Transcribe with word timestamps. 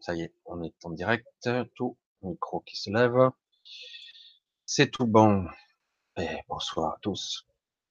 Ça 0.00 0.14
y 0.14 0.22
est, 0.22 0.34
on 0.46 0.62
est 0.62 0.74
en 0.84 0.90
direct. 0.90 1.26
Tout 1.74 1.98
micro 2.22 2.60
qui 2.60 2.76
se 2.76 2.90
lève. 2.90 3.30
C'est 4.64 4.90
tout 4.90 5.06
bon. 5.06 5.44
Et 6.16 6.38
bonsoir 6.48 6.94
à 6.94 6.98
tous. 7.02 7.46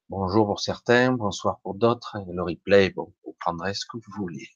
Bonjour 0.09 0.47
pour 0.47 0.59
certains, 0.59 1.11
bonsoir 1.11 1.59
pour 1.61 1.75
d'autres. 1.75 2.17
Le 2.27 2.41
replay, 2.41 2.89
bon, 2.89 3.13
vous 3.23 3.35
prendrez 3.39 3.75
ce 3.75 3.85
que 3.85 3.97
vous 3.97 4.11
voulez. 4.17 4.47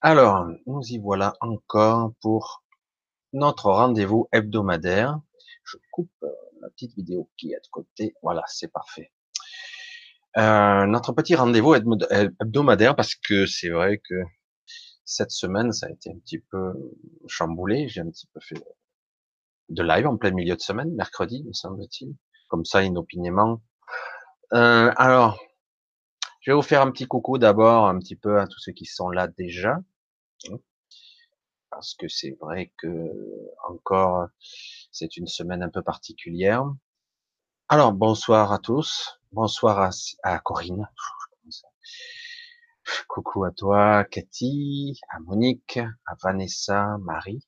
Alors, 0.00 0.46
nous 0.66 0.80
y 0.82 0.98
voilà 0.98 1.34
encore 1.40 2.12
pour 2.20 2.62
notre 3.32 3.72
rendez-vous 3.72 4.28
hebdomadaire. 4.30 5.20
Je 5.64 5.76
coupe 5.90 6.12
euh, 6.22 6.28
la 6.60 6.70
petite 6.70 6.94
vidéo 6.94 7.28
qui 7.36 7.52
est 7.52 7.56
de 7.64 7.68
côté. 7.72 8.14
Voilà, 8.22 8.44
c'est 8.46 8.70
parfait. 8.70 9.12
Euh, 10.36 10.86
notre 10.86 11.12
petit 11.12 11.34
rendez-vous 11.34 11.74
hebdomadaire 11.74 12.94
parce 12.94 13.16
que 13.16 13.46
c'est 13.46 13.70
vrai 13.70 13.98
que 13.98 14.14
cette 15.06 15.30
semaine, 15.30 15.72
ça 15.72 15.86
a 15.86 15.90
été 15.90 16.10
un 16.10 16.18
petit 16.18 16.40
peu 16.40 16.74
chamboulé. 17.28 17.88
J'ai 17.88 18.02
un 18.02 18.10
petit 18.10 18.26
peu 18.26 18.40
fait 18.40 18.62
de 19.68 19.82
live 19.82 20.06
en 20.06 20.16
plein 20.16 20.32
milieu 20.32 20.56
de 20.56 20.60
semaine, 20.60 20.92
mercredi, 20.94 21.44
me 21.44 21.52
semble-t-il. 21.52 22.14
Comme 22.48 22.64
ça, 22.64 22.82
inopinément. 22.82 23.62
Euh, 24.52 24.92
alors, 24.96 25.40
je 26.40 26.50
vais 26.50 26.54
vous 26.54 26.62
faire 26.62 26.82
un 26.82 26.90
petit 26.90 27.06
coucou 27.06 27.38
d'abord, 27.38 27.86
un 27.86 27.98
petit 27.98 28.16
peu 28.16 28.40
à 28.40 28.46
tous 28.46 28.58
ceux 28.58 28.72
qui 28.72 28.84
sont 28.84 29.08
là 29.08 29.28
déjà. 29.28 29.78
Parce 31.70 31.94
que 31.94 32.08
c'est 32.08 32.36
vrai 32.40 32.72
que, 32.78 32.88
encore, 33.68 34.28
c'est 34.90 35.16
une 35.16 35.26
semaine 35.26 35.62
un 35.62 35.68
peu 35.68 35.82
particulière. 35.82 36.64
Alors, 37.68 37.92
bonsoir 37.92 38.52
à 38.52 38.58
tous. 38.58 39.20
Bonsoir 39.32 39.80
à, 39.80 39.90
à 40.22 40.38
Corinne. 40.40 40.88
Coucou 43.08 43.44
à 43.44 43.50
toi, 43.50 44.04
Cathy, 44.04 44.98
à 45.10 45.18
Monique, 45.20 45.78
à 45.78 46.14
Vanessa, 46.22 46.98
Marie, 46.98 47.46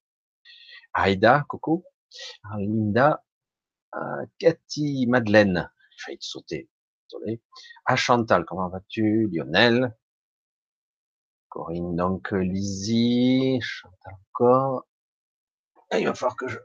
à 0.95 1.03
Aïda, 1.05 1.45
coucou, 1.49 1.85
à 2.45 2.59
Linda, 2.59 3.25
à 3.93 4.19
Cathy, 4.39 5.07
Madeleine, 5.07 5.71
j'ai 5.91 6.05
failli 6.05 6.19
te 6.19 6.25
sauter, 6.25 6.69
désolé, 7.11 7.43
à 7.87 7.97
Chantal, 7.97 8.45
comment 8.47 8.69
vas-tu, 8.69 9.29
Lionel, 9.33 9.97
Corinne, 11.49 11.97
donc, 11.97 12.33
Lizzie, 12.33 13.61
Chantal 13.63 14.15
encore, 14.35 14.87
il 15.93 16.07
va 16.07 16.15
falloir 16.15 16.37
que 16.37 16.49
je, 16.49 16.59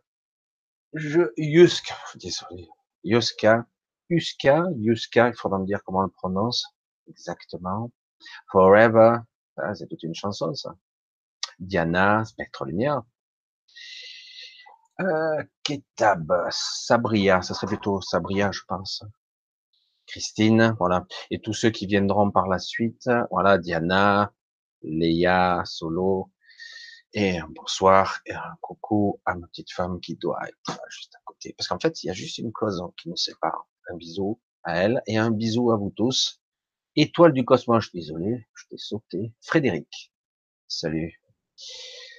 je, 0.93 1.21
Yuska, 1.37 1.95
désolé, 2.15 2.67
Yuska, 3.03 3.65
Yuska, 4.09 4.65
Yuska, 4.77 5.29
il 5.29 5.35
faudra 5.35 5.59
me 5.59 5.65
dire 5.65 5.83
comment 5.83 5.99
on 5.99 6.03
le 6.03 6.09
prononce 6.09 6.65
exactement. 7.07 7.91
Forever, 8.51 9.17
c'est 9.75 9.87
toute 9.87 10.03
une 10.03 10.15
chanson, 10.15 10.53
ça. 10.53 10.75
Diana, 11.59 12.25
Spectre 12.25 12.65
Lumière. 12.65 13.03
Euh, 15.01 15.43
Ketab, 15.63 16.31
Sabria, 16.51 17.41
ça 17.41 17.53
serait 17.53 17.67
plutôt 17.67 18.01
Sabria, 18.01 18.51
je 18.51 18.61
pense. 18.67 19.03
Christine, 20.07 20.75
voilà. 20.77 21.05
Et 21.31 21.39
tous 21.39 21.53
ceux 21.53 21.69
qui 21.69 21.87
viendront 21.87 22.31
par 22.31 22.47
la 22.47 22.59
suite, 22.59 23.09
voilà, 23.31 23.57
Diana, 23.57 24.33
Léa, 24.81 25.63
Solo. 25.65 26.31
Et 27.15 27.37
un 27.37 27.47
bonsoir 27.47 28.21
et 28.25 28.33
un 28.33 28.55
coucou 28.59 29.21
à 29.25 29.35
ma 29.35 29.45
petite 29.47 29.71
femme 29.71 29.99
qui 29.99 30.15
doit 30.15 30.39
être 30.47 30.79
juste 30.89 31.13
à 31.15 31.19
côté. 31.25 31.53
Parce 31.55 31.67
qu'en 31.67 31.79
fait, 31.79 32.03
il 32.03 32.07
y 32.07 32.09
a 32.09 32.13
juste 32.13 32.39
une 32.39 32.51
cloison 32.51 32.91
qui 32.97 33.09
nous 33.09 33.15
sépare. 33.15 33.67
Un 33.89 33.97
bisou 33.97 34.41
à 34.63 34.77
elle 34.77 35.01
et 35.05 35.17
un 35.17 35.29
bisou 35.29 35.71
à 35.71 35.77
vous 35.77 35.91
tous. 35.95 36.42
Étoile 36.95 37.33
du 37.33 37.43
cosmos, 37.43 37.83
je 37.83 37.89
suis 37.89 37.99
désolé, 37.99 38.45
je 38.53 38.65
t'ai 38.67 38.77
sauté. 38.77 39.33
Frédéric, 39.41 40.13
salut. 40.67 41.19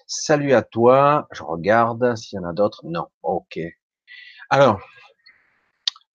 Salut 0.07 0.53
à 0.53 0.63
toi. 0.63 1.29
Je 1.31 1.45
regarde 1.45 2.17
s'il 2.17 2.37
y 2.37 2.41
en 2.41 2.49
a 2.49 2.53
d'autres. 2.53 2.85
Non, 2.85 3.07
ok. 3.23 3.59
Alors, 4.51 4.81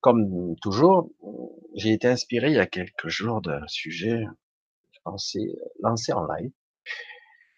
comme 0.01 0.55
toujours, 0.61 1.09
j'ai 1.75 1.93
été 1.93 2.07
inspiré 2.07 2.49
il 2.49 2.55
y 2.55 2.59
a 2.59 2.67
quelques 2.67 3.07
jours 3.07 3.41
d'un 3.41 3.65
sujet 3.67 4.25
pensé 5.05 5.39
lancer 5.81 6.11
en 6.11 6.25
live. 6.25 6.51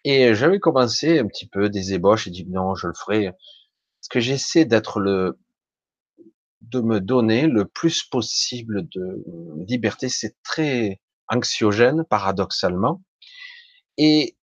Et 0.04 0.34
j'avais 0.34 0.60
commencé 0.60 1.18
un 1.18 1.26
petit 1.26 1.48
peu 1.48 1.68
des 1.68 1.94
ébauches 1.94 2.28
et 2.28 2.30
dit 2.30 2.46
non, 2.48 2.74
je 2.74 2.86
le 2.86 2.94
ferai. 2.94 3.30
Parce 3.30 4.08
que 4.08 4.20
j'essaie 4.20 4.64
d'être 4.64 5.00
le, 5.00 5.38
de 6.62 6.80
me 6.80 7.00
donner 7.00 7.46
le 7.46 7.66
plus 7.66 8.02
possible 8.04 8.88
de 8.88 9.24
liberté. 9.66 10.08
C'est 10.08 10.36
très 10.42 11.00
anxiogène, 11.28 12.04
paradoxalement. 12.08 13.02
Et, 13.98 14.36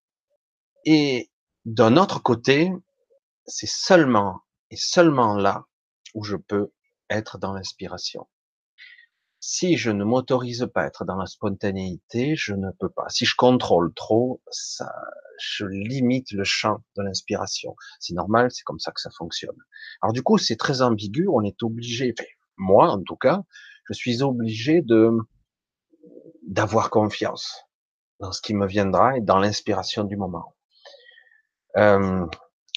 et 0.85 1.29
d'un 1.65 1.97
autre 1.97 2.21
côté, 2.21 2.71
c'est 3.45 3.69
seulement 3.69 4.41
et 4.71 4.77
seulement 4.77 5.35
là 5.35 5.65
où 6.13 6.23
je 6.23 6.35
peux 6.35 6.71
être 7.09 7.37
dans 7.37 7.53
l'inspiration. 7.53 8.27
Si 9.41 9.77
je 9.77 9.89
ne 9.89 10.03
m'autorise 10.03 10.67
pas 10.73 10.81
à 10.81 10.87
être 10.87 11.05
dans 11.05 11.15
la 11.15 11.25
spontanéité, 11.25 12.35
je 12.35 12.53
ne 12.53 12.71
peux 12.71 12.89
pas. 12.89 13.07
Si 13.09 13.25
je 13.25 13.35
contrôle 13.37 13.93
trop, 13.93 14.41
ça, 14.51 14.93
je 15.39 15.65
limite 15.65 16.31
le 16.33 16.43
champ 16.43 16.83
de 16.97 17.03
l'inspiration. 17.03 17.75
C'est 17.99 18.13
normal, 18.13 18.51
c'est 18.51 18.63
comme 18.63 18.79
ça 18.79 18.91
que 18.91 18.99
ça 18.99 19.09
fonctionne. 19.11 19.55
Alors 20.01 20.11
du 20.11 20.23
coup, 20.23 20.37
c'est 20.37 20.57
très 20.57 20.81
ambigu. 20.81 21.27
On 21.29 21.41
est 21.43 21.63
obligé, 21.63 22.13
moi 22.57 22.91
en 22.91 23.01
tout 23.01 23.15
cas, 23.15 23.43
je 23.87 23.93
suis 23.93 24.21
obligé 24.21 24.81
de 24.81 25.11
d'avoir 26.45 26.89
confiance 26.89 27.63
dans 28.19 28.31
ce 28.31 28.41
qui 28.41 28.53
me 28.53 28.67
viendra 28.67 29.17
et 29.17 29.21
dans 29.21 29.39
l'inspiration 29.39 30.03
du 30.03 30.17
moment. 30.17 30.55
Euh, 31.77 32.25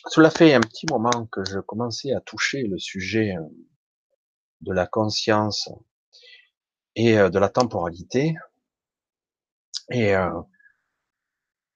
cela 0.08 0.30
fait 0.30 0.54
un 0.54 0.60
petit 0.60 0.86
moment 0.90 1.26
que 1.26 1.44
je 1.44 1.58
commençais 1.58 2.12
à 2.12 2.20
toucher 2.20 2.64
le 2.64 2.78
sujet 2.78 3.34
euh, 3.36 3.42
de 4.60 4.72
la 4.72 4.86
conscience 4.86 5.68
et 6.96 7.18
euh, 7.18 7.30
de 7.30 7.38
la 7.38 7.48
temporalité. 7.48 8.34
Et 9.90 10.14
euh, 10.14 10.40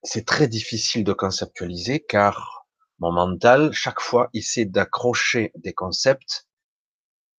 c'est 0.03 0.25
très 0.25 0.47
difficile 0.47 1.03
de 1.03 1.13
conceptualiser 1.13 1.99
car 1.99 2.65
mon 2.99 3.11
mental, 3.11 3.71
chaque 3.73 3.99
fois, 3.99 4.29
essaie 4.33 4.65
d'accrocher 4.65 5.51
des 5.55 5.73
concepts 5.73 6.47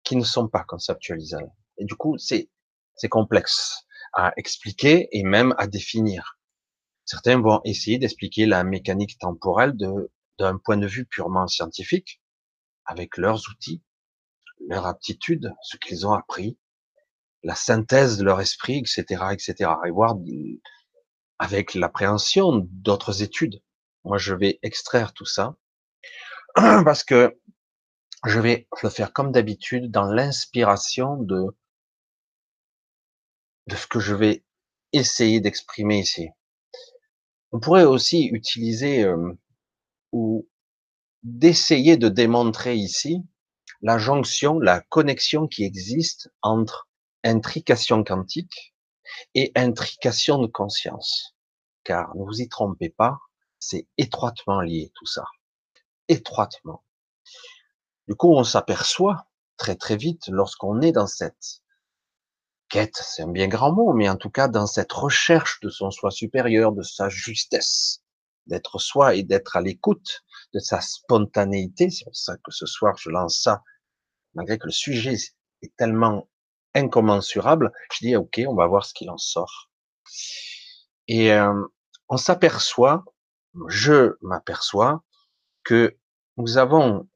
qui 0.04 0.16
ne 0.16 0.24
sont 0.24 0.48
pas 0.48 0.64
conceptualisables. 0.64 1.52
Et 1.78 1.86
du 1.86 1.96
coup, 1.96 2.18
c'est 2.18 2.50
c'est 2.96 3.10
complexe 3.10 3.86
à 4.14 4.34
expliquer 4.38 5.08
et 5.12 5.24
même 5.24 5.54
à 5.58 5.68
définir. 5.68 6.40
Certains 7.06 7.40
vont 7.40 7.62
essayer 7.64 8.00
d'expliquer 8.00 8.46
la 8.46 8.64
mécanique 8.64 9.18
temporelle 9.20 9.74
d'un 10.40 10.58
point 10.58 10.78
de 10.78 10.88
vue 10.88 11.06
purement 11.06 11.48
scientifique, 11.48 12.22
avec 12.86 13.18
leurs 13.18 13.42
outils, 13.50 13.84
leur 14.68 14.86
aptitude, 14.88 15.54
ce 15.62 15.78
qu'ils 15.78 16.08
ont 16.08 16.14
appris, 16.14 16.58
la 17.48 17.56
synthèse 17.56 18.18
de 18.18 18.26
leur 18.26 18.42
esprit, 18.42 18.80
etc., 18.80 19.24
etc., 19.32 19.72
et 19.86 19.90
voir 19.90 20.16
avec 21.40 21.76
l'appréhension 21.76 22.68
d'autres 22.72 23.24
études. 23.24 23.64
Moi, 24.04 24.18
je 24.18 24.36
vais 24.36 24.60
extraire 24.64 25.14
tout 25.14 25.26
ça 25.26 25.56
parce 26.56 27.06
que 27.06 27.40
je 28.26 28.42
vais 28.42 28.68
le 28.84 28.90
faire 28.90 29.14
comme 29.14 29.32
d'habitude 29.32 29.90
dans 29.90 30.12
l'inspiration 30.12 31.16
de 31.16 31.56
de 33.68 33.76
ce 33.78 33.88
que 33.88 34.02
je 34.02 34.14
vais 34.14 34.44
essayer 34.92 35.40
d'exprimer 35.40 36.00
ici. 36.00 36.28
On 37.54 37.62
pourrait 37.62 37.86
aussi 37.86 38.26
utiliser 38.26 39.04
euh, 39.06 39.34
ou 40.12 40.50
d'essayer 41.24 41.96
de 41.96 42.10
démontrer 42.10 42.76
ici 42.76 43.24
la 43.82 43.98
jonction, 43.98 44.60
la 44.60 44.82
connexion 44.82 45.48
qui 45.48 45.64
existe 45.64 46.30
entre 46.42 46.87
intrication 47.28 48.04
quantique 48.04 48.74
et 49.34 49.52
intrication 49.56 50.40
de 50.40 50.48
conscience. 50.48 51.36
Car 51.84 52.16
ne 52.16 52.24
vous 52.24 52.42
y 52.42 52.50
trompez 52.50 52.90
pas, 52.90 53.20
c'est 53.60 53.88
étroitement 53.98 54.62
lié 54.62 54.92
tout 54.96 55.06
ça. 55.06 55.26
Étroitement. 56.08 56.84
Du 58.08 58.16
coup, 58.16 58.34
on 58.34 58.44
s'aperçoit 58.44 59.28
très 59.58 59.76
très 59.76 59.98
vite 59.98 60.28
lorsqu'on 60.30 60.82
est 60.82 60.92
dans 60.92 61.08
cette 61.08 61.62
quête, 62.70 62.96
c'est 62.96 63.24
un 63.24 63.32
bien 63.32 63.48
grand 63.48 63.72
mot, 63.72 63.94
mais 63.94 64.10
en 64.10 64.18
tout 64.18 64.30
cas 64.30 64.48
dans 64.48 64.68
cette 64.68 64.92
recherche 64.92 65.60
de 65.62 65.70
son 65.70 65.92
soi 65.92 66.12
supérieur, 66.12 66.72
de 66.72 66.84
sa 66.84 67.10
justesse, 67.10 68.04
d'être 68.46 68.80
soi 68.80 69.16
et 69.16 69.24
d'être 69.24 69.56
à 69.56 69.62
l'écoute 69.62 70.24
de 70.54 70.60
sa 70.60 70.82
spontanéité. 70.82 71.90
C'est 71.90 72.06
pour 72.06 72.16
ça 72.16 72.38
que 72.38 72.52
ce 72.52 72.66
soir 72.66 72.98
je 72.98 73.10
lance 73.10 73.42
ça, 73.42 73.64
malgré 74.34 74.58
que 74.58 74.68
le 74.68 74.72
sujet 74.72 75.16
est 75.62 75.76
tellement 75.78 76.30
incommensurable. 76.78 77.72
Je 77.94 78.06
dis 78.06 78.16
ok, 78.16 78.42
on 78.48 78.56
va 78.56 78.68
voir 78.68 78.86
ce 78.86 78.94
qu'il 78.94 79.10
en 79.10 79.18
sort. 79.18 79.70
Et 81.08 81.34
euh, 81.34 81.54
on 82.10 82.18
s'aperçoit, 82.18 83.04
je 83.68 84.18
m'aperçois 84.22 85.04
que 85.64 85.98
nous 86.38 86.58
avons 86.58 87.08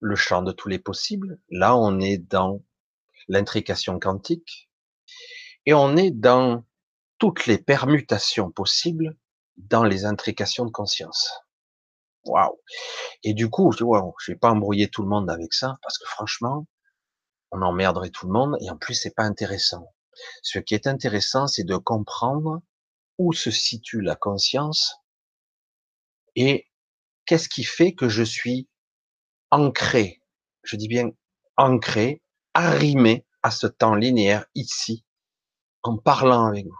le 0.00 0.16
champ 0.16 0.42
de 0.42 0.52
tous 0.52 0.68
les 0.68 0.78
possibles. 0.78 1.40
Là, 1.50 1.76
on 1.76 1.98
est 2.00 2.18
dans 2.18 2.60
l'intrication 3.28 3.98
quantique, 3.98 4.68
et 5.66 5.74
on 5.74 5.96
est 5.96 6.10
dans 6.10 6.64
toutes 7.18 7.46
les 7.46 7.58
permutations 7.58 8.50
possibles 8.50 9.16
dans 9.56 9.84
les 9.84 10.04
intrications 10.04 10.66
de 10.66 10.70
conscience. 10.70 11.32
Waouh 12.26 12.58
Et 13.22 13.34
du 13.34 13.48
coup, 13.48 13.72
je 13.72 13.84
ne 13.84 14.32
vais 14.32 14.36
pas 14.36 14.50
embrouiller 14.50 14.88
tout 14.88 15.02
le 15.02 15.08
monde 15.08 15.30
avec 15.30 15.54
ça, 15.54 15.78
parce 15.82 15.98
que 15.98 16.06
franchement, 16.06 16.66
on 17.54 17.62
emmerderait 17.62 18.10
tout 18.10 18.26
le 18.26 18.32
monde, 18.32 18.56
et 18.60 18.68
en 18.68 18.76
plus, 18.76 18.94
c'est 18.94 19.14
pas 19.14 19.22
intéressant. 19.22 19.94
Ce 20.42 20.58
qui 20.58 20.74
est 20.74 20.86
intéressant, 20.86 21.46
c'est 21.46 21.64
de 21.64 21.76
comprendre 21.76 22.62
où 23.18 23.32
se 23.32 23.50
situe 23.50 24.00
la 24.00 24.16
conscience 24.16 24.96
et 26.34 26.66
qu'est-ce 27.26 27.48
qui 27.48 27.62
fait 27.62 27.94
que 27.94 28.08
je 28.08 28.24
suis 28.24 28.68
ancré, 29.50 30.20
je 30.64 30.76
dis 30.76 30.88
bien 30.88 31.10
ancré, 31.56 32.22
arrimé 32.54 33.24
à 33.42 33.52
ce 33.52 33.68
temps 33.68 33.94
linéaire 33.94 34.46
ici, 34.56 35.04
en 35.82 35.96
parlant 35.96 36.46
avec 36.46 36.66
vous. 36.66 36.78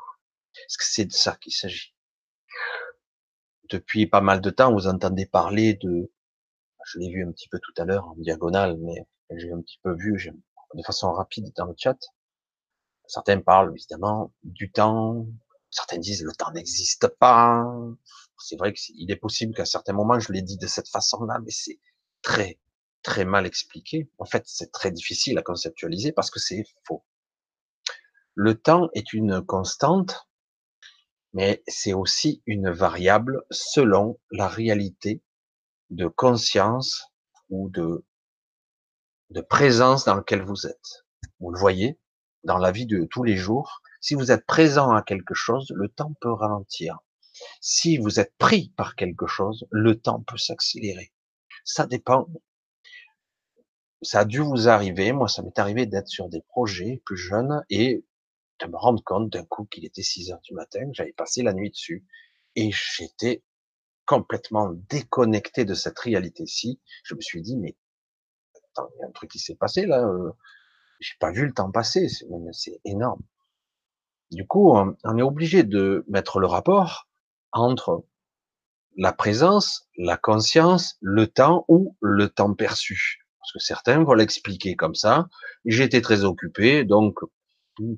Est-ce 0.56 0.78
que 0.78 0.84
c'est 0.84 1.04
de 1.04 1.12
ça 1.12 1.36
qu'il 1.36 1.52
s'agit 1.52 1.94
Depuis 3.70 4.06
pas 4.08 4.20
mal 4.20 4.40
de 4.40 4.50
temps, 4.50 4.72
vous 4.72 4.88
entendez 4.88 5.26
parler 5.26 5.74
de, 5.74 6.12
je 6.86 6.98
l'ai 6.98 7.10
vu 7.10 7.24
un 7.24 7.30
petit 7.30 7.48
peu 7.48 7.60
tout 7.60 7.74
à 7.80 7.84
l'heure 7.84 8.08
en 8.08 8.14
diagonale, 8.16 8.76
mais 8.78 9.06
j'ai 9.36 9.52
un 9.52 9.60
petit 9.60 9.78
peu 9.82 9.94
vu 9.94 10.18
de 10.74 10.82
façon 10.82 11.12
rapide 11.12 11.52
dans 11.56 11.66
le 11.66 11.74
chat. 11.76 11.98
Certains 13.06 13.40
parlent 13.40 13.72
évidemment 13.76 14.32
du 14.42 14.70
temps, 14.70 15.26
certains 15.70 15.98
disent 15.98 16.22
le 16.22 16.32
temps 16.32 16.52
n'existe 16.52 17.06
pas. 17.18 17.64
C'est 18.38 18.56
vrai 18.56 18.72
qu'il 18.72 19.10
est 19.10 19.16
possible 19.16 19.54
qu'à 19.54 19.64
certains 19.64 19.92
moments 19.92 20.18
je 20.20 20.32
l'ai 20.32 20.42
dit 20.42 20.56
de 20.56 20.66
cette 20.66 20.88
façon-là, 20.88 21.38
mais 21.44 21.50
c'est 21.50 21.78
très 22.22 22.58
très 23.02 23.24
mal 23.24 23.46
expliqué. 23.46 24.10
En 24.18 24.24
fait, 24.24 24.42
c'est 24.46 24.72
très 24.72 24.90
difficile 24.90 25.38
à 25.38 25.42
conceptualiser 25.42 26.10
parce 26.10 26.30
que 26.30 26.40
c'est 26.40 26.64
faux. 26.84 27.04
Le 28.34 28.60
temps 28.60 28.88
est 28.94 29.12
une 29.12 29.44
constante, 29.44 30.26
mais 31.34 31.62
c'est 31.68 31.92
aussi 31.92 32.42
une 32.46 32.70
variable 32.70 33.44
selon 33.50 34.18
la 34.32 34.48
réalité 34.48 35.22
de 35.90 36.08
conscience 36.08 37.12
ou 37.50 37.68
de, 37.68 38.04
de 39.30 39.40
présence 39.40 40.04
dans 40.04 40.14
laquelle 40.14 40.42
vous 40.42 40.66
êtes. 40.66 41.04
Vous 41.40 41.50
le 41.50 41.58
voyez 41.58 41.98
dans 42.44 42.58
la 42.58 42.70
vie 42.70 42.86
de 42.86 43.04
tous 43.04 43.24
les 43.24 43.36
jours. 43.36 43.82
Si 44.00 44.14
vous 44.14 44.30
êtes 44.30 44.46
présent 44.46 44.92
à 44.92 45.02
quelque 45.02 45.34
chose, 45.34 45.72
le 45.74 45.88
temps 45.88 46.14
peut 46.20 46.32
ralentir. 46.32 46.98
Si 47.60 47.98
vous 47.98 48.20
êtes 48.20 48.34
pris 48.38 48.72
par 48.76 48.96
quelque 48.96 49.26
chose, 49.26 49.66
le 49.70 50.00
temps 50.00 50.22
peut 50.22 50.38
s'accélérer. 50.38 51.12
Ça 51.64 51.86
dépend 51.86 52.28
ça 54.04 54.20
a 54.20 54.24
dû 54.24 54.40
vous 54.40 54.68
arriver. 54.68 55.12
Moi, 55.12 55.28
ça 55.28 55.42
m'est 55.42 55.58
arrivé 55.58 55.86
d'être 55.86 56.08
sur 56.08 56.28
des 56.28 56.42
projets 56.42 57.02
plus 57.04 57.16
jeunes 57.16 57.64
et 57.70 58.04
de 58.60 58.66
me 58.66 58.76
rendre 58.76 59.02
compte 59.02 59.30
d'un 59.30 59.44
coup 59.44 59.64
qu'il 59.64 59.84
était 59.84 60.02
6 60.02 60.30
heures 60.30 60.40
du 60.42 60.54
matin, 60.54 60.88
j'avais 60.92 61.12
passé 61.12 61.42
la 61.42 61.52
nuit 61.52 61.70
dessus 61.70 62.06
et 62.54 62.70
j'étais 62.70 63.42
complètement 64.06 64.70
déconnecté 64.88 65.64
de 65.64 65.74
cette 65.74 65.98
réalité-ci. 65.98 66.80
Je 67.04 67.14
me 67.14 67.20
suis 67.20 67.42
dit, 67.42 67.56
mais 67.56 67.76
il 68.78 69.00
y 69.00 69.04
a 69.04 69.08
un 69.08 69.12
truc 69.12 69.30
qui 69.30 69.38
s'est 69.38 69.56
passé 69.56 69.86
là. 69.86 70.04
Euh, 70.04 70.30
j'ai 71.00 71.14
pas 71.18 71.32
vu 71.32 71.46
le 71.46 71.52
temps 71.52 71.70
passer. 71.70 72.08
C'est 72.08 72.80
énorme. 72.84 73.20
Du 74.30 74.46
coup, 74.46 74.72
on 74.72 75.18
est 75.18 75.22
obligé 75.22 75.62
de 75.62 76.04
mettre 76.08 76.40
le 76.40 76.46
rapport 76.46 77.08
entre 77.52 78.04
la 78.96 79.12
présence, 79.12 79.88
la 79.96 80.16
conscience, 80.16 80.96
le 81.00 81.26
temps 81.26 81.64
ou 81.68 81.96
le 82.00 82.28
temps 82.28 82.54
perçu. 82.54 83.26
Parce 83.38 83.52
que 83.52 83.58
certains 83.58 84.02
vont 84.02 84.14
l'expliquer 84.14 84.76
comme 84.76 84.94
ça. 84.94 85.28
J'étais 85.64 86.00
très 86.00 86.24
occupé, 86.24 86.84
donc 86.84 87.18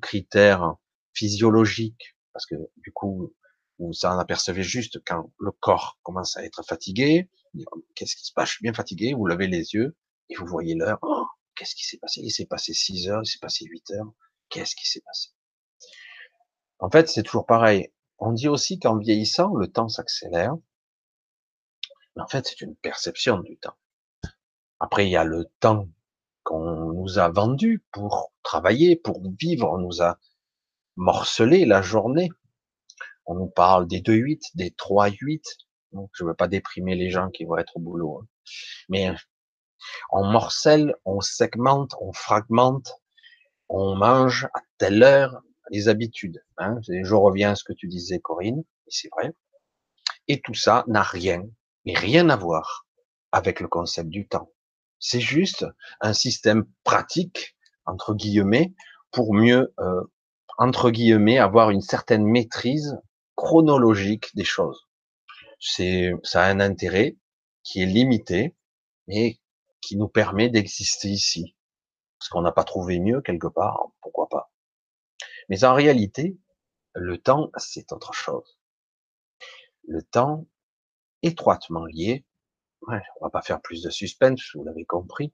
critère 0.01 0.75
physiologique, 1.13 2.17
parce 2.33 2.45
que 2.45 2.55
du 2.77 2.91
coup, 2.91 3.33
vous 3.79 3.91
en 4.03 4.17
apercevez 4.19 4.63
juste 4.63 4.99
quand 5.05 5.31
le 5.39 5.51
corps 5.51 5.99
commence 6.03 6.35
à 6.35 6.43
être 6.43 6.63
fatigué. 6.63 7.29
Qu'est-ce 7.95 8.15
qui 8.15 8.25
se 8.25 8.33
passe? 8.33 8.49
Je 8.49 8.53
suis 8.55 8.63
bien 8.63 8.73
fatigué. 8.73 9.13
Vous 9.13 9.25
levez 9.25 9.47
les 9.47 9.73
yeux 9.73 9.95
et 10.29 10.35
vous 10.35 10.45
voyez 10.45 10.75
l'heure. 10.75 10.99
Oh, 11.01 11.25
qu'est-ce 11.55 11.75
qui 11.75 11.83
s'est 11.83 11.97
passé? 11.97 12.21
Il 12.23 12.31
s'est 12.31 12.45
passé 12.45 12.73
6 12.73 13.09
heures, 13.09 13.21
il 13.23 13.27
s'est 13.27 13.39
passé 13.39 13.65
8 13.65 13.91
heures. 13.91 14.11
Qu'est-ce 14.49 14.75
qui 14.75 14.87
s'est 14.87 15.01
passé? 15.01 15.29
En 16.79 16.89
fait, 16.89 17.09
c'est 17.09 17.23
toujours 17.23 17.45
pareil. 17.45 17.91
On 18.19 18.31
dit 18.31 18.47
aussi 18.47 18.79
qu'en 18.79 18.97
vieillissant, 18.97 19.53
le 19.55 19.67
temps 19.67 19.89
s'accélère. 19.89 20.55
Mais 22.15 22.23
en 22.23 22.27
fait, 22.27 22.47
c'est 22.47 22.61
une 22.61 22.75
perception 22.75 23.39
du 23.39 23.57
temps. 23.57 23.77
Après, 24.79 25.07
il 25.07 25.11
y 25.11 25.17
a 25.17 25.23
le 25.23 25.45
temps 25.59 25.87
qu'on 26.43 26.93
nous 26.93 27.19
a 27.19 27.29
vendu 27.29 27.85
pour 27.91 28.33
travailler, 28.43 28.95
pour 28.95 29.21
vivre. 29.39 29.69
On 29.71 29.79
nous 29.79 30.01
a 30.01 30.19
morcelé 30.95 31.65
la 31.65 31.81
journée. 31.81 32.29
On 33.25 33.35
nous 33.35 33.49
parle 33.49 33.87
des 33.87 34.01
2-8, 34.01 34.51
des 34.55 34.69
3-8. 34.71 35.43
Donc, 35.91 36.09
je 36.13 36.23
veux 36.23 36.35
pas 36.35 36.47
déprimer 36.47 36.95
les 36.95 37.09
gens 37.09 37.29
qui 37.29 37.43
vont 37.45 37.57
être 37.57 37.77
au 37.77 37.79
boulot. 37.79 38.19
Hein. 38.21 38.27
Mais 38.89 39.13
on 40.11 40.25
morcelle, 40.25 40.95
on 41.05 41.21
segmente, 41.21 41.95
on 42.01 42.13
fragmente, 42.13 43.01
on 43.69 43.95
mange 43.95 44.45
à 44.53 44.61
telle 44.77 45.03
heure 45.03 45.41
les 45.69 45.89
habitudes. 45.89 46.43
Hein. 46.57 46.79
Je 46.81 47.15
reviens 47.15 47.51
à 47.51 47.55
ce 47.55 47.63
que 47.63 47.73
tu 47.73 47.87
disais, 47.87 48.19
Corinne, 48.19 48.59
et 48.59 48.89
c'est 48.89 49.09
vrai. 49.15 49.33
Et 50.27 50.41
tout 50.41 50.53
ça 50.53 50.83
n'a 50.87 51.03
rien, 51.03 51.43
mais 51.85 51.93
rien 51.93 52.29
à 52.29 52.35
voir 52.35 52.85
avec 53.31 53.59
le 53.59 53.67
concept 53.67 54.09
du 54.09 54.27
temps. 54.27 54.51
C'est 54.99 55.19
juste 55.19 55.65
un 56.01 56.13
système 56.13 56.65
pratique, 56.83 57.55
entre 57.85 58.13
guillemets, 58.13 58.73
pour 59.11 59.33
mieux, 59.33 59.73
euh, 59.79 60.01
entre 60.57 60.89
guillemets, 60.89 61.37
avoir 61.37 61.69
une 61.69 61.81
certaine 61.81 62.25
maîtrise 62.25 62.97
chronologique 63.35 64.35
des 64.35 64.43
choses. 64.43 64.87
C'est, 65.59 66.11
ça 66.23 66.43
a 66.43 66.49
un 66.49 66.59
intérêt 66.59 67.17
qui 67.63 67.81
est 67.81 67.85
limité, 67.85 68.55
mais 69.07 69.39
qui 69.81 69.97
nous 69.97 70.07
permet 70.07 70.49
d'exister 70.49 71.09
ici. 71.09 71.55
Parce 72.19 72.29
qu'on 72.29 72.41
n'a 72.41 72.51
pas 72.51 72.63
trouvé 72.63 72.99
mieux 72.99 73.21
quelque 73.21 73.47
part, 73.47 73.91
pourquoi 74.01 74.27
pas. 74.29 74.51
Mais 75.49 75.63
en 75.63 75.73
réalité, 75.73 76.37
le 76.93 77.17
temps, 77.17 77.51
c'est 77.57 77.91
autre 77.91 78.13
chose. 78.13 78.59
Le 79.87 80.01
temps, 80.03 80.47
étroitement 81.21 81.85
lié 81.85 82.25
ouais, 82.87 83.01
on 83.19 83.25
va 83.25 83.29
pas 83.29 83.41
faire 83.41 83.61
plus 83.61 83.81
de 83.81 83.89
suspense, 83.89 84.41
vous 84.53 84.63
l'avez 84.63 84.85
compris, 84.85 85.33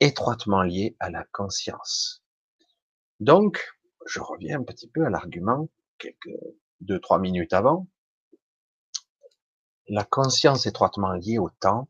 étroitement 0.00 0.62
lié 0.62 0.96
à 1.00 1.10
la 1.10 1.24
conscience. 1.32 2.24
Donc, 3.20 3.74
je 4.06 4.20
reviens 4.20 4.60
un 4.60 4.64
petit 4.64 4.88
peu 4.88 5.04
à 5.04 5.10
l'argument, 5.10 5.68
quelques 5.98 6.36
deux, 6.80 7.00
trois 7.00 7.18
minutes 7.18 7.52
avant. 7.52 7.88
La 9.88 10.04
conscience 10.04 10.66
étroitement 10.66 11.12
liée 11.12 11.38
au 11.38 11.50
temps, 11.50 11.88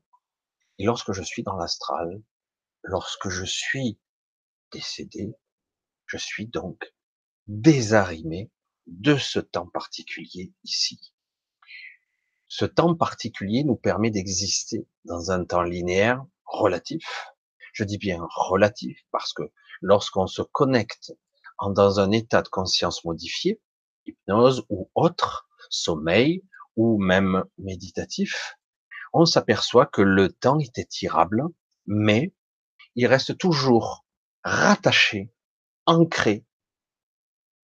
et 0.79 0.85
lorsque 0.85 1.13
je 1.13 1.23
suis 1.23 1.43
dans 1.43 1.57
l'astral, 1.57 2.23
lorsque 2.83 3.29
je 3.29 3.45
suis 3.45 3.99
décédé, 4.73 5.35
je 6.07 6.17
suis 6.17 6.47
donc 6.47 6.95
désarrimé 7.47 8.51
de 8.87 9.17
ce 9.17 9.39
temps 9.39 9.67
particulier 9.67 10.53
ici. 10.65 11.15
Ce 12.49 12.65
temps 12.65 12.95
particulier 12.95 13.65
nous 13.65 13.77
permet 13.77 14.11
d'exister 14.11 14.87
dans 15.05 15.31
un 15.31 15.45
temps 15.45 15.63
linéaire 15.63 16.25
relatif. 16.45 17.27
Je 17.73 17.85
dis 17.85 17.99
bien 17.99 18.21
relatif 18.35 18.99
parce 19.11 19.33
que 19.33 19.43
lorsqu'on 19.81 20.27
se 20.27 20.43
connecte 20.43 21.13
dans 21.61 22.01
un 22.01 22.11
état 22.11 22.43
de 22.43 22.49
conscience 22.49 23.05
modifié, 23.05 23.61
hypnose 24.07 24.67
ou 24.69 24.91
autre, 24.95 25.49
sommeil 25.71 26.45
ou 26.77 26.99
même 26.99 27.45
méditatif, 27.59 28.57
on 29.15 29.25
s'aperçoit 29.25 29.87
que 29.87 30.03
le 30.03 30.31
temps 30.31 30.59
est 30.59 30.77
étirable, 30.77 31.45
mais 31.87 32.35
il 32.97 33.07
reste 33.07 33.39
toujours 33.39 34.05
rattaché, 34.43 35.33
ancré, 35.87 36.45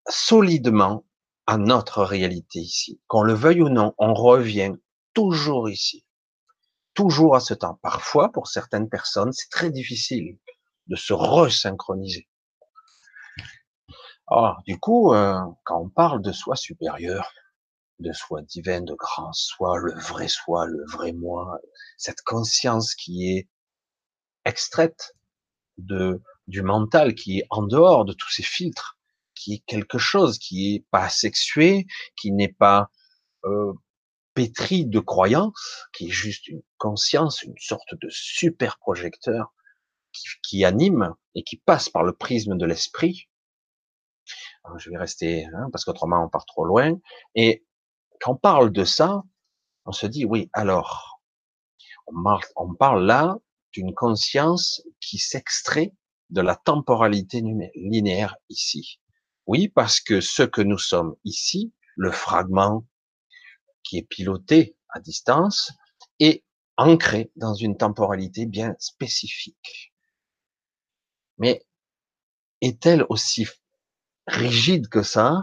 solidement 0.09 1.05
à 1.45 1.57
notre 1.57 2.03
réalité 2.03 2.59
ici. 2.59 3.01
Qu'on 3.07 3.23
le 3.23 3.33
veuille 3.33 3.61
ou 3.61 3.69
non, 3.69 3.93
on 3.97 4.13
revient 4.13 4.73
toujours 5.13 5.69
ici. 5.69 6.05
Toujours 6.93 7.35
à 7.35 7.41
ce 7.41 7.53
temps. 7.53 7.79
Parfois, 7.81 8.31
pour 8.31 8.47
certaines 8.47 8.89
personnes, 8.89 9.33
c'est 9.33 9.49
très 9.49 9.71
difficile 9.71 10.37
de 10.87 10.95
se 10.95 11.13
resynchroniser. 11.13 12.27
Ah, 14.27 14.57
du 14.65 14.79
coup, 14.79 15.13
euh, 15.13 15.37
quand 15.65 15.81
on 15.81 15.89
parle 15.89 16.21
de 16.21 16.31
soi 16.31 16.55
supérieur, 16.55 17.33
de 18.01 18.11
soi 18.13 18.41
divin, 18.41 18.81
de 18.81 18.93
grand 18.93 19.33
soi, 19.33 19.77
le 19.77 19.93
vrai 19.93 20.27
soi, 20.27 20.65
le 20.65 20.83
vrai 20.91 21.13
moi, 21.13 21.59
cette 21.97 22.21
conscience 22.21 22.95
qui 22.95 23.29
est 23.29 23.47
extraite 24.45 25.15
de, 25.77 26.21
du 26.47 26.61
mental, 26.61 27.15
qui 27.15 27.39
est 27.39 27.45
en 27.49 27.63
dehors 27.63 28.05
de 28.05 28.13
tous 28.13 28.29
ces 28.29 28.43
filtres, 28.43 28.97
qui 29.35 29.53
est 29.53 29.63
quelque 29.65 29.97
chose 29.97 30.37
qui 30.37 30.75
est 30.75 30.85
pas 30.91 31.09
sexué, 31.09 31.85
qui 32.15 32.31
n'est 32.31 32.53
pas 32.53 32.91
euh, 33.45 33.73
pétri 34.33 34.85
de 34.85 34.99
croyances, 34.99 35.87
qui 35.93 36.07
est 36.07 36.11
juste 36.11 36.47
une 36.47 36.61
conscience, 36.77 37.43
une 37.43 37.57
sorte 37.57 37.95
de 37.99 38.07
super 38.09 38.77
projecteur 38.79 39.53
qui, 40.43 40.65
anime 40.65 41.15
et 41.35 41.43
qui 41.43 41.57
passe 41.57 41.89
par 41.89 42.03
le 42.03 42.13
prisme 42.13 42.57
de 42.57 42.65
l'esprit. 42.65 43.29
Je 44.77 44.89
vais 44.89 44.97
rester, 44.97 45.45
hein, 45.45 45.69
parce 45.71 45.85
qu'autrement 45.85 46.23
on 46.23 46.29
part 46.29 46.45
trop 46.45 46.65
loin. 46.65 46.99
Et 47.35 47.65
quand 48.21 48.33
on 48.33 48.35
parle 48.35 48.71
de 48.71 48.85
ça, 48.85 49.23
on 49.85 49.91
se 49.91 50.05
dit, 50.05 50.25
oui, 50.25 50.49
alors, 50.53 51.21
on 52.55 52.73
parle 52.75 53.05
là 53.05 53.37
d'une 53.73 53.93
conscience 53.93 54.83
qui 54.99 55.17
s'extrait 55.17 55.93
de 56.29 56.41
la 56.41 56.55
temporalité 56.55 57.41
linéaire 57.75 58.37
ici. 58.49 58.99
Oui, 59.47 59.69
parce 59.69 59.99
que 59.99 60.21
ce 60.21 60.43
que 60.43 60.61
nous 60.61 60.77
sommes 60.77 61.15
ici, 61.23 61.73
le 61.95 62.11
fragment 62.11 62.85
qui 63.83 63.97
est 63.97 64.07
piloté 64.07 64.77
à 64.89 64.99
distance, 64.99 65.71
est 66.19 66.43
ancré 66.77 67.31
dans 67.35 67.53
une 67.53 67.75
temporalité 67.75 68.45
bien 68.45 68.75
spécifique. 68.79 69.93
Mais 71.37 71.65
est-elle 72.61 73.05
aussi 73.09 73.47
rigide 74.27 74.87
que 74.89 75.01
ça? 75.01 75.41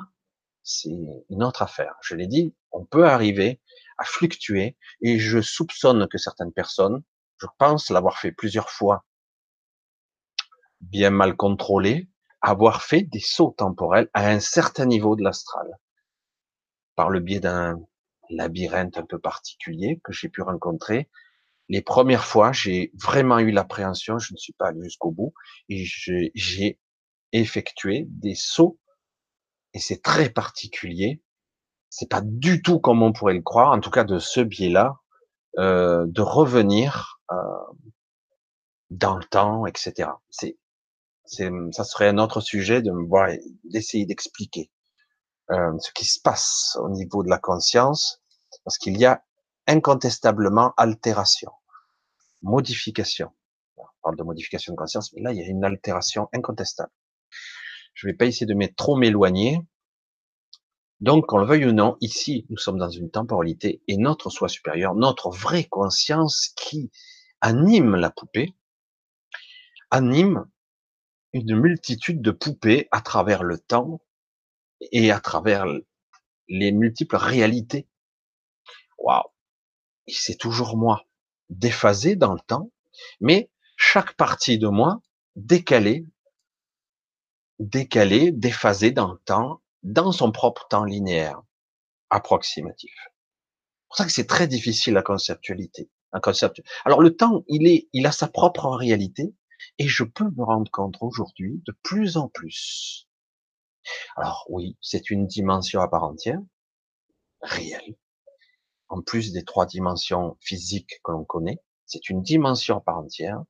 C'est 0.62 0.90
une 1.30 1.42
autre 1.42 1.62
affaire. 1.62 1.96
Je 2.02 2.14
l'ai 2.14 2.26
dit, 2.26 2.54
on 2.72 2.84
peut 2.84 3.06
arriver 3.06 3.60
à 3.98 4.04
fluctuer 4.04 4.76
et 5.02 5.18
je 5.18 5.40
soupçonne 5.40 6.06
que 6.08 6.18
certaines 6.18 6.52
personnes, 6.52 7.02
je 7.40 7.46
pense 7.58 7.90
l'avoir 7.90 8.18
fait 8.18 8.32
plusieurs 8.32 8.70
fois, 8.70 9.04
bien 10.80 11.10
mal 11.10 11.36
contrôlé, 11.36 12.08
avoir 12.40 12.82
fait 12.82 13.02
des 13.02 13.20
sauts 13.20 13.54
temporels 13.56 14.08
à 14.14 14.28
un 14.28 14.40
certain 14.40 14.86
niveau 14.86 15.16
de 15.16 15.22
l'astral, 15.22 15.66
par 16.94 17.10
le 17.10 17.20
biais 17.20 17.40
d'un 17.40 17.80
labyrinthe 18.30 18.98
un 18.98 19.06
peu 19.06 19.18
particulier 19.18 20.00
que 20.04 20.12
j'ai 20.12 20.28
pu 20.28 20.42
rencontrer. 20.42 21.08
Les 21.68 21.82
premières 21.82 22.24
fois, 22.24 22.52
j'ai 22.52 22.92
vraiment 22.94 23.38
eu 23.40 23.50
l'appréhension, 23.50 24.18
je 24.18 24.32
ne 24.32 24.38
suis 24.38 24.52
pas 24.52 24.68
allé 24.68 24.82
jusqu'au 24.82 25.10
bout, 25.10 25.34
et 25.68 25.84
j'ai 25.84 26.78
effectué 27.32 28.06
des 28.08 28.34
sauts, 28.34 28.78
et 29.74 29.80
c'est 29.80 30.02
très 30.02 30.30
particulier. 30.30 31.22
C'est 31.90 32.08
pas 32.08 32.20
du 32.22 32.62
tout 32.62 32.80
comme 32.80 33.02
on 33.02 33.12
pourrait 33.12 33.34
le 33.34 33.42
croire, 33.42 33.72
en 33.72 33.80
tout 33.80 33.90
cas 33.90 34.04
de 34.04 34.18
ce 34.18 34.40
biais-là, 34.40 34.96
euh, 35.58 36.04
de 36.06 36.22
revenir 36.22 37.20
euh, 37.32 37.36
dans 38.90 39.16
le 39.16 39.24
temps, 39.24 39.66
etc. 39.66 40.10
C'est 40.30 40.56
ça 41.72 41.84
serait 41.84 42.08
un 42.08 42.18
autre 42.18 42.40
sujet 42.40 42.80
de 42.82 42.90
voir, 42.90 43.30
d'essayer 43.64 44.06
d'expliquer 44.06 44.70
euh, 45.50 45.78
ce 45.78 45.92
qui 45.92 46.04
se 46.04 46.20
passe 46.20 46.78
au 46.80 46.88
niveau 46.88 47.22
de 47.22 47.28
la 47.28 47.38
conscience, 47.38 48.22
parce 48.64 48.78
qu'il 48.78 48.96
y 48.98 49.04
a 49.04 49.22
incontestablement 49.66 50.72
altération, 50.76 51.52
modification. 52.42 53.30
On 53.76 53.84
parle 54.02 54.16
de 54.16 54.22
modification 54.22 54.72
de 54.72 54.78
conscience, 54.78 55.12
mais 55.12 55.22
là, 55.22 55.32
il 55.32 55.38
y 55.38 55.42
a 55.42 55.46
une 55.46 55.64
altération 55.64 56.28
incontestable. 56.32 56.92
Je 57.94 58.06
vais 58.06 58.14
pas 58.14 58.26
essayer 58.26 58.46
de 58.46 58.74
trop 58.74 58.96
m'éloigner. 58.96 59.60
Donc, 61.00 61.26
qu'on 61.26 61.38
le 61.38 61.46
veuille 61.46 61.66
ou 61.66 61.72
non, 61.72 61.96
ici, 62.00 62.46
nous 62.50 62.56
sommes 62.56 62.78
dans 62.78 62.88
une 62.88 63.10
temporalité 63.10 63.82
et 63.86 63.96
notre 63.96 64.30
soi 64.30 64.48
supérieur, 64.48 64.94
notre 64.94 65.30
vraie 65.30 65.64
conscience 65.64 66.48
qui 66.56 66.90
anime 67.40 67.94
la 67.94 68.10
poupée, 68.10 68.56
anime 69.90 70.44
une 71.32 71.56
multitude 71.56 72.20
de 72.20 72.32
poupées 72.32 72.88
à 72.90 73.00
travers 73.00 73.44
le 73.44 73.58
temps 73.58 74.00
et 74.80 75.10
à 75.12 75.20
travers 75.20 75.66
les 76.48 76.72
multiples 76.72 77.16
réalités. 77.16 77.86
Waouh! 78.98 79.22
C'est 80.08 80.38
toujours 80.38 80.76
moi, 80.76 81.06
déphasé 81.50 82.16
dans 82.16 82.32
le 82.32 82.40
temps, 82.40 82.72
mais 83.20 83.50
chaque 83.76 84.14
partie 84.14 84.58
de 84.58 84.66
moi 84.66 85.00
décalée, 85.36 86.04
décalée, 87.60 88.32
déphasée 88.32 88.90
dans 88.90 89.12
le 89.12 89.18
temps, 89.18 89.62
dans 89.82 90.12
son 90.12 90.32
propre 90.32 90.66
temps 90.68 90.84
linéaire, 90.84 91.42
approximatif. 92.10 92.92
C'est 92.94 93.88
pour 93.88 93.96
ça 93.96 94.04
que 94.04 94.12
c'est 94.12 94.26
très 94.26 94.46
difficile 94.46 94.94
la 94.94 95.02
conceptualité. 95.02 95.90
Alors 96.84 97.00
le 97.00 97.16
temps, 97.16 97.44
il 97.48 97.66
est, 97.66 97.88
il 97.92 98.06
a 98.06 98.12
sa 98.12 98.28
propre 98.28 98.66
réalité, 98.68 99.34
et 99.78 99.88
je 99.88 100.04
peux 100.04 100.30
me 100.30 100.44
rendre 100.44 100.70
compte 100.70 100.96
aujourd'hui 101.00 101.62
de 101.66 101.72
plus 101.82 102.16
en 102.16 102.28
plus. 102.28 103.08
Alors 104.16 104.46
oui, 104.48 104.76
c'est 104.80 105.10
une 105.10 105.26
dimension 105.26 105.80
à 105.80 105.88
part 105.88 106.04
entière, 106.04 106.40
réelle. 107.40 107.96
En 108.88 109.02
plus 109.02 109.32
des 109.32 109.44
trois 109.44 109.66
dimensions 109.66 110.36
physiques 110.40 111.00
que 111.04 111.12
l'on 111.12 111.24
connaît, 111.24 111.58
c'est 111.86 112.08
une 112.08 112.22
dimension 112.22 112.78
à 112.78 112.80
part 112.80 112.98
entière. 112.98 113.42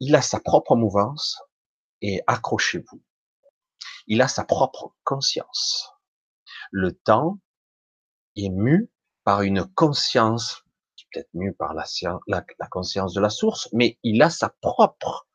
Il 0.00 0.14
a 0.16 0.22
sa 0.22 0.40
propre 0.40 0.74
mouvance 0.74 1.40
et 2.00 2.20
accrochez-vous. 2.26 3.00
Il 4.06 4.22
a 4.22 4.28
sa 4.28 4.44
propre 4.44 4.94
conscience. 5.04 5.92
Le 6.70 6.92
temps 6.92 7.38
est 8.36 8.48
mu 8.48 8.90
par 9.24 9.42
une 9.42 9.64
conscience 9.64 10.64
peut-être 11.12 11.28
mieux 11.34 11.52
par 11.52 11.74
la 11.74 12.68
conscience 12.70 13.14
de 13.14 13.20
la 13.20 13.30
source, 13.30 13.68
mais 13.72 13.98
il 14.02 14.22
a 14.22 14.30
sa 14.30 14.48
propre 14.48 15.26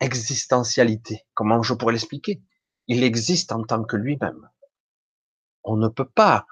existentialité. 0.00 1.24
Comment 1.34 1.62
je 1.62 1.74
pourrais 1.74 1.92
l'expliquer? 1.92 2.42
Il 2.88 3.02
existe 3.02 3.52
en 3.52 3.62
tant 3.64 3.84
que 3.84 3.96
lui-même. 3.96 4.50
On 5.62 5.76
ne 5.76 5.88
peut 5.88 6.08
pas. 6.08 6.46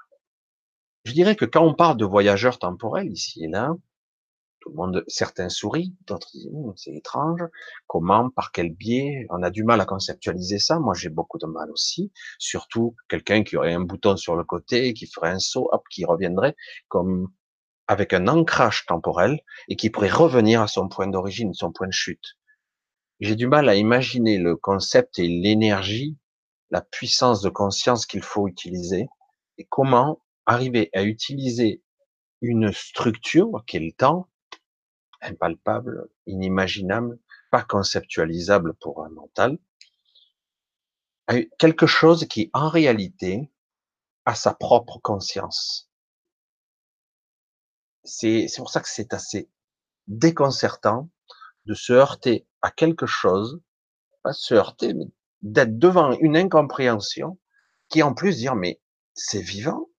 Je 1.03 1.11
dirais 1.13 1.35
que 1.35 1.45
quand 1.45 1.63
on 1.63 1.75
parle 1.75 1.97
de 1.97 2.05
voyageurs 2.05 2.57
temporels 2.57 3.11
ici 3.11 3.43
et 3.43 3.47
là, 3.47 3.73
tout 4.63 4.69
le 4.69 4.75
monde, 4.75 5.03
certains 5.07 5.49
sourient, 5.49 5.93
d'autres 6.07 6.31
disent 6.33 6.49
c'est 6.77 6.93
étrange. 6.93 7.41
Comment, 7.87 8.29
par 8.29 8.53
quel 8.53 8.73
biais? 8.73 9.27
On 9.29 9.43
a 9.43 9.49
du 9.49 9.65
mal 9.65 9.81
à 9.81 9.85
conceptualiser 9.85 10.57
ça. 10.57 10.79
Moi, 10.79 10.93
j'ai 10.93 11.09
beaucoup 11.09 11.37
de 11.37 11.45
mal 11.45 11.69
aussi. 11.69 12.13
Surtout 12.39 12.95
quelqu'un 13.09 13.43
qui 13.43 13.57
aurait 13.57 13.73
un 13.73 13.81
bouton 13.81 14.15
sur 14.15 14.37
le 14.37 14.45
côté, 14.45 14.93
qui 14.93 15.05
ferait 15.05 15.31
un 15.31 15.39
saut, 15.39 15.67
hop, 15.73 15.83
qui 15.89 16.05
reviendrait, 16.05 16.55
comme 16.87 17.29
avec 17.87 18.13
un 18.13 18.29
ancrage 18.29 18.85
temporel 18.85 19.41
et 19.67 19.75
qui 19.75 19.89
pourrait 19.89 20.09
revenir 20.09 20.61
à 20.61 20.67
son 20.67 20.87
point 20.87 21.07
d'origine, 21.07 21.53
son 21.53 21.73
point 21.73 21.87
de 21.87 21.93
chute. 21.93 22.37
J'ai 23.19 23.35
du 23.35 23.47
mal 23.47 23.67
à 23.67 23.75
imaginer 23.75 24.37
le 24.37 24.55
concept 24.55 25.19
et 25.19 25.27
l'énergie, 25.27 26.17
la 26.71 26.81
puissance 26.81 27.41
de 27.41 27.49
conscience 27.49 28.05
qu'il 28.05 28.23
faut 28.23 28.47
utiliser 28.47 29.07
et 29.57 29.65
comment 29.65 30.21
arriver 30.45 30.89
à 30.93 31.03
utiliser 31.03 31.83
une 32.39 32.71
structure 32.71 33.63
qui 33.67 33.77
est 33.77 33.81
le 33.81 33.91
temps, 33.91 34.29
impalpable, 35.23 36.09
inimaginable, 36.27 37.19
pas 37.51 37.63
conceptualisable 37.63 38.73
pour 38.75 39.03
un 39.03 39.09
mental, 39.09 39.57
quelque 41.57 41.87
chose 41.87 42.27
qui 42.27 42.49
en 42.53 42.69
réalité 42.69 43.51
a 44.25 44.35
sa 44.35 44.53
propre 44.53 44.99
conscience 44.99 45.89
c'est 48.03 48.47
pour 48.57 48.69
ça 48.69 48.81
que 48.81 48.89
c'est 48.89 49.13
assez 49.13 49.49
déconcertant 50.07 51.09
de 51.65 51.73
se 51.73 51.93
heurter 51.93 52.45
à 52.61 52.71
quelque 52.71 53.05
chose, 53.05 53.61
pas 54.21 54.33
se 54.33 54.53
heurter, 54.53 54.93
mais 54.93 55.05
d'être 55.41 55.77
devant 55.77 56.11
une 56.19 56.37
incompréhension 56.37 57.39
qui 57.89 58.03
en 58.03 58.13
plus 58.13 58.37
dire 58.37 58.55
mais 58.55 58.81
c'est 59.13 59.41
vivant, 59.41 59.89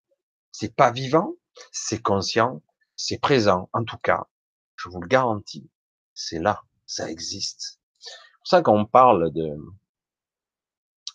c'est 0.52 0.75
pas 0.75 0.90
vivant, 0.90 1.35
c'est 1.73 2.02
conscient, 2.02 2.62
c'est 2.97 3.21
présent. 3.21 3.71
En 3.73 3.85
tout 3.85 3.99
cas, 3.99 4.26
je 4.85 4.91
vous 4.91 5.00
le 5.00 5.09
garantis, 5.09 5.71
c'est 6.12 6.38
là, 6.38 6.62
ça 6.85 7.11
existe. 7.11 7.81
C'est 7.99 8.38
pour 8.38 8.49
ça 8.49 8.62
qu'on 8.62 8.85
parle 8.85 9.33
de, 9.33 9.57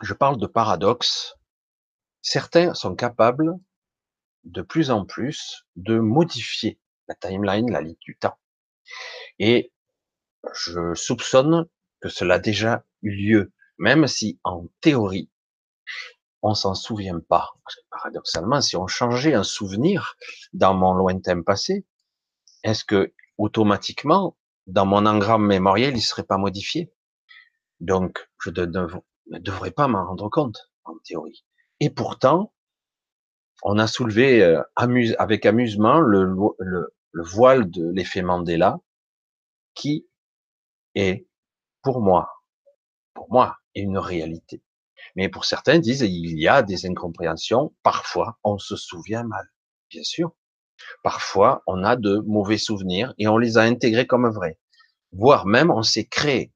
je 0.01 0.13
parle 0.13 0.39
de 0.39 0.47
paradoxe. 0.47 1.35
Certains 2.23 2.73
sont 2.73 2.95
capables 2.95 3.53
de 4.43 4.63
plus 4.63 4.89
en 4.89 5.05
plus 5.05 5.67
de 5.75 5.99
modifier 5.99 6.79
la 7.07 7.13
timeline, 7.13 7.69
la 7.71 7.81
ligne 7.81 7.95
du 7.99 8.17
temps. 8.17 8.39
Et 9.37 9.71
je 10.53 10.95
soupçonne 10.95 11.67
que 12.01 12.09
cela 12.09 12.35
a 12.35 12.39
déjà 12.39 12.83
eu 13.03 13.11
lieu, 13.11 13.53
même 13.77 14.07
si 14.07 14.39
en 14.43 14.65
théorie, 14.81 15.29
on 16.41 16.55
s'en 16.55 16.73
souvient 16.73 17.19
pas. 17.19 17.51
Paradoxalement, 17.91 18.61
si 18.61 18.77
on 18.77 18.87
changeait 18.87 19.35
un 19.35 19.43
souvenir 19.43 20.15
dans 20.53 20.73
mon 20.73 20.93
lointain 20.93 21.43
passé, 21.43 21.85
est-ce 22.63 22.83
que 22.83 23.13
automatiquement, 23.39 24.37
dans 24.67 24.85
mon 24.85 25.05
engramme 25.07 25.47
mémoriel, 25.47 25.97
il 25.97 26.01
serait 26.01 26.23
pas 26.23 26.37
modifié 26.37 26.91
Donc, 27.79 28.29
je 28.43 28.51
ne 28.51 29.39
devrais 29.39 29.71
pas 29.71 29.87
m'en 29.87 30.05
rendre 30.05 30.29
compte, 30.29 30.71
en 30.83 30.95
théorie. 31.03 31.45
Et 31.79 31.89
pourtant, 31.89 32.53
on 33.63 33.79
a 33.79 33.87
soulevé 33.87 34.43
euh, 34.43 34.61
avec 34.75 35.45
amusement 35.45 35.99
le, 35.99 36.35
voile 37.13 37.69
de 37.69 37.89
l'effet 37.89 38.21
Mandela, 38.21 38.77
qui 39.73 40.07
est, 40.95 41.27
pour 41.81 42.01
moi, 42.01 42.29
pour 43.13 43.31
moi, 43.31 43.57
une 43.73 43.97
réalité. 43.97 44.61
Mais 45.15 45.29
pour 45.29 45.45
certains 45.45 45.79
disent 45.79 46.01
il 46.01 46.39
y 46.39 46.47
a 46.47 46.61
des 46.61 46.85
incompréhensions. 46.85 47.73
Parfois, 47.83 48.37
on 48.43 48.57
se 48.57 48.75
souvient 48.75 49.23
mal, 49.23 49.49
bien 49.89 50.03
sûr. 50.03 50.35
Parfois, 51.03 51.63
on 51.67 51.83
a 51.83 51.95
de 51.95 52.17
mauvais 52.25 52.57
souvenirs 52.57 53.13
et 53.17 53.27
on 53.27 53.37
les 53.37 53.57
a 53.57 53.61
intégrés 53.61 54.07
comme 54.07 54.29
vrais. 54.29 54.59
Voire 55.11 55.45
même, 55.45 55.71
on 55.71 55.83
s'est 55.83 56.05
créé 56.05 56.53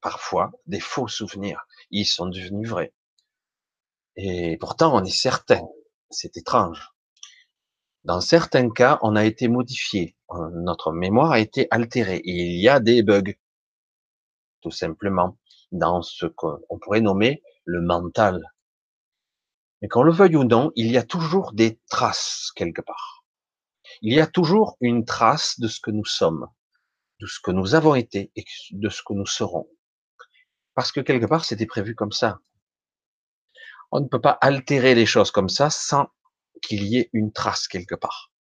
parfois 0.00 0.52
des 0.66 0.80
faux 0.80 1.08
souvenirs. 1.08 1.66
Ils 1.90 2.04
sont 2.04 2.26
devenus 2.26 2.68
vrais. 2.68 2.92
Et 4.16 4.56
pourtant, 4.58 4.94
on 4.94 5.04
est 5.04 5.10
certain 5.10 5.62
c'est 6.14 6.36
étrange. 6.36 6.90
Dans 8.04 8.20
certains 8.20 8.70
cas, 8.70 8.98
on 9.02 9.16
a 9.16 9.24
été 9.24 9.48
modifié, 9.48 10.16
euh, 10.30 10.50
notre 10.52 10.92
mémoire 10.92 11.32
a 11.32 11.40
été 11.40 11.66
altérée, 11.70 12.18
et 12.18 12.32
il 12.32 12.60
y 12.60 12.68
a 12.68 12.80
des 12.80 13.02
bugs, 13.02 13.34
tout 14.60 14.70
simplement, 14.70 15.38
dans 15.72 16.02
ce 16.02 16.26
qu'on 16.26 16.78
pourrait 16.80 17.00
nommer 17.00 17.42
le 17.64 17.80
mental. 17.80 18.42
Mais 19.80 19.88
qu'on 19.88 20.02
le 20.02 20.12
veuille 20.12 20.36
ou 20.36 20.44
non, 20.44 20.70
il 20.76 20.90
y 20.90 20.96
a 20.96 21.02
toujours 21.02 21.52
des 21.52 21.80
traces 21.88 22.52
quelque 22.54 22.82
part. 22.82 23.23
Il 24.02 24.14
y 24.14 24.20
a 24.20 24.26
toujours 24.26 24.76
une 24.80 25.04
trace 25.04 25.58
de 25.60 25.68
ce 25.68 25.80
que 25.80 25.90
nous 25.90 26.04
sommes, 26.04 26.46
de 27.20 27.26
ce 27.26 27.38
que 27.42 27.50
nous 27.50 27.74
avons 27.74 27.94
été 27.94 28.32
et 28.36 28.44
de 28.72 28.88
ce 28.88 29.02
que 29.02 29.14
nous 29.14 29.26
serons. 29.26 29.68
Parce 30.74 30.92
que 30.92 31.00
quelque 31.00 31.26
part, 31.26 31.44
c'était 31.44 31.66
prévu 31.66 31.94
comme 31.94 32.12
ça. 32.12 32.40
On 33.92 34.00
ne 34.00 34.08
peut 34.08 34.20
pas 34.20 34.38
altérer 34.40 34.94
les 34.94 35.06
choses 35.06 35.30
comme 35.30 35.48
ça 35.48 35.70
sans 35.70 36.08
qu'il 36.62 36.84
y 36.84 36.98
ait 36.98 37.10
une 37.12 37.32
trace 37.32 37.68
quelque 37.68 37.94
part. 37.94 38.32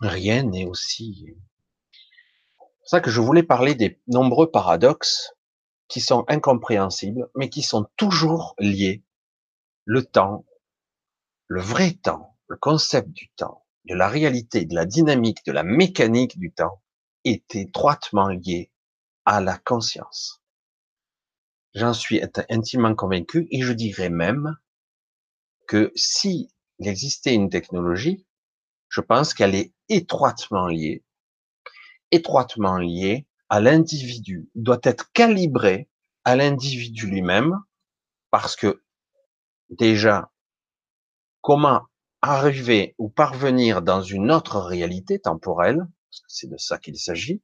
Rien 0.00 0.44
n'est 0.44 0.64
aussi. 0.64 1.36
C'est 2.84 2.96
ça 2.96 3.00
que 3.00 3.10
je 3.10 3.20
voulais 3.20 3.42
parler 3.42 3.74
des 3.74 4.00
nombreux 4.06 4.50
paradoxes 4.50 5.34
qui 5.88 6.00
sont 6.00 6.24
incompréhensibles, 6.28 7.28
mais 7.34 7.50
qui 7.50 7.62
sont 7.62 7.86
toujours 7.96 8.54
liés. 8.58 9.04
Le 9.84 10.04
temps, 10.04 10.46
le 11.48 11.60
vrai 11.60 11.92
temps, 11.92 12.36
le 12.46 12.56
concept 12.56 13.08
du 13.10 13.30
temps, 13.30 13.66
de 13.88 13.94
la 13.94 14.08
réalité, 14.08 14.66
de 14.66 14.74
la 14.74 14.84
dynamique, 14.84 15.44
de 15.46 15.52
la 15.52 15.62
mécanique 15.62 16.38
du 16.38 16.52
temps, 16.52 16.82
est 17.24 17.54
étroitement 17.54 18.28
lié 18.28 18.70
à 19.24 19.40
la 19.40 19.56
conscience. 19.58 20.42
J'en 21.74 21.94
suis 21.94 22.20
intimement 22.50 22.94
convaincu 22.94 23.48
et 23.50 23.62
je 23.62 23.72
dirais 23.72 24.10
même 24.10 24.56
que 25.66 25.90
si 25.94 26.50
il 26.78 26.88
existait 26.88 27.34
une 27.34 27.50
technologie, 27.50 28.26
je 28.88 29.00
pense 29.00 29.34
qu'elle 29.34 29.54
est 29.54 29.72
étroitement 29.88 30.66
liée, 30.66 31.02
étroitement 32.10 32.78
liée 32.78 33.26
à 33.48 33.60
l'individu, 33.60 34.50
doit 34.54 34.80
être 34.82 35.12
calibrée 35.12 35.88
à 36.24 36.36
l'individu 36.36 37.06
lui-même, 37.06 37.58
parce 38.30 38.54
que 38.56 38.82
déjà, 39.70 40.30
comment 41.40 41.82
arriver 42.22 42.94
ou 42.98 43.08
parvenir 43.08 43.82
dans 43.82 44.02
une 44.02 44.30
autre 44.30 44.58
réalité 44.60 45.18
temporelle, 45.18 45.78
parce 45.78 46.20
que 46.20 46.26
c'est 46.28 46.50
de 46.50 46.56
ça 46.56 46.78
qu'il 46.78 46.98
s'agit, 46.98 47.42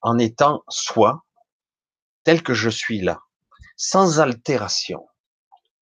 en 0.00 0.18
étant 0.18 0.62
soi, 0.68 1.24
tel 2.24 2.42
que 2.42 2.54
je 2.54 2.70
suis 2.70 3.00
là, 3.00 3.20
sans 3.76 4.20
altération, 4.20 5.08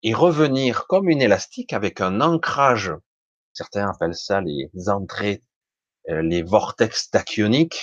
et 0.03 0.15
revenir 0.15 0.87
comme 0.87 1.09
une 1.09 1.21
élastique 1.21 1.73
avec 1.73 2.01
un 2.01 2.21
ancrage. 2.21 2.93
Certains 3.53 3.91
appellent 3.91 4.15
ça 4.15 4.41
les 4.41 4.71
entrées, 4.89 5.43
euh, 6.09 6.23
les 6.23 6.43
vortex 6.43 7.11
tachyoniques, 7.11 7.83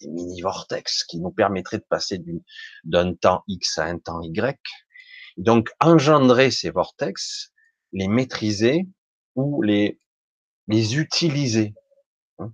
des 0.00 0.08
mini-vortex 0.08 1.04
qui 1.04 1.18
nous 1.18 1.30
permettraient 1.30 1.78
de 1.78 1.86
passer 1.88 2.22
d'un 2.84 3.14
temps 3.14 3.42
X 3.48 3.78
à 3.78 3.84
un 3.84 3.98
temps 3.98 4.20
Y. 4.22 4.58
Donc, 5.38 5.70
engendrer 5.80 6.50
ces 6.50 6.70
vortex, 6.70 7.52
les 7.92 8.08
maîtriser 8.08 8.86
ou 9.38 9.62
les, 9.62 10.00
les 10.66 10.98
utiliser. 10.98 11.74
Hein. 12.38 12.52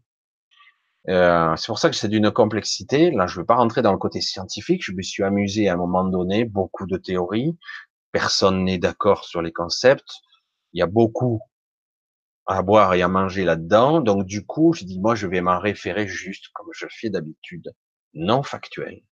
Euh, 1.08 1.56
c'est 1.56 1.66
pour 1.66 1.78
ça 1.78 1.90
que 1.90 1.96
c'est 1.96 2.08
d'une 2.08 2.30
complexité. 2.30 3.10
Là, 3.10 3.26
je 3.26 3.36
ne 3.36 3.40
veux 3.40 3.46
pas 3.46 3.56
rentrer 3.56 3.82
dans 3.82 3.92
le 3.92 3.98
côté 3.98 4.20
scientifique. 4.20 4.84
Je 4.84 4.92
me 4.92 5.02
suis 5.02 5.22
amusé 5.22 5.68
à 5.68 5.74
un 5.74 5.76
moment 5.76 6.04
donné, 6.04 6.44
beaucoup 6.44 6.86
de 6.86 6.96
théories, 6.96 7.56
personne 8.12 8.64
n'est 8.64 8.78
d'accord 8.78 9.24
sur 9.24 9.42
les 9.42 9.52
concepts. 9.52 10.12
Il 10.72 10.80
y 10.80 10.82
a 10.82 10.86
beaucoup 10.86 11.40
à 12.46 12.60
boire 12.62 12.92
et 12.94 13.02
à 13.02 13.08
manger 13.08 13.44
là-dedans. 13.44 14.00
Donc, 14.00 14.26
du 14.26 14.44
coup, 14.44 14.74
je 14.74 14.84
dis, 14.84 15.00
moi, 15.00 15.14
je 15.14 15.26
vais 15.26 15.40
m'en 15.40 15.58
référer 15.58 16.06
juste 16.06 16.48
comme 16.52 16.68
je 16.72 16.86
fais 16.90 17.08
d'habitude, 17.08 17.74
non 18.12 18.42
factuel, 18.42 19.02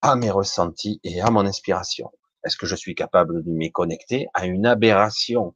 à 0.00 0.14
mes 0.14 0.30
ressentis 0.30 1.00
et 1.02 1.20
à 1.20 1.30
mon 1.30 1.44
inspiration. 1.44 2.12
Est-ce 2.44 2.56
que 2.56 2.66
je 2.66 2.76
suis 2.76 2.94
capable 2.94 3.42
de 3.42 3.50
m'y 3.50 3.72
connecter 3.72 4.28
à 4.34 4.46
une 4.46 4.64
aberration 4.64 5.54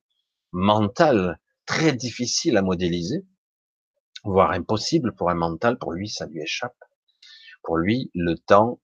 mentale 0.52 1.38
très 1.66 1.92
difficile 1.92 2.56
à 2.56 2.62
modéliser, 2.62 3.24
voire 4.24 4.52
impossible 4.52 5.14
pour 5.14 5.30
un 5.30 5.34
mental, 5.34 5.78
pour 5.78 5.92
lui, 5.92 6.08
ça 6.08 6.26
lui 6.26 6.40
échappe. 6.40 6.76
Pour 7.62 7.76
lui, 7.76 8.10
le 8.14 8.36
temps, 8.36 8.80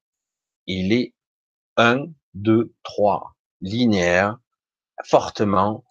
il 0.66 0.92
est 0.92 1.14
un, 1.76 2.06
deux, 2.34 2.74
trois 2.82 3.36
linéaire, 3.60 4.38
fortement, 5.04 5.84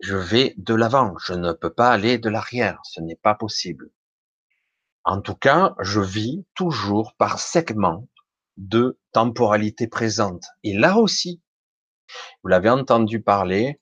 je 0.00 0.16
vais 0.16 0.54
de 0.56 0.74
l'avant, 0.74 1.14
je 1.18 1.34
ne 1.34 1.52
peux 1.52 1.72
pas 1.72 1.90
aller 1.90 2.18
de 2.18 2.28
l'arrière, 2.28 2.80
ce 2.84 3.00
n'est 3.00 3.16
pas 3.16 3.34
possible. 3.34 3.90
En 5.04 5.20
tout 5.20 5.34
cas, 5.34 5.74
je 5.80 6.00
vis 6.00 6.44
toujours 6.54 7.14
par 7.16 7.38
segment 7.38 8.08
de 8.56 8.98
temporalité 9.12 9.88
présente. 9.88 10.44
Et 10.62 10.76
là 10.76 10.98
aussi, 10.98 11.42
vous 12.42 12.48
l'avez 12.48 12.70
entendu 12.70 13.22
parler 13.22 13.80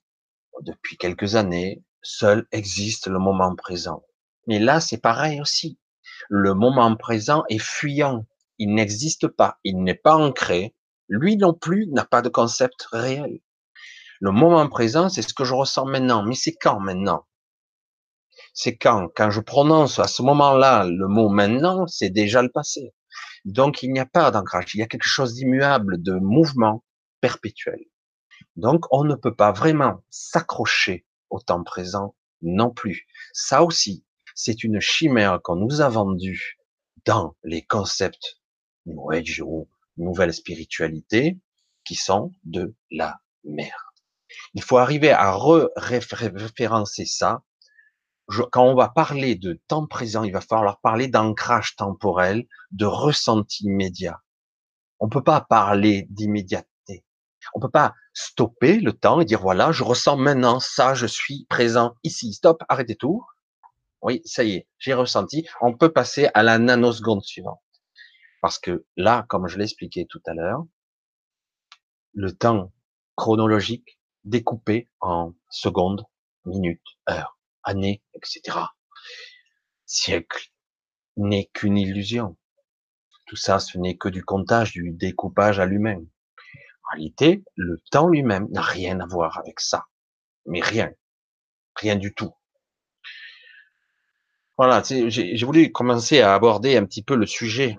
depuis 0.61 0.97
quelques 0.97 1.35
années, 1.35 1.83
seul 2.01 2.47
existe 2.51 3.07
le 3.07 3.19
moment 3.19 3.55
présent. 3.55 4.03
Mais 4.47 4.59
là, 4.59 4.79
c'est 4.79 5.01
pareil 5.01 5.41
aussi. 5.41 5.79
Le 6.29 6.53
moment 6.53 6.95
présent 6.95 7.43
est 7.49 7.61
fuyant. 7.61 8.25
Il 8.57 8.73
n'existe 8.73 9.27
pas. 9.27 9.59
Il 9.63 9.83
n'est 9.83 9.93
pas 9.93 10.15
ancré 10.15 10.73
lui 11.09 11.37
non 11.37 11.53
plus 11.53 11.87
n'a 11.87 12.05
pas 12.05 12.21
de 12.21 12.29
concept 12.29 12.83
réel. 12.91 13.39
Le 14.19 14.31
moment 14.31 14.67
présent, 14.67 15.09
c'est 15.09 15.21
ce 15.21 15.33
que 15.33 15.43
je 15.43 15.53
ressens 15.53 15.85
maintenant. 15.85 16.23
Mais 16.23 16.35
c'est 16.35 16.55
quand 16.55 16.79
maintenant? 16.79 17.25
C'est 18.53 18.77
quand? 18.77 19.09
Quand 19.15 19.29
je 19.29 19.39
prononce 19.39 19.99
à 19.99 20.07
ce 20.07 20.21
moment-là 20.23 20.85
le 20.85 21.07
mot 21.07 21.29
maintenant, 21.29 21.87
c'est 21.87 22.09
déjà 22.09 22.41
le 22.41 22.51
passé. 22.51 22.93
Donc 23.45 23.83
il 23.83 23.93
n'y 23.93 23.99
a 23.99 24.05
pas 24.05 24.31
d'ancrage, 24.31 24.75
il 24.75 24.79
y 24.79 24.83
a 24.83 24.87
quelque 24.87 25.07
chose 25.07 25.35
d'immuable, 25.35 26.01
de 26.01 26.13
mouvement 26.13 26.83
perpétuel. 27.21 27.79
Donc 28.55 28.85
on 28.91 29.03
ne 29.03 29.15
peut 29.15 29.35
pas 29.35 29.51
vraiment 29.51 30.03
s'accrocher 30.09 31.05
au 31.29 31.39
temps 31.39 31.63
présent 31.63 32.15
non 32.41 32.71
plus. 32.71 33.07
Ça 33.33 33.63
aussi, 33.63 34.05
c'est 34.35 34.63
une 34.63 34.79
chimère 34.79 35.39
qu'on 35.43 35.55
nous 35.55 35.81
a 35.81 35.89
vendue 35.89 36.57
dans 37.05 37.35
les 37.43 37.63
concepts 37.63 38.39
New 38.85 39.11
Age 39.11 39.43
nouvelles 39.97 40.33
spiritualités 40.33 41.39
qui 41.83 41.95
sont 41.95 42.31
de 42.43 42.75
la 42.91 43.19
merde. 43.43 43.71
Il 44.53 44.61
faut 44.61 44.77
arriver 44.77 45.11
à 45.11 45.37
référencer 45.75 47.05
ça. 47.05 47.43
quand 48.51 48.65
on 48.65 48.75
va 48.75 48.89
parler 48.89 49.35
de 49.35 49.61
temps 49.67 49.87
présent, 49.87 50.23
il 50.23 50.33
va 50.33 50.41
falloir 50.41 50.79
parler 50.81 51.07
d'ancrage 51.07 51.75
temporel, 51.75 52.45
de 52.71 52.85
ressenti 52.85 53.63
immédiat. 53.63 54.21
On 54.99 55.09
peut 55.09 55.23
pas 55.23 55.41
parler 55.41 56.07
d'immédiateté. 56.09 56.69
On 57.53 57.59
peut 57.59 57.69
pas 57.69 57.93
stopper 58.13 58.79
le 58.79 58.93
temps 58.93 59.21
et 59.21 59.25
dire 59.25 59.41
voilà, 59.41 59.71
je 59.71 59.83
ressens 59.83 60.17
maintenant 60.17 60.59
ça, 60.59 60.93
je 60.93 61.05
suis 61.05 61.45
présent 61.49 61.95
ici. 62.03 62.33
Stop, 62.33 62.63
arrêtez 62.69 62.95
tout. 62.95 63.23
Oui, 64.01 64.21
ça 64.25 64.43
y 64.43 64.53
est, 64.53 64.67
j'ai 64.77 64.93
ressenti. 64.93 65.47
On 65.61 65.75
peut 65.75 65.91
passer 65.91 66.29
à 66.33 66.43
la 66.43 66.59
nanoseconde 66.59 67.23
suivante. 67.23 67.61
Parce 68.41 68.59
que 68.59 68.85
là, 68.95 69.25
comme 69.29 69.47
je 69.47 69.57
l'expliquais 69.57 70.05
tout 70.09 70.21
à 70.25 70.33
l'heure, 70.33 70.63
le 72.13 72.31
temps 72.31 72.71
chronologique 73.15 73.99
découpé 74.23 74.89
en 75.01 75.33
secondes, 75.49 76.05
minutes, 76.45 76.97
heures, 77.09 77.37
années, 77.63 78.03
etc., 78.13 78.57
siècles, 79.85 80.51
n'est 81.15 81.49
qu'une 81.53 81.77
illusion. 81.77 82.37
Tout 83.25 83.35
ça, 83.35 83.59
ce 83.59 83.77
n'est 83.77 83.97
que 83.97 84.09
du 84.09 84.23
comptage, 84.23 84.71
du 84.71 84.91
découpage 84.91 85.59
à 85.59 85.65
l'humain. 85.65 86.01
En 86.87 86.95
réalité, 86.95 87.43
le 87.55 87.77
temps 87.91 88.07
lui-même 88.07 88.47
n'a 88.51 88.61
rien 88.61 88.99
à 88.99 89.05
voir 89.05 89.37
avec 89.39 89.59
ça. 89.59 89.85
Mais 90.45 90.61
rien. 90.61 90.91
Rien 91.75 91.95
du 91.95 92.13
tout. 92.13 92.33
Voilà, 94.57 94.81
j'ai 94.83 95.45
voulu 95.45 95.71
commencer 95.71 96.21
à 96.21 96.33
aborder 96.33 96.77
un 96.77 96.85
petit 96.85 97.03
peu 97.03 97.15
le 97.15 97.27
sujet 97.27 97.77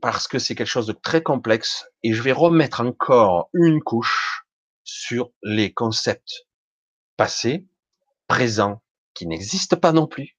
parce 0.00 0.28
que 0.28 0.38
c'est 0.38 0.54
quelque 0.54 0.66
chose 0.66 0.86
de 0.86 0.92
très 0.92 1.22
complexe 1.22 1.84
et 2.02 2.14
je 2.14 2.22
vais 2.22 2.32
remettre 2.32 2.80
encore 2.80 3.50
une 3.52 3.82
couche 3.82 4.46
sur 4.82 5.30
les 5.42 5.74
concepts 5.74 6.46
passés, 7.16 7.66
présents, 8.26 8.82
qui 9.12 9.26
n'existent 9.26 9.76
pas 9.76 9.92
non 9.92 10.06
plus, 10.06 10.38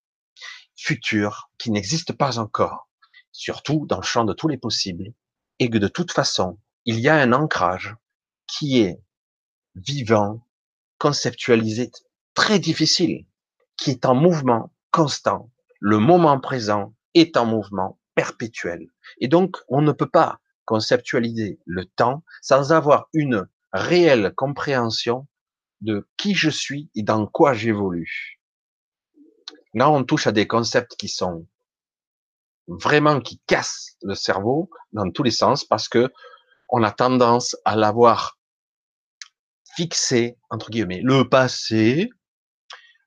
futurs, 0.75 1.51
qui 1.59 1.69
n'existent 1.69 2.15
pas 2.15 2.39
encore, 2.39 2.89
surtout 3.31 3.85
dans 3.85 3.97
le 3.97 4.03
champ 4.03 4.25
de 4.25 4.33
tous 4.33 4.47
les 4.47 4.57
possibles, 4.57 5.13
et 5.59 5.69
que 5.69 5.77
de 5.77 5.87
toute 5.87 6.11
façon, 6.11 6.57
il 6.85 6.99
y 6.99 7.09
a 7.09 7.15
un 7.15 7.33
ancrage 7.33 7.95
qui 8.47 8.81
est 8.81 9.01
vivant, 9.75 10.45
conceptualisé, 10.97 11.91
très 12.33 12.59
difficile, 12.59 13.25
qui 13.77 13.91
est 13.91 14.05
en 14.05 14.15
mouvement 14.15 14.73
constant. 14.91 15.51
Le 15.79 15.97
moment 15.99 16.39
présent 16.39 16.93
est 17.13 17.37
en 17.37 17.45
mouvement 17.45 17.99
perpétuel. 18.15 18.87
Et 19.19 19.27
donc, 19.27 19.57
on 19.67 19.81
ne 19.81 19.91
peut 19.91 20.09
pas 20.09 20.39
conceptualiser 20.65 21.59
le 21.65 21.85
temps 21.85 22.23
sans 22.41 22.71
avoir 22.71 23.09
une 23.13 23.47
réelle 23.73 24.33
compréhension 24.35 25.27
de 25.81 26.07
qui 26.17 26.35
je 26.35 26.49
suis 26.49 26.89
et 26.95 27.03
dans 27.03 27.25
quoi 27.25 27.53
j'évolue. 27.53 28.39
Là, 29.73 29.89
on 29.89 30.03
touche 30.03 30.27
à 30.27 30.31
des 30.31 30.47
concepts 30.47 30.95
qui 30.97 31.07
sont 31.07 31.47
vraiment 32.67 33.19
qui 33.19 33.39
cassent 33.47 33.97
le 34.03 34.15
cerveau 34.15 34.69
dans 34.93 35.09
tous 35.09 35.23
les 35.23 35.31
sens 35.31 35.65
parce 35.65 35.89
que 35.89 36.11
on 36.71 36.83
a 36.83 36.91
tendance 36.91 37.55
à 37.65 37.75
l'avoir 37.75 38.39
fixé 39.75 40.37
entre 40.49 40.69
guillemets 40.69 41.01
le 41.03 41.27
passé, 41.27 42.09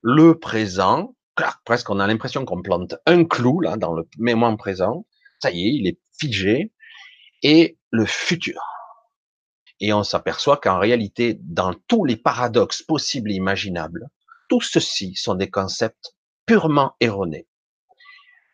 le 0.03 0.39
présent. 0.39 1.17
Presque, 1.65 1.91
on 1.91 1.99
a 1.99 2.07
l'impression 2.07 2.45
qu'on 2.45 2.63
plante 2.63 2.95
un 3.07 3.25
clou 3.25 3.61
là 3.61 3.77
dans 3.77 3.95
le 3.95 4.09
mémoire 4.19 4.57
présent. 4.57 5.07
Ça 5.41 5.51
y 5.51 5.67
est, 5.67 5.75
il 5.75 5.89
est 5.89 5.99
figé 6.19 6.73
et 7.43 7.79
le 7.91 8.07
futur. 8.07 8.63
Et 9.81 9.93
on 9.93 10.05
s'aperçoit 10.05 10.59
qu'en 10.59 10.79
réalité, 10.79 11.37
dans 11.41 11.75
tous 11.89 12.05
les 12.05 12.17
paradoxes 12.17 12.83
possibles 12.83 13.33
et 13.33 13.35
imaginables, 13.35 14.09
tout 14.49 14.61
ceci 14.61 15.15
sont 15.17 15.35
des 15.35 15.51
concepts 15.51 16.15
purement 16.47 16.95
erronés. 17.01 17.49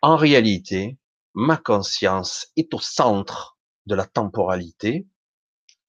En 0.01 0.17
réalité, 0.17 0.99
ma 1.35 1.59
conscience 1.59 2.49
est 2.57 2.73
au 2.73 2.81
centre 2.81 3.59
de 3.91 3.97
la 3.97 4.07
temporalité. 4.07 5.07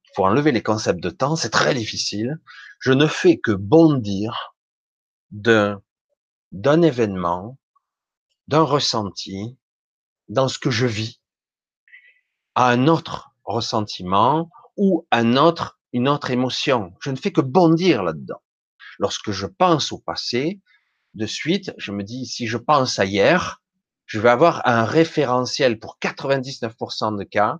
Il 0.04 0.12
faut 0.16 0.26
enlever 0.26 0.52
les 0.52 0.64
concepts 0.64 1.00
de 1.00 1.12
temps, 1.12 1.36
c'est 1.36 1.52
très 1.52 1.74
difficile. 1.74 2.42
Je 2.80 2.92
ne 2.92 3.08
fais 3.08 3.38
que 3.38 3.52
bondir 3.52 4.56
d'un, 5.30 5.82
événement, 6.82 7.58
d'un 8.48 8.64
ressenti, 8.64 9.58
dans 10.28 10.48
ce 10.48 10.60
que 10.60 10.72
je 10.72 10.88
vis, 10.88 11.22
à 12.56 12.70
un 12.70 12.88
autre 12.88 13.30
ressentiment 13.46 14.50
ou 14.76 15.08
un 15.12 15.38
autre, 15.38 15.80
une 15.94 16.10
autre 16.10 16.32
émotion. 16.32 16.94
Je 17.02 17.12
ne 17.12 17.16
fais 17.16 17.32
que 17.32 17.42
bondir 17.42 18.04
là-dedans. 18.04 18.42
Lorsque 18.98 19.32
je 19.32 19.46
pense 19.46 19.92
au 19.92 20.00
passé, 20.00 20.60
de 21.14 21.26
suite, 21.26 21.74
je 21.78 21.92
me 21.92 22.04
dis, 22.04 22.26
si 22.26 22.48
je 22.48 22.58
pense 22.58 22.98
à 22.98 23.06
hier, 23.06 23.62
je 24.06 24.20
vais 24.20 24.30
avoir 24.30 24.68
un 24.68 24.86
référentiel 24.86 25.78
pour 25.78 25.98
99% 26.02 27.18
de 27.18 27.24
cas 27.24 27.60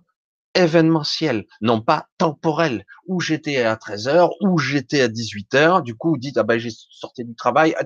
événementiel, 0.54 1.46
non 1.60 1.80
pas 1.80 2.08
temporel, 2.18 2.84
où 3.06 3.20
j'étais 3.20 3.62
à 3.62 3.74
13h, 3.76 4.30
où 4.40 4.58
j'étais 4.58 5.00
à 5.00 5.08
18h, 5.08 5.82
du 5.82 5.94
coup, 5.94 6.10
vous 6.10 6.18
dites, 6.18 6.36
ah 6.38 6.42
ben, 6.42 6.58
j'ai 6.58 6.70
sorti 6.70 7.24
du 7.24 7.34
travail, 7.34 7.74
ah, 7.78 7.84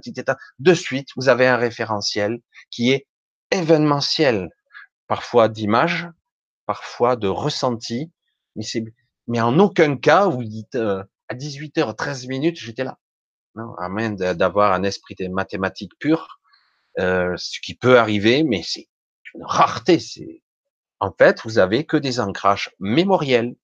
de 0.59 0.75
suite, 0.75 1.09
vous 1.17 1.29
avez 1.29 1.47
un 1.47 1.57
référentiel 1.57 2.41
qui 2.71 2.91
est 2.91 3.07
événementiel, 3.51 4.51
parfois 5.07 5.49
d'image, 5.49 6.09
parfois 6.67 7.17
de 7.17 7.29
ressenti, 7.29 8.11
mais 8.57 8.63
c'est, 8.63 8.85
mais 9.29 9.41
en 9.41 9.59
aucun 9.59 9.97
cas, 9.97 10.27
vous 10.27 10.45
dites, 10.45 10.75
euh, 10.75 11.03
à 11.29 11.35
18h, 11.35 11.95
13 11.95 12.27
minutes, 12.27 12.59
j'étais 12.59 12.85
là. 12.85 12.99
Non, 13.55 13.75
à 13.77 13.89
moins 13.89 14.11
d'avoir 14.11 14.73
un 14.73 14.83
esprit 14.83 15.15
de 15.19 15.29
mathématiques 15.29 15.93
pur, 15.99 16.41
euh, 16.99 17.35
ce 17.37 17.59
qui 17.61 17.75
peut 17.75 17.99
arriver, 17.99 18.43
mais 18.43 18.63
c'est 18.63 18.89
une 19.35 19.45
rareté. 19.45 19.99
C'est 19.99 20.43
en 21.01 21.13
fait, 21.13 21.41
vous 21.45 21.59
avez 21.59 21.85
que 21.85 21.97
des 21.97 22.21
ancrages 22.21 22.75
mémoriels 22.79 23.57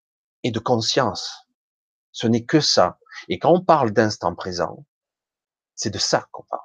et 0.42 0.50
de 0.50 0.58
conscience. 0.58 1.46
Ce 2.12 2.26
n'est 2.26 2.44
que 2.44 2.60
ça. 2.60 2.98
Et 3.28 3.38
quand 3.38 3.52
on 3.52 3.64
parle 3.64 3.92
d'instant 3.92 4.34
présent, 4.34 4.84
c'est 5.74 5.90
de 5.90 5.98
ça 5.98 6.26
qu'on 6.30 6.44
parle. 6.44 6.60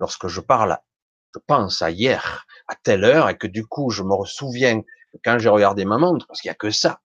Lorsque 0.00 0.28
je 0.28 0.40
parle, 0.40 0.78
je 1.34 1.40
pense 1.46 1.82
à 1.82 1.90
hier, 1.90 2.46
à 2.68 2.74
telle 2.74 3.04
heure, 3.04 3.28
et 3.28 3.36
que 3.36 3.46
du 3.46 3.66
coup, 3.66 3.90
je 3.90 4.02
me 4.02 4.24
souviens 4.24 4.82
quand 5.24 5.38
j'ai 5.38 5.48
regardé 5.48 5.84
ma 5.84 5.98
montre, 5.98 6.26
parce 6.26 6.40
qu'il 6.40 6.48
n'y 6.48 6.54
a 6.54 6.56
que 6.56 6.70
ça 6.70 7.00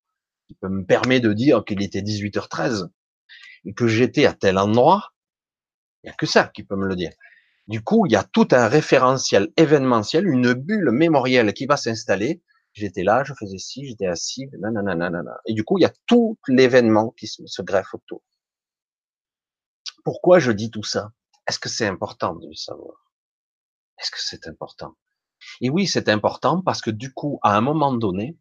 qui 0.47 0.55
peut 0.55 0.69
me 0.69 0.85
permettre 0.85 1.27
de 1.27 1.33
dire 1.33 1.63
qu'il 1.65 1.83
était 1.83 2.01
18h13 2.01 2.89
et 3.65 3.73
que 3.73 3.87
j'étais 3.87 4.25
à 4.25 4.33
tel 4.33 4.57
endroit, 4.57 5.13
il 6.03 6.07
n'y 6.07 6.11
a 6.11 6.15
que 6.15 6.25
ça 6.25 6.47
qui 6.47 6.63
peut 6.63 6.75
me 6.75 6.87
le 6.87 6.95
dire. 6.95 7.11
Du 7.67 7.83
coup, 7.83 8.07
il 8.07 8.11
y 8.11 8.15
a 8.15 8.23
tout 8.23 8.47
un 8.51 8.67
référentiel 8.67 9.49
événementiel, 9.57 10.27
une 10.27 10.53
bulle 10.53 10.89
mémorielle 10.91 11.53
qui 11.53 11.67
va 11.67 11.77
s'installer. 11.77 12.41
J'étais 12.79 13.03
là, 13.03 13.25
je 13.25 13.33
faisais 13.33 13.57
ci, 13.57 13.85
j'étais 13.85 14.05
assis, 14.05 14.47
nanana. 14.53 15.37
Et 15.45 15.53
du 15.53 15.65
coup, 15.65 15.77
il 15.77 15.81
y 15.81 15.85
a 15.85 15.93
tout 16.07 16.39
l'événement 16.47 17.11
qui 17.11 17.27
se, 17.27 17.61
greffe 17.61 17.93
autour. 17.93 18.21
Pourquoi 20.05 20.39
je 20.39 20.53
dis 20.53 20.71
tout 20.71 20.83
ça? 20.83 21.11
Est-ce 21.45 21.59
que 21.59 21.67
c'est 21.67 21.87
important 21.87 22.35
de 22.35 22.47
le 22.47 22.53
savoir? 22.53 23.11
Est-ce 23.99 24.11
que 24.11 24.21
c'est 24.21 24.47
important? 24.47 24.95
Et 25.59 25.69
oui, 25.69 25.87
c'est 25.87 26.07
important 26.07 26.61
parce 26.61 26.81
que 26.81 26.89
du 26.89 27.13
coup, 27.13 27.39
à 27.43 27.57
un 27.57 27.61
moment 27.61 27.93
donné, 27.93 28.37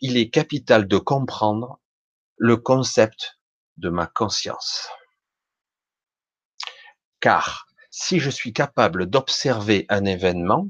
il 0.00 0.16
est 0.16 0.28
capital 0.28 0.88
de 0.88 0.98
comprendre 0.98 1.78
le 2.36 2.56
concept 2.56 3.38
de 3.76 3.90
ma 3.90 4.08
conscience. 4.08 4.88
Car 7.20 7.68
si 7.92 8.18
je 8.18 8.30
suis 8.30 8.52
capable 8.52 9.06
d'observer 9.06 9.86
un 9.88 10.04
événement 10.04 10.68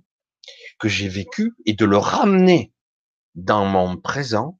que 0.78 0.88
j'ai 0.88 1.08
vécu 1.08 1.54
et 1.64 1.72
de 1.72 1.86
le 1.86 1.96
ramener 1.96 2.71
dans 3.34 3.64
mon 3.64 3.96
présent 3.96 4.58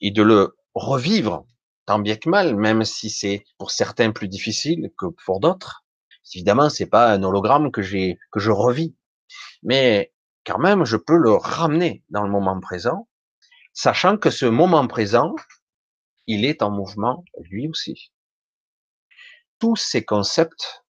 et 0.00 0.10
de 0.10 0.22
le 0.22 0.56
revivre 0.74 1.44
tant 1.86 1.98
bien 1.98 2.16
que 2.16 2.28
mal, 2.28 2.54
même 2.54 2.84
si 2.84 3.08
c'est 3.08 3.44
pour 3.56 3.70
certains 3.70 4.12
plus 4.12 4.28
difficile 4.28 4.90
que 4.98 5.06
pour 5.24 5.40
d'autres. 5.40 5.84
Évidemment, 6.34 6.68
c'est 6.68 6.86
pas 6.86 7.10
un 7.12 7.22
hologramme 7.22 7.72
que 7.72 7.80
j'ai, 7.80 8.18
que 8.30 8.40
je 8.40 8.50
revis. 8.50 8.94
Mais 9.62 10.12
quand 10.44 10.58
même, 10.58 10.84
je 10.84 10.98
peux 10.98 11.16
le 11.16 11.32
ramener 11.32 12.04
dans 12.10 12.22
le 12.22 12.30
moment 12.30 12.60
présent, 12.60 13.08
sachant 13.72 14.18
que 14.18 14.28
ce 14.28 14.44
moment 14.44 14.86
présent, 14.86 15.34
il 16.26 16.44
est 16.44 16.62
en 16.62 16.70
mouvement 16.70 17.24
lui 17.40 17.68
aussi. 17.68 18.12
Tous 19.58 19.76
ces 19.76 20.04
concepts 20.04 20.84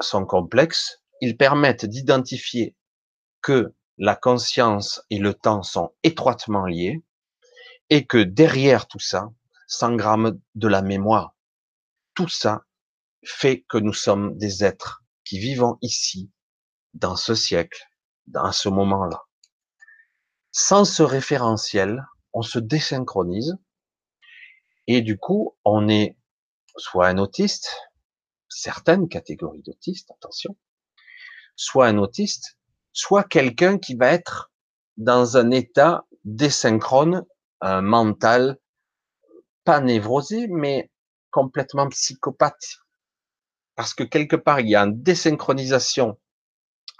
sont 0.00 0.26
complexes, 0.26 1.00
ils 1.20 1.36
permettent 1.36 1.86
d'identifier 1.86 2.74
que 3.40 3.72
la 4.00 4.16
conscience 4.16 5.02
et 5.10 5.18
le 5.18 5.34
temps 5.34 5.62
sont 5.62 5.92
étroitement 6.02 6.64
liés 6.64 7.04
et 7.90 8.06
que 8.06 8.16
derrière 8.16 8.88
tout 8.88 8.98
ça 8.98 9.30
s'engramme 9.68 10.40
de 10.54 10.68
la 10.68 10.80
mémoire. 10.80 11.36
Tout 12.14 12.28
ça 12.28 12.64
fait 13.22 13.60
que 13.68 13.76
nous 13.76 13.92
sommes 13.92 14.38
des 14.38 14.64
êtres 14.64 15.04
qui 15.24 15.38
vivons 15.38 15.76
ici, 15.82 16.30
dans 16.94 17.14
ce 17.14 17.34
siècle, 17.34 17.84
dans 18.26 18.50
ce 18.52 18.70
moment-là. 18.70 19.22
Sans 20.50 20.86
ce 20.86 21.02
référentiel, 21.02 22.02
on 22.32 22.40
se 22.40 22.58
désynchronise 22.58 23.58
et 24.86 25.02
du 25.02 25.18
coup, 25.18 25.58
on 25.66 25.90
est 25.90 26.16
soit 26.78 27.08
un 27.08 27.18
autiste, 27.18 27.76
certaines 28.48 29.10
catégories 29.10 29.62
d'autistes, 29.62 30.10
attention, 30.10 30.56
soit 31.54 31.86
un 31.86 31.98
autiste, 31.98 32.56
soit 32.92 33.24
quelqu'un 33.24 33.78
qui 33.78 33.94
va 33.94 34.08
être 34.08 34.50
dans 34.96 35.36
un 35.36 35.50
état 35.50 36.04
désynchrone, 36.24 37.24
un 37.60 37.82
mental, 37.82 38.58
pas 39.64 39.80
névrosé, 39.80 40.46
mais 40.48 40.90
complètement 41.30 41.88
psychopathe. 41.88 42.78
Parce 43.76 43.94
que 43.94 44.04
quelque 44.04 44.36
part, 44.36 44.60
il 44.60 44.68
y 44.68 44.76
a 44.76 44.82
une 44.82 45.02
désynchronisation 45.02 46.18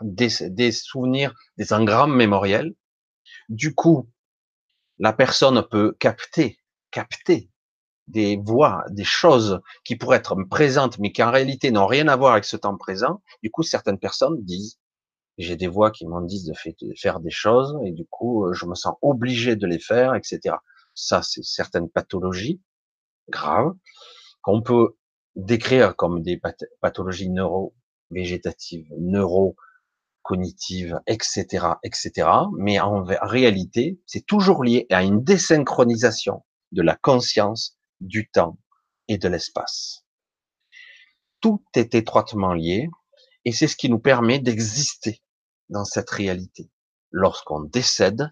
des, 0.02 0.30
des 0.48 0.72
souvenirs, 0.72 1.34
des 1.58 1.72
engrammes 1.72 2.14
mémoriels. 2.14 2.74
Du 3.48 3.74
coup, 3.74 4.08
la 4.98 5.12
personne 5.12 5.62
peut 5.70 5.96
capter, 5.98 6.58
capter 6.90 7.50
des 8.06 8.36
voix, 8.36 8.84
des 8.90 9.04
choses 9.04 9.60
qui 9.84 9.96
pourraient 9.96 10.18
être 10.18 10.36
présentes, 10.48 10.98
mais 10.98 11.12
qui 11.12 11.22
en 11.22 11.30
réalité 11.30 11.70
n'ont 11.70 11.86
rien 11.86 12.08
à 12.08 12.16
voir 12.16 12.32
avec 12.32 12.44
ce 12.44 12.56
temps 12.56 12.76
présent, 12.76 13.22
du 13.42 13.50
coup, 13.50 13.62
certaines 13.62 13.98
personnes 13.98 14.42
disent, 14.42 14.79
j'ai 15.40 15.56
des 15.56 15.68
voix 15.68 15.90
qui 15.90 16.06
m'en 16.06 16.20
disent 16.20 16.44
de 16.44 16.52
faire 16.94 17.20
des 17.20 17.30
choses, 17.30 17.78
et 17.84 17.92
du 17.92 18.04
coup, 18.04 18.46
euh, 18.46 18.52
je 18.52 18.66
me 18.66 18.74
sens 18.74 18.94
obligé 19.00 19.56
de 19.56 19.66
les 19.66 19.78
faire, 19.78 20.14
etc. 20.14 20.56
Ça, 20.94 21.22
c'est 21.22 21.42
certaines 21.42 21.88
pathologies 21.88 22.60
graves 23.30 23.72
qu'on 24.42 24.60
peut 24.60 24.96
décrire 25.36 25.96
comme 25.96 26.22
des 26.22 26.38
pathologies 26.80 27.30
neuro-végétatives, 27.30 28.92
neuro-cognitives, 28.98 31.00
etc., 31.06 31.68
etc. 31.84 32.28
Mais 32.58 32.78
en 32.80 33.02
réalité, 33.04 33.98
c'est 34.06 34.26
toujours 34.26 34.62
lié 34.62 34.86
à 34.90 35.02
une 35.02 35.24
désynchronisation 35.24 36.44
de 36.72 36.82
la 36.82 36.96
conscience 36.96 37.78
du 38.00 38.30
temps 38.30 38.58
et 39.08 39.16
de 39.16 39.28
l'espace. 39.28 40.04
Tout 41.40 41.64
est 41.74 41.94
étroitement 41.94 42.52
lié 42.52 42.90
et 43.44 43.52
c'est 43.52 43.68
ce 43.68 43.76
qui 43.76 43.88
nous 43.88 43.98
permet 43.98 44.38
d'exister 44.38 45.22
dans 45.70 45.84
cette 45.84 46.10
réalité. 46.10 46.70
Lorsqu'on 47.10 47.60
décède, 47.62 48.28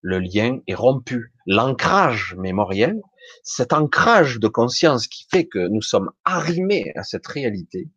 le 0.00 0.18
lien 0.18 0.60
est 0.66 0.74
rompu. 0.74 1.32
L'ancrage 1.46 2.34
mémoriel, 2.36 3.00
cet 3.42 3.72
ancrage 3.72 4.38
de 4.38 4.48
conscience 4.48 5.06
qui 5.06 5.26
fait 5.30 5.46
que 5.46 5.68
nous 5.68 5.82
sommes 5.82 6.10
arrimés 6.24 6.92
à 6.96 7.02
cette 7.02 7.26
réalité, 7.26 7.90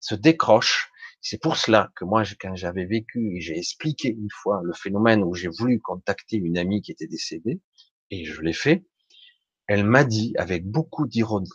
se 0.00 0.14
décroche. 0.14 0.90
C'est 1.20 1.40
pour 1.42 1.56
cela 1.56 1.90
que 1.96 2.04
moi, 2.04 2.22
quand 2.40 2.54
j'avais 2.54 2.86
vécu 2.86 3.36
et 3.36 3.40
j'ai 3.40 3.58
expliqué 3.58 4.08
une 4.08 4.30
fois 4.30 4.60
le 4.62 4.72
phénomène 4.72 5.24
où 5.24 5.34
j'ai 5.34 5.48
voulu 5.48 5.80
contacter 5.80 6.36
une 6.36 6.56
amie 6.56 6.80
qui 6.80 6.92
était 6.92 7.08
décédée, 7.08 7.60
et 8.10 8.24
je 8.24 8.40
l'ai 8.40 8.52
fait, 8.52 8.86
elle 9.66 9.84
m'a 9.84 10.04
dit 10.04 10.32
avec 10.38 10.66
beaucoup 10.66 11.06
d'ironie, 11.06 11.50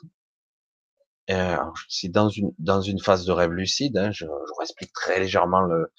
Euh, 1.30 1.58
c'est 1.88 2.10
dans 2.10 2.28
une 2.28 2.52
dans 2.60 2.82
une 2.82 3.00
phase 3.00 3.26
de 3.26 3.32
rêve 3.32 3.52
lucide. 3.52 3.96
Hein, 3.98 4.12
je, 4.12 4.26
je 4.26 4.52
vous 4.56 4.62
explique 4.62 4.92
très 4.92 5.20
légèrement 5.20 5.62
le 5.62 5.90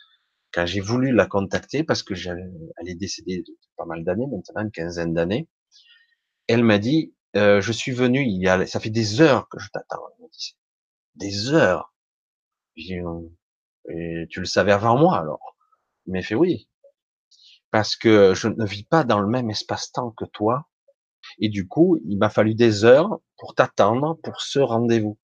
quand 0.55 0.67
j'ai 0.67 0.81
voulu 0.81 1.13
la 1.13 1.27
contacter 1.27 1.83
parce 1.83 2.03
que 2.05 2.15
elle 2.15 2.89
est 2.89 2.95
décédée 2.95 3.39
depuis 3.39 3.71
pas 3.77 3.87
mal 3.87 4.05
d'années 4.05 4.27
maintenant, 4.27 4.63
une 4.63 4.71
quinzaine 4.71 5.13
d'années. 5.13 5.49
Elle 6.47 6.63
m'a 6.63 6.79
dit 6.79 7.15
euh, 7.37 7.61
je 7.61 7.73
suis 7.73 7.91
venu 7.91 8.23
il 8.23 8.41
y 8.41 8.49
a 8.49 8.65
ça 8.67 8.79
fait 8.79 8.91
des 8.91 9.21
heures 9.21 9.49
que 9.49 9.59
je 9.59 9.69
t'attends. 9.71 10.03
Des 11.17 11.53
heures? 11.53 11.93
Et 12.77 13.01
tu 14.31 14.41
le 14.41 14.47
savais 14.47 14.73
avant 14.73 14.97
moi 14.97 15.19
alors. 15.19 15.57
Mais 16.07 16.23
fait 16.23 16.35
oui. 16.37 16.69
Parce 17.71 17.97
que 17.97 18.35
je 18.35 18.49
ne 18.49 18.65
vis 18.65 18.85
pas 18.85 19.05
dans 19.05 19.21
le 19.21 19.29
même 19.29 19.51
espace-temps 19.51 20.13
que 20.13 20.25
toi. 20.25 20.69
Et 21.39 21.49
du 21.49 21.67
coup, 21.67 21.99
il 22.05 22.19
m'a 22.19 22.31
fallu 22.31 22.55
des 22.55 22.85
heures 22.85 23.19
pour 23.39 23.55
t'attendre 23.55 24.19
pour 24.23 24.41
ce 24.41 24.61
rendez-vous. 24.61 25.19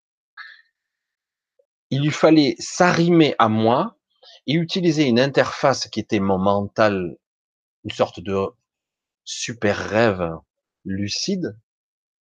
Il 1.91 2.03
lui 2.03 2.11
fallait 2.11 2.57
s'arrimer 2.59 3.35
à 3.39 3.49
moi 3.49 4.00
et 4.47 4.55
utiliser 4.55 5.05
une 5.07 5.21
interface 5.21 5.89
qui 5.89 6.01
était 6.01 6.21
mon 6.21 6.39
mental, 6.39 7.17
une 7.85 7.91
sorte 7.91 8.21
de 8.21 8.37
super 9.25 9.77
rêve 9.77 10.31
lucide, 10.85 11.57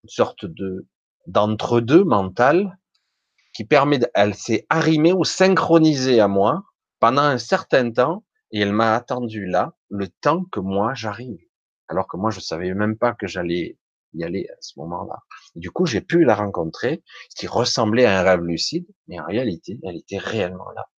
une 0.04 0.10
sorte 0.10 0.46
de 0.46 0.88
d'entre-deux 1.28 2.04
mental 2.04 2.80
qui 3.54 3.66
permet, 3.66 4.00
elle 4.14 4.36
s'est 4.36 4.66
arrimée 4.70 5.14
ou 5.14 5.24
synchronisée 5.24 6.20
à 6.20 6.28
moi 6.28 6.64
pendant 7.00 7.22
un 7.22 7.38
certain 7.38 7.92
temps 7.92 8.24
et 8.52 8.62
elle 8.62 8.74
m'a 8.74 8.96
attendu 8.96 9.46
là 9.46 9.76
le 9.90 10.08
temps 10.08 10.46
que 10.46 10.60
moi 10.60 10.94
j'arrive. 10.96 11.40
Alors 11.88 12.08
que 12.08 12.18
moi 12.18 12.32
je 12.32 12.40
savais 12.40 12.74
même 12.74 12.98
pas 12.98 13.14
que 13.14 13.28
j'allais 13.28 13.78
y 14.14 14.24
aller 14.24 14.48
à 14.50 14.56
ce 14.60 14.80
moment-là. 14.80 15.20
Du 15.56 15.72
coup, 15.72 15.86
j'ai 15.86 16.02
pu 16.02 16.24
la 16.24 16.36
rencontrer, 16.36 17.04
ce 17.30 17.36
qui 17.36 17.48
ressemblait 17.48 18.06
à 18.06 18.20
un 18.20 18.24
rêve 18.24 18.42
lucide, 18.42 18.88
mais 19.08 19.20
en 19.20 19.26
réalité, 19.26 19.80
elle 19.84 19.98
était 19.98 20.18
réellement 20.18 20.72
là. 20.72 20.90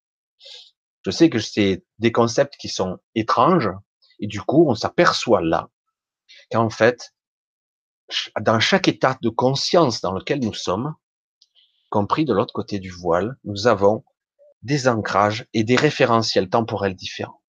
Je 1.03 1.11
sais 1.11 1.29
que 1.29 1.39
c'est 1.39 1.83
des 1.99 2.11
concepts 2.11 2.55
qui 2.57 2.69
sont 2.69 2.99
étranges, 3.15 3.69
et 4.19 4.27
du 4.27 4.41
coup, 4.41 4.65
on 4.67 4.75
s'aperçoit 4.75 5.41
là 5.41 5.69
qu'en 6.51 6.69
fait, 6.69 7.13
dans 8.39 8.59
chaque 8.59 8.87
état 8.87 9.17
de 9.21 9.29
conscience 9.29 10.01
dans 10.01 10.13
lequel 10.13 10.39
nous 10.39 10.53
sommes, 10.53 10.95
compris 11.89 12.25
de 12.25 12.33
l'autre 12.33 12.53
côté 12.53 12.79
du 12.79 12.91
voile, 12.91 13.37
nous 13.43 13.67
avons 13.67 14.03
des 14.61 14.87
ancrages 14.87 15.47
et 15.53 15.63
des 15.63 15.75
référentiels 15.75 16.49
temporels 16.49 16.95
différents. 16.95 17.41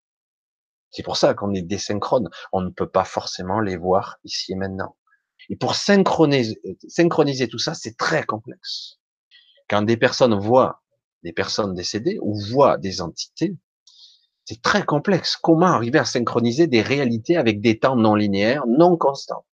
C'est 0.90 1.02
pour 1.02 1.16
ça 1.16 1.34
qu'on 1.34 1.54
est 1.54 1.62
désynchrone. 1.62 2.28
On 2.52 2.60
ne 2.60 2.70
peut 2.70 2.88
pas 2.88 3.04
forcément 3.04 3.60
les 3.60 3.76
voir 3.76 4.18
ici 4.24 4.52
et 4.52 4.56
maintenant. 4.56 4.96
Et 5.48 5.56
pour 5.56 5.74
synchroniser, 5.74 6.60
synchroniser 6.88 7.48
tout 7.48 7.58
ça, 7.58 7.74
c'est 7.74 7.96
très 7.96 8.24
complexe. 8.24 8.98
Quand 9.68 9.82
des 9.82 9.96
personnes 9.96 10.38
voient 10.38 10.81
des 11.22 11.32
personnes 11.32 11.74
décédées 11.74 12.18
ou 12.20 12.38
voient 12.38 12.78
des 12.78 13.00
entités, 13.00 13.56
c'est 14.44 14.60
très 14.60 14.84
complexe. 14.84 15.36
Comment 15.36 15.66
arriver 15.66 15.98
à 15.98 16.04
synchroniser 16.04 16.66
des 16.66 16.82
réalités 16.82 17.36
avec 17.36 17.60
des 17.60 17.78
temps 17.78 17.96
non 17.96 18.14
linéaires, 18.14 18.66
non 18.66 18.96
constants? 18.96 19.46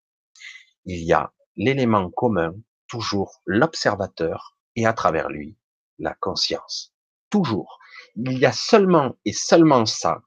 Il 0.86 1.04
y 1.04 1.14
a 1.14 1.32
l'élément 1.56 2.10
commun, 2.10 2.56
toujours 2.88 3.42
l'observateur, 3.46 4.58
et 4.76 4.86
à 4.86 4.94
travers 4.94 5.30
lui, 5.30 5.58
la 6.00 6.16
conscience. 6.16 6.94
Toujours. 7.30 7.80
Il 8.16 8.40
y 8.40 8.46
a 8.46 8.52
seulement 8.52 9.16
et 9.26 9.34
seulement 9.34 9.86
ça 9.86 10.24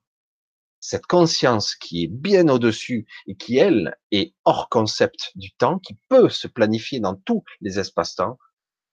cette 0.83 1.07
conscience 1.07 1.77
qui 1.77 2.05
est 2.05 2.09
bien 2.09 2.49
au-dessus 2.49 3.07
et 3.29 3.37
qui, 3.37 3.57
elle, 3.57 3.97
est 4.11 4.35
hors 4.45 4.69
concept 4.69 5.31
du 5.37 5.53
temps, 5.53 5.79
qui 5.79 5.97
peut 6.09 6.29
se 6.29 6.49
planifier 6.49 6.99
dans 6.99 7.15
tous 7.15 7.45
les 7.61 7.79
espaces-temps, 7.79 8.37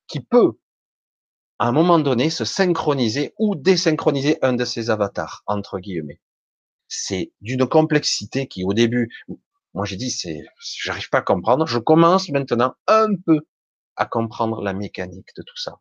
qui 0.08 0.20
peut, 0.20 0.54
à 1.60 1.68
un 1.68 1.72
moment 1.74 2.00
donné, 2.00 2.30
se 2.30 2.46
synchroniser 2.46 3.34
ou 3.38 3.56
désynchroniser 3.56 4.38
un 4.42 4.54
de 4.54 4.66
ses 4.66 4.90
avatars, 4.90 5.44
entre 5.46 5.80
guillemets. 5.80 6.22
C'est 6.88 7.34
d'une 7.42 7.68
complexité 7.68 8.48
qui, 8.48 8.64
au 8.64 8.74
début, 8.74 9.10
moi 9.74 9.86
j'ai 9.86 9.98
dit, 9.98 10.10
c'est, 10.10 10.42
j'arrive 10.84 11.10
pas 11.10 11.20
à 11.20 11.22
comprendre. 11.22 11.68
Je 11.68 11.78
commence 11.78 12.30
maintenant 12.30 12.76
un 12.88 13.10
peu 13.26 13.42
à 13.98 14.06
comprendre 14.06 14.62
la 14.62 14.74
mécanique 14.74 15.36
de 15.36 15.44
tout 15.44 15.58
ça. 15.58 15.80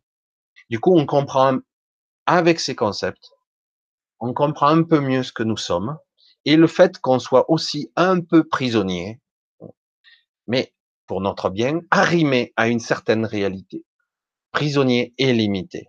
Du 0.68 0.80
coup, 0.80 0.98
on 0.98 1.06
comprend 1.06 1.58
avec 2.26 2.60
ces 2.60 2.74
concepts, 2.74 3.30
on 4.20 4.34
comprend 4.34 4.68
un 4.68 4.82
peu 4.82 5.00
mieux 5.00 5.22
ce 5.22 5.32
que 5.32 5.44
nous 5.44 5.56
sommes 5.56 5.96
et 6.44 6.56
le 6.56 6.66
fait 6.66 6.98
qu'on 6.98 7.20
soit 7.20 7.50
aussi 7.50 7.90
un 7.96 8.20
peu 8.20 8.46
prisonnier, 8.46 9.20
mais 10.46 10.74
pour 11.06 11.20
notre 11.20 11.48
bien, 11.48 11.80
arrimé 11.90 12.52
à 12.56 12.68
une 12.68 12.80
certaine 12.80 13.24
réalité, 13.24 13.84
prisonnier 14.52 15.14
et 15.18 15.32
limité. 15.32 15.88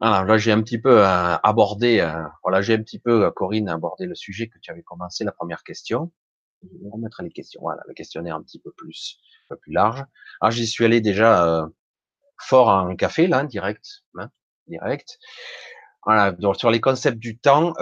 Voilà, 0.00 0.24
là 0.24 0.38
j'ai 0.38 0.50
un 0.50 0.62
petit 0.62 0.78
peu 0.78 1.06
euh, 1.06 1.36
abordé, 1.42 2.00
euh, 2.00 2.24
voilà 2.42 2.62
j'ai 2.62 2.74
un 2.74 2.82
petit 2.82 2.98
peu 2.98 3.26
euh, 3.26 3.30
Corinne 3.30 3.68
abordé 3.68 4.06
le 4.06 4.14
sujet 4.14 4.48
que 4.48 4.58
tu 4.58 4.70
avais 4.70 4.82
commencé 4.82 5.24
la 5.24 5.32
première 5.32 5.62
question. 5.62 6.10
Je 6.62 6.68
vais 6.68 6.90
remettre 6.90 7.22
les 7.22 7.30
questions. 7.30 7.60
Voilà, 7.62 7.82
le 7.86 7.94
questionnaire 7.94 8.36
un 8.36 8.42
petit 8.42 8.58
peu 8.58 8.72
plus, 8.72 9.18
plus 9.60 9.72
large. 9.72 10.04
Ah, 10.40 10.50
j'y 10.50 10.66
suis 10.66 10.84
allé 10.84 11.00
déjà 11.00 11.66
fort 12.38 12.68
en 12.68 12.94
café 12.96 13.26
là, 13.26 13.44
direct, 13.44 14.04
hein, 14.18 14.30
direct. 14.66 15.18
Voilà, 16.04 16.32
donc 16.32 16.56
sur 16.56 16.70
les 16.70 16.80
concepts 16.80 17.18
du 17.18 17.38
temps, 17.38 17.72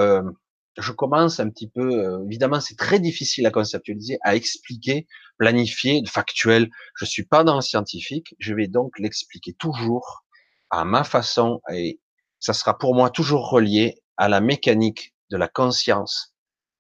je 0.79 0.93
commence 0.93 1.41
un 1.41 1.51
petit 1.51 1.69
peu. 1.69 2.05
Euh, 2.05 2.25
évidemment, 2.27 2.61
c'est 2.61 2.77
très 2.77 3.01
difficile 3.01 3.47
à 3.47 3.51
conceptualiser, 3.51 4.19
à 4.23 4.37
expliquer, 4.37 5.07
planifier, 5.37 6.03
factuel. 6.07 6.71
Je 6.97 7.05
suis 7.05 7.25
pas 7.25 7.45
dans 7.45 7.57
le 7.57 7.61
scientifique. 7.61 8.35
Je 8.39 8.55
vais 8.55 8.69
donc 8.69 8.99
l'expliquer 8.99 9.53
toujours 9.55 10.25
à 10.71 10.85
ma 10.85 11.05
façon 11.05 11.61
et 11.73 12.01
ça 12.41 12.53
sera 12.53 12.79
pour 12.79 12.95
moi 12.95 13.11
toujours 13.11 13.51
relié 13.51 14.03
à 14.17 14.29
la 14.29 14.41
mécanique 14.41 15.15
de 15.31 15.37
la 15.37 15.49
conscience, 15.49 16.35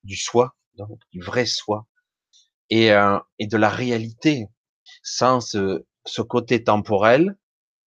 du 0.04 0.16
soi, 0.16 0.54
du 1.12 1.20
vrai 1.20 1.46
soi, 1.46 1.86
et, 2.70 2.92
euh, 2.92 3.18
et 3.38 3.46
de 3.46 3.56
la 3.56 3.68
réalité. 3.68 4.46
Sans 5.02 5.40
ce 5.40 6.22
côté 6.22 6.64
temporel, 6.64 7.36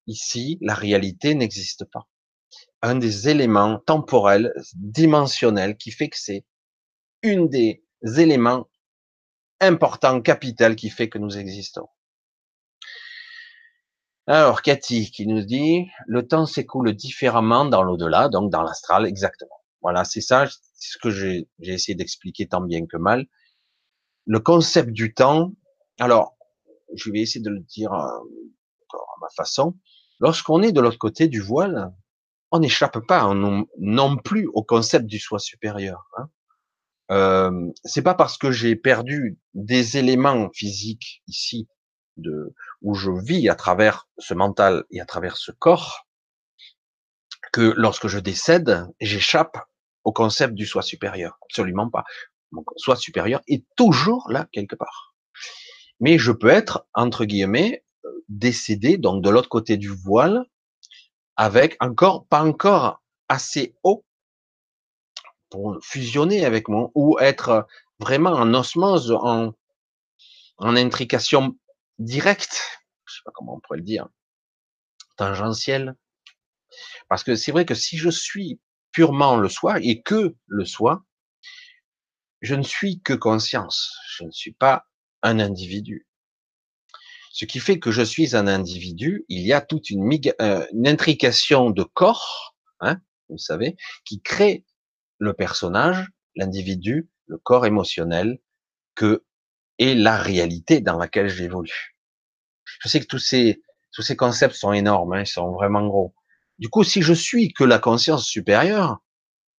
ici, 0.06 0.58
la 0.60 0.74
réalité 0.74 1.34
n'existe 1.34 1.84
pas 1.84 2.06
un 2.82 2.94
des 2.94 3.28
éléments 3.28 3.78
temporels, 3.78 4.52
dimensionnels, 4.74 5.76
qui 5.76 5.90
fait 5.90 6.08
que 6.08 6.18
c'est 6.18 6.44
une 7.22 7.48
des 7.48 7.82
éléments 8.16 8.68
importants, 9.60 10.20
capital, 10.22 10.76
qui 10.76 10.88
fait 10.90 11.08
que 11.08 11.18
nous 11.18 11.36
existons. 11.36 11.88
Alors, 14.26 14.62
Cathy, 14.62 15.10
qui 15.10 15.26
nous 15.26 15.42
dit, 15.42 15.88
le 16.06 16.26
temps 16.26 16.46
s'écoule 16.46 16.94
différemment 16.94 17.64
dans 17.64 17.82
l'au-delà, 17.82 18.28
donc 18.28 18.50
dans 18.50 18.62
l'astral, 18.62 19.04
exactement. 19.06 19.60
Voilà, 19.82 20.04
c'est 20.04 20.20
ça, 20.20 20.46
c'est 20.46 20.92
ce 20.92 20.98
que 20.98 21.10
j'ai 21.10 21.48
essayé 21.60 21.94
d'expliquer 21.96 22.46
tant 22.46 22.60
bien 22.60 22.86
que 22.86 22.96
mal. 22.96 23.26
Le 24.26 24.38
concept 24.38 24.90
du 24.90 25.14
temps, 25.14 25.52
alors, 25.98 26.36
je 26.94 27.10
vais 27.10 27.20
essayer 27.20 27.42
de 27.42 27.50
le 27.50 27.60
dire 27.60 27.92
euh, 27.92 28.06
à 28.92 29.20
ma 29.20 29.28
façon. 29.36 29.76
Lorsqu'on 30.20 30.62
est 30.62 30.72
de 30.72 30.80
l'autre 30.80 30.98
côté 30.98 31.28
du 31.28 31.40
voile, 31.40 31.92
on 32.50 32.58
n'échappe 32.58 32.98
pas 33.06 33.32
non, 33.34 34.16
plus 34.16 34.48
au 34.52 34.62
concept 34.62 35.06
du 35.06 35.18
soi 35.18 35.38
supérieur. 35.38 36.08
Hein. 36.16 36.28
Euh, 37.10 37.70
c'est 37.84 38.02
pas 38.02 38.14
parce 38.14 38.38
que 38.38 38.50
j'ai 38.50 38.76
perdu 38.76 39.38
des 39.54 39.96
éléments 39.96 40.48
physiques 40.54 41.22
ici, 41.26 41.68
de, 42.16 42.54
où 42.82 42.94
je 42.94 43.10
vis 43.10 43.48
à 43.48 43.54
travers 43.54 44.08
ce 44.18 44.34
mental 44.34 44.84
et 44.90 45.00
à 45.00 45.06
travers 45.06 45.36
ce 45.36 45.50
corps, 45.52 46.06
que 47.52 47.74
lorsque 47.76 48.06
je 48.06 48.18
décède, 48.18 48.86
j'échappe 49.00 49.58
au 50.04 50.12
concept 50.12 50.54
du 50.54 50.66
soi 50.66 50.82
supérieur. 50.82 51.38
Absolument 51.42 51.90
pas. 51.90 52.04
Mon 52.52 52.64
soi 52.76 52.96
supérieur 52.96 53.40
est 53.48 53.64
toujours 53.76 54.28
là 54.30 54.48
quelque 54.52 54.76
part. 54.76 55.14
Mais 56.00 56.18
je 56.18 56.32
peux 56.32 56.48
être, 56.48 56.86
entre 56.94 57.24
guillemets, 57.24 57.84
euh, 58.04 58.24
décédé, 58.28 58.96
donc 58.96 59.22
de 59.22 59.30
l'autre 59.30 59.48
côté 59.48 59.76
du 59.76 59.88
voile, 59.88 60.44
avec 61.40 61.78
encore, 61.80 62.26
pas 62.26 62.44
encore 62.44 63.02
assez 63.30 63.74
haut 63.82 64.04
pour 65.48 65.78
fusionner 65.82 66.44
avec 66.44 66.68
moi 66.68 66.90
ou 66.94 67.18
être 67.18 67.66
vraiment 67.98 68.32
en 68.32 68.52
osmose, 68.52 69.10
en, 69.10 69.54
intrication 70.58 71.56
directe, 71.98 72.60
je 73.06 73.14
sais 73.14 73.22
pas 73.24 73.30
comment 73.34 73.54
on 73.54 73.60
pourrait 73.60 73.78
le 73.78 73.84
dire, 73.84 74.06
tangentielle. 75.16 75.96
Parce 77.08 77.24
que 77.24 77.34
c'est 77.34 77.52
vrai 77.52 77.64
que 77.64 77.74
si 77.74 77.96
je 77.96 78.10
suis 78.10 78.60
purement 78.92 79.38
le 79.38 79.48
soi 79.48 79.80
et 79.80 80.02
que 80.02 80.36
le 80.46 80.66
soi, 80.66 81.04
je 82.42 82.54
ne 82.54 82.62
suis 82.62 83.00
que 83.00 83.14
conscience. 83.14 83.96
Je 84.10 84.24
ne 84.24 84.30
suis 84.30 84.52
pas 84.52 84.84
un 85.22 85.40
individu. 85.40 86.06
Ce 87.30 87.44
qui 87.44 87.60
fait 87.60 87.78
que 87.78 87.92
je 87.92 88.02
suis 88.02 88.36
un 88.36 88.48
individu, 88.48 89.24
il 89.28 89.42
y 89.46 89.52
a 89.52 89.60
toute 89.60 89.88
une, 89.88 90.10
euh, 90.40 90.66
intrication 90.84 91.70
de 91.70 91.84
corps, 91.84 92.56
hein, 92.80 93.00
vous 93.28 93.38
savez, 93.38 93.76
qui 94.04 94.20
crée 94.20 94.64
le 95.18 95.32
personnage, 95.32 96.08
l'individu, 96.34 97.08
le 97.26 97.38
corps 97.38 97.66
émotionnel, 97.66 98.40
que 98.96 99.24
est 99.78 99.94
la 99.94 100.18
réalité 100.18 100.80
dans 100.80 100.98
laquelle 100.98 101.28
j'évolue. 101.28 101.96
Je 102.80 102.88
sais 102.88 103.00
que 103.00 103.06
tous 103.06 103.18
ces 103.18 103.62
Tous 103.92 104.02
ces 104.02 104.16
concepts 104.16 104.54
sont 104.54 104.72
énormes, 104.72 105.14
hein, 105.14 105.22
ils 105.22 105.26
sont 105.26 105.52
vraiment 105.52 105.86
gros. 105.86 106.14
Du 106.58 106.68
coup, 106.68 106.84
si 106.84 107.02
je 107.02 107.12
suis 107.12 107.52
que 107.52 107.64
la 107.64 107.78
conscience 107.80 108.24
supérieure, 108.24 109.00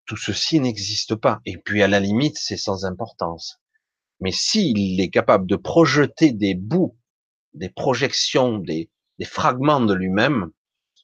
tout 0.06 0.18
ceci 0.18 0.60
n'existe 0.62 1.16
pas. 1.16 1.42
Et 1.46 1.58
puis, 1.58 1.84
à 1.84 1.88
la 1.90 2.00
limite, 2.00 2.38
c'est 2.38 2.58
sans 2.58 2.86
importance. 2.86 3.60
Mais 4.22 4.32
s'il 4.32 5.02
est 5.02 5.10
capable 5.10 5.48
de 5.48 5.58
projeter 5.58 6.32
des 6.32 6.56
bouts, 6.56 6.98
des 7.54 7.70
projections, 7.70 8.58
des, 8.58 8.90
fragments 9.24 9.82
de 9.82 9.94
lui-même 9.94 10.50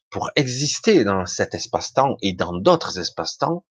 pour 0.10 0.32
exister 0.36 1.04
dans 1.04 1.28
cet 1.28 1.54
espace-temps 1.54 2.18
et 2.24 2.34
dans 2.34 2.54
d'autres 2.54 2.98
espaces-temps, 2.98 3.64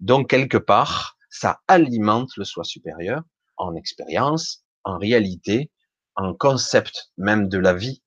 donc 0.00 0.28
quelque 0.30 0.56
part, 0.56 1.16
ça 1.30 1.60
alimente 1.68 2.36
le 2.36 2.44
soi 2.44 2.64
supérieur 2.64 3.22
en 3.56 3.76
expérience, 3.76 4.64
en 4.82 4.98
réalité, 4.98 5.70
en 6.16 6.34
concept 6.34 7.12
même 7.16 7.48
de 7.48 7.58
la 7.58 7.72
vie, 7.72 8.02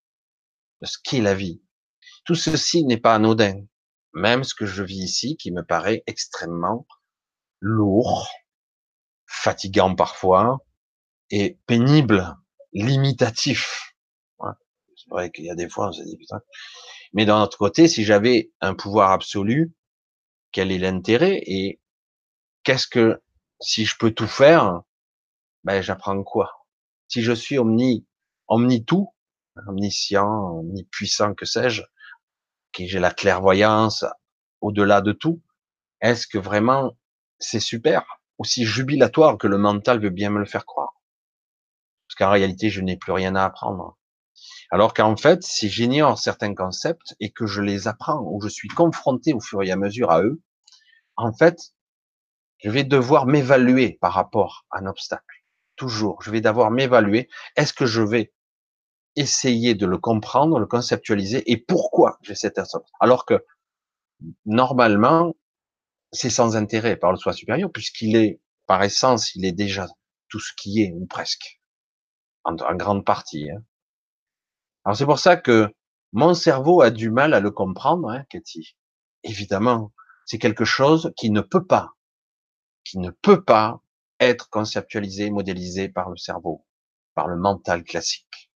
de 0.81 0.87
ce 0.87 0.97
qu'est 1.01 1.21
la 1.21 1.35
vie. 1.35 1.61
Tout 2.25 2.35
ceci 2.35 2.83
n'est 2.83 2.97
pas 2.97 3.15
anodin. 3.15 3.63
Même 4.13 4.43
ce 4.43 4.53
que 4.53 4.65
je 4.65 4.83
vis 4.83 5.03
ici, 5.03 5.37
qui 5.37 5.51
me 5.51 5.63
paraît 5.63 6.03
extrêmement 6.05 6.85
lourd, 7.61 8.27
fatigant 9.25 9.95
parfois, 9.95 10.59
et 11.29 11.57
pénible, 11.65 12.35
limitatif. 12.73 13.90
C'est 15.11 15.15
vrai 15.15 15.29
qu'il 15.29 15.43
y 15.43 15.49
a 15.49 15.55
des 15.55 15.67
fois, 15.67 15.89
on 15.89 15.91
se 15.91 16.03
dit, 16.03 16.15
putain. 16.15 16.39
Mais 17.11 17.25
d'un 17.25 17.41
autre 17.41 17.57
côté, 17.57 17.89
si 17.89 18.05
j'avais 18.05 18.53
un 18.61 18.75
pouvoir 18.75 19.11
absolu, 19.11 19.73
quel 20.53 20.71
est 20.71 20.77
l'intérêt? 20.77 21.41
Et 21.45 21.81
qu'est-ce 22.63 22.87
que, 22.87 23.21
si 23.59 23.83
je 23.83 23.97
peux 23.99 24.11
tout 24.11 24.27
faire, 24.27 24.83
ben, 25.65 25.81
j'apprends 25.81 26.23
quoi? 26.23 26.65
Si 27.09 27.23
je 27.23 27.33
suis 27.33 27.59
omni, 27.59 28.07
omni 28.47 28.85
tout, 28.85 29.13
omniscient, 29.67 30.59
omnipuissant, 30.59 31.33
que 31.33 31.45
sais-je, 31.45 31.81
que 32.71 32.85
j'ai 32.85 32.99
la 32.99 33.11
clairvoyance 33.11 34.05
au-delà 34.61 35.01
de 35.01 35.11
tout, 35.11 35.41
est-ce 35.99 36.25
que 36.25 36.37
vraiment 36.37 36.97
c'est 37.37 37.59
super, 37.59 38.05
aussi 38.37 38.63
jubilatoire 38.63 39.37
que 39.37 39.47
le 39.47 39.57
mental 39.57 39.99
veut 39.99 40.09
bien 40.09 40.29
me 40.29 40.39
le 40.39 40.45
faire 40.45 40.65
croire? 40.65 40.93
Parce 42.07 42.15
qu'en 42.17 42.31
réalité, 42.31 42.69
je 42.69 42.79
n'ai 42.79 42.95
plus 42.95 43.11
rien 43.11 43.35
à 43.35 43.43
apprendre. 43.43 43.97
Alors 44.71 44.93
qu'en 44.93 45.15
fait, 45.17 45.43
si 45.43 45.69
j'ignore 45.69 46.17
certains 46.17 46.55
concepts 46.55 47.15
et 47.19 47.31
que 47.31 47.45
je 47.45 47.61
les 47.61 47.87
apprends 47.87 48.21
ou 48.25 48.41
je 48.41 48.47
suis 48.47 48.69
confronté 48.69 49.33
au 49.33 49.39
fur 49.39 49.61
et 49.63 49.71
à 49.71 49.75
mesure 49.75 50.11
à 50.11 50.21
eux, 50.21 50.41
en 51.17 51.33
fait, 51.33 51.73
je 52.59 52.69
vais 52.69 52.83
devoir 52.83 53.25
m'évaluer 53.25 53.97
par 54.01 54.13
rapport 54.13 54.65
à 54.71 54.79
un 54.79 54.85
obstacle. 54.85 55.43
Toujours, 55.75 56.21
je 56.21 56.31
vais 56.31 56.41
devoir 56.41 56.71
m'évaluer. 56.71 57.27
Est-ce 57.55 57.73
que 57.73 57.85
je 57.85 58.01
vais 58.01 58.33
essayer 59.15 59.75
de 59.75 59.85
le 59.85 59.97
comprendre, 59.97 60.59
le 60.59 60.67
conceptualiser 60.67 61.51
et 61.51 61.57
pourquoi 61.57 62.17
j'ai 62.21 62.35
cette 62.35 62.57
obstacle? 62.57 62.85
Alors 62.99 63.25
que 63.25 63.43
normalement, 64.45 65.35
c'est 66.11 66.29
sans 66.29 66.55
intérêt 66.55 66.97
par 66.97 67.11
le 67.11 67.17
soi 67.17 67.33
supérieur 67.33 67.71
puisqu'il 67.71 68.15
est, 68.15 68.39
par 68.67 68.83
essence, 68.83 69.35
il 69.35 69.45
est 69.45 69.51
déjà 69.51 69.87
tout 70.29 70.39
ce 70.39 70.53
qui 70.55 70.81
est 70.81 70.93
ou 70.93 71.05
presque 71.05 71.61
en, 72.43 72.55
grande 72.75 73.05
partie. 73.05 73.49
Hein. 73.51 73.63
Alors 74.85 74.97
c'est 74.97 75.05
pour 75.05 75.19
ça 75.19 75.37
que 75.37 75.73
mon 76.11 76.33
cerveau 76.33 76.81
a 76.81 76.89
du 76.89 77.09
mal 77.09 77.33
à 77.33 77.39
le 77.39 77.51
comprendre, 77.51 78.09
hein, 78.09 78.23
Cathy. 78.29 78.75
Évidemment, 79.23 79.91
c'est 80.25 80.39
quelque 80.39 80.65
chose 80.65 81.13
qui 81.17 81.29
ne 81.29 81.41
peut 81.41 81.65
pas, 81.65 81.91
qui 82.83 82.97
ne 82.97 83.11
peut 83.11 83.43
pas 83.43 83.81
être 84.19 84.49
conceptualisé, 84.49 85.29
modélisé 85.29 85.89
par 85.89 86.09
le 86.09 86.17
cerveau, 86.17 86.65
par 87.15 87.27
le 87.27 87.37
mental 87.37 87.83
classique. 87.83 88.51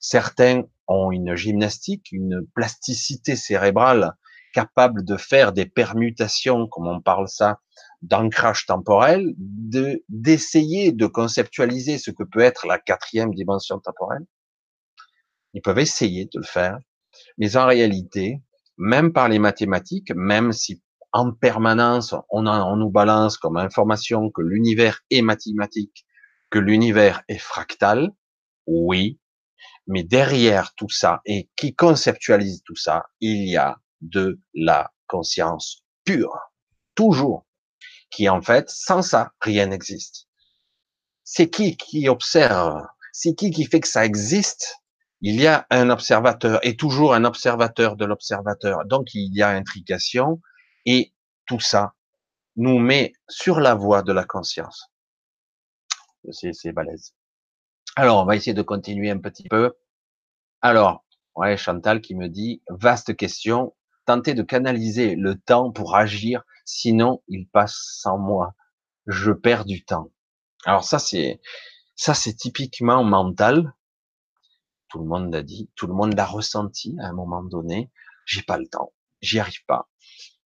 Certains 0.00 0.62
ont 0.86 1.10
une 1.10 1.34
gymnastique, 1.34 2.12
une 2.12 2.46
plasticité 2.54 3.36
cérébrale 3.36 4.14
capable 4.52 5.04
de 5.04 5.16
faire 5.16 5.52
des 5.52 5.66
permutations, 5.66 6.68
comme 6.68 6.86
on 6.86 7.00
parle 7.00 7.28
ça, 7.28 7.58
d'ancrage 8.02 8.66
temporel, 8.66 9.34
de 9.36 10.04
d'essayer 10.08 10.92
de 10.92 11.06
conceptualiser 11.06 11.98
ce 11.98 12.10
que 12.12 12.22
peut 12.22 12.40
être 12.40 12.66
la 12.66 12.78
quatrième 12.78 13.34
dimension 13.34 13.80
temporelle. 13.80 14.24
Ils 15.54 15.62
peuvent 15.62 15.78
essayer 15.78 16.26
de 16.26 16.38
le 16.38 16.44
faire, 16.44 16.78
mais 17.38 17.56
en 17.56 17.66
réalité, 17.66 18.42
même 18.76 19.12
par 19.12 19.28
les 19.28 19.38
mathématiques, 19.38 20.12
même 20.14 20.52
si 20.52 20.82
en 21.12 21.32
permanence 21.32 22.12
on, 22.30 22.46
on 22.46 22.76
nous 22.76 22.90
balance 22.90 23.36
comme 23.38 23.56
information 23.56 24.30
que 24.30 24.42
l'univers 24.42 25.00
est 25.10 25.22
mathématique, 25.22 26.04
que 26.50 26.58
l'univers 26.58 27.22
est 27.28 27.38
fractal, 27.38 28.10
oui, 28.66 29.20
mais 29.86 30.02
derrière 30.02 30.74
tout 30.74 30.88
ça 30.88 31.20
et 31.24 31.48
qui 31.56 31.74
conceptualise 31.74 32.62
tout 32.64 32.76
ça, 32.76 33.04
il 33.20 33.48
y 33.48 33.56
a 33.56 33.78
de 34.00 34.40
la 34.54 34.92
conscience 35.06 35.84
pure, 36.04 36.36
toujours 36.94 37.46
qui 38.10 38.28
en 38.28 38.40
fait, 38.40 38.70
sans 38.70 39.02
ça, 39.02 39.32
rien 39.40 39.66
n'existe. 39.66 40.28
C'est 41.24 41.50
qui 41.50 41.76
qui 41.76 42.08
observe? 42.08 42.82
C'est 43.12 43.34
qui 43.34 43.50
qui 43.50 43.64
fait 43.64 43.80
que 43.80 43.88
ça 43.88 44.04
existe? 44.04 44.76
Il 45.26 45.40
y 45.40 45.46
a 45.46 45.66
un 45.70 45.88
observateur 45.88 46.60
et 46.66 46.76
toujours 46.76 47.14
un 47.14 47.24
observateur 47.24 47.96
de 47.96 48.04
l'observateur. 48.04 48.84
Donc 48.84 49.14
il 49.14 49.34
y 49.34 49.40
a 49.40 49.48
intrication 49.48 50.42
et 50.84 51.14
tout 51.46 51.60
ça 51.60 51.94
nous 52.56 52.78
met 52.78 53.14
sur 53.26 53.58
la 53.58 53.74
voie 53.74 54.02
de 54.02 54.12
la 54.12 54.24
conscience. 54.24 54.90
C'est 56.30 56.72
balèze. 56.72 57.14
Alors, 57.96 58.22
on 58.22 58.26
va 58.26 58.36
essayer 58.36 58.52
de 58.52 58.60
continuer 58.60 59.10
un 59.10 59.18
petit 59.18 59.48
peu. 59.48 59.72
Alors, 60.60 61.06
ouais, 61.36 61.56
Chantal 61.56 62.02
qui 62.02 62.14
me 62.14 62.28
dit, 62.28 62.62
vaste 62.68 63.16
question, 63.16 63.74
tenter 64.04 64.34
de 64.34 64.42
canaliser 64.42 65.14
le 65.14 65.38
temps 65.38 65.72
pour 65.72 65.96
agir 65.96 66.44
sinon 66.66 67.22
il 67.28 67.48
passe 67.48 67.98
sans 68.02 68.18
moi. 68.18 68.52
Je 69.06 69.32
perds 69.32 69.64
du 69.64 69.86
temps. 69.86 70.10
Alors 70.66 70.84
ça 70.84 70.98
c'est 70.98 71.40
ça 71.96 72.12
c'est 72.12 72.34
typiquement 72.34 73.04
mental. 73.04 73.72
Tout 74.94 75.00
le 75.00 75.06
monde 75.06 75.34
l'a 75.34 75.42
dit, 75.42 75.68
tout 75.74 75.88
le 75.88 75.92
monde 75.92 76.14
l'a 76.14 76.24
ressenti 76.24 76.94
à 77.00 77.08
un 77.08 77.12
moment 77.12 77.42
donné. 77.42 77.90
J'ai 78.26 78.42
pas 78.42 78.58
le 78.58 78.68
temps, 78.68 78.92
j'y 79.20 79.40
arrive 79.40 79.64
pas. 79.66 79.90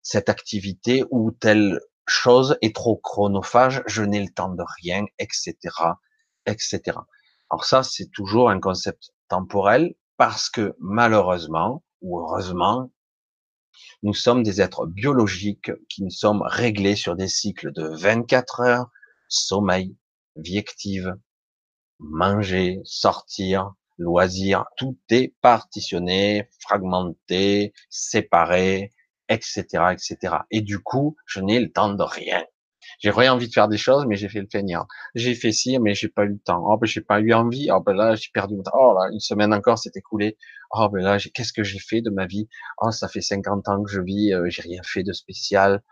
Cette 0.02 0.30
activité 0.30 1.04
ou 1.12 1.32
telle 1.32 1.82
chose 2.08 2.58
est 2.62 2.74
trop 2.74 2.96
chronophage, 2.96 3.84
je 3.88 4.04
n'ai 4.04 4.22
le 4.22 4.34
temps 4.34 4.54
de 4.54 4.64
rien, 4.82 5.04
etc., 5.20 5.58
etc. 6.46 6.80
Alors 7.50 7.66
ça 7.66 7.84
c'est 7.84 8.10
toujours 8.10 8.50
un 8.50 8.62
concept 8.62 9.12
temporel 9.28 9.96
parce 10.16 10.50
que 10.50 10.78
malheureusement 10.80 11.84
ou 12.00 12.18
heureusement, 12.18 12.90
nous 14.02 14.14
sommes 14.14 14.44
des 14.44 14.62
êtres 14.62 14.86
biologiques 14.86 15.74
qui 15.90 16.06
nous 16.06 16.10
sommes 16.10 16.42
réglés 16.42 16.96
sur 16.96 17.18
des 17.18 17.28
cycles 17.28 17.74
de 17.74 17.86
24 17.98 18.62
heures, 18.62 18.90
sommeil, 19.28 19.98
vie 20.38 20.58
active, 20.58 21.18
manger, 22.00 22.80
sortir, 22.86 23.74
loisir, 23.98 24.66
tout 24.78 24.98
est 25.10 25.34
partitionné, 25.42 26.50
fragmenté, 26.60 27.74
séparé, 27.90 28.94
etc., 29.30 29.64
etc. 29.92 30.36
Et 30.52 30.62
du 30.62 30.80
coup, 30.80 31.16
je 31.26 31.42
n'ai 31.42 31.60
le 31.60 31.72
temps 31.72 31.94
de 31.94 32.04
rien. 32.04 32.44
J'ai 33.00 33.12
rien 33.12 33.34
envie 33.34 33.48
de 33.48 33.54
faire 33.54 33.68
des 33.68 33.78
choses, 33.78 34.06
mais 34.08 34.16
j'ai 34.16 34.30
fait 34.30 34.40
le 34.42 34.48
feignant. 34.52 34.88
J'ai 35.14 35.36
fait 35.36 35.52
ci, 35.52 35.78
mais 35.80 35.94
j'ai 35.94 36.08
pas 36.08 36.24
eu 36.24 36.30
le 36.30 36.40
temps. 36.40 36.64
Oh, 36.66 36.78
ben, 36.78 36.88
j'ai 36.88 37.02
pas 37.02 37.20
eu 37.20 37.34
envie. 37.34 37.70
Oh, 37.72 37.82
ben 37.82 37.94
là, 37.94 38.16
j'ai 38.16 38.30
perdu 38.34 38.56
mon 38.56 38.64
temps. 38.64 38.72
Oh, 38.74 38.96
là, 38.98 39.10
une 39.12 39.20
semaine 39.20 39.54
encore, 39.54 39.78
c'est 39.78 39.96
écoulé. 39.96 40.38
Oh, 40.72 40.90
ben 40.90 41.04
là, 41.04 41.18
qu'est-ce 41.34 41.54
que 41.54 41.64
j'ai 41.64 41.80
fait 41.80 42.02
de 42.02 42.10
ma 42.10 42.26
vie? 42.26 42.48
Oh, 42.82 42.92
ça 42.92 43.08
fait 43.08 43.22
50 43.22 43.68
ans 43.68 43.84
que 43.84 43.92
je 43.92 44.02
vis, 44.02 44.34
euh, 44.34 44.50
j'ai 44.50 44.62
rien 44.62 44.82
fait 44.84 45.04
de 45.04 45.14
spécial. 45.14 45.84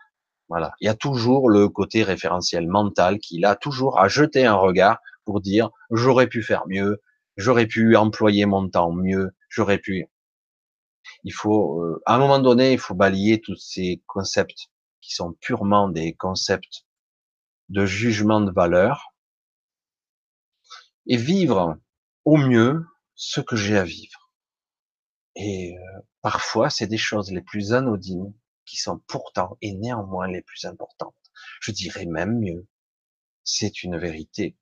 Voilà. 0.48 0.72
Il 0.80 0.86
y 0.86 0.88
a 0.88 0.94
toujours 0.94 1.48
le 1.50 1.68
côté 1.68 2.02
référentiel 2.02 2.66
mental 2.68 3.18
qui, 3.18 3.38
là, 3.38 3.56
toujours 3.56 3.98
à 4.00 4.08
jeter 4.08 4.46
un 4.46 4.54
regard 4.54 4.98
pour 5.24 5.40
dire, 5.40 5.70
j'aurais 5.90 6.28
pu 6.28 6.42
faire 6.42 6.64
mieux, 6.68 7.00
j'aurais 7.36 7.66
pu 7.66 7.96
employer 7.96 8.46
mon 8.46 8.68
temps 8.68 8.92
mieux, 8.92 9.34
j'aurais 9.48 9.78
pu. 9.78 10.06
Il 11.24 11.32
faut, 11.32 11.82
euh, 11.82 12.02
à 12.06 12.16
un 12.16 12.18
moment 12.18 12.38
donné, 12.38 12.72
il 12.72 12.78
faut 12.78 12.94
balayer 12.94 13.40
tous 13.40 13.56
ces 13.56 14.02
concepts 14.06 14.70
qui 15.00 15.14
sont 15.14 15.34
purement 15.40 15.88
des 15.88 16.14
concepts 16.14 16.84
de 17.68 17.84
jugement 17.84 18.40
de 18.40 18.50
valeur 18.50 19.14
et 21.06 21.16
vivre 21.16 21.78
au 22.24 22.36
mieux 22.36 22.84
ce 23.14 23.40
que 23.40 23.56
j'ai 23.56 23.76
à 23.76 23.84
vivre. 23.84 24.32
Et 25.36 25.76
euh, 25.76 26.00
parfois, 26.22 26.70
c'est 26.70 26.86
des 26.86 26.96
choses 26.96 27.30
les 27.30 27.42
plus 27.42 27.72
anodines 27.72 28.34
qui 28.64 28.76
sont 28.76 28.98
pourtant 29.06 29.56
et 29.60 29.74
néanmoins 29.74 30.28
les 30.28 30.42
plus 30.42 30.64
importantes. 30.64 31.14
Je 31.60 31.70
dirais 31.70 32.06
même 32.06 32.40
mieux, 32.40 32.66
c'est 33.44 33.82
une 33.82 33.98
vérité. 33.98 34.56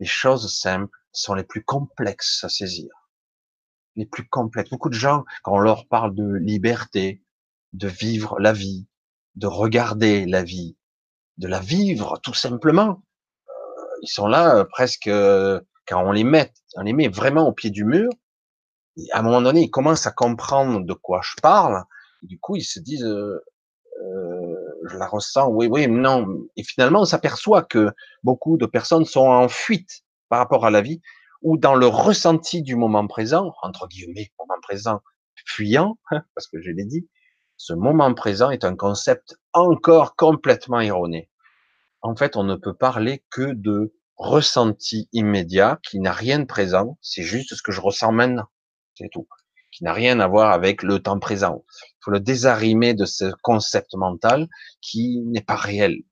Les 0.00 0.06
choses 0.06 0.52
simples 0.52 0.96
sont 1.12 1.34
les 1.34 1.44
plus 1.44 1.62
complexes 1.62 2.42
à 2.42 2.48
saisir. 2.48 2.90
Les 3.96 4.06
plus 4.06 4.26
complexes. 4.28 4.70
Beaucoup 4.70 4.88
de 4.88 4.94
gens, 4.94 5.24
quand 5.42 5.52
on 5.52 5.58
leur 5.58 5.86
parle 5.86 6.14
de 6.14 6.34
liberté, 6.34 7.22
de 7.74 7.86
vivre 7.86 8.40
la 8.40 8.52
vie, 8.52 8.86
de 9.36 9.46
regarder 9.46 10.26
la 10.26 10.42
vie, 10.42 10.76
de 11.36 11.46
la 11.46 11.60
vivre 11.60 12.18
tout 12.22 12.34
simplement. 12.34 13.02
Euh, 13.48 13.52
ils 14.02 14.08
sont 14.08 14.26
là 14.26 14.56
euh, 14.56 14.64
presque 14.64 15.06
euh, 15.06 15.60
quand 15.86 16.02
on 16.02 16.12
les 16.12 16.24
met, 16.24 16.52
on 16.76 16.82
les 16.82 16.92
met 16.92 17.08
vraiment 17.08 17.46
au 17.46 17.52
pied 17.52 17.70
du 17.70 17.84
mur. 17.84 18.10
à 19.12 19.18
un 19.18 19.22
moment 19.22 19.42
donné, 19.42 19.62
ils 19.62 19.70
commencent 19.70 20.06
à 20.06 20.12
comprendre 20.12 20.84
de 20.84 20.94
quoi 20.94 21.20
je 21.22 21.34
parle. 21.42 21.84
du 22.22 22.38
coup, 22.38 22.56
ils 22.56 22.64
se 22.64 22.80
disent, 22.80 23.04
euh, 23.04 23.40
je 24.90 24.98
la 24.98 25.06
ressens, 25.06 25.48
oui, 25.48 25.68
oui, 25.70 25.88
non. 25.88 26.26
Et 26.56 26.62
finalement, 26.62 27.02
on 27.02 27.04
s'aperçoit 27.04 27.62
que 27.62 27.90
beaucoup 28.22 28.56
de 28.56 28.66
personnes 28.66 29.04
sont 29.04 29.28
en 29.28 29.48
fuite 29.48 30.02
par 30.28 30.38
rapport 30.38 30.66
à 30.66 30.70
la 30.70 30.80
vie 30.80 31.00
ou 31.42 31.56
dans 31.56 31.74
le 31.74 31.86
ressenti 31.86 32.62
du 32.62 32.76
moment 32.76 33.06
présent, 33.06 33.54
entre 33.62 33.88
guillemets, 33.88 34.30
moment 34.38 34.60
présent 34.62 35.00
fuyant, 35.46 35.98
hein, 36.10 36.22
parce 36.34 36.46
que 36.46 36.60
je 36.60 36.70
l'ai 36.70 36.84
dit, 36.84 37.08
ce 37.56 37.72
moment 37.72 38.12
présent 38.14 38.50
est 38.50 38.64
un 38.64 38.76
concept 38.76 39.36
encore 39.52 40.16
complètement 40.16 40.80
erroné. 40.80 41.30
En 42.02 42.16
fait, 42.16 42.36
on 42.36 42.44
ne 42.44 42.56
peut 42.56 42.74
parler 42.74 43.24
que 43.30 43.52
de 43.52 43.94
ressenti 44.16 45.08
immédiat 45.12 45.78
qui 45.82 45.98
n'a 45.98 46.12
rien 46.12 46.38
de 46.38 46.44
présent, 46.44 46.98
c'est 47.00 47.22
juste 47.22 47.54
ce 47.54 47.62
que 47.62 47.72
je 47.72 47.80
ressens 47.80 48.12
maintenant, 48.12 48.46
c'est 48.94 49.08
tout, 49.10 49.26
qui 49.70 49.84
n'a 49.84 49.92
rien 49.92 50.20
à 50.20 50.26
voir 50.26 50.52
avec 50.52 50.82
le 50.82 50.98
temps 50.98 51.18
présent. 51.18 51.64
Il 51.84 52.04
faut 52.04 52.10
le 52.10 52.20
désarrimer 52.20 52.94
de 52.94 53.04
ce 53.04 53.32
concept 53.42 53.94
mental 53.94 54.48
qui 54.80 55.20
n'est 55.26 55.42
pas 55.42 55.56
réel. 55.56 56.02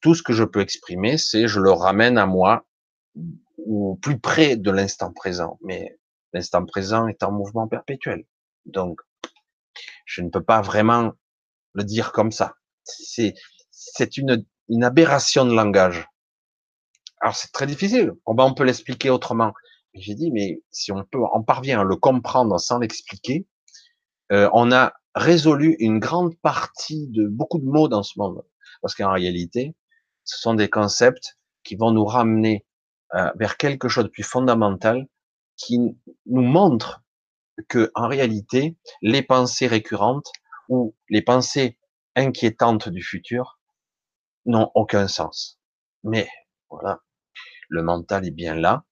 Tout 0.00 0.14
ce 0.14 0.22
que 0.22 0.32
je 0.32 0.44
peux 0.44 0.60
exprimer, 0.60 1.18
c'est 1.18 1.48
je 1.48 1.60
le 1.60 1.70
ramène 1.70 2.18
à 2.18 2.26
moi 2.26 2.66
ou 3.58 3.96
plus 3.96 4.18
près 4.18 4.56
de 4.56 4.70
l'instant 4.70 5.12
présent. 5.12 5.58
Mais 5.62 5.98
l'instant 6.32 6.64
présent 6.64 7.08
est 7.08 7.22
en 7.22 7.32
mouvement 7.32 7.68
perpétuel. 7.68 8.24
Donc, 8.64 9.00
je 10.04 10.22
ne 10.22 10.30
peux 10.30 10.42
pas 10.42 10.60
vraiment 10.62 11.12
le 11.74 11.84
dire 11.84 12.12
comme 12.12 12.32
ça. 12.32 12.54
C'est, 12.84 13.34
une, 14.16 14.44
une 14.68 14.84
aberration 14.84 15.44
de 15.44 15.52
langage. 15.54 16.08
Alors, 17.20 17.36
c'est 17.36 17.52
très 17.52 17.66
difficile. 17.66 18.12
Comment 18.24 18.46
on 18.46 18.54
peut 18.54 18.64
l'expliquer 18.64 19.10
autrement? 19.10 19.52
J'ai 19.96 20.14
dit, 20.14 20.30
mais 20.30 20.62
si 20.70 20.92
on 20.92 21.04
peut, 21.04 21.20
on 21.32 21.42
parvient 21.42 21.80
à 21.80 21.84
le 21.84 21.96
comprendre 21.96 22.58
sans 22.60 22.78
l'expliquer, 22.78 23.46
euh, 24.32 24.50
on 24.52 24.70
a 24.72 24.92
résolu 25.14 25.76
une 25.78 25.98
grande 25.98 26.36
partie 26.40 27.08
de 27.08 27.26
beaucoup 27.26 27.58
de 27.58 27.64
mots 27.64 27.88
dans 27.88 28.02
ce 28.02 28.18
monde. 28.18 28.44
Parce 28.82 28.94
qu'en 28.94 29.12
réalité, 29.12 29.74
ce 30.24 30.38
sont 30.38 30.54
des 30.54 30.68
concepts 30.68 31.38
qui 31.64 31.76
vont 31.76 31.92
nous 31.92 32.04
ramener 32.04 32.66
euh, 33.14 33.30
vers 33.36 33.56
quelque 33.56 33.88
chose 33.88 34.04
de 34.04 34.10
plus 34.10 34.22
fondamental 34.22 35.06
qui 35.56 35.78
nous 36.26 36.42
montre 36.42 37.02
que 37.68 37.90
en 37.94 38.08
réalité 38.08 38.76
les 39.00 39.22
pensées 39.22 39.66
récurrentes 39.66 40.30
ou 40.68 40.94
les 41.08 41.22
pensées 41.22 41.78
inquiétantes 42.14 42.88
du 42.90 43.02
futur 43.02 43.58
n'ont 44.44 44.70
aucun 44.74 45.08
sens. 45.08 45.58
Mais 46.04 46.28
voilà, 46.68 47.00
le 47.68 47.82
mental 47.82 48.26
est 48.26 48.32
bien 48.32 48.54
là, 48.54 48.84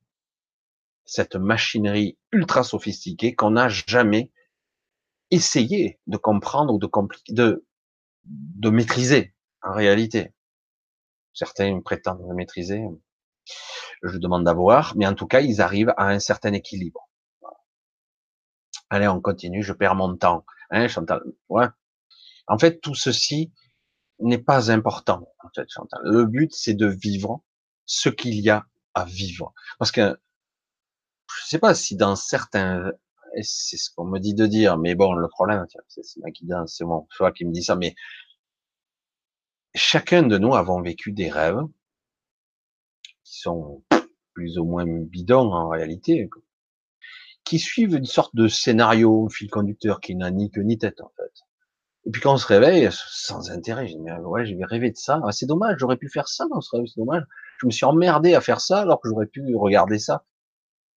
cette 1.04 1.36
machinerie 1.36 2.18
ultra 2.32 2.62
sophistiquée 2.62 3.34
qu'on 3.34 3.52
n'a 3.52 3.68
jamais 3.68 4.32
essayé 5.30 6.00
de 6.06 6.16
comprendre 6.16 6.74
ou 6.74 6.78
de, 6.78 6.88
de, 7.30 7.66
de 8.24 8.70
maîtriser 8.70 9.34
en 9.62 9.72
réalité. 9.72 10.32
Certains 11.32 11.80
prétendent 11.80 12.26
le 12.28 12.34
maîtriser, 12.34 12.84
je 14.02 14.18
demande 14.18 14.46
à 14.46 14.52
voir, 14.52 14.94
mais 14.96 15.06
en 15.06 15.14
tout 15.14 15.26
cas, 15.26 15.40
ils 15.40 15.60
arrivent 15.60 15.92
à 15.96 16.08
un 16.08 16.18
certain 16.18 16.52
équilibre. 16.52 17.08
Allez, 18.90 19.08
on 19.08 19.20
continue, 19.20 19.62
je 19.62 19.72
perds 19.72 19.94
mon 19.94 20.16
temps. 20.16 20.44
Hein, 20.70 20.88
Chantal 20.88 21.22
ouais. 21.48 21.66
En 22.46 22.58
fait, 22.58 22.80
tout 22.80 22.94
ceci 22.94 23.52
n'est 24.20 24.38
pas 24.38 24.70
important, 24.70 25.26
en 25.42 25.48
fait, 25.54 25.66
Chantal. 25.68 26.00
Le 26.04 26.26
but, 26.26 26.52
c'est 26.54 26.74
de 26.74 26.86
vivre 26.86 27.42
ce 27.86 28.08
qu'il 28.08 28.34
y 28.40 28.50
a 28.50 28.66
à 28.94 29.04
vivre. 29.04 29.52
Parce 29.78 29.90
que, 29.90 30.18
je 31.42 31.48
sais 31.48 31.58
pas 31.58 31.74
si 31.74 31.96
dans 31.96 32.16
certains, 32.16 32.92
c'est 33.42 33.76
ce 33.76 33.90
qu'on 33.94 34.04
me 34.04 34.18
dit 34.18 34.34
de 34.34 34.46
dire, 34.46 34.78
mais 34.78 34.94
bon, 34.94 35.12
le 35.14 35.28
problème, 35.28 35.66
c'est 35.88 36.20
ma 36.20 36.30
guidance, 36.30 36.76
c'est 36.76 36.84
mon 36.84 37.06
choix 37.10 37.32
qui 37.32 37.44
me 37.44 37.52
dit 37.52 37.62
ça, 37.62 37.76
mais 37.76 37.94
chacun 39.74 40.22
de 40.22 40.38
nous 40.38 40.54
avons 40.54 40.80
vécu 40.82 41.12
des 41.12 41.30
rêves 41.30 41.60
qui 43.24 43.38
sont 43.40 43.82
plus 44.34 44.58
ou 44.58 44.64
moins 44.64 44.84
bidons 44.86 45.52
en 45.52 45.68
réalité, 45.68 46.28
qui 47.44 47.58
suivent 47.58 47.94
une 47.94 48.04
sorte 48.04 48.34
de 48.34 48.48
scénario, 48.48 49.28
fil 49.28 49.50
conducteur 49.50 50.00
qui 50.00 50.14
n'a 50.16 50.30
ni 50.30 50.50
queue 50.50 50.62
ni 50.62 50.78
tête 50.78 51.00
en 51.00 51.12
fait. 51.16 51.32
Et 52.06 52.10
puis 52.10 52.20
quand 52.20 52.34
on 52.34 52.36
se 52.36 52.46
réveille, 52.46 52.88
sans 52.90 53.50
intérêt, 53.50 53.86
je 53.86 53.94
dis, 53.94 54.00
mais 54.00 54.12
ouais, 54.12 54.44
j'ai 54.44 54.58
rêvé 54.62 54.90
de 54.90 54.96
ça. 54.96 55.20
Ah, 55.24 55.32
c'est 55.32 55.46
dommage, 55.46 55.76
j'aurais 55.78 55.96
pu 55.96 56.08
faire 56.10 56.28
ça 56.28 56.46
dans 56.50 56.60
ce 56.60 56.76
rêve, 56.76 56.84
c'est 56.86 57.00
dommage. 57.00 57.24
Je 57.58 57.66
me 57.66 57.70
suis 57.70 57.86
emmerdé 57.86 58.34
à 58.34 58.40
faire 58.40 58.60
ça 58.60 58.80
alors 58.80 59.00
que 59.00 59.08
j'aurais 59.08 59.26
pu 59.26 59.42
regarder 59.56 59.98
ça. 59.98 60.24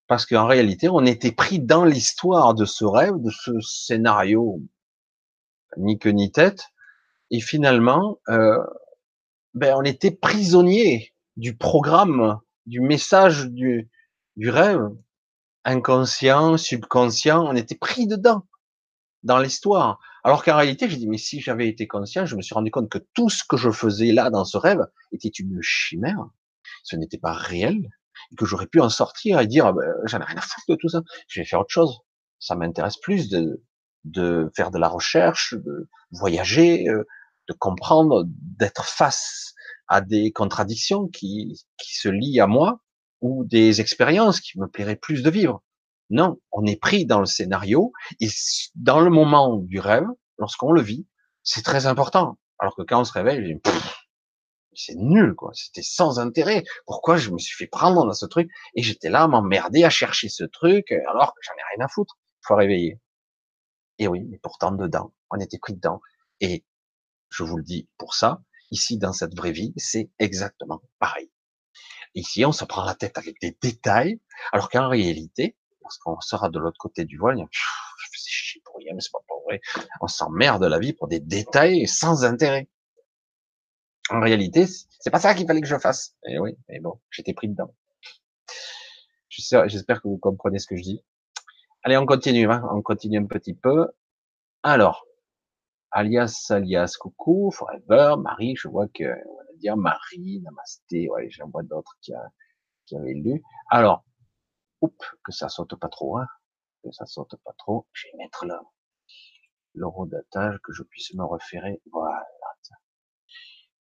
Parce 0.08 0.26
qu'en 0.26 0.48
réalité, 0.48 0.90
on 0.90 1.06
était 1.06 1.32
pris 1.32 1.60
dans 1.60 1.84
l'histoire 1.84 2.54
de 2.54 2.66
ce 2.66 2.86
rêve, 2.86 3.16
de 3.20 3.30
ce 3.30 3.60
scénario, 3.60 4.62
ni 5.78 6.00
queue 6.00 6.12
ni 6.12 6.32
tête. 6.32 6.68
Et 7.30 7.42
finalement, 7.42 8.20
euh, 8.30 8.58
ben, 9.54 9.76
on 9.78 9.84
était 9.84 10.12
prisonnier 10.12 11.14
du 11.36 11.58
programme, 11.58 12.40
du 12.66 12.80
message 12.80 13.48
du, 13.48 13.90
du 14.38 14.50
rêve, 14.50 14.90
inconscient, 15.66 16.58
subconscient, 16.58 17.46
on 17.46 17.56
était 17.56 17.76
pris 17.76 18.08
dedans, 18.08 18.48
dans 19.24 19.40
l'histoire. 19.40 20.00
Alors 20.24 20.44
qu'en 20.44 20.56
réalité, 20.56 20.90
j'ai 20.90 20.98
dit, 20.98 21.08
mais 21.08 21.18
si 21.18 21.42
j'avais 21.42 21.68
été 21.68 21.88
conscient, 21.88 22.26
je 22.26 22.36
me 22.36 22.42
suis 22.42 22.54
rendu 22.54 22.72
compte 22.72 22.90
que 22.90 23.00
tout 23.14 23.30
ce 23.30 23.44
que 23.48 23.58
je 23.58 23.72
faisais 23.72 24.14
là, 24.14 24.30
dans 24.30 24.46
ce 24.46 24.58
rêve, 24.58 24.86
était 25.12 25.28
une 25.28 25.62
chimère. 25.62 26.26
Ce 26.84 26.96
n'était 26.96 27.18
pas 27.18 27.34
réel. 27.34 27.90
Et 28.32 28.36
que 28.36 28.46
j'aurais 28.46 28.68
pu 28.68 28.80
en 28.80 28.90
sortir 28.90 29.40
et 29.40 29.48
dire, 29.48 29.66
ah 29.68 29.74
ben, 29.74 29.86
j'en 30.06 30.20
ai 30.20 30.26
rien 30.26 30.38
à 30.38 30.42
foutre 30.42 30.66
de 30.70 30.76
tout 30.76 30.90
ça. 30.90 31.02
Je 31.28 31.42
vais 31.42 31.46
faire 31.46 31.60
autre 31.60 31.72
chose. 31.72 32.00
Ça 32.40 32.56
m'intéresse 32.56 32.98
plus 32.98 33.30
de, 33.30 33.64
de 34.04 34.52
faire 34.56 34.72
de 34.72 34.78
la 34.78 34.88
recherche, 34.88 35.54
de 35.54 35.90
voyager, 36.12 36.88
euh, 36.88 37.04
de 37.48 37.54
comprendre, 37.54 38.26
d'être 38.28 38.86
face 38.86 39.54
à 39.88 40.02
des 40.02 40.32
contradictions 40.32 41.08
qui, 41.08 41.60
qui 41.78 41.96
se 41.96 42.10
lient 42.10 42.40
à 42.40 42.48
moi 42.48 42.82
ou 43.22 43.46
des 43.46 43.82
expériences 43.82 44.42
qui 44.42 44.60
me 44.60 44.68
plairaient 44.68 44.98
plus 44.98 45.24
de 45.24 45.30
vivre. 45.30 45.64
Non, 46.10 46.38
on 46.52 46.66
est 46.66 46.80
pris 46.80 47.06
dans 47.06 47.20
le 47.20 47.26
scénario 47.26 47.92
et 48.20 48.30
dans 48.76 49.00
le 49.00 49.10
moment 49.10 49.58
du 49.58 49.80
rêve, 49.80 50.08
lorsqu'on 50.38 50.72
le 50.72 50.82
vit, 50.82 51.06
c'est 51.44 51.64
très 51.64 51.86
important. 51.86 52.38
Alors 52.60 52.76
que 52.76 52.82
quand 52.82 53.02
on 53.02 53.04
se 53.04 53.14
réveille, 53.14 53.60
c'est 54.78 54.96
nul, 54.96 55.36
quoi. 55.36 55.52
C'était 55.54 55.82
sans 55.82 56.20
intérêt. 56.20 56.64
Pourquoi 56.86 57.18
je 57.18 57.32
me 57.32 57.38
suis 57.38 57.56
fait 57.56 57.68
prendre 57.68 58.06
dans 58.06 58.14
ce 58.14 58.26
truc? 58.26 58.50
Et 58.76 58.84
j'étais 58.84 59.10
là 59.10 59.24
à 59.24 59.28
m'emmerder 59.28 59.84
à 59.84 59.90
chercher 59.90 60.30
ce 60.30 60.44
truc 60.44 60.92
alors 60.92 61.34
que 61.34 61.40
j'en 61.44 61.54
ai 61.54 61.76
rien 61.76 61.86
à 61.86 61.90
foutre. 61.90 62.18
Faut 62.42 62.56
réveiller. 62.56 63.00
Et 64.00 64.08
oui, 64.08 64.24
mais 64.30 64.40
pourtant 64.42 64.72
dedans, 64.72 65.14
on 65.32 65.40
était 65.40 65.58
pris 65.58 65.74
dedans. 65.74 66.02
Et 66.40 66.66
je 67.30 67.44
vous 67.44 67.58
le 67.58 67.64
dis 67.64 67.90
pour 67.98 68.14
ça, 68.14 68.42
Ici, 68.72 68.98
dans 68.98 69.14
cette 69.14 69.36
vraie 69.36 69.52
vie, 69.52 69.74
c'est 69.78 70.10
exactement 70.20 70.82
pareil. 71.00 71.32
Ici, 72.16 72.44
on 72.46 72.52
se 72.52 72.66
prend 72.66 72.84
la 72.84 72.96
tête 72.96 73.18
avec 73.18 73.40
des 73.42 73.58
détails, 73.62 74.20
alors 74.52 74.70
qu'en 74.70 74.90
réalité, 74.90 75.56
lorsqu'on 75.82 76.20
sera 76.20 76.50
de 76.50 76.60
l'autre 76.60 76.78
côté 76.78 77.06
du 77.06 77.18
voile, 77.18 77.38
je 77.52 78.08
fais 78.12 78.18
chier 78.26 78.62
pour 78.66 78.76
rien, 78.78 78.94
mais 78.94 79.02
c'est 79.02 79.12
pas 79.12 79.20
pour 79.28 79.44
vrai. 79.44 79.62
On 80.02 80.08
s'emmerde 80.08 80.64
la 80.64 80.80
vie 80.80 80.94
pour 80.94 81.08
des 81.08 81.20
détails 81.20 81.88
sans 81.88 82.26
intérêt. 82.26 82.68
En 84.10 84.22
réalité, 84.22 84.66
c'est 84.68 85.12
pas 85.12 85.20
ça 85.20 85.34
qu'il 85.34 85.46
fallait 85.48 85.62
que 85.62 85.68
je 85.68 85.78
fasse. 85.78 86.16
Et 86.28 86.34
eh 86.34 86.40
oui, 86.40 86.58
mais 86.70 86.80
bon, 86.80 87.00
j'étais 87.12 87.34
pris 87.34 87.50
dedans. 87.50 87.74
J'espère 89.30 90.02
que 90.02 90.08
vous 90.08 90.18
comprenez 90.18 90.60
ce 90.60 90.68
que 90.68 90.76
je 90.76 90.84
dis. 90.84 91.04
Allez, 91.84 91.98
on 91.98 92.06
continue, 92.06 92.50
hein. 92.50 92.68
on 92.72 92.82
continue 92.82 93.20
un 93.20 93.26
petit 93.26 93.54
peu. 93.54 93.88
Alors, 94.64 95.06
alias, 95.92 96.48
alias, 96.50 96.96
coucou, 97.00 97.52
forever, 97.52 98.16
Marie, 98.20 98.56
je 98.56 98.68
vois 98.68 98.88
que, 98.88 99.04
on 99.04 99.38
va 99.38 99.58
dire 99.58 99.78
Marie, 99.78 100.42
namasté, 100.42 101.10
ouais, 101.10 101.30
j'en 101.30 101.50
vois 101.50 101.64
d'autres 101.64 101.98
qui, 102.02 102.14
a, 102.14 102.32
qui 102.86 102.96
avaient 102.98 103.14
lu. 103.14 103.44
Alors, 103.70 104.04
oups, 104.82 105.06
que 105.24 105.32
ça 105.32 105.50
saute 105.50 105.76
pas 105.76 105.90
trop, 105.90 106.18
hein, 106.18 106.28
que 106.84 106.92
ça 106.92 107.06
saute 107.06 107.36
pas 107.44 107.54
trop, 107.58 107.88
je 107.94 108.08
vais 108.08 108.18
mettre 108.18 108.46
là 108.46 108.62
l'eurodatage, 109.76 110.60
que 110.64 110.74
je 110.74 110.84
puisse 110.84 111.14
me 111.14 111.24
référer, 111.24 111.82
voilà. 111.92 112.26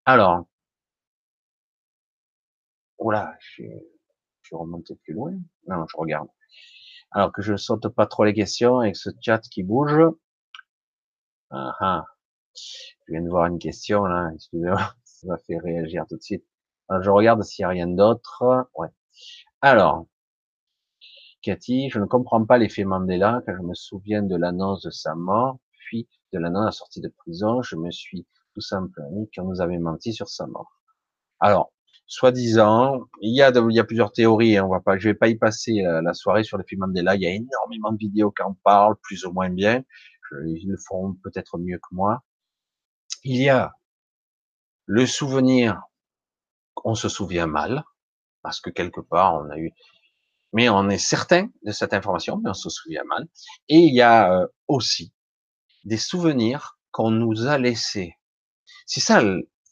Alors, 0.07 0.47
oula, 2.99 3.37
je, 3.41 3.65
je 4.43 4.55
vais 4.55 4.61
remonter 4.61 4.95
plus 4.97 5.15
loin, 5.15 5.33
non, 5.69 5.85
je 5.89 5.97
regarde. 5.97 6.29
Alors 7.13 7.33
que 7.33 7.43
je 7.43 7.57
saute 7.57 7.89
pas 7.89 8.07
trop 8.07 8.25
les 8.25 8.35
questions 8.35 8.81
avec 8.81 8.97
ce 8.97 9.11
chat 9.21 9.41
qui 9.41 9.63
bouge, 9.63 9.99
ah, 11.51 11.75
ah. 11.81 12.05
Je 12.55 13.13
viens 13.13 13.23
de 13.23 13.29
voir 13.29 13.47
une 13.47 13.59
question 13.59 14.05
là, 14.05 14.31
excusez-moi, 14.35 14.95
ça 15.05 15.27
m'a 15.27 15.39
fait 15.39 15.59
réagir 15.59 16.05
tout 16.09 16.17
de 16.17 16.23
suite. 16.23 16.45
Alors, 16.89 17.03
je 17.03 17.11
regarde 17.11 17.43
s'il 17.43 17.65
n'y 17.65 17.67
a 17.67 17.71
rien 17.71 17.89
d'autre. 17.89 18.45
Ouais. 18.77 18.89
Alors, 19.61 20.07
Cathy, 21.43 21.91
je 21.91 21.99
ne 21.99 22.07
comprends 22.07 22.45
pas 22.45 22.59
l'effet 22.59 22.85
Mandela, 22.85 23.43
quand 23.47 23.57
je 23.57 23.63
me 23.63 23.75
souviens 23.75 24.23
de 24.23 24.37
l'annonce 24.37 24.83
de 24.83 24.91
sa 24.91 25.15
mort, 25.15 25.59
puis 25.73 26.09
de 26.33 26.39
l'annonce 26.39 26.63
de 26.63 26.67
la 26.67 26.73
sortie 26.73 27.01
de 27.01 27.09
prison, 27.09 27.63
je 27.63 27.77
me 27.77 27.91
suis 27.91 28.27
tout 28.57 28.63
simplement 28.63 29.27
qu'on 29.35 29.45
nous 29.45 29.61
avait 29.61 29.77
menti 29.77 30.15
sur 30.15 30.29
sa 30.29 30.47
mort. 30.47 30.81
Alors, 31.41 31.75
soi-disant, 32.07 33.03
il 33.21 33.37
y 33.37 33.43
a, 33.43 33.51
il 33.51 33.75
y 33.75 33.79
a 33.79 33.85
plusieurs 33.85 34.13
théories. 34.13 34.57
Hein, 34.57 34.65
on 34.65 34.71
va 34.71 34.81
pas, 34.81 34.97
vais 34.97 35.13
pas 35.13 35.29
y 35.29 35.37
passer 35.37 35.83
la, 35.83 36.01
la 36.01 36.15
soirée 36.15 36.43
sur 36.43 36.57
le 36.57 36.65
film 36.65 36.81
Mandela. 36.81 37.17
Il 37.17 37.23
y 37.23 37.27
a 37.27 37.35
énormément 37.35 37.93
de 37.93 37.99
vidéos 37.99 38.31
qui 38.31 38.43
en 38.43 38.55
parlent, 38.65 38.97
plus 39.03 39.27
ou 39.27 39.33
moins 39.33 39.51
bien. 39.51 39.85
ils 40.47 40.67
le 40.67 40.79
feront 40.79 41.15
peut-être 41.23 41.59
mieux 41.59 41.77
que 41.77 41.95
moi. 41.95 42.23
Il 43.25 43.43
y 43.43 43.51
a 43.51 43.75
le 44.87 45.05
souvenir, 45.05 45.83
on 46.83 46.95
se 46.95 47.11
souvient 47.11 47.47
mal, 47.47 47.85
parce 48.41 48.63
que 48.63 48.71
quelque 48.71 49.03
part 49.03 49.35
on 49.35 49.51
a 49.51 49.59
eu, 49.59 49.73
mais 50.55 50.71
on 50.71 50.89
est 50.89 50.97
certain 50.97 51.51
de 51.63 51.73
cette 51.73 51.93
information, 51.93 52.39
mais 52.39 52.49
on 52.49 52.55
se 52.55 52.71
souvient 52.71 53.05
mal. 53.05 53.29
Et 53.69 53.81
il 53.81 53.95
y 53.95 54.01
a 54.01 54.33
euh, 54.33 54.47
aussi 54.67 55.13
des 55.85 55.99
souvenirs 55.99 56.79
qu'on 56.97 57.11
nous 57.11 57.47
a 57.47 57.59
laissés. 57.59 58.17
C'est 58.87 59.01
ça 59.01 59.23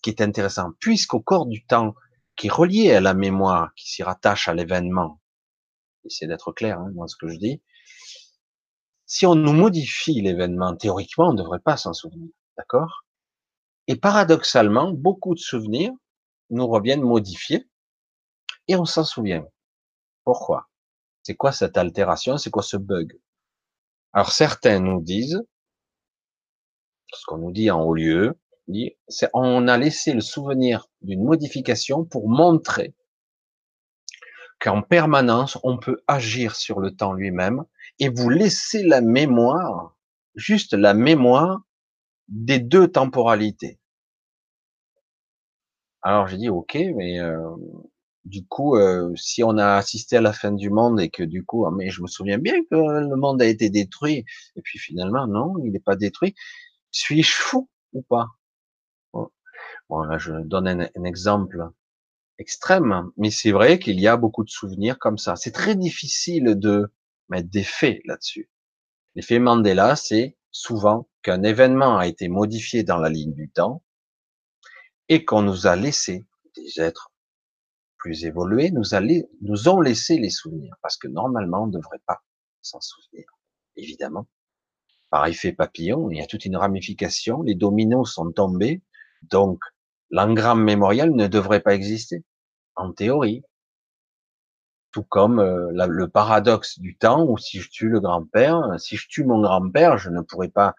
qui 0.03 0.11
est 0.11 0.21
intéressant, 0.21 0.73
puisqu'au 0.81 1.21
corps 1.21 1.47
du 1.47 1.65
temps, 1.65 1.95
qui 2.37 2.49
est 2.49 2.53
relié 2.53 2.93
à 2.93 3.01
la 3.01 3.15
mémoire, 3.15 3.73
qui 3.75 3.91
s'y 3.91 4.03
rattache 4.03 4.49
à 4.49 4.55
l'événement, 4.55 5.21
essayez 6.05 6.29
d'être 6.29 6.53
clair 6.53 6.79
hein, 6.79 6.91
dans 6.95 7.07
ce 7.07 7.17
que 7.17 7.29
je 7.29 7.39
dis, 7.39 7.63
si 9.07 9.27
on 9.27 9.35
nous 9.35 9.53
modifie 9.53 10.21
l'événement, 10.21 10.77
théoriquement, 10.77 11.29
on 11.29 11.33
ne 11.33 11.39
devrait 11.39 11.61
pas 11.61 11.77
s'en 11.77 11.93
souvenir, 11.93 12.31
d'accord? 12.57 13.05
Et 13.87 13.97
paradoxalement, 13.97 14.93
beaucoup 14.93 15.35
de 15.35 15.41
souvenirs 15.41 15.93
nous 16.51 16.67
reviennent 16.67 17.03
modifiés 17.03 17.69
et 18.69 18.77
on 18.77 18.85
s'en 18.85 19.05
souvient. 19.05 19.45
Pourquoi? 20.25 20.69
C'est 21.23 21.37
quoi 21.37 21.53
cette 21.53 21.77
altération? 21.77 22.39
C'est 22.39 22.51
quoi 22.51 22.63
ce 22.63 22.77
bug? 22.77 23.19
Alors 24.13 24.33
certains 24.33 24.81
nous 24.81 25.03
disent, 25.03 25.43
ce 27.13 27.25
qu'on 27.27 27.39
nous 27.39 27.53
dit 27.53 27.71
en 27.71 27.83
haut 27.83 27.95
lieu, 27.95 28.39
on 29.33 29.69
a 29.69 29.79
laissé 29.79 30.13
le 30.13 30.21
souvenir 30.21 30.89
d'une 31.03 31.25
modification 31.25 32.05
pour 32.05 32.29
montrer 32.29 32.95
qu'en 34.61 34.83
permanence 34.83 35.59
on 35.63 35.79
peut 35.79 36.03
agir 36.07 36.57
sur 36.57 36.81
le 36.81 36.91
temps 36.95 37.13
lui-même 37.13 37.65
et 37.99 38.09
vous 38.09 38.31
laisser 38.31 38.83
la 38.83 39.01
mémoire, 39.01 39.97
juste 40.35 40.73
la 40.75 40.95
mémoire 40.95 41.63
des 42.29 42.59
deux 42.59 42.89
temporalités. 42.89 43.79
Alors 46.03 46.27
j'ai 46.29 46.37
dit 46.37 46.49
ok, 46.49 46.75
mais 46.97 47.19
euh, 47.21 47.39
du 48.25 48.47
coup, 48.47 48.77
euh, 48.77 49.15
si 49.17 49.43
on 49.43 49.59
a 49.59 49.77
assisté 49.77 50.17
à 50.17 50.21
la 50.21 50.33
fin 50.33 50.53
du 50.53 50.71
monde 50.71 51.01
et 51.01 51.11
que 51.11 51.23
du 51.23 51.45
coup, 51.45 51.67
ah, 51.67 51.71
mais 51.77 51.91
je 51.91 52.03
me 52.03 52.07
souviens 52.07 52.39
bien 52.39 52.63
que 52.71 52.77
le 52.77 53.17
monde 53.17 53.43
a 53.43 53.47
été 53.47 53.71
détruit, 53.71 54.25
et 54.57 54.63
puis 54.63 54.79
finalement 54.79 55.27
non, 55.27 55.55
il 55.65 55.73
n'est 55.73 55.81
pas 55.81 55.97
détruit. 55.97 56.35
Suis-je 56.91 57.33
fou 57.33 57.69
ou 57.93 58.03
pas? 58.03 58.29
Bon, 59.89 60.03
là, 60.03 60.19
je 60.19 60.33
donne 60.33 60.69
un, 60.69 61.05
exemple 61.05 61.69
extrême, 62.39 63.11
mais 63.17 63.31
c'est 63.31 63.53
vrai 63.53 63.79
qu'il 63.79 64.01
y 64.01 64.09
a 64.09 64.17
beaucoup 64.17 64.45
de 64.45 64.51
souvenirs 64.51 64.99
comme 64.99 65.19
ça. 65.19 65.37
C'est 65.37 65.53
très 65.53 65.77
difficile 65.77 66.59
de 66.59 66.93
mettre 67.29 67.49
des 67.49 67.65
faits 67.65 68.01
là-dessus. 68.05 68.51
L'effet 69.15 69.39
Mandela, 69.39 69.95
c'est 69.97 70.37
souvent 70.51 71.09
qu'un 71.23 71.43
événement 71.43 71.99
a 71.99 72.07
été 72.07 72.29
modifié 72.29 72.83
dans 72.83 72.99
la 72.99 73.09
ligne 73.09 73.35
du 73.35 73.51
temps 73.51 73.83
et 75.09 75.25
qu'on 75.25 75.43
nous 75.43 75.67
a 75.67 75.77
laissé 75.77 76.25
des 76.57 76.81
êtres 76.81 77.13
plus 78.05 78.27
évolués, 78.27 78.71
nous, 78.71 78.95
allez, 78.95 79.27
nous 79.41 79.69
ont 79.71 79.81
laissé 79.81 80.19
les 80.19 80.29
souvenirs, 80.29 80.77
parce 80.83 80.99
que 80.99 81.09
normalement, 81.09 81.63
on 81.63 81.69
ne 81.69 81.73
devrait 81.73 82.03
pas 82.07 82.23
s'en 82.61 82.79
souvenir, 82.83 83.25
évidemment. 83.77 84.27
Par 85.09 85.25
effet 85.27 85.53
papillon, 85.53 86.11
il 86.11 86.19
y 86.19 86.21
a 86.21 86.27
toute 86.27 86.45
une 86.45 86.57
ramification, 86.57 87.41
les 87.41 87.55
dominos 87.55 88.13
sont 88.13 88.31
tombés, 88.31 88.83
donc 89.23 89.59
l'engramme 90.15 90.63
mémorial 90.63 91.11
ne 91.11 91.27
devrait 91.27 91.59
pas 91.59 91.75
exister, 91.75 92.23
en 92.77 92.93
théorie. 92.93 93.43
Tout 94.93 95.03
comme 95.03 95.41
euh, 95.41 95.73
le 95.89 96.09
paradoxe 96.09 96.79
du 96.79 96.97
temps, 96.97 97.25
où 97.25 97.37
si 97.37 97.59
je 97.59 97.69
tue 97.69 97.89
le 97.89 97.99
grand-père, 97.99 98.79
si 98.79 98.97
je 98.97 99.09
tue 99.09 99.25
mon 99.25 99.41
grand-père, 99.41 99.99
je 99.99 100.11
ne 100.11 100.21
pourrai 100.21 100.49
pas 100.49 100.77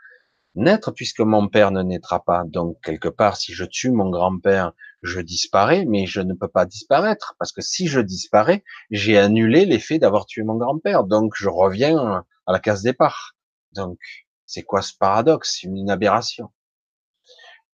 naître 0.56 0.92
puisque 0.92 1.20
mon 1.20 1.50
père 1.50 1.72
ne 1.72 1.82
naîtra 1.82 2.24
pas. 2.24 2.46
Donc, 2.46 2.78
quelque 2.82 3.10
part, 3.10 3.36
si 3.36 3.54
je 3.54 3.66
tue 3.66 3.92
mon 3.92 4.10
grand-père, 4.10 4.72
je 5.02 5.20
disparais, 5.20 5.84
mais 5.86 6.06
je 6.06 6.22
ne 6.22 6.34
peux 6.34 6.48
pas 6.48 6.66
disparaître 6.66 7.36
parce 7.38 7.52
que 7.52 7.62
si 7.62 7.88
je 7.88 8.00
disparais, 8.00 8.64
j'ai 8.90 9.18
annulé 9.18 9.66
l'effet 9.66 10.00
d'avoir 10.00 10.28
tué 10.28 10.44
mon 10.44 10.56
grand-père. 10.56 11.04
Donc, 11.04 11.34
je 11.36 11.50
reviens 11.50 12.24
à 12.46 12.54
la 12.54 12.60
case 12.62 12.84
départ. 12.84 13.36
Donc, 13.74 14.00
c'est 14.46 14.64
quoi 14.64 14.82
ce 14.82 14.94
paradoxe? 14.98 15.64
Une 15.64 15.90
aberration. 15.90 16.52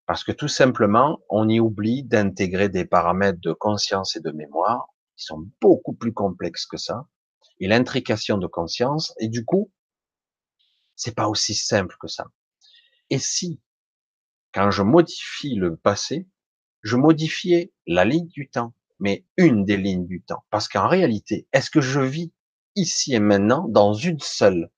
Parce 0.06 0.24
que 0.24 0.32
tout 0.32 0.48
simplement, 0.48 1.20
on 1.28 1.48
y 1.48 1.60
oublie 1.60 2.02
d'intégrer 2.04 2.68
des 2.68 2.84
paramètres 2.84 3.40
de 3.40 3.52
conscience 3.52 4.16
et 4.16 4.20
de 4.20 4.30
mémoire 4.30 4.88
qui 5.16 5.24
sont 5.24 5.48
beaucoup 5.60 5.94
plus 5.94 6.12
complexes 6.12 6.66
que 6.66 6.76
ça, 6.76 7.06
et 7.60 7.68
l'intrication 7.68 8.38
de 8.38 8.46
conscience, 8.46 9.14
et 9.20 9.28
du 9.28 9.44
coup, 9.44 9.70
c'est 10.96 11.14
pas 11.14 11.28
aussi 11.28 11.54
simple 11.54 11.96
que 12.00 12.08
ça. 12.08 12.26
Et 13.10 13.18
si, 13.18 13.60
quand 14.52 14.70
je 14.70 14.82
modifie 14.82 15.54
le 15.54 15.76
passé, 15.76 16.28
je 16.82 16.96
modifiais 16.96 17.72
la 17.86 18.04
ligne 18.04 18.28
du 18.28 18.48
temps, 18.50 18.74
mais 18.98 19.24
une 19.36 19.64
des 19.64 19.76
lignes 19.76 20.06
du 20.06 20.22
temps, 20.22 20.44
parce 20.50 20.68
qu'en 20.68 20.88
réalité, 20.88 21.46
est-ce 21.52 21.70
que 21.70 21.80
je 21.80 22.00
vis 22.00 22.32
ici 22.74 23.14
et 23.14 23.20
maintenant 23.20 23.66
dans 23.68 23.94
une 23.94 24.20
seule, 24.20 24.70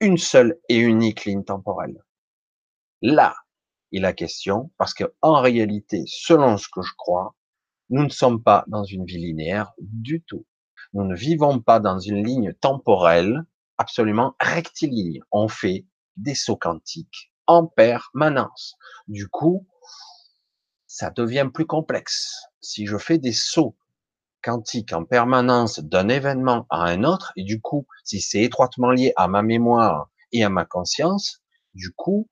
une 0.00 0.18
seule 0.18 0.58
et 0.68 0.78
unique 0.78 1.24
ligne 1.24 1.44
temporelle? 1.44 2.02
Là, 3.02 3.36
est 3.92 4.00
la 4.00 4.12
question, 4.12 4.70
parce 4.78 4.94
que 4.94 5.04
en 5.22 5.40
réalité, 5.40 6.04
selon 6.06 6.56
ce 6.56 6.68
que 6.68 6.82
je 6.82 6.92
crois, 6.96 7.34
nous 7.90 8.04
ne 8.04 8.08
sommes 8.08 8.42
pas 8.42 8.64
dans 8.68 8.84
une 8.84 9.04
vie 9.04 9.18
linéaire 9.18 9.72
du 9.78 10.22
tout. 10.22 10.46
Nous 10.94 11.04
ne 11.04 11.14
vivons 11.14 11.60
pas 11.60 11.80
dans 11.80 11.98
une 11.98 12.24
ligne 12.24 12.52
temporelle 12.54 13.44
absolument 13.78 14.34
rectiligne. 14.40 15.20
On 15.30 15.48
fait 15.48 15.86
des 16.16 16.34
sauts 16.34 16.56
quantiques 16.56 17.32
en 17.46 17.66
permanence. 17.66 18.76
Du 19.08 19.28
coup, 19.28 19.66
ça 20.86 21.10
devient 21.10 21.48
plus 21.52 21.66
complexe. 21.66 22.44
Si 22.60 22.86
je 22.86 22.98
fais 22.98 23.18
des 23.18 23.32
sauts 23.32 23.76
quantiques 24.42 24.92
en 24.92 25.04
permanence 25.04 25.80
d'un 25.80 26.08
événement 26.08 26.66
à 26.70 26.84
un 26.84 27.04
autre, 27.04 27.32
et 27.36 27.44
du 27.44 27.60
coup, 27.60 27.86
si 28.04 28.20
c'est 28.20 28.42
étroitement 28.42 28.90
lié 28.90 29.12
à 29.16 29.28
ma 29.28 29.42
mémoire 29.42 30.10
et 30.32 30.44
à 30.44 30.48
ma 30.48 30.64
conscience, 30.64 31.42
du 31.74 31.92
coup, 31.92 32.28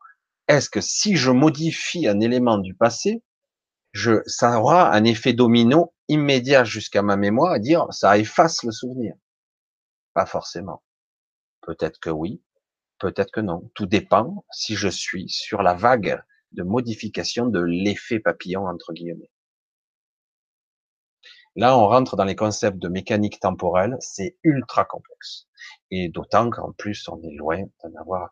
est-ce 0.56 0.68
que 0.68 0.80
si 0.80 1.16
je 1.16 1.30
modifie 1.30 2.08
un 2.08 2.18
élément 2.18 2.58
du 2.58 2.74
passé, 2.74 3.22
je, 3.92 4.22
ça 4.26 4.58
aura 4.60 4.92
un 4.92 5.04
effet 5.04 5.32
domino 5.32 5.94
immédiat 6.08 6.64
jusqu'à 6.64 7.02
ma 7.02 7.16
mémoire 7.16 7.56
et 7.56 7.60
dire 7.60 7.86
ça 7.92 8.18
efface 8.18 8.64
le 8.64 8.72
souvenir? 8.72 9.14
Pas 10.12 10.26
forcément. 10.26 10.82
Peut-être 11.60 12.00
que 12.00 12.10
oui, 12.10 12.42
peut-être 12.98 13.30
que 13.30 13.40
non. 13.40 13.70
Tout 13.74 13.86
dépend 13.86 14.44
si 14.50 14.74
je 14.74 14.88
suis 14.88 15.28
sur 15.28 15.62
la 15.62 15.74
vague 15.74 16.20
de 16.50 16.64
modification 16.64 17.46
de 17.46 17.60
l'effet 17.60 18.18
papillon 18.18 18.66
entre 18.66 18.92
guillemets. 18.92 19.30
Là, 21.54 21.78
on 21.78 21.86
rentre 21.86 22.16
dans 22.16 22.24
les 22.24 22.36
concepts 22.36 22.78
de 22.78 22.88
mécanique 22.88 23.38
temporelle, 23.38 23.96
c'est 24.00 24.36
ultra 24.42 24.84
complexe. 24.84 25.46
Et 25.92 26.08
d'autant 26.08 26.50
qu'en 26.50 26.72
plus, 26.72 27.08
on 27.08 27.22
est 27.22 27.34
loin 27.34 27.62
d'en 27.84 28.00
avoir 28.00 28.30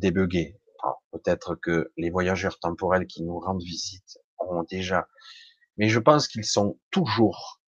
Peut-être 0.00 1.54
que 1.54 1.92
les 1.96 2.10
voyageurs 2.10 2.58
temporels 2.58 3.06
qui 3.06 3.22
nous 3.22 3.38
rendent 3.38 3.62
visite 3.62 4.18
ont 4.38 4.64
déjà, 4.64 5.08
mais 5.76 5.88
je 5.88 5.98
pense 5.98 6.28
qu'ils 6.28 6.44
sont 6.44 6.78
toujours, 6.90 7.60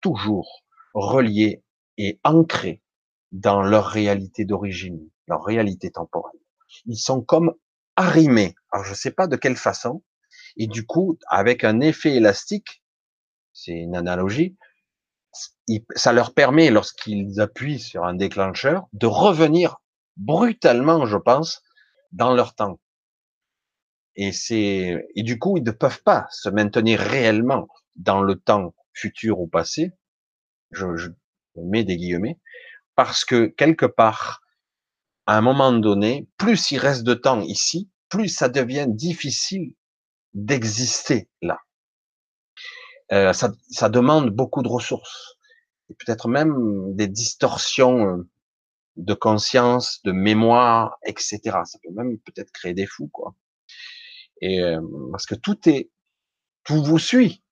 toujours 0.00 0.64
reliés 0.94 1.62
et 1.98 2.20
ancrés 2.24 2.82
dans 3.32 3.62
leur 3.62 3.86
réalité 3.86 4.44
d'origine, 4.44 5.10
leur 5.26 5.44
réalité 5.44 5.90
temporelle. 5.90 6.40
Ils 6.86 6.96
sont 6.96 7.20
comme 7.20 7.54
arrimés. 7.96 8.54
Alors 8.70 8.84
je 8.84 8.90
ne 8.90 8.96
sais 8.96 9.10
pas 9.10 9.26
de 9.26 9.36
quelle 9.36 9.56
façon. 9.56 10.02
Et 10.56 10.66
du 10.66 10.86
coup, 10.86 11.18
avec 11.28 11.64
un 11.64 11.80
effet 11.80 12.14
élastique, 12.14 12.82
c'est 13.52 13.72
une 13.72 13.96
analogie, 13.96 14.56
ça 15.96 16.12
leur 16.12 16.34
permet, 16.34 16.70
lorsqu'ils 16.70 17.40
appuient 17.40 17.80
sur 17.80 18.04
un 18.04 18.14
déclencheur, 18.14 18.86
de 18.92 19.06
revenir 19.06 19.80
brutalement, 20.16 21.06
je 21.06 21.16
pense, 21.16 21.62
dans 22.12 22.34
leur 22.34 22.54
temps. 22.54 22.78
Et 24.16 24.32
c'est, 24.32 25.06
et 25.14 25.22
du 25.22 25.38
coup, 25.38 25.56
ils 25.56 25.64
ne 25.64 25.72
peuvent 25.72 26.02
pas 26.02 26.26
se 26.30 26.48
maintenir 26.48 27.00
réellement 27.00 27.66
dans 27.96 28.22
le 28.22 28.36
temps 28.36 28.74
futur 28.92 29.40
ou 29.40 29.48
passé. 29.48 29.92
Je, 30.70 30.96
je 30.96 31.10
mets 31.56 31.84
des 31.84 31.96
guillemets 31.96 32.38
parce 32.94 33.24
que 33.24 33.46
quelque 33.46 33.86
part, 33.86 34.40
à 35.26 35.36
un 35.36 35.40
moment 35.40 35.72
donné, 35.72 36.28
plus 36.36 36.70
il 36.70 36.78
reste 36.78 37.02
de 37.02 37.14
temps 37.14 37.40
ici, 37.40 37.90
plus 38.08 38.28
ça 38.28 38.48
devient 38.48 38.86
difficile 38.88 39.74
d'exister 40.34 41.28
là. 41.42 41.58
Euh, 43.12 43.32
ça, 43.32 43.52
ça 43.70 43.88
demande 43.88 44.30
beaucoup 44.30 44.62
de 44.62 44.68
ressources 44.68 45.36
et 45.90 45.94
peut-être 45.94 46.28
même 46.28 46.94
des 46.94 47.06
distorsions 47.08 48.06
euh, 48.06 48.28
de 48.96 49.14
conscience, 49.14 50.00
de 50.04 50.12
mémoire, 50.12 50.98
etc. 51.04 51.40
Ça 51.64 51.78
peut 51.82 51.92
même 51.92 52.18
peut-être 52.18 52.52
créer 52.52 52.74
des 52.74 52.86
fous, 52.86 53.08
quoi. 53.12 53.34
Et 54.40 54.60
euh, 54.60 54.80
parce 55.10 55.26
que 55.26 55.34
tout 55.34 55.68
est, 55.68 55.90
tout 56.64 56.82
vous 56.82 56.98
suit. 56.98 57.42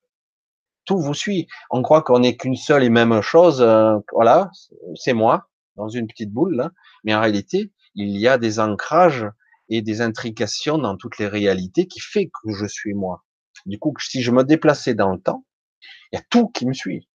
tout 0.85 0.99
vous 0.99 1.13
suit. 1.13 1.47
On 1.69 1.81
croit 1.81 2.01
qu'on 2.01 2.19
n'est 2.19 2.37
qu'une 2.37 2.55
seule 2.55 2.83
et 2.83 2.89
même 2.89 3.21
chose. 3.21 3.61
Euh, 3.61 3.97
voilà, 4.11 4.51
c'est 4.95 5.13
moi 5.13 5.49
dans 5.75 5.89
une 5.89 6.07
petite 6.07 6.31
boule, 6.31 6.69
mais 7.03 7.15
en 7.15 7.21
réalité, 7.21 7.71
il 7.95 8.17
y 8.17 8.27
a 8.27 8.37
des 8.37 8.59
ancrages 8.59 9.25
et 9.69 9.81
des 9.81 10.01
intrications 10.01 10.77
dans 10.77 10.97
toutes 10.97 11.17
les 11.17 11.27
réalités 11.27 11.87
qui 11.87 11.99
fait 11.99 12.27
que 12.27 12.53
je 12.53 12.65
suis 12.65 12.93
moi. 12.93 13.23
Du 13.65 13.79
coup, 13.79 13.93
si 13.99 14.21
je 14.21 14.31
me 14.31 14.43
déplaçais 14.43 14.93
dans 14.93 15.11
le 15.11 15.19
temps, 15.19 15.45
il 16.11 16.17
y 16.17 16.19
a 16.19 16.23
tout 16.29 16.49
qui 16.49 16.65
me 16.65 16.73
suit. 16.73 17.07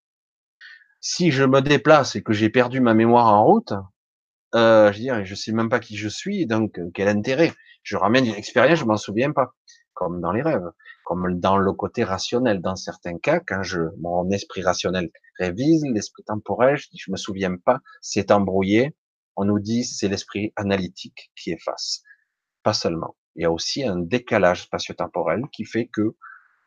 Si 1.00 1.30
je 1.30 1.44
me 1.44 1.60
déplace 1.60 2.16
et 2.16 2.22
que 2.22 2.32
j'ai 2.32 2.50
perdu 2.50 2.80
ma 2.80 2.94
mémoire 2.94 3.26
en 3.26 3.44
route, 3.44 3.72
euh, 4.54 4.92
je 4.92 4.98
dirais, 4.98 5.24
je 5.26 5.34
sais 5.34 5.52
même 5.52 5.68
pas 5.68 5.80
qui 5.80 5.96
je 5.96 6.08
suis, 6.08 6.46
donc 6.46 6.78
euh, 6.78 6.90
quel 6.94 7.08
intérêt? 7.08 7.52
Je 7.82 7.96
ramène 7.96 8.26
une 8.26 8.34
expérience, 8.34 8.78
je 8.78 8.84
m'en 8.84 8.96
souviens 8.96 9.32
pas, 9.32 9.54
comme 9.94 10.20
dans 10.20 10.32
les 10.32 10.42
rêves, 10.42 10.70
comme 11.04 11.38
dans 11.38 11.58
le 11.58 11.72
côté 11.72 12.04
rationnel. 12.04 12.60
Dans 12.60 12.76
certains 12.76 13.18
cas, 13.18 13.40
quand 13.40 13.62
je 13.62 13.80
mon 14.00 14.30
esprit 14.30 14.62
rationnel 14.62 15.10
révise, 15.38 15.84
l'esprit 15.92 16.24
temporel, 16.24 16.76
je 16.76 16.88
dis, 16.90 16.98
je 16.98 17.10
me 17.10 17.16
souviens 17.16 17.56
pas, 17.56 17.80
c'est 18.00 18.30
embrouillé. 18.30 18.96
On 19.36 19.44
nous 19.44 19.58
dit 19.58 19.84
c'est 19.84 20.08
l'esprit 20.08 20.52
analytique 20.56 21.30
qui 21.36 21.52
efface, 21.52 22.02
pas 22.62 22.72
seulement. 22.72 23.16
Il 23.36 23.42
y 23.42 23.44
a 23.44 23.52
aussi 23.52 23.84
un 23.84 23.98
décalage 23.98 24.64
spatio-temporel 24.64 25.42
qui 25.52 25.64
fait 25.64 25.86
que 25.86 26.16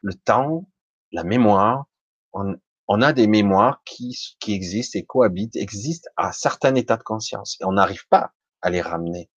le 0.02 0.14
temps, 0.14 0.70
la 1.12 1.24
mémoire, 1.24 1.86
on, 2.34 2.56
on 2.94 3.02
a 3.02 3.14
des 3.14 3.28
mémoires 3.28 3.82
qui, 3.86 4.14
existent 4.50 5.00
et 5.00 5.06
cohabitent, 5.06 5.56
existent 5.56 6.10
à 6.18 6.34
certains 6.34 6.76
états 6.76 6.98
de 6.98 7.04
conscience. 7.04 7.56
Et 7.62 7.64
on 7.64 7.72
n'arrive 7.72 8.06
pas 8.10 8.34
à 8.62 8.70
les 8.70 8.82
ramener 8.82 9.30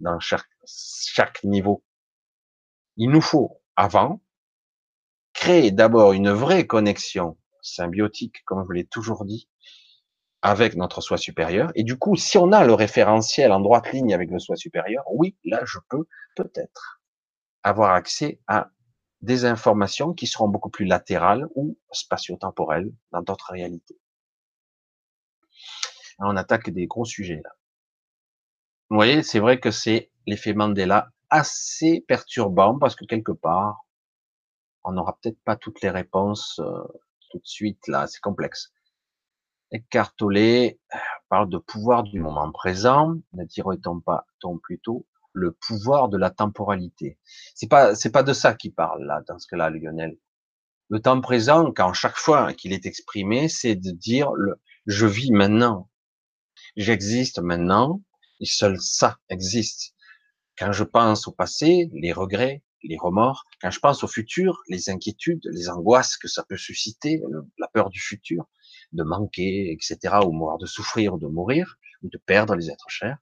dans 0.00 0.18
chaque, 0.18 0.48
chaque 0.66 1.44
niveau. 1.44 1.84
Il 2.96 3.10
nous 3.10 3.20
faut, 3.20 3.62
avant, 3.76 4.20
créer 5.32 5.70
d'abord 5.70 6.12
une 6.12 6.30
vraie 6.30 6.66
connexion 6.66 7.38
symbiotique, 7.62 8.42
comme 8.46 8.62
je 8.62 8.66
vous 8.66 8.72
l'ai 8.72 8.86
toujours 8.86 9.24
dit, 9.24 9.48
avec 10.42 10.74
notre 10.74 11.00
soi 11.00 11.18
supérieur. 11.18 11.70
Et 11.76 11.84
du 11.84 11.96
coup, 11.96 12.16
si 12.16 12.36
on 12.36 12.50
a 12.50 12.64
le 12.64 12.74
référentiel 12.74 13.52
en 13.52 13.60
droite 13.60 13.92
ligne 13.92 14.12
avec 14.12 14.28
le 14.28 14.40
soi 14.40 14.56
supérieur, 14.56 15.04
oui, 15.12 15.36
là, 15.44 15.60
je 15.64 15.78
peux 15.88 16.08
peut-être 16.34 17.00
avoir 17.62 17.92
accès 17.92 18.40
à 18.48 18.70
des 19.22 19.44
informations 19.44 20.12
qui 20.12 20.26
seront 20.26 20.48
beaucoup 20.48 20.70
plus 20.70 20.84
latérales 20.84 21.46
ou 21.54 21.78
spatio-temporelles 21.92 22.92
dans 23.12 23.22
d'autres 23.22 23.52
réalités. 23.52 23.98
on 26.18 26.36
attaque 26.36 26.70
des 26.70 26.86
gros 26.86 27.04
sujets 27.04 27.40
là. 27.42 27.50
Vous 28.90 28.96
voyez, 28.96 29.22
c'est 29.22 29.38
vrai 29.38 29.58
que 29.58 29.70
c'est 29.70 30.10
l'effet 30.26 30.52
Mandela 30.52 31.08
assez 31.30 32.04
perturbant 32.06 32.78
parce 32.78 32.94
que 32.94 33.06
quelque 33.06 33.32
part, 33.32 33.86
on 34.84 34.92
n'aura 34.92 35.16
peut-être 35.20 35.40
pas 35.44 35.56
toutes 35.56 35.80
les 35.80 35.88
réponses 35.88 36.60
euh, 36.60 36.82
tout 37.30 37.38
de 37.38 37.46
suite 37.46 37.88
là, 37.88 38.06
c'est 38.06 38.20
complexe. 38.20 38.72
Eckhart 39.72 40.14
Tolle 40.16 40.36
euh, 40.36 40.72
parle 41.30 41.48
de 41.48 41.56
pouvoir 41.56 42.02
du 42.02 42.20
moment 42.20 42.52
présent, 42.52 43.14
ne 43.32 43.44
dirait-on 43.44 44.00
pas 44.00 44.26
ton 44.40 44.58
plutôt 44.58 45.06
le 45.32 45.52
pouvoir 45.52 46.08
de 46.08 46.18
la 46.18 46.30
temporalité. 46.30 47.18
C'est 47.54 47.68
pas, 47.68 47.94
c'est 47.94 48.10
pas 48.10 48.22
de 48.22 48.32
ça 48.32 48.54
qu'il 48.54 48.74
parle 48.74 49.04
là, 49.04 49.22
dans 49.26 49.38
ce 49.38 49.46
cas-là, 49.48 49.70
Lionel. 49.70 50.16
Le 50.88 51.00
temps 51.00 51.20
présent, 51.20 51.72
quand 51.72 51.92
chaque 51.92 52.18
fois 52.18 52.52
qu'il 52.52 52.72
est 52.72 52.86
exprimé, 52.86 53.48
c'est 53.48 53.76
de 53.76 53.90
dire 53.90 54.32
le, 54.32 54.60
je 54.86 55.06
vis 55.06 55.32
maintenant. 55.32 55.88
J'existe 56.76 57.38
maintenant, 57.40 58.02
et 58.40 58.46
seul 58.46 58.78
ça 58.80 59.18
existe. 59.28 59.94
Quand 60.58 60.72
je 60.72 60.84
pense 60.84 61.26
au 61.28 61.32
passé, 61.32 61.90
les 61.94 62.12
regrets, 62.12 62.62
les 62.82 62.96
remords, 62.98 63.44
quand 63.60 63.70
je 63.70 63.78
pense 63.78 64.04
au 64.04 64.08
futur, 64.08 64.60
les 64.68 64.90
inquiétudes, 64.90 65.48
les 65.50 65.68
angoisses 65.68 66.16
que 66.16 66.28
ça 66.28 66.44
peut 66.48 66.56
susciter, 66.56 67.22
la 67.58 67.68
peur 67.68 67.90
du 67.90 68.00
futur, 68.00 68.46
de 68.92 69.02
manquer, 69.02 69.72
etc., 69.72 70.16
ou 70.26 70.58
de 70.58 70.66
souffrir, 70.66 71.14
ou 71.14 71.18
de 71.18 71.26
mourir, 71.26 71.76
ou 72.02 72.08
de 72.08 72.18
perdre 72.18 72.54
les 72.54 72.70
êtres 72.70 72.90
chers, 72.90 73.18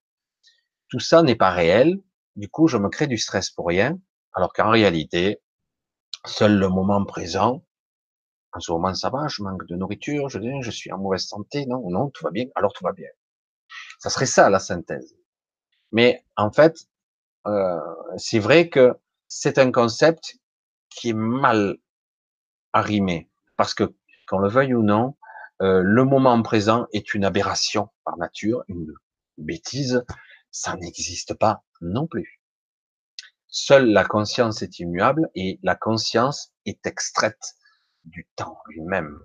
tout 0.91 1.01
ça 1.01 1.23
n'est 1.23 1.37
pas 1.37 1.51
réel. 1.51 2.03
Du 2.37 2.49
coup, 2.49 2.69
je 2.69 2.77
me 2.77 2.89
crée 2.89 3.07
du 3.07 3.17
stress 3.17 3.51
pour 3.51 3.67
rien. 3.69 3.99
Alors 4.35 4.53
qu'en 4.53 4.71
réalité, 4.71 5.41
seul 6.27 6.59
le 6.59 6.69
moment 6.69 7.05
présent, 7.05 7.65
en 8.53 8.61
ce 8.61 8.73
moment 8.73 8.95
ça 8.95 9.11
va, 9.11 9.29
je 9.29 9.43
manque 9.43 9.67
de 9.67 9.77
nourriture, 9.77 10.29
je, 10.29 10.71
suis 10.71 10.93
en 10.93 10.99
mauvaise 10.99 11.27
santé, 11.27 11.67
non, 11.67 11.89
non, 11.91 12.11
tout 12.11 12.25
va 12.25 12.31
bien, 12.31 12.47
alors 12.55 12.73
tout 12.73 12.85
va 12.85 12.93
bien. 12.93 13.09
Ça 13.99 14.11
serait 14.11 14.27
ça 14.27 14.51
la 14.51 14.59
synthèse. 14.59 15.15
Mais 15.93 16.25
en 16.37 16.51
fait, 16.51 16.77
euh, 17.47 17.79
c'est 18.17 18.39
vrai 18.39 18.69
que 18.69 18.95
c'est 19.29 19.59
un 19.59 19.71
concept 19.71 20.37
qui 20.91 21.11
est 21.11 21.15
mal 21.15 21.77
arrimé, 22.73 23.31
parce 23.57 23.75
que 23.75 23.95
qu'on 24.29 24.39
le 24.39 24.49
veuille 24.49 24.75
ou 24.75 24.83
non, 24.83 25.17
euh, 25.63 25.83
le 25.83 26.05
moment 26.05 26.41
présent 26.43 26.87
est 26.93 27.15
une 27.15 27.25
aberration 27.25 27.89
par 28.05 28.17
nature, 28.17 28.63
une 28.69 28.93
bêtise, 29.39 30.05
ça 30.51 30.77
n'existe 30.77 31.35
pas 31.35 31.63
non 31.81 32.07
plus. 32.07 32.41
Seule 33.47 33.91
la 33.91 34.05
conscience 34.05 34.63
est 34.63 34.79
immuable 34.79 35.29
et 35.35 35.59
la 35.63 35.75
conscience 35.75 36.53
est 36.67 36.87
extraite 36.87 37.57
du 38.05 38.29
temps 38.37 38.59
lui-même. 38.69 39.19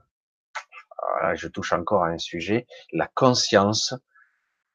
je 1.35 1.47
touche 1.47 1.73
encore 1.73 2.03
à 2.03 2.09
un 2.09 2.17
sujet. 2.17 2.65
La 2.91 3.07
conscience 3.07 3.93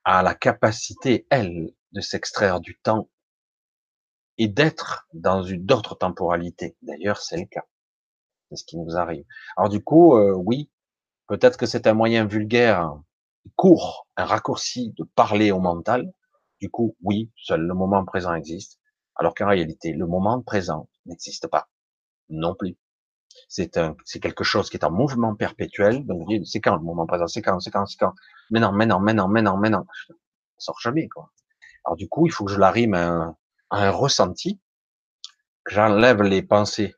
a 0.04 0.22
la 0.22 0.34
capacité, 0.34 1.26
elle, 1.30 1.72
de 1.92 2.00
s'extraire 2.00 2.60
du 2.60 2.78
temps 2.78 3.10
et 4.38 4.48
d'être 4.48 5.06
dans 5.12 5.42
une 5.42 5.70
autre 5.72 5.96
temporalité. 5.96 6.76
D'ailleurs, 6.82 7.20
c'est 7.20 7.36
le 7.36 7.46
cas. 7.46 7.66
C'est 8.48 8.56
ce 8.56 8.64
qui 8.64 8.78
nous 8.78 8.96
arrive. 8.96 9.24
Alors 9.56 9.68
du 9.68 9.82
coup, 9.82 10.16
euh, 10.16 10.32
oui, 10.32 10.70
peut-être 11.26 11.58
que 11.58 11.66
c'est 11.66 11.86
un 11.86 11.94
moyen 11.94 12.24
vulgaire, 12.24 12.98
court, 13.56 14.06
un 14.16 14.24
raccourci 14.24 14.92
de 14.96 15.04
parler 15.04 15.50
au 15.52 15.60
mental, 15.60 16.12
du 16.60 16.70
coup, 16.70 16.96
oui, 17.02 17.30
seul 17.36 17.62
le 17.62 17.74
moment 17.74 18.04
présent 18.04 18.34
existe, 18.34 18.78
alors 19.16 19.34
qu'en 19.34 19.48
réalité, 19.48 19.92
le 19.92 20.06
moment 20.06 20.42
présent 20.42 20.88
n'existe 21.06 21.48
pas 21.48 21.68
non 22.28 22.54
plus. 22.54 22.76
C'est 23.48 23.76
un, 23.76 23.96
c'est 24.04 24.20
quelque 24.20 24.44
chose 24.44 24.70
qui 24.70 24.76
est 24.76 24.84
en 24.84 24.90
mouvement 24.90 25.34
perpétuel. 25.34 26.04
Donc, 26.06 26.28
c'est 26.44 26.60
quand 26.60 26.76
le 26.76 26.82
moment 26.82 27.06
présent, 27.06 27.26
c'est 27.26 27.42
quand, 27.42 27.60
c'est 27.60 27.70
quand, 27.70 27.86
c'est 27.86 27.98
quand. 27.98 28.14
Mais 28.50 28.60
non, 28.60 28.72
mais 28.72 28.86
non, 28.86 29.00
mais 29.00 29.14
non, 29.14 29.28
mais 29.28 29.42
non, 29.42 29.56
non. 29.56 29.86
Ça 30.08 30.14
sort 30.58 30.80
jamais, 30.80 31.08
quoi. 31.08 31.30
Alors, 31.84 31.96
du 31.96 32.08
coup, 32.08 32.26
il 32.26 32.32
faut 32.32 32.44
que 32.44 32.52
je 32.52 32.58
l'arrime 32.58 32.94
à 32.94 33.08
un, 33.08 33.36
à 33.70 33.86
un 33.86 33.90
ressenti, 33.90 34.60
que 35.64 35.74
j'enlève 35.74 36.22
les 36.22 36.42
pensées 36.42 36.94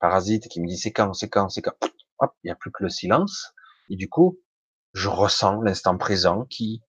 parasites 0.00 0.48
qui 0.48 0.60
me 0.60 0.66
disent 0.66 0.82
c'est 0.82 0.92
quand, 0.92 1.14
c'est 1.14 1.28
quand, 1.28 1.48
c'est 1.48 1.62
quand. 1.62 1.74
Hop, 2.18 2.34
il 2.42 2.48
n'y 2.48 2.50
a 2.50 2.56
plus 2.56 2.70
que 2.70 2.82
le 2.82 2.90
silence. 2.90 3.54
Et 3.88 3.96
du 3.96 4.08
coup, 4.08 4.40
je 4.92 5.08
ressens 5.08 5.60
l'instant 5.62 5.96
présent 5.96 6.44
qui, 6.46 6.82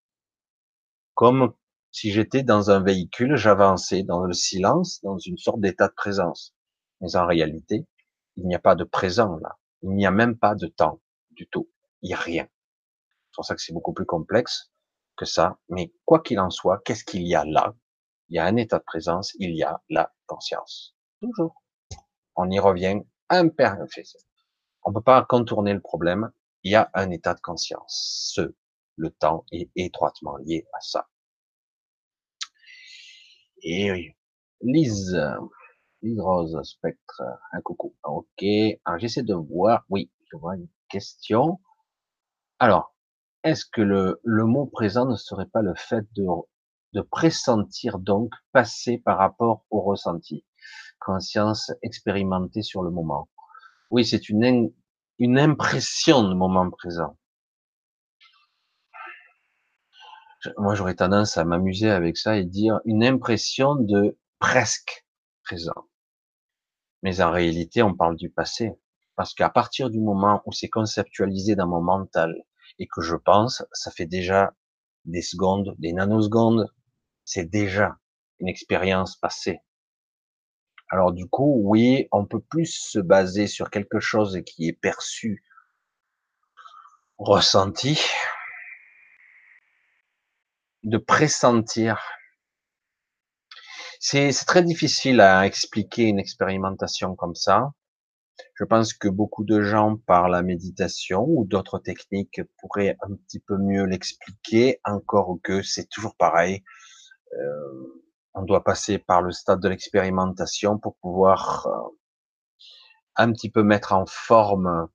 comme 1.13 1.53
si 1.91 2.11
j'étais 2.11 2.43
dans 2.43 2.71
un 2.71 2.81
véhicule, 2.81 3.35
j'avançais 3.35 4.03
dans 4.03 4.23
le 4.23 4.33
silence, 4.33 5.01
dans 5.03 5.17
une 5.17 5.37
sorte 5.37 5.59
d'état 5.59 5.87
de 5.87 5.93
présence. 5.93 6.55
Mais 7.01 7.15
en 7.15 7.25
réalité, 7.25 7.85
il 8.37 8.47
n'y 8.47 8.55
a 8.55 8.59
pas 8.59 8.75
de 8.75 8.83
présent 8.83 9.37
là. 9.37 9.57
Il 9.81 9.91
n'y 9.91 10.05
a 10.05 10.11
même 10.11 10.37
pas 10.37 10.55
de 10.55 10.67
temps 10.67 11.01
du 11.31 11.47
tout. 11.47 11.69
Il 12.01 12.07
n'y 12.07 12.13
a 12.13 12.17
rien. 12.17 12.47
C'est 13.25 13.35
pour 13.35 13.45
ça 13.45 13.55
que 13.55 13.61
c'est 13.61 13.73
beaucoup 13.73 13.93
plus 13.93 14.05
complexe 14.05 14.71
que 15.17 15.25
ça. 15.25 15.57
Mais 15.69 15.93
quoi 16.05 16.21
qu'il 16.21 16.39
en 16.39 16.49
soit, 16.49 16.81
qu'est-ce 16.85 17.03
qu'il 17.03 17.27
y 17.27 17.35
a 17.35 17.43
là? 17.45 17.75
Il 18.29 18.35
y 18.35 18.39
a 18.39 18.45
un 18.45 18.55
état 18.55 18.79
de 18.79 18.83
présence, 18.83 19.35
il 19.39 19.55
y 19.55 19.63
a 19.63 19.81
la 19.89 20.13
conscience. 20.25 20.95
Toujours. 21.21 21.61
On 22.35 22.49
y 22.49 22.59
revient 22.59 23.01
imperfect. 23.29 24.15
On 24.83 24.93
peut 24.93 25.01
pas 25.01 25.25
contourner 25.25 25.73
le 25.73 25.81
problème. 25.81 26.31
Il 26.63 26.71
y 26.71 26.75
a 26.75 26.89
un 26.93 27.09
état 27.09 27.33
de 27.33 27.41
conscience. 27.41 28.31
Ce, 28.33 28.55
le 28.95 29.09
temps 29.09 29.45
est 29.51 29.69
étroitement 29.75 30.37
lié 30.37 30.65
à 30.73 30.79
ça. 30.79 31.09
Et 33.61 33.91
oui. 33.91 34.11
Lise, 34.61 35.19
Lise 36.01 36.19
Rose, 36.19 36.59
Spectre, 36.63 37.21
un 37.53 37.61
coucou. 37.61 37.95
Ok. 38.03 38.43
Alors 38.85 38.99
j'essaie 38.99 39.23
de 39.23 39.33
voir. 39.33 39.85
Oui, 39.89 40.11
je 40.31 40.37
vois 40.37 40.55
une 40.55 40.67
question. 40.89 41.59
Alors, 42.59 42.95
est-ce 43.43 43.65
que 43.65 43.81
le, 43.81 44.19
le 44.23 44.45
mot 44.45 44.67
présent 44.67 45.05
ne 45.05 45.15
serait 45.15 45.47
pas 45.47 45.61
le 45.61 45.73
fait 45.75 46.05
de, 46.15 46.25
de 46.93 47.01
pressentir 47.01 47.99
donc 47.99 48.33
passer 48.51 48.97
par 48.97 49.17
rapport 49.17 49.65
au 49.69 49.81
ressenti, 49.81 50.45
conscience 50.99 51.71
expérimentée 51.81 52.61
sur 52.61 52.83
le 52.83 52.91
moment. 52.91 53.29
Oui, 53.89 54.05
c'est 54.05 54.29
une, 54.29 54.71
une 55.19 55.39
impression 55.39 56.27
de 56.27 56.33
moment 56.33 56.69
présent. 56.69 57.17
Moi 60.57 60.75
j'aurais 60.75 60.95
tendance 60.95 61.37
à 61.37 61.45
m'amuser 61.45 61.89
avec 61.89 62.17
ça 62.17 62.37
et 62.37 62.45
dire 62.45 62.79
une 62.85 63.03
impression 63.03 63.75
de 63.75 64.17
presque 64.39 65.05
présent. 65.43 65.87
Mais 67.03 67.21
en 67.21 67.31
réalité, 67.31 67.83
on 67.83 67.95
parle 67.95 68.15
du 68.15 68.29
passé. 68.29 68.71
Parce 69.15 69.33
qu'à 69.33 69.49
partir 69.49 69.89
du 69.89 69.99
moment 69.99 70.41
où 70.45 70.51
c'est 70.51 70.69
conceptualisé 70.69 71.55
dans 71.55 71.67
mon 71.67 71.81
mental 71.81 72.33
et 72.79 72.87
que 72.87 73.01
je 73.01 73.15
pense, 73.15 73.63
ça 73.71 73.91
fait 73.91 74.05
déjà 74.05 74.53
des 75.05 75.21
secondes, 75.21 75.75
des 75.77 75.93
nanosecondes, 75.93 76.67
c'est 77.25 77.49
déjà 77.49 77.97
une 78.39 78.47
expérience 78.47 79.17
passée. 79.17 79.59
Alors 80.89 81.11
du 81.11 81.27
coup, 81.27 81.61
oui, 81.63 82.07
on 82.11 82.25
peut 82.25 82.41
plus 82.41 82.65
se 82.65 82.99
baser 82.99 83.47
sur 83.47 83.69
quelque 83.69 83.99
chose 83.99 84.41
qui 84.45 84.67
est 84.67 84.73
perçu, 84.73 85.43
ressenti, 87.17 87.99
de 90.83 90.97
pressentir. 90.97 91.99
C'est 93.99 94.31
très 94.47 94.63
difficile 94.63 95.21
à 95.21 95.45
expliquer 95.45 96.03
une 96.03 96.19
expérimentation 96.19 97.15
comme 97.15 97.35
ça. 97.35 97.71
Je 98.55 98.63
pense 98.63 98.93
que 98.93 99.07
beaucoup 99.07 99.43
de 99.43 99.61
gens 99.61 99.97
par 99.97 100.27
la 100.27 100.41
méditation 100.41 101.23
ou 101.27 101.45
d'autres 101.45 101.79
techniques 101.79 102.41
pourraient 102.59 102.97
un 103.01 103.15
petit 103.15 103.39
peu 103.39 103.57
mieux 103.57 103.85
l'expliquer, 103.85 104.79
encore 104.83 105.37
que 105.43 105.61
c'est 105.61 105.87
toujours 105.87 106.15
pareil. 106.15 106.63
Euh, 107.33 108.03
on 108.33 108.43
doit 108.43 108.63
passer 108.63 108.97
par 108.97 109.21
le 109.21 109.31
stade 109.31 109.61
de 109.61 109.69
l'expérimentation 109.69 110.77
pour 110.77 110.95
pouvoir 110.97 111.67
euh, 111.67 111.95
un 113.15 113.31
petit 113.31 113.49
peu 113.49 113.63
mettre 113.63 113.93
en 113.93 114.05
forme, 114.07 114.87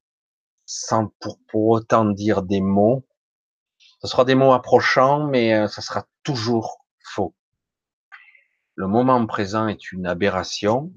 sans 0.64 1.12
pour, 1.20 1.38
pour 1.48 1.68
autant 1.68 2.04
dire 2.06 2.42
des 2.42 2.60
mots. 2.60 3.06
Ce 4.06 4.12
sera 4.12 4.24
des 4.24 4.36
mots 4.36 4.52
approchants, 4.52 5.26
mais 5.26 5.52
euh, 5.52 5.66
ça 5.66 5.82
sera 5.82 6.06
toujours 6.22 6.86
faux. 7.02 7.34
Le 8.76 8.86
moment 8.86 9.26
présent 9.26 9.66
est 9.66 9.90
une 9.90 10.06
aberration, 10.06 10.92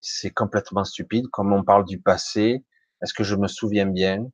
c'est 0.00 0.30
complètement 0.30 0.84
stupide. 0.84 1.26
Comme 1.28 1.52
on 1.52 1.62
parle 1.62 1.84
du 1.84 2.00
passé, 2.00 2.64
est-ce 3.02 3.12
que 3.12 3.22
je 3.22 3.36
me 3.36 3.48
souviens 3.48 3.84
bien? 3.84 4.30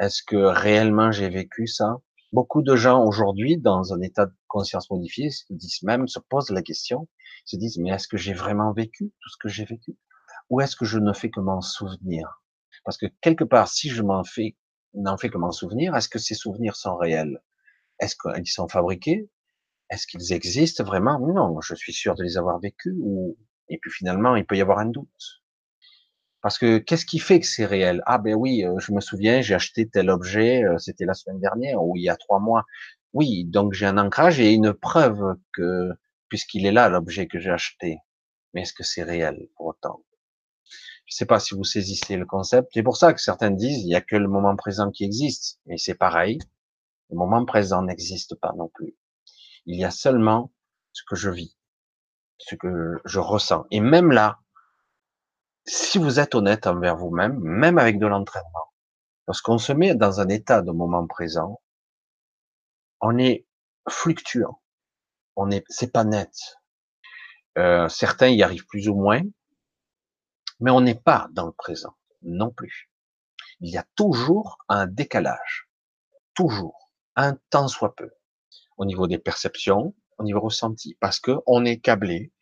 Est-ce 0.00 0.24
que 0.24 0.34
réellement 0.34 1.12
j'ai 1.12 1.28
vécu 1.28 1.68
ça? 1.68 1.98
Beaucoup 2.32 2.62
de 2.62 2.74
gens 2.74 3.04
aujourd'hui, 3.04 3.58
dans 3.58 3.94
un 3.94 4.00
état 4.00 4.26
de 4.26 4.34
conscience 4.48 4.90
modifié, 4.90 5.30
se 5.30 5.44
disent 5.50 5.84
même, 5.84 6.08
se 6.08 6.18
posent 6.18 6.50
la 6.50 6.62
question, 6.62 7.06
se 7.44 7.54
disent, 7.56 7.78
mais 7.78 7.90
est-ce 7.90 8.08
que 8.08 8.16
j'ai 8.16 8.34
vraiment 8.34 8.72
vécu 8.72 9.12
tout 9.20 9.28
ce 9.28 9.36
que 9.40 9.48
j'ai 9.48 9.66
vécu? 9.66 9.96
Ou 10.48 10.62
est-ce 10.62 10.74
que 10.74 10.84
je 10.84 10.98
ne 10.98 11.12
fais 11.12 11.30
que 11.30 11.38
m'en 11.38 11.60
souvenir? 11.60 12.42
Parce 12.84 12.98
que 12.98 13.06
quelque 13.20 13.44
part, 13.44 13.68
si 13.68 13.88
je 13.88 14.02
m'en 14.02 14.24
fais, 14.24 14.56
n'en 14.94 15.16
fais 15.16 15.30
que 15.30 15.38
m'en 15.38 15.52
souvenir, 15.52 15.94
est-ce 15.96 16.08
que 16.08 16.18
ces 16.18 16.34
souvenirs 16.34 16.76
sont 16.76 16.96
réels? 16.96 17.40
Est-ce 18.00 18.16
qu'ils 18.16 18.48
sont 18.48 18.68
fabriqués? 18.68 19.28
Est-ce 19.90 20.06
qu'ils 20.06 20.32
existent 20.32 20.84
vraiment? 20.84 21.18
Non, 21.20 21.60
je 21.60 21.74
suis 21.74 21.92
sûr 21.92 22.14
de 22.14 22.22
les 22.22 22.38
avoir 22.38 22.60
vécus, 22.60 22.94
et 23.68 23.78
puis 23.78 23.90
finalement, 23.90 24.36
il 24.36 24.46
peut 24.46 24.56
y 24.56 24.60
avoir 24.60 24.78
un 24.78 24.86
doute. 24.86 25.42
Parce 26.42 26.58
que 26.58 26.78
qu'est-ce 26.78 27.06
qui 27.06 27.18
fait 27.18 27.40
que 27.40 27.46
c'est 27.46 27.66
réel? 27.66 28.02
Ah 28.06 28.18
ben 28.18 28.34
oui, 28.34 28.64
euh, 28.64 28.78
je 28.78 28.92
me 28.92 29.00
souviens, 29.00 29.42
j'ai 29.42 29.54
acheté 29.54 29.88
tel 29.88 30.10
objet, 30.10 30.64
euh, 30.64 30.78
c'était 30.78 31.04
la 31.04 31.14
semaine 31.14 31.40
dernière 31.40 31.82
ou 31.82 31.96
il 31.96 32.02
y 32.02 32.08
a 32.08 32.16
trois 32.16 32.40
mois. 32.40 32.64
Oui, 33.12 33.44
donc 33.44 33.74
j'ai 33.74 33.86
un 33.86 33.98
ancrage 33.98 34.40
et 34.40 34.52
une 34.52 34.72
preuve 34.72 35.36
que 35.52 35.90
puisqu'il 36.28 36.64
est 36.66 36.72
là 36.72 36.88
l'objet 36.88 37.26
que 37.26 37.38
j'ai 37.38 37.50
acheté. 37.50 37.98
Mais 38.54 38.62
est-ce 38.62 38.72
que 38.72 38.84
c'est 38.84 39.02
réel 39.02 39.48
pour 39.56 39.66
autant? 39.66 40.02
Je 41.10 41.16
sais 41.16 41.26
pas 41.26 41.40
si 41.40 41.54
vous 41.54 41.64
saisissez 41.64 42.16
le 42.16 42.24
concept. 42.24 42.70
C'est 42.72 42.82
pour 42.82 42.96
ça 42.96 43.12
que 43.12 43.20
certains 43.20 43.50
disent 43.50 43.82
il 43.82 43.86
n'y 43.86 43.94
a 43.94 44.00
que 44.00 44.16
le 44.16 44.28
moment 44.28 44.56
présent 44.56 44.90
qui 44.90 45.04
existe. 45.04 45.58
Mais 45.66 45.76
c'est 45.76 45.94
pareil. 45.94 46.38
Le 47.10 47.16
moment 47.16 47.44
présent 47.44 47.82
n'existe 47.82 48.36
pas 48.36 48.52
non 48.56 48.70
plus. 48.72 48.96
Il 49.66 49.78
y 49.78 49.84
a 49.84 49.90
seulement 49.90 50.52
ce 50.92 51.02
que 51.08 51.16
je 51.16 51.30
vis 51.30 51.56
ce 52.40 52.54
que 52.54 53.00
je 53.04 53.20
ressens. 53.20 53.66
Et 53.70 53.80
même 53.80 54.10
là, 54.10 54.38
si 55.66 55.98
vous 55.98 56.18
êtes 56.18 56.34
honnête 56.34 56.66
envers 56.66 56.96
vous-même, 56.96 57.38
même 57.38 57.78
avec 57.78 57.98
de 57.98 58.06
l'entraînement, 58.06 58.72
lorsqu'on 59.26 59.58
se 59.58 59.72
met 59.72 59.94
dans 59.94 60.20
un 60.20 60.28
état 60.28 60.62
de 60.62 60.72
moment 60.72 61.06
présent, 61.06 61.60
on 63.00 63.18
est 63.18 63.46
fluctuant. 63.88 64.60
On 65.36 65.50
est, 65.50 65.64
c'est 65.68 65.92
pas 65.92 66.04
net. 66.04 66.32
Euh, 67.58 67.88
certains 67.88 68.28
y 68.28 68.42
arrivent 68.42 68.66
plus 68.66 68.88
ou 68.88 68.94
moins, 68.94 69.22
mais 70.60 70.70
on 70.70 70.80
n'est 70.80 70.94
pas 70.94 71.28
dans 71.32 71.46
le 71.46 71.52
présent 71.52 71.96
non 72.22 72.50
plus. 72.50 72.90
Il 73.60 73.70
y 73.70 73.78
a 73.78 73.86
toujours 73.96 74.58
un 74.68 74.86
décalage, 74.86 75.68
toujours, 76.34 76.90
un 77.16 77.36
temps 77.50 77.68
soit 77.68 77.94
peu, 77.94 78.10
au 78.76 78.84
niveau 78.84 79.06
des 79.06 79.18
perceptions, 79.18 79.94
au 80.18 80.24
niveau 80.24 80.40
ressenti, 80.40 80.96
parce 81.00 81.20
que 81.20 81.32
on 81.46 81.64
est 81.64 81.78
câblé 81.78 82.32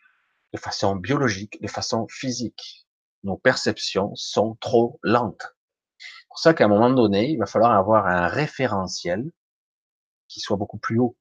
de 0.52 0.58
façon 0.58 0.96
biologique, 0.96 1.60
de 1.60 1.68
façon 1.68 2.06
physique. 2.08 2.86
Nos 3.24 3.36
perceptions 3.36 4.14
sont 4.14 4.56
trop 4.60 4.98
lentes. 5.02 5.56
C'est 5.98 6.28
pour 6.28 6.38
ça 6.38 6.54
qu'à 6.54 6.64
un 6.64 6.68
moment 6.68 6.90
donné, 6.90 7.30
il 7.30 7.38
va 7.38 7.46
falloir 7.46 7.72
avoir 7.72 8.06
un 8.06 8.28
référentiel 8.28 9.30
qui 10.28 10.40
soit 10.40 10.56
beaucoup 10.56 10.78
plus 10.78 10.98
haut, 10.98 11.16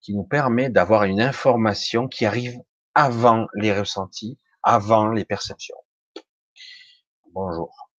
qui 0.00 0.14
nous 0.14 0.24
permet 0.24 0.68
d'avoir 0.68 1.04
une 1.04 1.20
information 1.20 2.08
qui 2.08 2.26
arrive 2.26 2.58
avant 2.94 3.46
les 3.54 3.72
ressentis, 3.72 4.38
avant 4.62 5.08
les 5.08 5.24
perceptions. 5.24 5.79
Bonjour. 7.32 7.90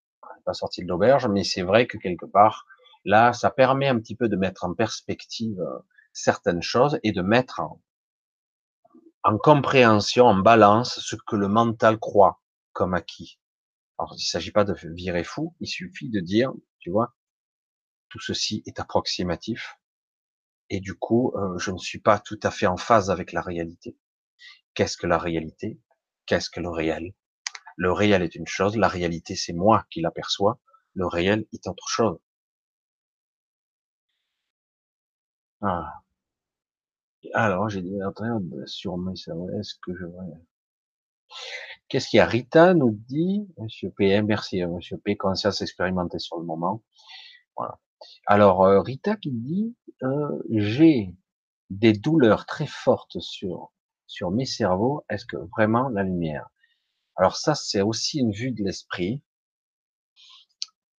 Pas 0.45 0.53
sorti 0.53 0.83
de 0.83 0.87
l'auberge, 0.89 1.27
mais 1.27 1.43
c'est 1.45 1.61
vrai 1.61 1.87
que 1.87 1.97
quelque 1.97 2.25
part, 2.25 2.65
là, 3.05 3.31
ça 3.33 3.49
permet 3.49 3.87
un 3.87 3.97
petit 3.99 4.15
peu 4.15 4.27
de 4.27 4.35
mettre 4.35 4.65
en 4.65 4.73
perspective 4.73 5.59
euh, 5.61 5.79
certaines 6.13 6.61
choses 6.61 6.99
et 7.03 7.13
de 7.13 7.21
mettre 7.21 7.61
en, 7.61 7.81
en 9.23 9.37
compréhension, 9.37 10.25
en 10.25 10.35
balance 10.35 10.99
ce 10.99 11.15
que 11.15 11.37
le 11.37 11.47
mental 11.47 11.97
croit 11.97 12.41
comme 12.73 12.93
acquis. 12.93 13.39
Alors, 13.97 14.13
il 14.15 14.21
ne 14.23 14.31
s'agit 14.31 14.51
pas 14.51 14.65
de 14.65 14.75
virer 14.83 15.23
fou, 15.23 15.55
il 15.61 15.67
suffit 15.67 16.09
de 16.09 16.19
dire, 16.19 16.51
tu 16.79 16.91
vois, 16.91 17.15
tout 18.09 18.19
ceci 18.19 18.63
est 18.65 18.79
approximatif 18.81 19.77
et 20.69 20.81
du 20.81 20.95
coup, 20.95 21.33
euh, 21.35 21.57
je 21.57 21.71
ne 21.71 21.77
suis 21.77 21.99
pas 21.99 22.19
tout 22.19 22.39
à 22.43 22.51
fait 22.51 22.67
en 22.67 22.77
phase 22.77 23.11
avec 23.11 23.31
la 23.33 23.41
réalité. 23.41 23.97
Qu'est-ce 24.73 24.97
que 24.97 25.07
la 25.07 25.17
réalité? 25.17 25.79
Qu'est-ce 26.25 26.49
que 26.49 26.59
le 26.59 26.69
réel? 26.69 27.13
Le 27.81 27.91
réel 27.91 28.21
est 28.21 28.35
une 28.35 28.45
chose, 28.45 28.77
la 28.77 28.87
réalité 28.87 29.35
c'est 29.35 29.53
moi 29.53 29.87
qui 29.89 30.01
l'aperçois, 30.01 30.59
le 30.93 31.07
réel 31.07 31.47
est 31.51 31.65
autre 31.65 31.87
chose. 31.87 32.19
Ah. 35.61 35.91
Alors, 37.33 37.69
j'ai 37.69 37.81
dit, 37.81 37.97
sur 38.67 38.97
moi, 38.97 39.13
est-ce 39.13 39.73
que 39.81 39.95
je 39.95 40.05
Qu'est-ce 41.87 42.07
qu'il 42.07 42.17
y 42.17 42.19
a? 42.19 42.27
Rita 42.27 42.75
nous 42.75 42.91
dit, 42.91 43.47
Monsieur 43.57 43.89
P, 43.89 44.21
merci, 44.21 44.61
hein, 44.61 44.67
Monsieur 44.67 44.97
P, 44.97 45.17
conscience 45.17 45.63
expérimentée 45.63 46.19
sur 46.19 46.37
le 46.37 46.45
moment. 46.45 46.83
Voilà. 47.57 47.79
Alors, 48.27 48.63
euh, 48.63 48.81
Rita 48.81 49.15
qui 49.15 49.31
dit, 49.31 49.75
euh, 50.03 50.39
j'ai 50.51 51.15
des 51.71 51.93
douleurs 51.93 52.45
très 52.45 52.67
fortes 52.67 53.19
sur, 53.19 53.71
sur 54.05 54.29
mes 54.29 54.45
cerveaux, 54.45 55.03
est-ce 55.09 55.25
que 55.25 55.37
vraiment 55.37 55.89
la 55.89 56.03
lumière? 56.03 56.47
Alors 57.15 57.35
ça, 57.35 57.55
c'est 57.55 57.81
aussi 57.81 58.19
une 58.19 58.31
vue 58.31 58.51
de 58.51 58.63
l'esprit, 58.63 59.21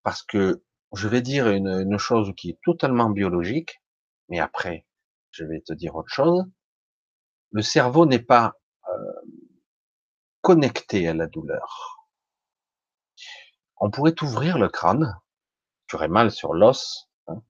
parce 0.02 0.22
que 0.22 0.62
je 0.94 1.08
vais 1.08 1.22
dire 1.22 1.48
une, 1.48 1.98
chose 1.98 2.32
qui 2.36 2.50
est 2.50 2.58
totalement 2.64 3.10
biologique, 3.10 3.80
mais 4.28 4.40
après, 4.40 4.86
je 5.30 5.44
vais 5.44 5.60
te 5.60 5.72
dire 5.72 5.94
autre 5.94 6.12
chose. 6.12 6.44
Le 7.50 7.62
cerveau 7.62 8.06
n'est 8.06 8.22
pas 8.22 8.54
euh, 8.88 8.92
connecté 10.42 11.08
à 11.08 11.14
la 11.14 11.26
douleur. 11.26 12.08
On 13.78 13.90
pourrait 13.90 14.14
ouvrir 14.22 14.58
le 14.58 14.68
crâne, 14.68 15.18
tu 15.86 15.96
aurais 15.96 16.08
mal 16.08 16.30
sur 16.30 16.54
l'os, 16.54 17.10
hein, 17.26 17.42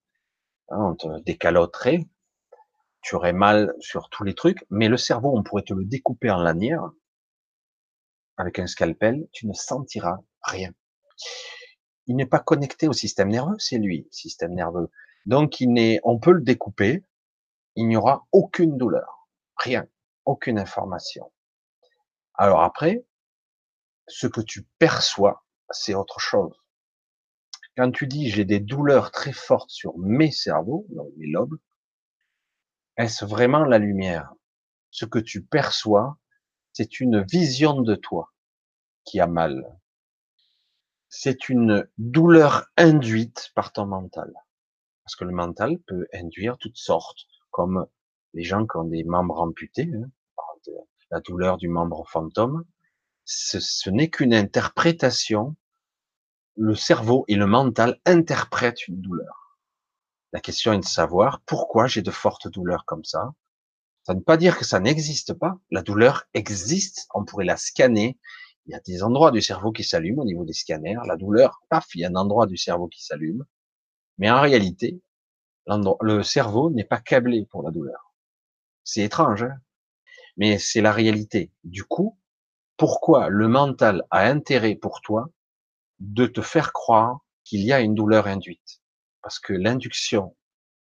hein, 0.71 0.79
on 0.79 0.95
te 0.95 1.21
décaloterait, 1.23 2.09
tu 3.03 3.17
aurais 3.17 3.33
mal 3.33 3.75
sur 3.81 4.09
tous 4.09 4.25
les 4.25 4.35
trucs, 4.35 4.65
mais 4.71 4.89
le 4.89 4.97
cerveau, 4.97 5.37
on 5.37 5.43
pourrait 5.43 5.63
te 5.63 5.75
le 5.75 5.85
découper 5.85 6.31
en 6.31 6.41
lanière 6.41 6.91
avec 8.37 8.59
un 8.59 8.67
scalpel, 8.67 9.29
tu 9.33 9.47
ne 9.47 9.53
sentiras 9.53 10.19
rien. 10.43 10.73
Il 12.07 12.17
n'est 12.17 12.27
pas 12.27 12.41
connecté 12.41 12.89
au 12.89 12.93
système 12.93 13.29
nerveux, 13.29 13.57
c'est 13.59 13.79
lui, 13.79 14.09
système 14.11 14.55
nerveux. 14.55 14.91
Donc 15.27 15.61
il 15.61 15.73
n'est, 15.73 16.01
on 16.03 16.19
peut 16.19 16.33
le 16.33 16.43
découper, 16.43 17.05
il 17.77 17.89
n'y 17.89 17.97
aura 17.97 18.27
aucune 18.33 18.77
douleur, 18.77 19.29
rien, 19.57 19.87
aucune 20.25 20.59
information. 20.59 21.33
Alors 22.35 22.63
après, 22.63 23.05
ce 24.09 24.27
que 24.27 24.41
tu 24.41 24.67
perçois, 24.79 25.45
c'est 25.71 25.95
autre 25.95 26.19
chose. 26.19 26.55
Quand 27.77 27.91
tu 27.91 28.07
dis 28.07 28.31
j'ai 28.31 28.45
des 28.45 28.61
douleurs 28.61 29.13
très 29.13 29.33
fortes 29.33 29.71
sur 29.71 29.97
mes 29.99 30.31
cerveaux, 30.31 30.87
donc 30.91 31.09
mes 31.17 31.29
lobes, 31.29 31.59
est-ce 32.97 33.25
vraiment 33.25 33.65
la 33.65 33.79
lumière? 33.79 34.35
Ce 34.91 35.07
que 35.07 35.19
tu 35.19 35.43
perçois, 35.43 36.19
c'est 36.73 37.01
une 37.01 37.23
vision 37.23 37.81
de 37.81 37.95
toi 37.95 38.33
qui 39.05 39.21
a 39.21 39.27
mal. 39.27 39.79
C'est 41.09 41.49
une 41.49 41.87
douleur 41.99 42.67
induite 42.77 43.51
par 43.55 43.73
ton 43.73 43.87
mental. 43.87 44.33
Parce 45.05 45.17
que 45.17 45.25
le 45.25 45.33
mental 45.33 45.79
peut 45.81 46.07
induire 46.13 46.57
toutes 46.59 46.79
sortes 46.79 47.27
comme 47.51 47.87
les 48.35 48.45
gens 48.45 48.67
qui 48.67 48.77
ont 48.77 48.85
des 48.85 49.05
membres 49.05 49.41
amputés, 49.41 49.91
hein, 49.93 50.11
la 51.11 51.21
douleur 51.21 51.59
du 51.59 51.69
membre 51.69 52.09
fantôme, 52.09 52.65
ce, 53.25 53.91
n'est 53.91 54.09
qu'une 54.09 54.35
interprétation. 54.35 55.55
Le 56.57 56.75
cerveau 56.75 57.25
et 57.29 57.35
le 57.35 57.47
mental 57.47 57.99
interprètent 58.05 58.87
une 58.89 59.01
douleur. 59.01 59.59
La 60.33 60.41
question 60.41 60.73
est 60.73 60.79
de 60.79 60.85
savoir 60.85 61.41
pourquoi 61.43 61.87
j'ai 61.87 62.03
de 62.03 62.11
fortes 62.11 62.49
douleurs 62.49 62.85
comme 62.87 63.05
ça. 63.05 63.33
Ça 64.05 64.15
ne 64.15 64.19
veut 64.19 64.25
pas 64.25 64.37
dire 64.37 64.59
que 64.59 64.65
ça 64.65 64.81
n'existe 64.81 65.35
pas. 65.35 65.59
La 65.71 65.83
douleur 65.83 66.25
existe. 66.35 67.07
On 67.15 67.25
pourrait 67.25 67.45
la 67.45 67.57
scanner. 67.57 68.19
Il 68.67 68.73
y 68.73 68.75
a 68.75 68.81
des 68.81 69.03
endroits 69.03 69.31
du 69.31 69.41
cerveau 69.41 69.73
qui 69.73 69.85
s'allument 69.85 70.23
au 70.23 70.25
niveau 70.25 70.45
des 70.45 70.53
scanners. 70.53 70.99
La 71.07 71.17
douleur, 71.17 71.61
paf, 71.69 71.95
il 71.95 72.01
y 72.01 72.05
a 72.05 72.09
un 72.09 72.17
endroit 72.17 72.47
du 72.47 72.57
cerveau 72.57 72.89
qui 72.89 73.05
s'allume. 73.05 73.45
Mais 74.19 74.31
en 74.31 74.41
réalité, 74.41 75.01
le 75.67 76.23
cerveau 76.23 76.71
n'est 76.71 76.85
pas 76.85 77.01
câblé 77.01 77.47
pour 77.51 77.63
la 77.63 77.71
douleur. 77.71 78.13
C'est 78.85 79.03
étrange, 79.03 79.45
hein 79.45 79.59
mais 80.37 80.59
c'est 80.59 80.81
la 80.81 80.93
réalité. 80.93 81.53
Du 81.65 81.85
coup, 81.85 82.19
pourquoi 82.77 83.29
le 83.29 83.49
mental 83.49 84.05
a 84.11 84.27
intérêt 84.27 84.75
pour 84.75 85.01
toi 85.01 85.31
de 86.01 86.27
te 86.27 86.41
faire 86.41 86.73
croire 86.73 87.21
qu'il 87.45 87.61
y 87.61 87.73
a 87.73 87.81
une 87.81 87.95
douleur 87.95 88.27
induite? 88.27 88.81
Parce 89.23 89.39
que 89.39 89.53
l'induction 89.53 90.37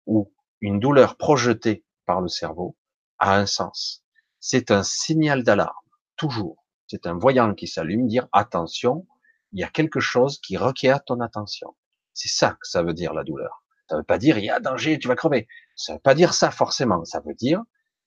ou 0.06 0.32
une 0.60 0.80
douleur 0.80 1.16
projetée 1.16 1.84
par 2.06 2.20
le 2.20 2.28
cerveau 2.28 2.76
a 3.22 3.36
un 3.36 3.46
sens. 3.46 4.04
C'est 4.40 4.70
un 4.70 4.82
signal 4.82 5.44
d'alarme, 5.44 5.72
toujours. 6.16 6.66
C'est 6.88 7.06
un 7.06 7.14
voyant 7.14 7.54
qui 7.54 7.68
s'allume, 7.68 8.06
dire 8.08 8.28
attention, 8.32 9.06
il 9.52 9.60
y 9.60 9.64
a 9.64 9.68
quelque 9.68 10.00
chose 10.00 10.40
qui 10.40 10.56
requiert 10.56 11.04
ton 11.04 11.20
attention. 11.20 11.74
C'est 12.12 12.28
ça 12.28 12.50
que 12.60 12.66
ça 12.66 12.82
veut 12.82 12.94
dire 12.94 13.14
la 13.14 13.24
douleur. 13.24 13.64
Ça 13.88 13.96
veut 13.96 14.02
pas 14.02 14.18
dire 14.18 14.38
il 14.38 14.44
y 14.44 14.50
a 14.50 14.60
danger, 14.60 14.98
tu 14.98 15.08
vas 15.08 15.14
crever. 15.14 15.46
Ça 15.76 15.94
veut 15.94 16.00
pas 16.00 16.14
dire 16.14 16.34
ça 16.34 16.50
forcément. 16.50 17.04
Ça 17.04 17.20
veut 17.20 17.34
dire 17.34 17.62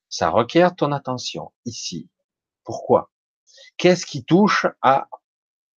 ça 0.08 0.30
requiert 0.30 0.76
ton 0.76 0.92
attention 0.92 1.52
ici. 1.64 2.10
Pourquoi? 2.62 3.10
Qu'est-ce 3.76 4.06
qui 4.06 4.24
touche 4.24 4.66
à, 4.82 5.08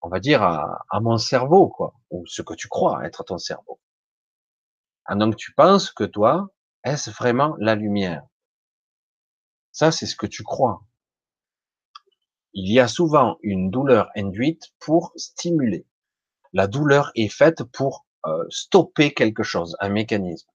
on 0.01 0.09
va 0.09 0.19
dire, 0.19 0.43
à, 0.43 0.99
mon 1.01 1.17
cerveau, 1.17 1.69
quoi, 1.69 1.93
ou 2.09 2.25
ce 2.27 2.41
que 2.41 2.53
tu 2.53 2.67
crois 2.67 3.05
être 3.05 3.23
ton 3.23 3.37
cerveau 3.37 3.79
ah, 5.05 5.15
Donc 5.15 5.35
tu 5.35 5.53
penses 5.53 5.91
que 5.91 6.03
toi, 6.03 6.49
est-ce 6.83 7.09
vraiment 7.11 7.55
la 7.59 7.75
lumière? 7.75 8.23
Ça, 9.71 9.91
c'est 9.91 10.05
ce 10.05 10.15
que 10.15 10.27
tu 10.27 10.43
crois. 10.43 10.83
Il 12.53 12.71
y 12.71 12.79
a 12.79 12.87
souvent 12.87 13.37
une 13.41 13.69
douleur 13.69 14.09
induite 14.15 14.73
pour 14.79 15.11
stimuler. 15.15 15.85
La 16.51 16.67
douleur 16.67 17.11
est 17.15 17.29
faite 17.29 17.63
pour 17.63 18.07
euh, 18.25 18.43
stopper 18.49 19.13
quelque 19.13 19.43
chose, 19.43 19.77
un 19.79 19.89
mécanisme. 19.89 20.49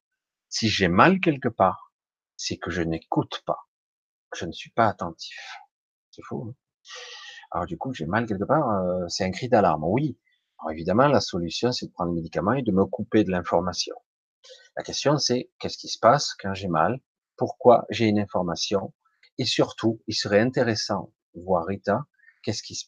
Si 0.48 0.68
j'ai 0.68 0.88
mal 0.88 1.20
quelque 1.20 1.48
part, 1.48 1.92
c'est 2.36 2.56
que 2.56 2.70
je 2.70 2.82
n'écoute 2.82 3.42
pas, 3.46 3.68
je 4.36 4.44
ne 4.44 4.52
suis 4.52 4.70
pas 4.70 4.88
attentif. 4.88 5.38
C'est 6.10 6.22
faux. 6.24 6.48
Hein. 6.48 6.54
Alors 7.52 7.66
du 7.66 7.78
coup, 7.78 7.94
j'ai 7.94 8.06
mal 8.06 8.26
quelque 8.26 8.44
part, 8.44 8.68
euh, 8.68 9.06
c'est 9.08 9.24
un 9.24 9.30
cri 9.30 9.48
d'alarme. 9.48 9.84
Oui. 9.84 10.18
Alors 10.58 10.72
évidemment, 10.72 11.06
la 11.06 11.20
solution, 11.20 11.70
c'est 11.70 11.86
de 11.86 11.92
prendre 11.92 12.10
le 12.10 12.16
médicament 12.16 12.52
et 12.52 12.62
de 12.62 12.72
me 12.72 12.84
couper 12.84 13.22
de 13.22 13.30
l'information. 13.30 13.94
La 14.76 14.82
question, 14.82 15.18
c'est 15.18 15.50
qu'est-ce 15.60 15.78
qui 15.78 15.88
se 15.88 15.98
passe 15.98 16.34
quand 16.34 16.52
j'ai 16.54 16.68
mal? 16.68 17.00
Pourquoi 17.36 17.86
j'ai 17.90 18.06
une 18.06 18.18
information 18.18 18.92
Et 19.39 19.45
surtout, 19.45 20.01
il 20.07 20.14
serait 20.14 20.41
intéressant, 20.41 21.12
voir 21.35 21.66
Rita, 21.66 22.05
qu'est-ce 22.43 22.62
qui 22.62 22.74
se... 22.74 22.87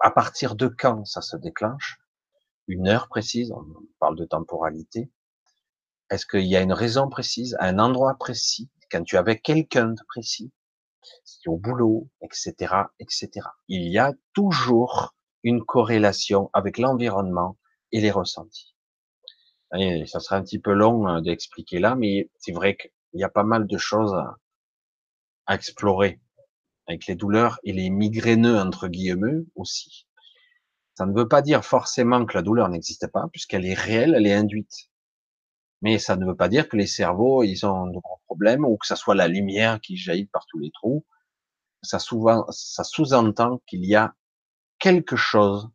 à 0.00 0.10
partir 0.10 0.54
de 0.54 0.68
quand 0.68 1.04
ça 1.04 1.22
se 1.22 1.36
déclenche? 1.36 1.98
Une 2.68 2.88
heure 2.88 3.08
précise, 3.08 3.50
on 3.52 3.64
parle 3.98 4.16
de 4.16 4.24
temporalité. 4.24 5.10
Est-ce 6.10 6.26
qu'il 6.26 6.46
y 6.46 6.56
a 6.56 6.60
une 6.60 6.72
raison 6.72 7.08
précise, 7.08 7.56
un 7.58 7.78
endroit 7.78 8.14
précis, 8.14 8.70
quand 8.90 9.02
tu 9.02 9.16
avec 9.16 9.42
quelqu'un 9.42 9.88
de 9.88 10.02
précis, 10.06 10.52
au 11.46 11.56
boulot, 11.56 12.08
etc., 12.20 12.74
etc. 13.00 13.48
Il 13.68 13.90
y 13.90 13.98
a 13.98 14.12
toujours 14.34 15.14
une 15.42 15.64
corrélation 15.64 16.50
avec 16.52 16.78
l'environnement 16.78 17.58
et 17.90 18.00
les 18.00 18.10
ressentis. 18.10 18.76
Ça 20.06 20.20
sera 20.20 20.36
un 20.36 20.42
petit 20.42 20.58
peu 20.58 20.72
long 20.72 21.06
hein, 21.08 21.22
d'expliquer 21.22 21.78
là, 21.78 21.96
mais 21.96 22.30
c'est 22.38 22.52
vrai 22.52 22.76
qu'il 22.76 22.90
y 23.14 23.24
a 23.24 23.28
pas 23.28 23.42
mal 23.42 23.66
de 23.66 23.78
choses 23.78 24.14
à 25.46 25.54
explorer 25.54 26.20
avec 26.86 27.06
les 27.06 27.14
douleurs 27.14 27.58
et 27.64 27.72
les 27.72 27.90
migraineux 27.90 28.58
entre 28.58 28.88
guillemets 28.88 29.44
aussi. 29.54 30.06
Ça 30.94 31.06
ne 31.06 31.14
veut 31.14 31.28
pas 31.28 31.42
dire 31.42 31.64
forcément 31.64 32.24
que 32.26 32.34
la 32.34 32.42
douleur 32.42 32.68
n'existe 32.68 33.06
pas, 33.06 33.26
puisqu'elle 33.32 33.64
est 33.64 33.74
réelle, 33.74 34.14
elle 34.14 34.26
est 34.26 34.34
induite. 34.34 34.90
Mais 35.80 35.98
ça 35.98 36.16
ne 36.16 36.26
veut 36.26 36.36
pas 36.36 36.48
dire 36.48 36.68
que 36.68 36.76
les 36.76 36.86
cerveaux, 36.86 37.42
ils 37.42 37.64
ont 37.66 37.86
de 37.86 37.98
gros 37.98 38.20
problèmes, 38.26 38.64
ou 38.64 38.76
que 38.76 38.86
ça 38.86 38.96
soit 38.96 39.14
la 39.14 39.28
lumière 39.28 39.80
qui 39.80 39.96
jaillit 39.96 40.26
par 40.26 40.46
tous 40.46 40.58
les 40.58 40.70
trous. 40.70 41.04
Ça 41.82 41.98
souvent, 41.98 42.46
ça 42.50 42.84
sous-entend 42.84 43.60
qu'il 43.66 43.84
y 43.84 43.94
a 43.94 44.14
quelque 44.78 45.16
chose, 45.16 45.70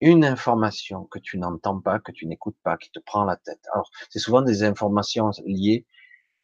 une 0.00 0.24
information 0.24 1.04
que 1.04 1.18
tu 1.18 1.38
n'entends 1.38 1.80
pas, 1.80 1.98
que 2.00 2.12
tu 2.12 2.26
n'écoutes 2.26 2.56
pas, 2.62 2.76
qui 2.76 2.90
te 2.90 3.00
prend 3.00 3.24
la 3.24 3.36
tête. 3.36 3.60
Alors, 3.72 3.90
c'est 4.10 4.18
souvent 4.18 4.42
des 4.42 4.62
informations 4.62 5.30
liées 5.44 5.86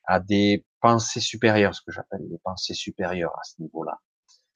à 0.04 0.20
des 0.20 0.64
pensées 0.80 1.20
supérieures, 1.20 1.74
ce 1.74 1.82
que 1.82 1.92
j'appelle 1.92 2.26
les 2.30 2.38
pensées 2.38 2.74
supérieures 2.74 3.36
à 3.38 3.42
ce 3.44 3.60
niveau-là. 3.60 4.00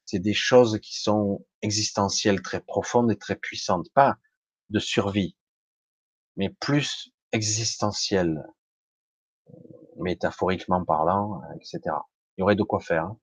C'est 0.05 0.19
des 0.19 0.33
choses 0.33 0.79
qui 0.81 0.99
sont 0.99 1.45
existentielles, 1.61 2.41
très 2.41 2.61
profondes 2.61 3.11
et 3.11 3.17
très 3.17 3.35
puissantes, 3.35 3.87
pas 3.93 4.17
de 4.69 4.79
survie, 4.79 5.37
mais 6.35 6.49
plus 6.49 7.11
existentielle, 7.31 8.43
métaphoriquement 9.97 10.83
parlant, 10.83 11.41
etc. 11.55 11.95
Il 12.37 12.41
y 12.41 12.43
aurait 12.43 12.55
de 12.55 12.63
quoi 12.63 12.79
faire. 12.79 13.05
Hein. 13.05 13.19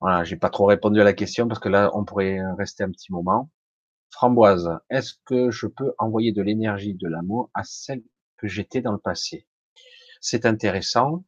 Voilà, 0.00 0.22
j'ai 0.22 0.36
pas 0.36 0.50
trop 0.50 0.66
répondu 0.66 1.00
à 1.00 1.04
la 1.04 1.12
question 1.12 1.48
parce 1.48 1.58
que 1.58 1.68
là, 1.68 1.90
on 1.92 2.04
pourrait 2.04 2.38
rester 2.56 2.84
un 2.84 2.90
petit 2.90 3.12
moment. 3.12 3.50
Framboise, 4.10 4.70
est-ce 4.90 5.14
que 5.24 5.50
je 5.50 5.66
peux 5.66 5.92
envoyer 5.98 6.32
de 6.32 6.40
l'énergie, 6.40 6.94
de 6.94 7.08
l'amour 7.08 7.50
à 7.52 7.64
celle 7.64 8.02
que 8.36 8.46
j'étais 8.46 8.80
dans 8.80 8.92
le 8.92 8.98
passé? 8.98 9.47
C'est 10.20 10.46
intéressant. 10.46 11.24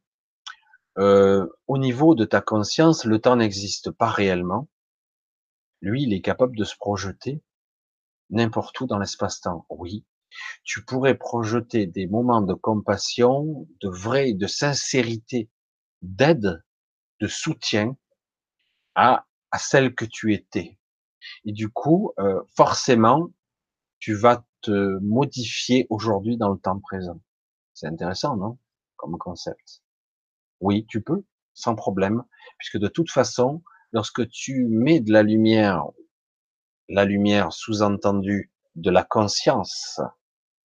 Euh, 0.97 1.47
au 1.67 1.77
niveau 1.77 2.15
de 2.15 2.25
ta 2.25 2.41
conscience, 2.41 3.05
le 3.05 3.19
temps 3.19 3.37
n'existe 3.37 3.91
pas 3.91 4.09
réellement. 4.09 4.67
Lui, 5.81 6.03
il 6.03 6.13
est 6.13 6.21
capable 6.21 6.55
de 6.57 6.63
se 6.63 6.75
projeter 6.75 7.41
n'importe 8.29 8.79
où 8.81 8.87
dans 8.87 8.97
l'espace-temps. 8.97 9.65
Oui, 9.69 10.05
tu 10.63 10.83
pourrais 10.83 11.15
projeter 11.15 11.85
des 11.85 12.07
moments 12.07 12.41
de 12.41 12.53
compassion, 12.53 13.67
de 13.81 13.89
vrai, 13.89 14.33
de 14.33 14.47
sincérité, 14.47 15.49
d'aide, 16.01 16.63
de 17.19 17.27
soutien 17.27 17.95
à, 18.95 19.25
à 19.51 19.59
celle 19.59 19.93
que 19.95 20.05
tu 20.05 20.33
étais. 20.33 20.79
Et 21.45 21.51
du 21.51 21.69
coup, 21.69 22.13
euh, 22.19 22.41
forcément, 22.55 23.29
tu 23.99 24.15
vas 24.15 24.43
te 24.61 24.97
modifier 24.99 25.87
aujourd'hui 25.89 26.37
dans 26.37 26.49
le 26.49 26.59
temps 26.59 26.79
présent. 26.79 27.21
C'est 27.73 27.87
intéressant, 27.87 28.35
non? 28.37 28.57
Comme 29.01 29.17
concept. 29.17 29.81
Oui, 30.59 30.85
tu 30.87 31.01
peux, 31.01 31.23
sans 31.55 31.73
problème, 31.73 32.23
puisque 32.59 32.77
de 32.77 32.87
toute 32.87 33.09
façon, 33.09 33.63
lorsque 33.91 34.29
tu 34.29 34.67
mets 34.67 34.99
de 34.99 35.11
la 35.11 35.23
lumière 35.23 35.87
la 36.87 37.05
lumière 37.05 37.51
sous-entendue 37.51 38.51
de 38.75 38.91
la 38.91 39.03
conscience, 39.03 39.99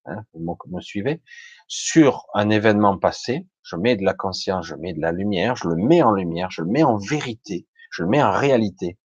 hein, 0.05 0.25
vous 0.33 0.57
me 0.67 0.81
suivez, 0.81 1.21
sur 1.67 2.25
un 2.33 2.49
événement 2.49 2.97
passé, 2.97 3.47
je 3.63 3.77
mets 3.77 3.95
de 3.95 4.03
la 4.03 4.13
conscience, 4.13 4.65
je 4.65 4.75
mets 4.75 4.93
de 4.93 5.01
la 5.01 5.13
lumière, 5.13 5.55
je 5.55 5.69
le 5.69 5.75
mets 5.75 6.01
en 6.01 6.11
lumière, 6.11 6.51
je 6.51 6.61
le 6.61 6.67
mets 6.67 6.83
en 6.83 6.97
vérité, 6.97 7.67
je 7.91 8.03
le 8.03 8.09
mets 8.09 8.21
en 8.21 8.31
réalité. 8.31 8.97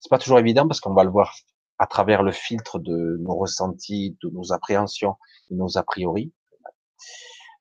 C'est 0.00 0.10
pas 0.10 0.18
toujours 0.18 0.38
évident 0.40 0.68
parce 0.68 0.80
qu'on 0.80 0.94
va 0.94 1.04
le 1.04 1.10
voir 1.10 1.34
à 1.78 1.86
travers 1.86 2.22
le 2.22 2.32
filtre 2.32 2.78
de 2.78 3.16
nos 3.20 3.34
ressentis, 3.34 4.18
de 4.22 4.28
nos 4.28 4.52
appréhensions, 4.52 5.16
de 5.50 5.56
nos 5.56 5.78
a 5.78 5.82
priori. 5.82 6.32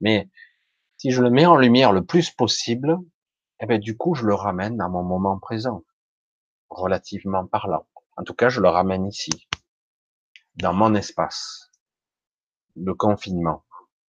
Mais 0.01 0.29
si 0.97 1.11
je 1.11 1.21
le 1.21 1.29
mets 1.29 1.45
en 1.45 1.55
lumière 1.57 1.93
le 1.93 2.03
plus 2.05 2.31
possible, 2.31 2.97
eh 3.59 3.65
ben, 3.65 3.79
du 3.79 3.97
coup, 3.97 4.15
je 4.15 4.25
le 4.25 4.33
ramène 4.33 4.81
à 4.81 4.87
mon 4.89 5.03
moment 5.03 5.39
présent, 5.39 5.83
relativement 6.69 7.45
parlant. 7.47 7.87
En 8.17 8.23
tout 8.23 8.33
cas, 8.33 8.49
je 8.49 8.61
le 8.61 8.69
ramène 8.69 9.05
ici, 9.05 9.47
dans 10.55 10.73
mon 10.73 10.95
espace 10.95 11.71
de 12.75 12.91
confinement, 12.91 13.63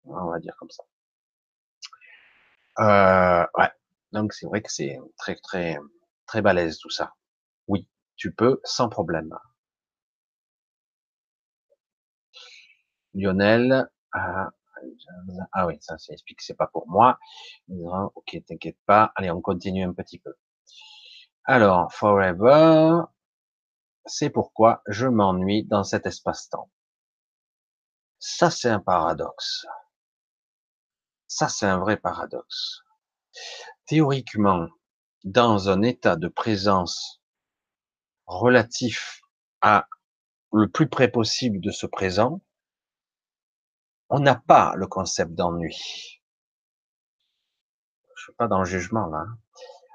on 0.06 0.30
va 0.30 0.40
dire 0.40 0.56
comme 0.58 0.70
ça. 0.70 0.84
Euh, 2.80 3.46
ouais. 3.58 3.70
Donc 4.12 4.34
c'est 4.34 4.46
vrai 4.46 4.62
que 4.62 4.72
c'est 4.72 5.00
très 5.18 5.36
très 5.36 5.78
très 6.28 6.42
balèze 6.42 6.78
tout 6.80 6.90
ça. 6.90 7.14
Oui, 7.68 7.88
tu 8.16 8.34
peux 8.34 8.62
sans 8.64 8.90
problème. 8.90 9.36
Lionel, 13.14 13.90
ah 15.54 15.68
oui, 15.68 15.78
ça, 15.82 15.98
ça 15.98 16.14
explique 16.14 16.40
que 16.40 16.44
c'est 16.44 16.56
pas 16.56 16.68
pour 16.68 16.88
moi. 16.88 17.18
Ok, 18.16 18.38
t'inquiète 18.46 18.78
pas. 18.86 19.12
Allez, 19.16 19.32
on 19.32 19.42
continue 19.42 19.84
un 19.84 19.94
petit 19.94 20.20
peu. 20.20 20.34
Alors, 21.46 21.92
forever, 21.94 23.02
c'est 24.06 24.30
pourquoi 24.30 24.82
je 24.88 25.08
m'ennuie 25.08 25.64
dans 25.66 25.84
cet 25.84 26.06
espace-temps. 26.06 26.70
Ça, 28.20 28.50
c'est 28.50 28.70
un 28.70 28.80
paradoxe. 28.80 29.66
Ça, 31.28 31.50
c'est 31.50 31.66
un 31.66 31.78
vrai 31.78 31.98
paradoxe. 31.98 32.82
Théoriquement, 33.86 34.68
dans 35.24 35.70
un 35.70 35.82
état 35.82 36.16
de 36.16 36.28
présence 36.28 37.22
relatif 38.26 39.22
à 39.62 39.88
le 40.54 40.70
plus 40.70 40.90
près 40.90 41.10
possible 41.10 41.60
de 41.62 41.72
ce 41.72 41.86
présent, 41.86 42.42
on 44.10 44.20
n'a 44.20 44.36
pas 44.36 44.74
le 44.76 44.88
concept 44.88 45.34
d'ennui. 45.34 46.22
suis 48.16 48.34
pas 48.34 48.48
dans 48.48 48.60
le 48.60 48.66
jugement 48.66 49.08
là. 49.08 49.20
Hein. 49.20 49.38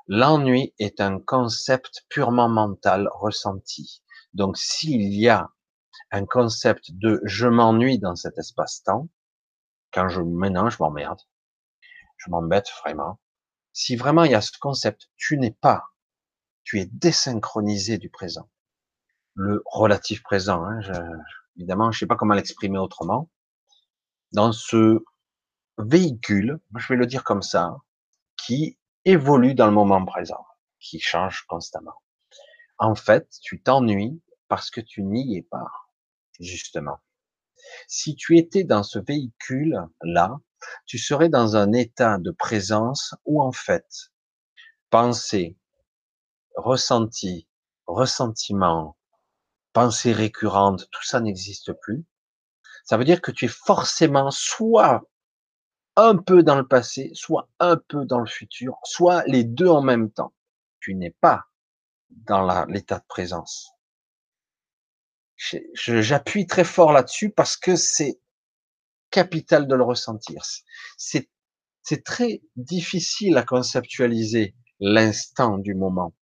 L'ennui 0.08 0.74
est 0.78 1.00
un 1.00 1.18
concept 1.20 2.04
purement 2.08 2.48
mental 2.48 3.08
ressenti. 3.12 4.02
Donc 4.34 4.56
s'il 4.56 5.14
y 5.14 5.28
a 5.28 5.50
un 6.10 6.26
concept 6.26 6.92
de 6.92 7.20
je 7.24 7.46
m'ennuie 7.46 7.98
dans 7.98 8.16
cet 8.16 8.38
espace-temps, 8.38 9.08
quand 9.92 10.08
je 10.08 10.20
maintenant 10.20 10.70
je 10.70 10.78
m'emmerde, 10.80 11.20
je 12.16 12.30
m'embête 12.30 12.68
vraiment. 12.80 13.20
Si 13.72 13.96
vraiment 13.96 14.24
il 14.24 14.32
y 14.32 14.34
a 14.34 14.40
ce 14.40 14.58
concept, 14.58 15.10
tu 15.16 15.38
n'es 15.38 15.52
pas, 15.52 15.84
tu 16.64 16.80
es 16.80 16.86
désynchronisé 16.86 17.98
du 17.98 18.10
présent. 18.10 18.50
Le 19.34 19.62
relatif 19.66 20.22
présent, 20.22 20.64
hein, 20.64 20.80
je, 20.82 20.92
évidemment, 21.56 21.90
je 21.90 22.00
sais 22.00 22.06
pas 22.06 22.16
comment 22.16 22.34
l'exprimer 22.34 22.78
autrement. 22.78 23.30
Dans 24.32 24.52
ce 24.52 25.04
véhicule, 25.78 26.58
je 26.76 26.88
vais 26.88 26.96
le 26.96 27.06
dire 27.06 27.22
comme 27.22 27.42
ça, 27.42 27.76
qui 28.36 28.78
évolue 29.04 29.54
dans 29.54 29.66
le 29.66 29.72
moment 29.72 30.04
présent, 30.04 30.46
qui 30.80 31.00
change 31.00 31.44
constamment. 31.48 32.02
En 32.78 32.94
fait, 32.94 33.28
tu 33.42 33.62
t'ennuies 33.62 34.22
parce 34.48 34.70
que 34.70 34.80
tu 34.80 35.02
n'y 35.02 35.36
es 35.36 35.42
pas, 35.42 35.70
justement. 36.40 36.98
Si 37.88 38.16
tu 38.16 38.38
étais 38.38 38.64
dans 38.64 38.82
ce 38.82 38.98
véhicule-là, 38.98 40.40
tu 40.86 40.98
serais 40.98 41.28
dans 41.28 41.56
un 41.56 41.72
état 41.72 42.18
de 42.18 42.30
présence 42.30 43.14
où, 43.24 43.42
en 43.42 43.52
fait, 43.52 43.86
pensée, 44.90 45.58
ressenti, 46.56 47.48
ressentiment, 47.86 48.96
pensée 49.72 50.12
récurrente, 50.12 50.88
tout 50.90 51.04
ça 51.04 51.20
n'existe 51.20 51.72
plus. 51.74 52.06
Ça 52.84 52.96
veut 52.96 53.04
dire 53.04 53.20
que 53.20 53.30
tu 53.30 53.44
es 53.46 53.48
forcément 53.48 54.30
soit 54.30 55.02
un 55.96 56.16
peu 56.16 56.42
dans 56.42 56.56
le 56.56 56.66
passé, 56.66 57.10
soit 57.14 57.48
un 57.58 57.76
peu 57.76 58.04
dans 58.04 58.18
le 58.18 58.26
futur, 58.26 58.78
soit 58.84 59.24
les 59.26 59.44
deux 59.44 59.68
en 59.68 59.82
même 59.82 60.10
temps. 60.10 60.32
Tu 60.80 60.94
n'es 60.94 61.14
pas 61.20 61.44
dans 62.10 62.64
l'état 62.66 62.98
de 62.98 63.04
présence. 63.08 63.72
J'appuie 65.74 66.46
très 66.46 66.64
fort 66.64 66.92
là-dessus 66.92 67.30
parce 67.30 67.56
que 67.56 67.76
c'est 67.76 68.20
capital 69.10 69.66
de 69.66 69.74
le 69.74 69.82
ressentir. 69.82 70.42
C'est 70.96 71.28
très 72.04 72.42
difficile 72.56 73.36
à 73.36 73.42
conceptualiser 73.42 74.54
l'instant 74.80 75.58
du 75.58 75.74
moment. 75.74 76.14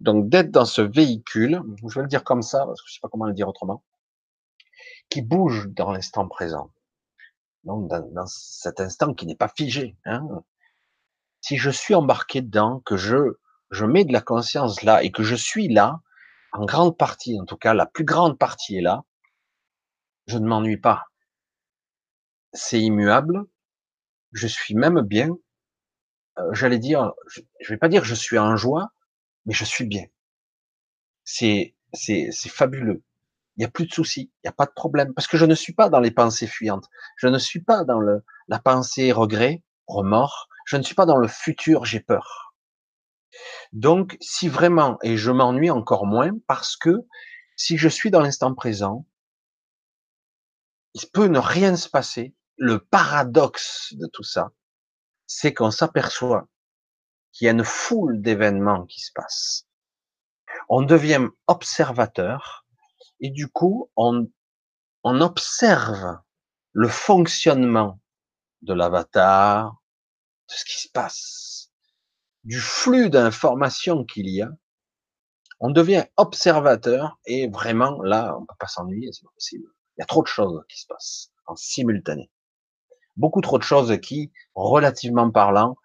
Donc 0.00 0.28
d'être 0.28 0.50
dans 0.50 0.64
ce 0.64 0.80
véhicule, 0.82 1.62
je 1.86 1.94
vais 1.94 2.02
le 2.02 2.08
dire 2.08 2.24
comme 2.24 2.42
ça, 2.42 2.64
parce 2.64 2.80
que 2.80 2.88
je 2.88 2.94
sais 2.94 3.00
pas 3.00 3.08
comment 3.08 3.26
le 3.26 3.34
dire 3.34 3.48
autrement, 3.48 3.84
qui 5.10 5.22
bouge 5.22 5.68
dans 5.68 5.92
l'instant 5.92 6.26
présent. 6.28 6.72
Donc 7.64 7.88
dans, 7.88 8.26
cet 8.26 8.80
instant 8.80 9.12
qui 9.12 9.26
n'est 9.26 9.36
pas 9.36 9.48
figé. 9.48 9.96
Hein. 10.06 10.26
Si 11.42 11.58
je 11.58 11.70
suis 11.70 11.94
embarqué 11.94 12.40
dedans, 12.40 12.80
que 12.80 12.96
je 12.96 13.38
je 13.70 13.84
mets 13.84 14.04
de 14.04 14.12
la 14.12 14.20
conscience 14.20 14.82
là 14.82 15.02
et 15.02 15.12
que 15.12 15.22
je 15.22 15.36
suis 15.36 15.68
là, 15.68 16.00
en 16.52 16.64
grande 16.64 16.96
partie, 16.96 17.38
en 17.40 17.44
tout 17.44 17.56
cas 17.56 17.74
la 17.74 17.86
plus 17.86 18.04
grande 18.04 18.38
partie 18.38 18.76
est 18.76 18.80
là, 18.80 19.04
je 20.26 20.38
ne 20.38 20.46
m'ennuie 20.46 20.76
pas. 20.76 21.04
C'est 22.52 22.80
immuable. 22.80 23.44
Je 24.32 24.46
suis 24.46 24.74
même 24.74 25.02
bien. 25.02 25.36
Euh, 26.38 26.52
J'allais 26.52 26.78
dire, 26.78 27.12
je, 27.28 27.40
je 27.60 27.72
vais 27.72 27.78
pas 27.78 27.88
dire 27.88 28.04
je 28.04 28.14
suis 28.14 28.38
en 28.38 28.56
joie, 28.56 28.90
mais 29.46 29.54
je 29.54 29.64
suis 29.64 29.86
bien. 29.86 30.06
C'est 31.24 31.74
c'est 31.92 32.28
c'est 32.32 32.48
fabuleux. 32.48 33.02
Il 33.60 33.64
n'y 33.64 33.66
a 33.66 33.72
plus 33.72 33.84
de 33.84 33.92
soucis, 33.92 34.32
il 34.36 34.46
n'y 34.46 34.48
a 34.48 34.54
pas 34.54 34.64
de 34.64 34.72
problème, 34.72 35.12
parce 35.12 35.26
que 35.26 35.36
je 35.36 35.44
ne 35.44 35.54
suis 35.54 35.74
pas 35.74 35.90
dans 35.90 36.00
les 36.00 36.10
pensées 36.10 36.46
fuyantes. 36.46 36.88
Je 37.16 37.28
ne 37.28 37.36
suis 37.36 37.60
pas 37.60 37.84
dans 37.84 38.00
le, 38.00 38.24
la 38.48 38.58
pensée 38.58 39.12
regret, 39.12 39.62
remords. 39.86 40.48
Je 40.64 40.78
ne 40.78 40.82
suis 40.82 40.94
pas 40.94 41.04
dans 41.04 41.18
le 41.18 41.28
futur, 41.28 41.84
j'ai 41.84 42.00
peur. 42.00 42.54
Donc, 43.74 44.16
si 44.18 44.48
vraiment, 44.48 44.96
et 45.02 45.18
je 45.18 45.30
m'ennuie 45.30 45.68
encore 45.68 46.06
moins, 46.06 46.30
parce 46.46 46.74
que 46.74 47.06
si 47.54 47.76
je 47.76 47.90
suis 47.90 48.10
dans 48.10 48.22
l'instant 48.22 48.54
présent, 48.54 49.04
il 50.94 51.06
peut 51.10 51.26
ne 51.26 51.38
rien 51.38 51.76
se 51.76 51.90
passer. 51.90 52.34
Le 52.56 52.78
paradoxe 52.78 53.92
de 53.92 54.06
tout 54.06 54.22
ça, 54.22 54.52
c'est 55.26 55.52
qu'on 55.52 55.70
s'aperçoit 55.70 56.48
qu'il 57.32 57.44
y 57.44 57.48
a 57.48 57.52
une 57.52 57.64
foule 57.64 58.22
d'événements 58.22 58.86
qui 58.86 59.02
se 59.02 59.12
passent. 59.12 59.66
On 60.70 60.80
devient 60.80 61.28
observateur 61.46 62.59
et 63.20 63.30
du 63.30 63.48
coup, 63.48 63.90
on, 63.96 64.28
observe 65.04 66.18
le 66.72 66.88
fonctionnement 66.88 68.00
de 68.62 68.74
l'avatar, 68.74 69.82
de 70.48 70.54
ce 70.54 70.64
qui 70.64 70.80
se 70.80 70.88
passe, 70.88 71.70
du 72.44 72.60
flux 72.60 73.10
d'informations 73.10 74.04
qu'il 74.04 74.28
y 74.28 74.42
a. 74.42 74.50
On 75.60 75.70
devient 75.70 76.06
observateur 76.16 77.18
et 77.26 77.48
vraiment 77.48 78.02
là, 78.02 78.36
on 78.38 78.46
peut 78.46 78.54
pas 78.58 78.66
s'ennuyer, 78.66 79.10
c'est 79.12 79.24
pas 79.24 79.32
possible. 79.34 79.66
Il 79.96 80.00
y 80.00 80.02
a 80.02 80.06
trop 80.06 80.22
de 80.22 80.26
choses 80.26 80.62
qui 80.68 80.80
se 80.80 80.86
passent 80.86 81.30
en 81.46 81.56
simultané. 81.56 82.30
Beaucoup 83.16 83.42
trop 83.42 83.58
de 83.58 83.62
choses 83.62 83.98
qui, 84.00 84.32
relativement 84.54 85.30
parlant, 85.30 85.76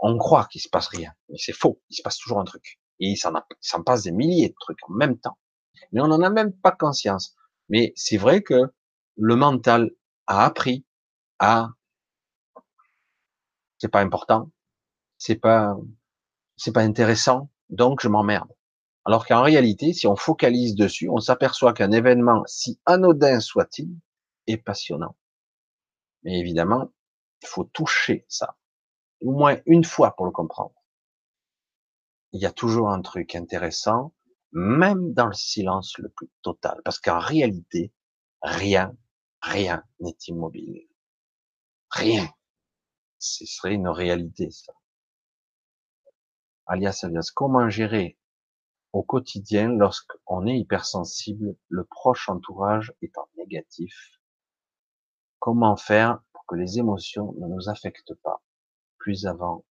on 0.00 0.16
croit 0.16 0.46
qu'il 0.46 0.60
se 0.60 0.68
passe 0.68 0.88
rien, 0.88 1.12
mais 1.28 1.36
c'est 1.38 1.52
faux. 1.52 1.82
Il 1.90 1.96
se 1.96 2.02
passe 2.02 2.18
toujours 2.18 2.40
un 2.40 2.44
truc. 2.44 2.80
Et 3.00 3.08
il 3.10 3.16
s'en 3.16 3.82
passe 3.84 4.02
des 4.04 4.12
milliers 4.12 4.48
de 4.48 4.54
trucs 4.58 4.78
en 4.88 4.92
même 4.92 5.18
temps. 5.18 5.38
Mais 5.92 6.00
on 6.00 6.08
n'en 6.08 6.22
a 6.22 6.30
même 6.30 6.52
pas 6.52 6.72
conscience. 6.72 7.34
Mais 7.68 7.92
c'est 7.96 8.16
vrai 8.16 8.42
que 8.42 8.72
le 9.16 9.36
mental 9.36 9.90
a 10.26 10.44
appris 10.44 10.84
à, 11.38 11.70
c'est 13.78 13.88
pas 13.88 14.00
important, 14.00 14.50
c'est 15.18 15.36
pas, 15.36 15.76
c'est 16.56 16.72
pas 16.72 16.82
intéressant, 16.82 17.50
donc 17.70 18.00
je 18.02 18.08
m'emmerde. 18.08 18.50
Alors 19.04 19.26
qu'en 19.26 19.42
réalité, 19.42 19.92
si 19.92 20.06
on 20.06 20.16
focalise 20.16 20.74
dessus, 20.74 21.08
on 21.08 21.18
s'aperçoit 21.18 21.72
qu'un 21.72 21.92
événement, 21.92 22.42
si 22.46 22.78
anodin 22.86 23.40
soit-il, 23.40 23.88
est 24.46 24.58
passionnant. 24.58 25.16
Mais 26.22 26.38
évidemment, 26.38 26.92
il 27.42 27.48
faut 27.48 27.64
toucher 27.64 28.24
ça 28.28 28.56
au 29.20 29.32
moins 29.32 29.58
une 29.66 29.84
fois 29.84 30.14
pour 30.14 30.26
le 30.26 30.32
comprendre. 30.32 30.74
Il 32.32 32.40
y 32.40 32.46
a 32.46 32.52
toujours 32.52 32.90
un 32.90 33.00
truc 33.00 33.34
intéressant, 33.34 34.12
même 34.52 35.12
dans 35.12 35.26
le 35.26 35.34
silence 35.34 35.96
le 35.98 36.08
plus 36.08 36.30
total, 36.42 36.80
parce 36.84 37.00
qu'en 37.00 37.18
réalité, 37.18 37.92
rien, 38.42 38.96
rien 39.42 39.84
n'est 40.00 40.16
immobile. 40.26 40.86
Rien. 41.90 42.28
Ce 43.18 43.44
serait 43.46 43.74
une 43.74 43.88
réalité, 43.88 44.50
ça. 44.50 44.72
Alias, 46.66 47.00
alias, 47.02 47.30
comment 47.34 47.68
gérer 47.68 48.18
au 48.92 49.02
quotidien 49.02 49.68
lorsqu'on 49.68 50.46
est 50.46 50.58
hypersensible, 50.58 51.56
le 51.68 51.84
proche 51.84 52.28
entourage 52.28 52.92
étant 53.02 53.28
négatif? 53.36 54.20
Comment 55.38 55.76
faire 55.76 56.20
pour 56.32 56.46
que 56.46 56.56
les 56.56 56.78
émotions 56.78 57.32
ne 57.38 57.46
nous 57.46 57.68
affectent 57.68 58.14
pas? 58.22 58.42
plus 58.98 59.26
avant, 59.26 59.64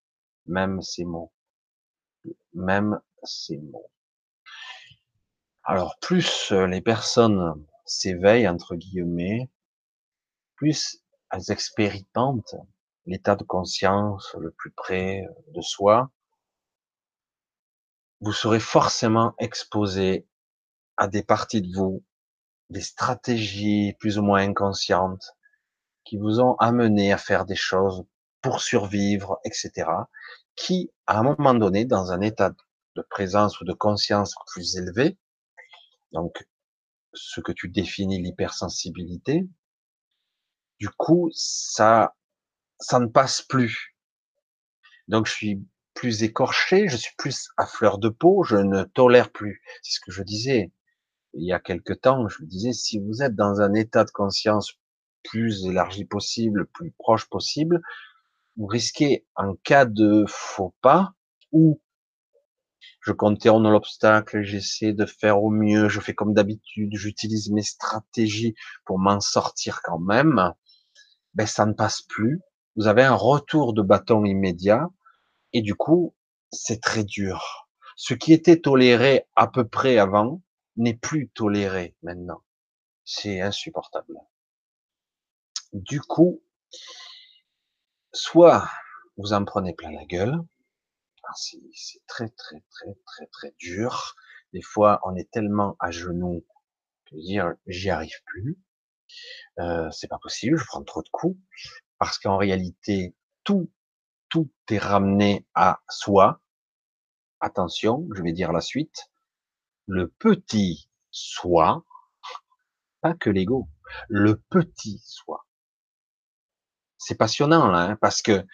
même 0.47 0.81
ces 0.81 1.05
mots, 1.05 1.31
même 2.53 2.99
ces 3.23 3.57
mots. 3.57 3.91
Alors 5.69 5.97
plus 5.99 6.53
euh, 6.53 6.65
les 6.65 6.79
personnes 6.79 7.65
s'éveillent 7.85 8.47
entre 8.47 8.77
guillemets, 8.77 9.49
plus 10.55 11.03
elles 11.29 11.51
expérimentent 11.51 12.55
l'état 13.05 13.35
de 13.35 13.43
conscience 13.43 14.33
le 14.39 14.51
plus 14.51 14.71
près 14.71 15.27
de 15.53 15.59
soi, 15.59 16.09
vous 18.21 18.31
serez 18.31 18.61
forcément 18.61 19.33
exposé 19.39 20.25
à 20.95 21.09
des 21.09 21.21
parties 21.21 21.61
de 21.61 21.75
vous, 21.75 22.01
des 22.69 22.79
stratégies 22.79 23.93
plus 23.99 24.17
ou 24.17 24.21
moins 24.21 24.47
inconscientes 24.47 25.35
qui 26.05 26.15
vous 26.15 26.39
ont 26.39 26.55
amené 26.59 27.11
à 27.11 27.17
faire 27.17 27.43
des 27.43 27.57
choses 27.57 28.05
pour 28.41 28.61
survivre, 28.61 29.41
etc., 29.43 29.89
qui, 30.55 30.93
à 31.07 31.19
un 31.19 31.23
moment 31.23 31.53
donné, 31.53 31.83
dans 31.83 32.13
un 32.13 32.21
état 32.21 32.51
de 32.95 33.01
présence 33.09 33.59
ou 33.59 33.65
de 33.65 33.73
conscience 33.73 34.33
plus 34.53 34.77
élevé, 34.77 35.17
donc 36.11 36.47
ce 37.13 37.41
que 37.41 37.51
tu 37.51 37.69
définis 37.69 38.21
l'hypersensibilité, 38.21 39.47
du 40.79 40.89
coup, 40.89 41.29
ça, 41.33 42.15
ça 42.79 42.99
ne 42.99 43.07
passe 43.07 43.41
plus. 43.41 43.95
Donc 45.07 45.25
je 45.25 45.33
suis 45.33 45.65
plus 45.93 46.23
écorché, 46.23 46.87
je 46.87 46.97
suis 46.97 47.15
plus 47.17 47.49
à 47.57 47.65
fleur 47.65 47.97
de 47.97 48.09
peau, 48.09 48.43
je 48.43 48.57
ne 48.57 48.83
tolère 48.83 49.31
plus. 49.31 49.61
C'est 49.81 49.95
ce 49.95 49.99
que 49.99 50.11
je 50.11 50.21
disais 50.21 50.71
il 51.33 51.45
y 51.47 51.53
a 51.53 51.59
quelque 51.59 51.93
temps. 51.93 52.27
Je 52.27 52.43
disais, 52.43 52.73
si 52.73 52.99
vous 52.99 53.21
êtes 53.21 53.35
dans 53.35 53.61
un 53.61 53.73
état 53.73 54.03
de 54.03 54.11
conscience 54.11 54.73
plus 55.23 55.65
élargi 55.65 56.05
possible, 56.05 56.67
plus 56.67 56.91
proche 56.91 57.29
possible, 57.29 57.81
vous 58.55 58.65
risquez, 58.65 59.25
en 59.35 59.55
cas 59.55 59.85
de 59.85 60.25
faux 60.27 60.73
pas, 60.81 61.13
ou 61.51 61.81
je 63.07 63.13
contourne 63.13 63.71
l'obstacle, 63.71 64.43
j'essaie 64.43 64.91
de 64.91 65.05
faire 65.05 65.41
au 65.41 65.49
mieux, 65.49 65.87
je 65.87 66.01
fais 66.01 66.13
comme 66.13 66.33
d'habitude, 66.33 66.91
j'utilise 66.93 67.49
mes 67.51 67.61
stratégies 67.61 68.53
pour 68.83 68.99
m'en 68.99 69.21
sortir 69.21 69.79
quand 69.81 69.97
même, 69.97 70.51
ben 71.33 71.47
ça 71.47 71.65
ne 71.65 71.71
passe 71.71 72.01
plus, 72.01 72.41
vous 72.75 72.85
avez 72.85 73.03
un 73.03 73.15
retour 73.15 73.73
de 73.73 73.81
bâton 73.81 74.25
immédiat, 74.25 74.89
et 75.53 75.61
du 75.61 75.73
coup, 75.73 76.15
c'est 76.51 76.81
très 76.81 77.05
dur. 77.05 77.69
Ce 77.95 78.13
qui 78.13 78.33
était 78.33 78.59
toléré 78.59 79.25
à 79.37 79.47
peu 79.47 79.65
près 79.65 79.97
avant 79.99 80.41
n'est 80.75 80.97
plus 80.97 81.29
toléré 81.29 81.95
maintenant. 82.03 82.43
C'est 83.05 83.39
insupportable. 83.39 84.17
Du 85.71 86.01
coup, 86.01 86.41
soit 88.11 88.69
vous 89.15 89.31
en 89.31 89.45
prenez 89.45 89.73
plein 89.73 89.91
la 89.91 90.03
gueule, 90.03 90.41
c'est 91.35 92.05
très 92.07 92.29
très 92.29 92.63
très 92.69 92.95
très 93.05 93.27
très 93.27 93.55
dur. 93.59 94.15
Des 94.53 94.61
fois, 94.61 94.99
on 95.03 95.15
est 95.15 95.29
tellement 95.31 95.75
à 95.79 95.91
genoux 95.91 96.45
que 97.05 97.15
dire 97.15 97.53
j'y 97.67 97.89
arrive 97.89 98.21
plus. 98.25 98.57
Euh, 99.59 99.89
c'est 99.91 100.07
pas 100.07 100.19
possible, 100.19 100.57
je 100.57 100.65
prends 100.65 100.83
trop 100.83 101.01
de 101.01 101.09
coups 101.09 101.39
parce 101.97 102.19
qu'en 102.19 102.37
réalité, 102.37 103.15
tout 103.43 103.71
tout 104.29 104.51
est 104.69 104.77
ramené 104.77 105.45
à 105.55 105.81
soi. 105.89 106.41
Attention, 107.39 108.07
je 108.13 108.21
vais 108.23 108.33
dire 108.33 108.51
la 108.51 108.61
suite. 108.61 109.09
Le 109.85 110.09
petit 110.09 110.89
soi, 111.11 111.85
pas 113.01 113.13
que 113.13 113.29
l'ego, 113.29 113.69
le 114.09 114.35
petit 114.49 115.01
soi. 115.03 115.45
C'est 116.97 117.15
passionnant 117.15 117.67
là, 117.67 117.83
hein, 117.83 117.95
parce 118.01 118.21
que 118.21 118.45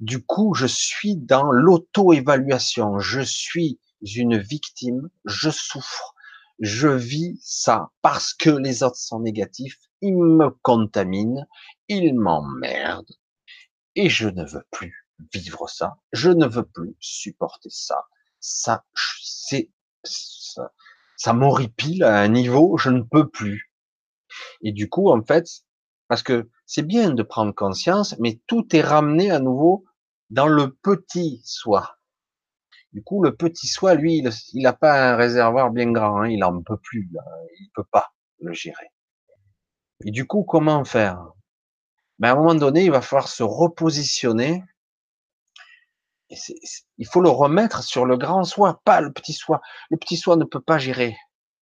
du 0.00 0.24
coup, 0.24 0.54
je 0.54 0.66
suis 0.66 1.16
dans 1.16 1.50
l'auto-évaluation. 1.50 2.98
Je 2.98 3.20
suis 3.20 3.80
une 4.02 4.38
victime. 4.38 5.10
Je 5.24 5.50
souffre. 5.50 6.14
Je 6.60 6.88
vis 6.88 7.40
ça 7.42 7.90
parce 8.02 8.32
que 8.32 8.50
les 8.50 8.82
autres 8.82 8.96
sont 8.96 9.20
négatifs. 9.20 9.78
Ils 10.00 10.16
me 10.16 10.50
contaminent. 10.62 11.46
Ils 11.88 12.14
m'emmerdent. 12.14 13.16
Et 13.96 14.08
je 14.08 14.28
ne 14.28 14.44
veux 14.44 14.64
plus 14.70 15.08
vivre 15.32 15.68
ça. 15.68 15.96
Je 16.12 16.30
ne 16.30 16.46
veux 16.46 16.64
plus 16.64 16.96
supporter 17.00 17.70
ça. 17.70 18.04
Ça, 18.40 18.84
c'est, 19.22 19.70
ça, 20.04 20.72
ça 21.16 21.32
m'horripile 21.32 22.04
à 22.04 22.20
un 22.20 22.28
niveau, 22.28 22.76
je 22.76 22.90
ne 22.90 23.02
peux 23.02 23.28
plus. 23.28 23.72
Et 24.62 24.72
du 24.72 24.88
coup, 24.88 25.10
en 25.10 25.22
fait, 25.22 25.46
parce 26.08 26.22
que 26.22 26.50
c'est 26.66 26.86
bien 26.86 27.10
de 27.10 27.22
prendre 27.22 27.54
conscience, 27.54 28.16
mais 28.18 28.40
tout 28.46 28.74
est 28.74 28.80
ramené 28.80 29.30
à 29.30 29.38
nouveau 29.38 29.84
dans 30.30 30.48
le 30.48 30.74
petit 30.74 31.40
soi. 31.44 31.98
Du 32.92 33.02
coup, 33.02 33.22
le 33.22 33.34
petit 33.34 33.66
soi, 33.66 33.94
lui, 33.94 34.22
il 34.52 34.62
n'a 34.62 34.72
pas 34.72 35.12
un 35.12 35.16
réservoir 35.16 35.70
bien 35.70 35.90
grand, 35.90 36.22
hein, 36.22 36.28
il 36.28 36.44
en 36.44 36.62
peut 36.62 36.78
plus, 36.78 37.10
il 37.58 37.70
peut 37.74 37.84
pas 37.90 38.14
le 38.40 38.52
gérer. 38.52 38.92
Et 40.04 40.10
du 40.10 40.26
coup, 40.26 40.44
comment 40.44 40.84
faire? 40.84 41.32
Ben, 42.18 42.28
À 42.28 42.32
un 42.32 42.36
moment 42.36 42.54
donné, 42.54 42.84
il 42.84 42.90
va 42.90 43.00
falloir 43.00 43.28
se 43.28 43.42
repositionner. 43.42 44.62
Il 46.98 47.06
faut 47.06 47.20
le 47.20 47.28
remettre 47.28 47.82
sur 47.82 48.06
le 48.06 48.16
grand 48.16 48.44
soi, 48.44 48.80
pas 48.84 49.00
le 49.00 49.12
petit 49.12 49.32
soi. 49.32 49.60
Le 49.90 49.96
petit 49.96 50.16
soi 50.16 50.36
ne 50.36 50.44
peut 50.44 50.60
pas 50.60 50.78
gérer 50.78 51.16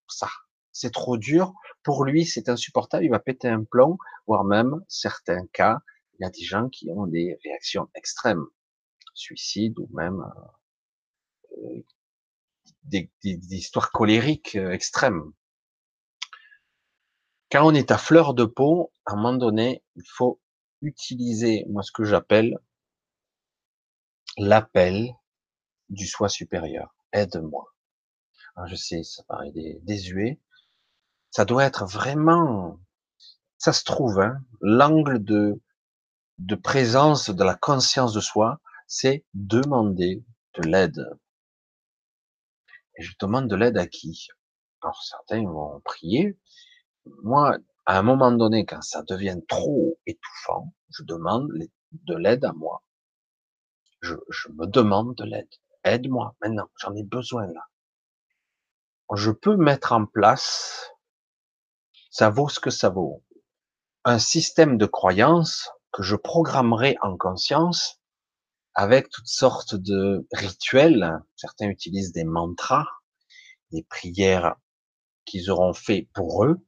ça. 0.09 0.29
C'est 0.73 0.93
trop 0.93 1.16
dur. 1.16 1.53
Pour 1.83 2.05
lui, 2.05 2.25
c'est 2.25 2.49
insupportable. 2.49 3.05
Il 3.05 3.11
va 3.11 3.18
péter 3.18 3.49
un 3.49 3.64
plomb, 3.64 3.99
voire 4.27 4.45
même, 4.45 4.83
certains 4.89 5.47
cas, 5.49 5.79
il 6.14 6.25
y 6.25 6.27
a 6.27 6.31
des 6.31 6.45
gens 6.45 6.68
qui 6.68 6.91
ont 6.91 7.07
des 7.07 7.39
réactions 7.45 7.89
extrêmes, 7.95 8.45
suicide 9.14 9.79
ou 9.79 9.89
même 9.93 10.25
euh, 11.59 11.83
des, 12.85 13.11
histoires 13.23 13.91
colériques 13.91 14.57
euh, 14.57 14.73
extrêmes. 14.73 15.33
Quand 17.51 17.66
on 17.66 17.75
est 17.75 17.91
à 17.91 17.99
fleur 17.99 18.35
de 18.35 18.45
peau, 18.45 18.93
à 19.05 19.12
un 19.12 19.16
moment 19.16 19.35
donné, 19.35 19.83
il 19.97 20.05
faut 20.07 20.41
utiliser, 20.81 21.66
moi, 21.68 21.83
ce 21.83 21.93
que 21.93 22.05
j'appelle 22.05 22.59
l'appel 24.39 25.14
du 25.91 26.07
soi 26.07 26.29
supérieur. 26.29 26.95
Aide-moi. 27.12 27.66
Je 28.66 28.75
sais, 28.75 29.03
ça 29.03 29.23
paraît 29.25 29.53
désuet. 29.83 30.41
Ça 31.33 31.45
doit 31.45 31.64
être 31.64 31.85
vraiment, 31.87 32.78
ça 33.59 33.72
se 33.72 33.83
trouve, 33.85 34.20
hein, 34.20 34.39
l'angle 34.61 35.24
de 35.24 35.61
de 36.39 36.55
présence 36.55 37.30
de 37.30 37.45
la 37.45 37.55
conscience 37.55 38.12
de 38.12 38.20
soi, 38.20 38.61
c'est 38.87 39.24
demander 39.35 40.24
de 40.55 40.68
l'aide. 40.68 41.18
Et 42.97 43.03
je 43.03 43.14
demande 43.20 43.49
de 43.49 43.57
l'aide 43.57 43.78
à 43.78 43.87
qui? 43.87 44.28
Alors 44.83 45.01
certains 45.03 45.45
vont 45.45 45.80
prier. 45.85 46.39
Moi, 47.22 47.59
à 47.87 47.99
un 47.99 48.03
moment 48.03 48.33
donné, 48.33 48.66
quand 48.66 48.83
ça 48.83 49.03
devient 49.03 49.39
trop 49.49 49.99
étouffant, 50.07 50.74
je 50.91 51.05
demande 51.05 51.49
de 51.93 52.14
l'aide 52.16 52.45
à 52.45 52.53
moi. 52.53 52.83
Je, 54.01 54.14
je 54.30 54.49
me 54.49 54.66
demande 54.66 55.14
de 55.16 55.24
l'aide. 55.24 55.49
Aide-moi 55.85 56.35
maintenant, 56.41 56.68
j'en 56.76 56.95
ai 56.95 57.05
besoin 57.05 57.47
là. 57.47 57.66
Je 59.14 59.30
peux 59.30 59.57
mettre 59.57 59.93
en 59.93 60.07
place, 60.07 60.91
ça 62.13 62.29
vaut 62.29 62.51
ce 62.51 62.61
que 62.61 62.71
ça 62.71 62.91
vaut, 62.91 63.25
un 64.05 64.19
système 64.19 64.77
de 64.77 64.85
croyance 64.85 65.71
que 65.93 66.03
je 66.03 66.15
programmerai 66.15 66.97
en 67.01 67.17
conscience 67.17 68.01
avec 68.75 69.09
toutes 69.09 69.29
sortes 69.29 69.75
de 69.75 70.27
rituels. 70.31 71.19
Certains 71.37 71.69
utilisent 71.69 72.13
des 72.13 72.25
mantras, 72.25 72.87
des 73.71 73.83
prières 73.85 74.57
qu'ils 75.25 75.51
auront 75.51 75.73
fait 75.73 76.11
pour 76.13 76.45
eux. 76.45 76.59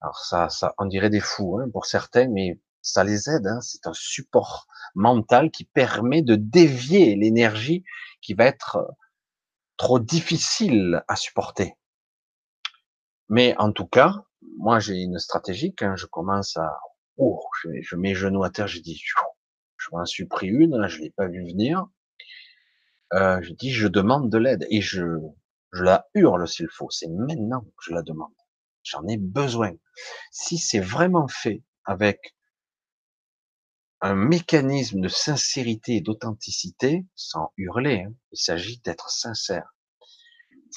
Alors 0.00 0.18
ça, 0.20 0.48
ça, 0.48 0.74
on 0.78 0.86
dirait 0.86 1.10
des 1.10 1.20
fous 1.20 1.58
hein, 1.58 1.68
pour 1.72 1.86
certains, 1.86 2.28
mais 2.28 2.60
ça 2.82 3.02
les 3.02 3.28
aide. 3.28 3.48
Hein. 3.48 3.60
C'est 3.62 3.88
un 3.88 3.94
support 3.94 4.68
mental 4.94 5.50
qui 5.50 5.64
permet 5.64 6.22
de 6.22 6.36
dévier 6.36 7.16
l'énergie 7.16 7.84
qui 8.20 8.34
va 8.34 8.44
être 8.44 8.78
trop 9.76 9.98
difficile 9.98 11.02
à 11.08 11.16
supporter. 11.16 11.76
Mais 13.28 13.56
en 13.58 13.72
tout 13.72 13.86
cas, 13.86 14.24
moi 14.58 14.78
j'ai 14.78 14.96
une 14.96 15.18
stratégie 15.18 15.74
quand 15.74 15.96
je 15.96 16.06
commence 16.06 16.56
à 16.56 16.78
Oh, 17.18 17.40
je, 17.62 17.68
je 17.82 17.96
mets 17.96 18.14
genoux 18.14 18.42
à 18.42 18.50
terre, 18.50 18.66
j'ai 18.66 18.80
dit, 18.80 19.00
je 19.76 19.88
m'en 19.92 20.04
suis 20.06 20.24
pris 20.24 20.48
une, 20.48 20.86
je 20.88 21.00
l'ai 21.00 21.10
pas 21.10 21.28
vu 21.28 21.44
venir. 21.44 21.86
Euh, 23.12 23.42
je 23.42 23.52
dis, 23.52 23.70
je 23.70 23.88
demande 23.88 24.30
de 24.30 24.38
l'aide 24.38 24.66
et 24.70 24.80
je, 24.80 25.18
je 25.72 25.82
la 25.82 26.08
hurle 26.14 26.48
s'il 26.48 26.68
faut. 26.70 26.90
C'est 26.90 27.08
maintenant 27.08 27.60
que 27.60 27.84
je 27.84 27.92
la 27.92 28.02
demande. 28.02 28.32
J'en 28.82 29.06
ai 29.06 29.18
besoin. 29.18 29.72
Si 30.30 30.56
c'est 30.56 30.80
vraiment 30.80 31.28
fait 31.28 31.62
avec 31.84 32.34
un 34.00 34.14
mécanisme 34.14 35.00
de 35.00 35.08
sincérité 35.08 35.96
et 35.96 36.00
d'authenticité, 36.00 37.06
sans 37.14 37.52
hurler, 37.56 38.04
hein, 38.08 38.14
il 38.32 38.38
s'agit 38.38 38.80
d'être 38.80 39.10
sincère. 39.10 39.74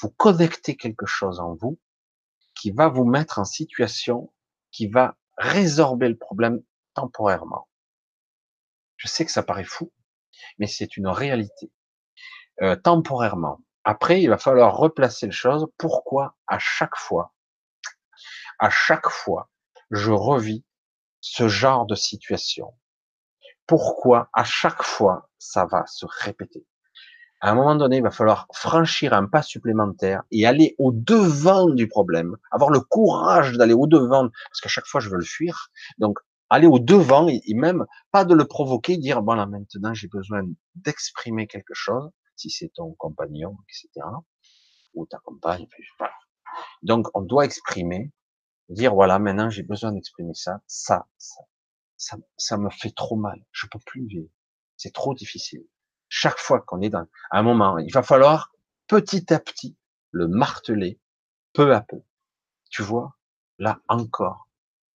Vous 0.02 0.10
connectez 0.10 0.76
quelque 0.76 1.06
chose 1.06 1.40
en 1.40 1.54
vous 1.54 1.80
qui 2.56 2.72
va 2.72 2.88
vous 2.88 3.04
mettre 3.04 3.38
en 3.38 3.44
situation 3.44 4.32
qui 4.72 4.88
va 4.88 5.16
résorber 5.36 6.08
le 6.08 6.16
problème 6.16 6.62
temporairement. 6.94 7.68
Je 8.96 9.08
sais 9.08 9.24
que 9.24 9.30
ça 9.30 9.42
paraît 9.42 9.64
fou, 9.64 9.92
mais 10.58 10.66
c'est 10.66 10.96
une 10.96 11.06
réalité. 11.06 11.70
Euh, 12.62 12.74
temporairement. 12.74 13.60
Après, 13.84 14.22
il 14.22 14.28
va 14.28 14.38
falloir 14.38 14.76
replacer 14.76 15.26
les 15.26 15.32
choses. 15.32 15.68
Pourquoi 15.76 16.36
à 16.46 16.58
chaque 16.58 16.96
fois, 16.96 17.34
à 18.58 18.70
chaque 18.70 19.08
fois, 19.08 19.50
je 19.90 20.10
revis 20.10 20.64
ce 21.20 21.48
genre 21.48 21.86
de 21.86 21.94
situation? 21.94 22.74
Pourquoi 23.66 24.30
à 24.32 24.44
chaque 24.44 24.82
fois 24.82 25.30
ça 25.38 25.66
va 25.66 25.86
se 25.86 26.06
répéter? 26.08 26.66
À 27.40 27.50
un 27.50 27.54
moment 27.54 27.76
donné, 27.76 27.98
il 27.98 28.02
va 28.02 28.10
falloir 28.10 28.48
franchir 28.52 29.12
un 29.12 29.26
pas 29.26 29.42
supplémentaire 29.42 30.22
et 30.30 30.46
aller 30.46 30.74
au 30.78 30.90
devant 30.92 31.68
du 31.68 31.86
problème, 31.86 32.36
avoir 32.50 32.70
le 32.70 32.80
courage 32.80 33.52
d'aller 33.52 33.74
au 33.74 33.86
devant, 33.86 34.28
parce 34.48 34.60
qu'à 34.62 34.68
chaque 34.68 34.86
fois 34.86 35.00
je 35.00 35.10
veux 35.10 35.18
le 35.18 35.24
fuir. 35.24 35.70
Donc 35.98 36.18
aller 36.48 36.66
au 36.66 36.78
devant 36.78 37.28
et, 37.28 37.42
même 37.54 37.84
pas 38.10 38.24
de 38.24 38.34
le 38.34 38.46
provoquer, 38.46 38.96
dire 38.96 39.22
bon 39.22 39.34
là 39.34 39.46
maintenant 39.46 39.92
j'ai 39.92 40.08
besoin 40.08 40.42
d'exprimer 40.74 41.46
quelque 41.46 41.74
chose, 41.74 42.10
si 42.36 42.50
c'est 42.50 42.72
ton 42.74 42.94
compagnon, 42.94 43.56
etc. 43.68 44.06
ou 44.94 45.06
ta 45.06 45.18
compagne. 45.18 45.66
Donc 46.82 47.08
on 47.14 47.20
doit 47.20 47.44
exprimer, 47.44 48.12
dire 48.70 48.94
voilà 48.94 49.18
maintenant 49.18 49.50
j'ai 49.50 49.62
besoin 49.62 49.92
d'exprimer 49.92 50.32
ça, 50.34 50.60
ça, 50.66 51.06
ça, 51.18 51.42
ça, 51.98 52.16
ça 52.38 52.56
me 52.56 52.70
fait 52.70 52.94
trop 52.94 53.16
mal, 53.16 53.44
je 53.52 53.66
peux 53.66 53.80
plus 53.84 54.06
vivre, 54.06 54.30
c'est 54.78 54.94
trop 54.94 55.14
difficile 55.14 55.66
chaque 56.08 56.38
fois 56.38 56.60
qu'on 56.60 56.80
est 56.80 56.90
dans 56.90 57.06
un 57.30 57.42
moment, 57.42 57.78
il 57.78 57.92
va 57.92 58.02
falloir 58.02 58.52
petit 58.86 59.32
à 59.32 59.40
petit 59.40 59.76
le 60.10 60.28
marteler, 60.28 61.00
peu 61.52 61.74
à 61.74 61.80
peu. 61.80 62.02
Tu 62.70 62.82
vois, 62.82 63.16
là 63.58 63.80
encore, 63.88 64.48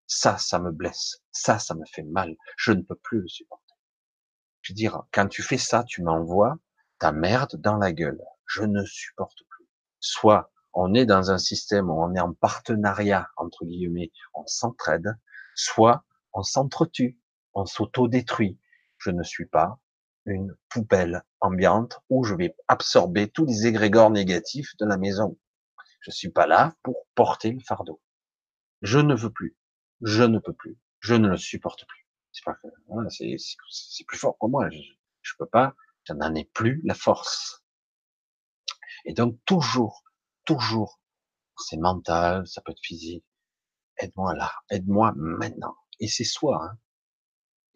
ça, 0.07 0.37
ça 0.37 0.59
me 0.59 0.71
blesse, 0.71 1.21
ça, 1.31 1.59
ça 1.59 1.75
me 1.75 1.85
fait 1.85 2.03
mal, 2.03 2.35
je 2.57 2.71
ne 2.71 2.81
peux 2.81 2.95
plus 2.95 3.21
le 3.21 3.27
supporter. 3.27 3.75
Je 4.61 4.73
veux 4.73 4.75
dire, 4.75 5.03
quand 5.11 5.27
tu 5.27 5.41
fais 5.41 5.57
ça, 5.57 5.83
tu 5.83 6.03
m'envoies 6.03 6.57
ta 6.99 7.11
merde 7.11 7.55
dans 7.55 7.77
la 7.77 7.91
gueule. 7.91 8.21
Je 8.45 8.63
ne 8.63 8.85
supporte 8.85 9.39
plus. 9.49 9.67
Soit 9.99 10.51
on 10.73 10.93
est 10.93 11.05
dans 11.05 11.31
un 11.31 11.37
système 11.37 11.89
où 11.89 12.01
on 12.01 12.13
est 12.13 12.19
en 12.19 12.33
partenariat, 12.33 13.29
entre 13.37 13.65
guillemets, 13.65 14.11
on 14.33 14.45
s'entraide, 14.45 15.17
soit 15.55 16.05
on 16.33 16.43
s'entretue, 16.43 17.19
on 17.53 17.65
s'auto-détruit. 17.65 18.59
Je 18.97 19.09
ne 19.09 19.23
suis 19.23 19.47
pas 19.47 19.79
une 20.25 20.55
poubelle 20.69 21.23
ambiante 21.39 21.99
où 22.09 22.23
je 22.23 22.35
vais 22.35 22.55
absorber 22.67 23.29
tous 23.29 23.45
les 23.45 23.67
égrégores 23.67 24.11
négatifs 24.11 24.75
de 24.77 24.85
la 24.85 24.97
maison. 24.97 25.37
Je 26.01 26.11
suis 26.11 26.29
pas 26.29 26.47
là 26.47 26.75
pour 26.83 27.07
porter 27.15 27.51
le 27.51 27.59
fardeau. 27.59 28.01
Je 28.81 28.99
ne 28.99 29.15
veux 29.15 29.31
plus. 29.31 29.55
Je 30.01 30.23
ne 30.23 30.39
peux 30.39 30.53
plus. 30.53 30.79
Je 30.99 31.15
ne 31.15 31.27
le 31.27 31.37
supporte 31.37 31.85
plus. 31.87 32.07
C'est 32.31 32.45
pas, 32.45 32.57
c'est 33.69 34.05
plus 34.07 34.17
fort 34.17 34.37
que 34.39 34.47
moi. 34.47 34.69
Je, 34.69 34.79
je 35.21 35.33
peux 35.37 35.47
pas. 35.47 35.75
Je 36.03 36.13
n'en 36.13 36.33
ai 36.33 36.45
plus 36.45 36.81
la 36.83 36.95
force. 36.95 37.63
Et 39.05 39.13
donc 39.13 39.39
toujours, 39.45 40.03
toujours, 40.45 40.99
c'est 41.57 41.77
mental, 41.77 42.47
ça 42.47 42.61
peut 42.61 42.71
être 42.71 42.83
physique. 42.83 43.25
Aide-moi 43.97 44.33
là, 44.35 44.51
aide-moi 44.69 45.13
maintenant. 45.15 45.75
Et 45.99 46.07
c'est 46.07 46.23
soi. 46.23 46.59
Hein. 46.63 46.77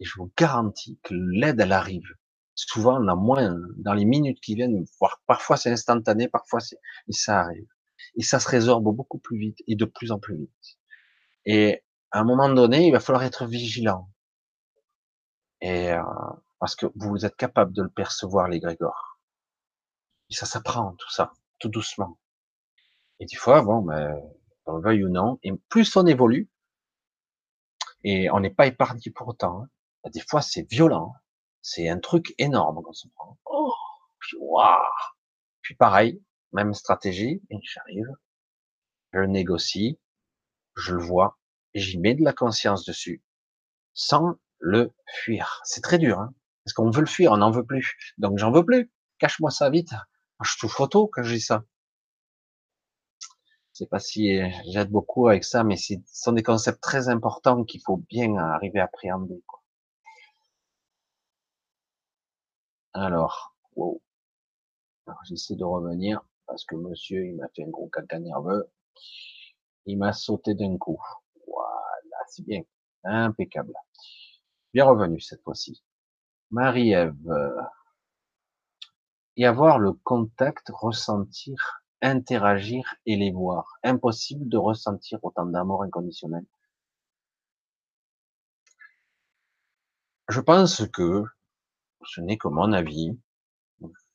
Et 0.00 0.04
je 0.04 0.14
vous 0.16 0.32
garantis 0.36 0.98
que 1.02 1.14
l'aide, 1.14 1.60
elle 1.60 1.72
arrive. 1.72 2.16
Souvent, 2.56 3.00
on 3.00 3.08
a 3.08 3.14
moins 3.14 3.54
dans 3.76 3.92
les 3.92 4.06
minutes 4.06 4.40
qui 4.40 4.54
viennent, 4.54 4.84
voire 4.98 5.20
parfois 5.26 5.56
c'est 5.58 5.70
instantané, 5.70 6.26
parfois 6.26 6.60
c'est, 6.60 6.78
mais 7.06 7.14
ça 7.14 7.40
arrive. 7.40 7.68
Et 8.16 8.22
ça 8.22 8.40
se 8.40 8.48
résorbe 8.48 8.84
beaucoup 8.96 9.18
plus 9.18 9.38
vite 9.38 9.58
et 9.66 9.76
de 9.76 9.84
plus 9.84 10.10
en 10.10 10.18
plus 10.18 10.36
vite. 10.36 10.78
Et 11.44 11.84
à 12.10 12.20
un 12.20 12.24
moment 12.24 12.48
donné, 12.48 12.86
il 12.86 12.92
va 12.92 13.00
falloir 13.00 13.24
être 13.24 13.46
vigilant. 13.46 14.10
Et 15.60 15.92
euh, 15.92 16.02
parce 16.58 16.76
que 16.76 16.86
vous 16.94 17.26
êtes 17.26 17.36
capable 17.36 17.72
de 17.74 17.82
le 17.82 17.90
percevoir, 17.90 18.48
les 18.48 18.58
Grégor. 18.58 19.20
Et 20.30 20.34
ça 20.34 20.46
s'apprend, 20.46 20.94
tout 20.94 21.10
ça, 21.10 21.32
tout 21.58 21.68
doucement. 21.68 22.18
Et 23.20 23.26
des 23.26 23.36
fois, 23.36 23.62
bon, 23.62 23.82
ben, 23.82 24.18
on 24.64 24.80
veuille 24.80 25.04
ou 25.04 25.10
non, 25.10 25.38
et 25.42 25.52
plus 25.68 25.94
on 25.96 26.06
évolue, 26.06 26.50
et 28.02 28.30
on 28.30 28.40
n'est 28.40 28.50
pas 28.50 28.66
épargné 28.66 29.10
pour 29.14 29.28
autant. 29.28 29.62
Hein. 29.62 30.10
Des 30.12 30.20
fois, 30.20 30.40
c'est 30.40 30.62
violent. 30.70 31.14
C'est 31.68 31.88
un 31.88 31.98
truc 31.98 32.32
énorme 32.38 32.76
quand 32.76 32.90
on 32.90 32.92
se 32.92 33.08
prend. 33.08 33.36
Oh, 33.44 33.74
puis, 34.20 34.38
puis 35.62 35.74
pareil, 35.74 36.22
même 36.52 36.72
stratégie, 36.74 37.42
j'arrive, 37.64 38.06
je 39.12 39.18
négocie, 39.18 39.98
je 40.76 40.94
le 40.94 41.02
vois, 41.02 41.40
j'y 41.74 41.98
mets 41.98 42.14
de 42.14 42.22
la 42.22 42.32
conscience 42.32 42.84
dessus, 42.84 43.20
sans 43.94 44.36
le 44.60 44.94
fuir. 45.08 45.60
C'est 45.64 45.80
très 45.80 45.98
dur, 45.98 46.20
hein 46.20 46.32
parce 46.64 46.72
qu'on 46.72 46.90
veut 46.90 47.00
le 47.00 47.08
fuir, 47.08 47.32
on 47.32 47.38
n'en 47.38 47.50
veut 47.50 47.66
plus. 47.66 47.96
Donc 48.16 48.38
j'en 48.38 48.52
veux 48.52 48.64
plus. 48.64 48.92
Cache-moi 49.18 49.50
ça 49.50 49.68
vite. 49.68 49.90
Je 50.44 50.58
touche 50.60 50.72
photo 50.72 51.08
quand 51.08 51.24
je 51.24 51.34
dis 51.34 51.40
ça. 51.40 51.64
Je 53.72 53.78
sais 53.78 53.86
pas 53.86 53.98
si 53.98 54.38
j'aide 54.72 54.90
beaucoup 54.90 55.28
avec 55.28 55.42
ça, 55.42 55.64
mais 55.64 55.76
ce 55.76 55.94
sont 56.06 56.32
des 56.32 56.44
concepts 56.44 56.80
très 56.80 57.08
importants 57.08 57.64
qu'il 57.64 57.80
faut 57.84 57.96
bien 58.08 58.36
arriver 58.36 58.78
à 58.78 58.84
appréhender. 58.84 59.42
Quoi. 59.48 59.56
Alors, 62.96 63.54
wow. 63.74 64.00
Alors 65.06 65.20
j'essaie 65.24 65.54
de 65.54 65.64
revenir 65.64 66.22
parce 66.46 66.64
que 66.64 66.76
monsieur, 66.76 67.26
il 67.26 67.36
m'a 67.36 67.46
fait 67.54 67.62
un 67.62 67.68
gros 67.68 67.88
caca 67.88 68.18
nerveux. 68.18 68.70
Il 69.84 69.98
m'a 69.98 70.14
sauté 70.14 70.54
d'un 70.54 70.78
coup. 70.78 70.98
Voilà, 71.46 72.16
c'est 72.28 72.46
bien. 72.46 72.62
Impeccable. 73.04 73.74
Bien 74.72 74.86
revenu 74.86 75.20
cette 75.20 75.42
fois-ci. 75.42 75.84
Marie-Ève. 76.50 77.14
Et 79.36 79.44
avoir 79.44 79.78
le 79.78 79.92
contact, 79.92 80.70
ressentir, 80.70 81.82
interagir 82.00 82.94
et 83.04 83.16
les 83.16 83.30
voir. 83.30 83.76
Impossible 83.82 84.48
de 84.48 84.56
ressentir 84.56 85.22
autant 85.22 85.44
d'amour 85.44 85.82
inconditionnel. 85.82 86.46
Je 90.30 90.40
pense 90.40 90.86
que 90.88 91.24
ce 92.08 92.20
n'est 92.20 92.38
que 92.38 92.48
mon 92.48 92.72
avis. 92.72 93.18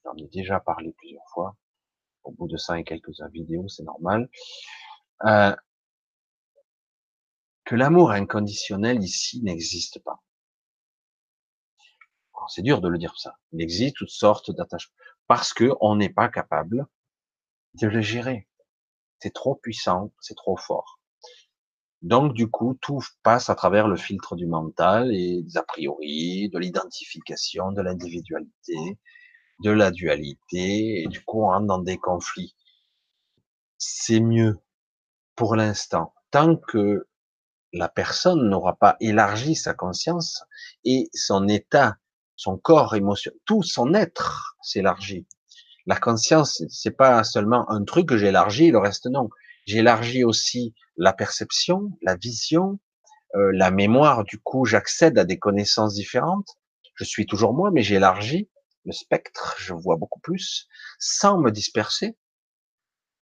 J'en 0.03 0.15
ai 0.17 0.27
déjà 0.27 0.59
parlé 0.59 0.93
plusieurs 0.97 1.27
fois. 1.33 1.55
Au 2.23 2.31
bout 2.31 2.47
de 2.47 2.57
ça 2.57 2.79
et 2.79 2.83
quelques 2.83 3.11
vidéos, 3.31 3.67
c'est 3.67 3.83
normal. 3.83 4.29
Euh, 5.25 5.55
que 7.65 7.75
l'amour 7.75 8.11
inconditionnel 8.11 9.03
ici 9.03 9.41
n'existe 9.41 9.99
pas. 10.03 10.21
C'est 12.47 12.63
dur 12.63 12.81
de 12.81 12.89
le 12.89 12.97
dire 12.97 13.17
ça. 13.17 13.37
Il 13.51 13.61
existe 13.61 13.97
toutes 13.97 14.09
sortes 14.09 14.51
d'attachements 14.51 14.95
parce 15.27 15.53
que 15.53 15.71
on 15.79 15.95
n'est 15.95 16.09
pas 16.09 16.27
capable 16.27 16.87
de 17.75 17.87
le 17.87 18.01
gérer. 18.01 18.49
C'est 19.19 19.33
trop 19.33 19.55
puissant, 19.55 20.11
c'est 20.19 20.35
trop 20.35 20.57
fort. 20.57 21.00
Donc 22.01 22.33
du 22.33 22.47
coup, 22.49 22.77
tout 22.81 23.01
passe 23.23 23.49
à 23.49 23.55
travers 23.55 23.87
le 23.87 23.95
filtre 23.95 24.35
du 24.35 24.47
mental 24.47 25.13
et 25.13 25.43
des 25.43 25.57
a 25.57 25.63
priori, 25.63 26.49
de 26.49 26.57
l'identification, 26.57 27.71
de 27.71 27.81
l'individualité, 27.81 28.97
de 29.63 29.71
la 29.71 29.91
dualité, 29.91 31.03
et 31.03 31.07
du 31.07 31.23
coup 31.23 31.43
on 31.43 31.47
rentre 31.47 31.67
dans 31.67 31.79
des 31.79 31.97
conflits. 31.97 32.55
C'est 33.77 34.19
mieux 34.19 34.59
pour 35.35 35.55
l'instant, 35.55 36.13
tant 36.31 36.55
que 36.55 37.07
la 37.73 37.89
personne 37.89 38.49
n'aura 38.49 38.75
pas 38.75 38.97
élargi 38.99 39.55
sa 39.55 39.73
conscience 39.73 40.43
et 40.83 41.09
son 41.13 41.47
état, 41.47 41.97
son 42.35 42.57
corps 42.57 42.95
émotionnel, 42.95 43.39
tout 43.45 43.63
son 43.63 43.93
être 43.93 44.55
s'élargit. 44.61 45.27
La 45.85 45.95
conscience, 45.97 46.63
c'est 46.69 46.97
pas 46.97 47.23
seulement 47.23 47.69
un 47.71 47.83
truc 47.83 48.09
que 48.09 48.17
j'élargis, 48.17 48.71
le 48.71 48.79
reste 48.79 49.07
non. 49.07 49.29
J'élargis 49.65 50.23
aussi 50.23 50.73
la 50.97 51.13
perception, 51.13 51.91
la 52.01 52.15
vision, 52.15 52.79
euh, 53.35 53.51
la 53.53 53.71
mémoire. 53.71 54.23
Du 54.23 54.39
coup, 54.39 54.65
j'accède 54.65 55.17
à 55.17 55.25
des 55.25 55.39
connaissances 55.39 55.95
différentes. 55.95 56.57
Je 56.95 57.03
suis 57.03 57.25
toujours 57.25 57.53
moi, 57.53 57.71
mais 57.71 57.83
j'élargis 57.83 58.49
le 58.85 58.91
spectre. 58.91 59.55
Je 59.59 59.73
vois 59.73 59.97
beaucoup 59.97 60.19
plus, 60.19 60.67
sans 60.99 61.39
me 61.39 61.51
disperser. 61.51 62.17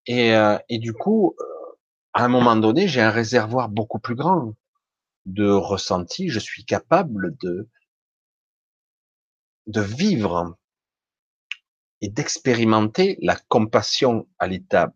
Et, 0.06 0.34
euh, 0.34 0.58
et 0.68 0.78
du 0.78 0.92
coup, 0.92 1.34
euh, 1.40 1.44
à 2.12 2.24
un 2.24 2.28
moment 2.28 2.56
donné, 2.56 2.88
j'ai 2.88 3.00
un 3.00 3.10
réservoir 3.10 3.68
beaucoup 3.68 3.98
plus 3.98 4.14
grand 4.14 4.54
de 5.26 5.48
ressenti. 5.50 6.28
Je 6.28 6.40
suis 6.40 6.64
capable 6.64 7.36
de 7.38 7.68
de 9.66 9.80
vivre 9.80 10.56
et 12.00 12.08
d'expérimenter 12.08 13.18
la 13.22 13.36
compassion 13.48 14.28
à 14.38 14.46
l'état 14.46 14.92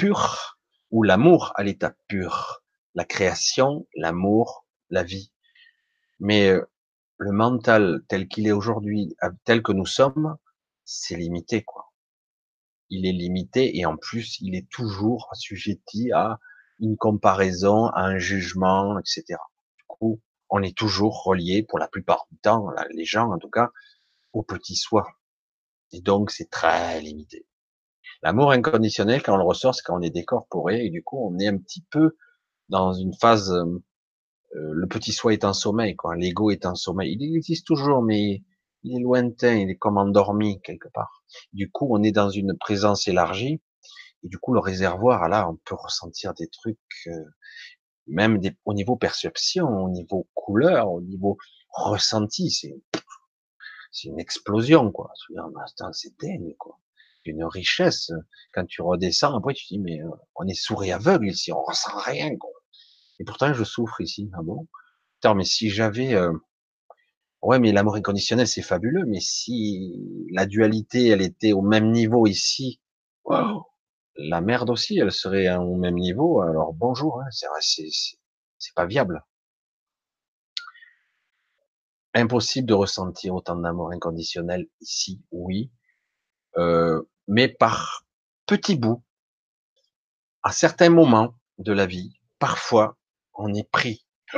pur 0.00 0.56
ou 0.90 1.02
l'amour 1.02 1.52
à 1.56 1.62
l'état 1.62 1.94
pur, 2.08 2.62
la 2.94 3.04
création, 3.04 3.86
l'amour, 3.94 4.66
la 4.88 5.02
vie. 5.02 5.30
Mais 6.20 6.48
euh, 6.48 6.64
le 7.18 7.32
mental 7.32 8.02
tel 8.08 8.26
qu'il 8.26 8.46
est 8.46 8.52
aujourd'hui, 8.52 9.14
tel 9.44 9.62
que 9.62 9.72
nous 9.72 9.84
sommes, 9.84 10.38
c'est 10.86 11.16
limité, 11.16 11.64
quoi. 11.64 11.92
Il 12.88 13.04
est 13.06 13.12
limité 13.12 13.76
et 13.76 13.84
en 13.84 13.98
plus, 13.98 14.38
il 14.40 14.56
est 14.56 14.70
toujours 14.70 15.28
assujetti 15.32 16.12
à 16.12 16.38
une 16.78 16.96
comparaison, 16.96 17.88
à 17.88 18.00
un 18.00 18.16
jugement, 18.16 18.98
etc. 18.98 19.38
Du 19.76 19.84
coup, 19.86 20.18
on 20.48 20.62
est 20.62 20.74
toujours 20.74 21.24
relié, 21.24 21.62
pour 21.62 21.78
la 21.78 21.88
plupart 21.88 22.26
du 22.30 22.38
temps, 22.38 22.70
les 22.90 23.04
gens 23.04 23.30
en 23.30 23.38
tout 23.38 23.50
cas, 23.50 23.68
au 24.32 24.42
petit 24.42 24.76
soi. 24.76 25.06
Et 25.92 26.00
donc, 26.00 26.30
c'est 26.30 26.48
très 26.48 27.02
limité. 27.02 27.44
L'amour 28.22 28.52
inconditionnel, 28.52 29.22
quand 29.22 29.34
on 29.34 29.38
le 29.38 29.44
ressort, 29.44 29.74
c'est 29.74 29.82
quand 29.82 29.98
on 29.98 30.02
est 30.02 30.10
décorporé, 30.10 30.84
et 30.84 30.90
du 30.90 31.02
coup, 31.02 31.18
on 31.26 31.38
est 31.38 31.46
un 31.48 31.56
petit 31.58 31.84
peu 31.90 32.16
dans 32.68 32.92
une 32.92 33.14
phase, 33.14 33.52
euh, 33.52 33.64
euh, 34.56 34.72
le 34.72 34.86
petit 34.88 35.12
soi 35.12 35.32
est 35.32 35.44
en 35.44 35.52
sommeil, 35.54 35.96
quoi. 35.96 36.16
L'ego 36.16 36.50
est 36.50 36.66
en 36.66 36.74
sommeil. 36.74 37.16
Il 37.18 37.36
existe 37.36 37.66
toujours, 37.66 38.02
mais 38.02 38.42
il 38.82 38.96
est 38.96 39.00
lointain, 39.02 39.54
il 39.56 39.70
est 39.70 39.76
comme 39.76 39.98
endormi 39.98 40.60
quelque 40.62 40.88
part. 40.88 41.24
Du 41.52 41.70
coup, 41.70 41.88
on 41.90 42.02
est 42.02 42.12
dans 42.12 42.30
une 42.30 42.56
présence 42.58 43.08
élargie, 43.08 43.62
et 44.22 44.28
du 44.28 44.38
coup, 44.38 44.52
le 44.52 44.60
réservoir, 44.60 45.28
là, 45.28 45.48
on 45.50 45.56
peut 45.64 45.76
ressentir 45.76 46.34
des 46.34 46.48
trucs, 46.48 46.78
euh, 47.08 47.24
même 48.06 48.38
des, 48.38 48.56
au 48.66 48.74
niveau 48.74 48.96
perception, 48.96 49.66
au 49.68 49.90
niveau 49.90 50.28
couleur, 50.34 50.90
au 50.92 51.00
niveau 51.02 51.38
ressenti, 51.72 52.50
c'est 52.50 52.76
c'est 53.92 54.08
une 54.08 54.20
explosion, 54.20 54.90
quoi. 54.92 55.10
C'est 55.92 56.16
dingue, 56.20 56.54
quoi 56.58 56.78
une 57.30 57.44
richesse. 57.44 58.12
Quand 58.52 58.66
tu 58.66 58.82
redescends, 58.82 59.36
après 59.36 59.54
tu 59.54 59.66
te 59.66 59.74
dis, 59.74 59.78
mais 59.78 60.00
euh, 60.02 60.10
on 60.36 60.46
est 60.46 60.54
sourd 60.54 60.84
et 60.84 60.92
aveugle 60.92 61.28
ici, 61.28 61.52
on 61.52 61.62
ressent 61.62 61.96
rien. 61.96 62.30
Et 63.18 63.24
pourtant, 63.24 63.52
je 63.52 63.64
souffre 63.64 64.00
ici. 64.00 64.30
Ah 64.34 64.42
bon? 64.42 64.66
Putain, 65.14 65.34
mais 65.34 65.44
si 65.44 65.70
j'avais... 65.70 66.14
Euh... 66.14 66.32
Ouais, 67.42 67.58
mais 67.58 67.72
l'amour 67.72 67.94
inconditionnel, 67.94 68.46
c'est 68.46 68.62
fabuleux, 68.62 69.06
mais 69.06 69.20
si 69.20 69.94
la 70.30 70.44
dualité, 70.44 71.08
elle 71.08 71.22
était 71.22 71.52
au 71.52 71.62
même 71.62 71.90
niveau 71.90 72.26
ici, 72.26 72.80
la 74.16 74.40
merde 74.40 74.68
aussi, 74.68 74.98
elle 74.98 75.12
serait 75.12 75.54
au 75.56 75.76
même 75.76 75.94
niveau, 75.94 76.42
alors 76.42 76.74
bonjour, 76.74 77.20
hein, 77.20 77.28
c'est 77.30 78.74
pas 78.74 78.84
viable. 78.84 79.24
Impossible 82.12 82.68
de 82.68 82.74
ressentir 82.74 83.34
autant 83.34 83.56
d'amour 83.56 83.92
inconditionnel 83.92 84.66
ici, 84.80 85.22
oui, 85.30 85.70
euh, 86.58 87.02
mais 87.30 87.46
par 87.46 88.04
petits 88.46 88.76
bouts, 88.76 89.04
à 90.42 90.50
certains 90.50 90.90
moments 90.90 91.34
de 91.58 91.72
la 91.72 91.86
vie, 91.86 92.12
parfois, 92.40 92.98
on 93.34 93.54
est 93.54 93.70
pris. 93.70 94.04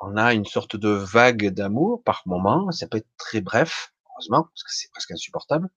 on 0.00 0.16
a 0.16 0.32
une 0.32 0.46
sorte 0.46 0.76
de 0.76 0.88
vague 0.88 1.48
d'amour 1.48 2.02
par 2.04 2.22
moment, 2.24 2.70
ça 2.72 2.88
peut 2.88 2.96
être 2.96 3.10
très 3.18 3.42
bref, 3.42 3.92
heureusement, 4.10 4.44
parce 4.44 4.62
que 4.62 4.70
c'est 4.70 4.90
presque 4.92 5.10
insupportable, 5.10 5.68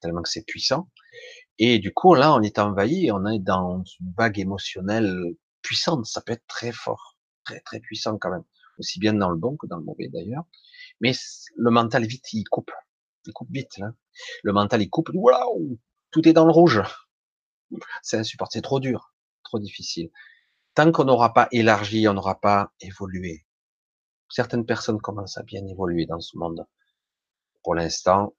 tellement 0.00 0.22
que 0.22 0.28
c'est 0.28 0.44
puissant. 0.44 0.90
Et 1.58 1.78
du 1.78 1.92
coup, 1.92 2.14
là, 2.16 2.34
on 2.34 2.42
est 2.42 2.58
envahi, 2.58 3.12
on 3.12 3.24
est 3.26 3.38
dans 3.38 3.84
une 4.00 4.12
vague 4.18 4.40
émotionnelle 4.40 5.36
puissante, 5.62 6.06
ça 6.06 6.22
peut 6.22 6.32
être 6.32 6.46
très 6.48 6.72
fort, 6.72 7.16
très 7.44 7.60
très 7.60 7.78
puissant 7.78 8.18
quand 8.18 8.30
même, 8.30 8.44
aussi 8.80 8.98
bien 8.98 9.12
dans 9.12 9.30
le 9.30 9.36
bon 9.36 9.56
que 9.56 9.68
dans 9.68 9.76
le 9.76 9.84
mauvais 9.84 10.08
d'ailleurs. 10.08 10.44
Mais 11.00 11.12
le 11.56 11.70
mental 11.70 12.04
vite, 12.04 12.32
il 12.32 12.42
coupe, 12.48 12.72
il 13.26 13.32
coupe 13.32 13.50
vite. 13.50 13.78
Là. 13.78 13.92
Le 14.42 14.52
mental, 14.52 14.82
il 14.82 14.90
coupe, 14.90 15.10
waouh, 15.14 15.78
tout 16.10 16.26
est 16.28 16.32
dans 16.32 16.44
le 16.44 16.52
rouge. 16.52 16.82
C'est 18.02 18.18
insupportable, 18.18 18.52
c'est 18.54 18.62
trop 18.62 18.80
dur, 18.80 19.14
trop 19.44 19.58
difficile. 19.58 20.10
Tant 20.74 20.90
qu'on 20.92 21.04
n'aura 21.04 21.32
pas 21.32 21.48
élargi, 21.52 22.08
on 22.08 22.14
n'aura 22.14 22.40
pas 22.40 22.72
évolué. 22.80 23.46
Certaines 24.28 24.64
personnes 24.64 25.00
commencent 25.00 25.38
à 25.38 25.42
bien 25.42 25.66
évoluer 25.66 26.06
dans 26.06 26.20
ce 26.20 26.38
monde. 26.38 26.66
Pour 27.62 27.74
l'instant, 27.74 28.34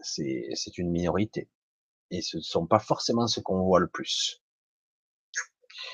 c'est 0.00 0.78
une 0.78 0.90
minorité. 0.90 1.48
Et 2.10 2.22
ce 2.22 2.38
ne 2.38 2.42
sont 2.42 2.66
pas 2.66 2.80
forcément 2.80 3.26
ceux 3.28 3.42
qu'on 3.42 3.62
voit 3.64 3.80
le 3.80 3.88
plus. 3.88 4.42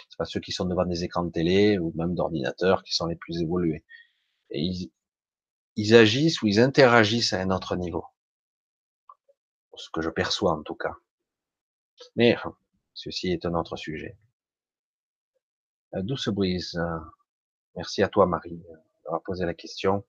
C'est 0.08 0.16
pas 0.18 0.24
ceux 0.24 0.40
qui 0.40 0.52
sont 0.52 0.64
devant 0.64 0.86
des 0.86 1.04
écrans 1.04 1.24
de 1.24 1.30
télé 1.30 1.78
ou 1.78 1.92
même 1.94 2.14
d'ordinateur 2.14 2.82
qui 2.82 2.94
sont 2.94 3.06
les 3.06 3.16
plus 3.16 3.40
évolués. 3.42 3.84
Ils 5.76 5.94
agissent 5.94 6.42
ou 6.42 6.46
ils 6.46 6.60
interagissent 6.60 7.32
à 7.32 7.40
un 7.40 7.50
autre 7.50 7.76
niveau. 7.76 8.04
Ce 9.76 9.90
que 9.90 10.00
je 10.00 10.10
perçois 10.10 10.52
en 10.52 10.62
tout 10.62 10.74
cas. 10.74 10.96
Mais 12.16 12.36
ceci 12.94 13.30
est 13.30 13.44
un 13.44 13.54
autre 13.54 13.76
sujet. 13.76 14.18
douce 15.92 16.28
brise. 16.28 16.80
Merci 17.74 18.02
à 18.02 18.08
toi 18.08 18.26
Marie 18.26 18.62
d'avoir 19.04 19.22
posé 19.22 19.44
la 19.44 19.54
question. 19.54 20.04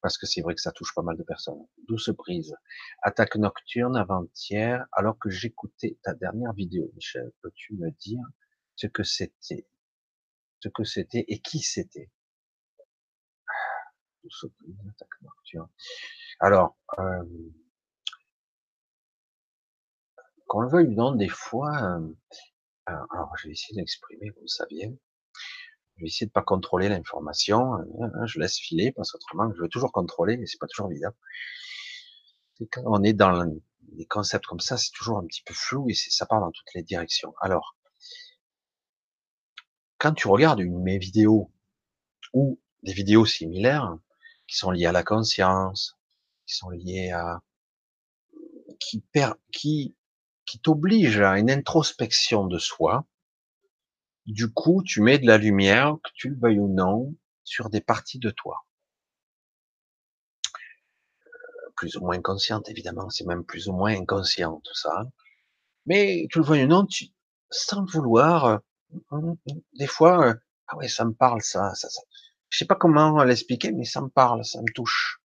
Parce 0.00 0.18
que 0.18 0.26
c'est 0.26 0.40
vrai 0.40 0.54
que 0.54 0.60
ça 0.60 0.70
touche 0.70 0.94
pas 0.94 1.02
mal 1.02 1.16
de 1.16 1.22
personnes. 1.24 1.66
Douce 1.88 2.10
brise. 2.10 2.54
Attaque 3.02 3.36
nocturne 3.36 3.96
avant-hier, 3.96 4.86
alors 4.92 5.18
que 5.18 5.30
j'écoutais 5.30 5.98
ta 6.02 6.14
dernière 6.14 6.52
vidéo, 6.52 6.90
Michel. 6.94 7.32
Peux-tu 7.42 7.74
me 7.74 7.90
dire 7.90 8.22
ce 8.76 8.86
que 8.86 9.02
c'était? 9.02 9.66
Ce 10.60 10.68
que 10.68 10.84
c'était 10.84 11.24
et 11.28 11.40
qui 11.40 11.58
c'était? 11.58 12.10
Alors, 16.40 16.76
euh, 16.98 17.24
qu'on 20.46 20.60
le 20.60 20.68
veuille 20.68 20.88
ou 20.88 20.94
non, 20.94 21.14
des 21.14 21.28
fois, 21.28 21.72
euh, 21.78 22.08
alors 22.86 23.36
je 23.38 23.48
vais 23.48 23.52
essayer 23.52 23.76
d'exprimer, 23.76 24.30
vous 24.30 24.42
le 24.42 24.48
saviez, 24.48 24.98
je 25.96 26.02
vais 26.02 26.06
essayer 26.06 26.26
de 26.26 26.32
pas 26.32 26.42
contrôler 26.42 26.88
l'information, 26.88 27.74
hein, 27.74 27.84
hein, 28.00 28.26
je 28.26 28.38
laisse 28.40 28.58
filer 28.58 28.92
parce 28.92 29.12
qu'autrement 29.12 29.50
je 29.54 29.62
veux 29.62 29.68
toujours 29.68 29.92
contrôler, 29.92 30.36
mais 30.36 30.46
c'est 30.46 30.58
pas 30.58 30.66
toujours 30.66 30.90
évident. 30.90 31.12
quand 32.70 32.82
on 32.86 33.02
est 33.02 33.12
dans 33.12 33.46
des 33.92 34.06
concepts 34.06 34.46
comme 34.46 34.60
ça, 34.60 34.76
c'est 34.76 34.90
toujours 34.90 35.18
un 35.18 35.26
petit 35.26 35.42
peu 35.42 35.54
flou 35.54 35.88
et 35.88 35.94
ça 35.94 36.26
part 36.26 36.40
dans 36.40 36.50
toutes 36.50 36.74
les 36.74 36.82
directions. 36.82 37.34
Alors, 37.40 37.76
quand 39.98 40.12
tu 40.14 40.28
regardes 40.28 40.60
une 40.60 40.82
mes 40.82 40.98
vidéos 40.98 41.50
ou 42.32 42.60
des 42.82 42.92
vidéos 42.92 43.24
similaires, 43.24 43.96
qui 44.46 44.56
sont 44.56 44.70
liées 44.70 44.86
à 44.86 44.92
la 44.92 45.02
conscience, 45.02 45.96
qui 46.46 46.54
sont 46.56 46.70
liées 46.70 47.10
à 47.10 47.40
qui 48.78 49.00
per... 49.00 49.34
qui 49.52 49.96
qui 50.44 50.60
t'oblige 50.60 51.20
à 51.20 51.38
une 51.38 51.50
introspection 51.50 52.46
de 52.46 52.58
soi. 52.58 53.06
Du 54.26 54.52
coup, 54.52 54.82
tu 54.84 55.00
mets 55.00 55.18
de 55.18 55.26
la 55.26 55.38
lumière, 55.38 55.96
que 56.02 56.10
tu 56.14 56.30
le 56.30 56.36
veuilles 56.36 56.58
ou 56.58 56.68
non, 56.68 57.14
sur 57.44 57.70
des 57.70 57.80
parties 57.80 58.18
de 58.18 58.30
toi. 58.30 58.64
Euh, 61.26 61.70
plus 61.76 61.96
ou 61.96 62.00
moins 62.00 62.20
consciente, 62.20 62.68
évidemment, 62.68 63.10
c'est 63.10 63.26
même 63.26 63.44
plus 63.44 63.68
ou 63.68 63.72
moins 63.72 63.94
inconscient, 63.94 64.60
tout 64.64 64.74
ça. 64.74 65.04
Mais, 65.86 66.26
tu 66.30 66.38
le 66.38 66.44
veuilles 66.44 66.64
ou 66.64 66.68
non, 66.68 66.86
tu, 66.86 67.06
sans 67.50 67.82
le 67.82 67.90
vouloir, 67.90 68.60
euh, 69.12 69.34
des 69.78 69.86
fois, 69.86 70.28
euh, 70.28 70.34
ah 70.68 70.76
ouais, 70.76 70.88
ça 70.88 71.04
me 71.04 71.12
parle, 71.12 71.42
ça, 71.42 71.74
ça, 71.74 71.88
ça. 71.90 72.00
Je 72.54 72.58
sais 72.58 72.66
pas 72.66 72.76
comment 72.76 73.24
l'expliquer, 73.24 73.72
mais 73.72 73.82
ça 73.82 74.00
me 74.00 74.08
parle, 74.08 74.44
ça 74.44 74.60
me 74.60 74.72
touche. 74.72 75.20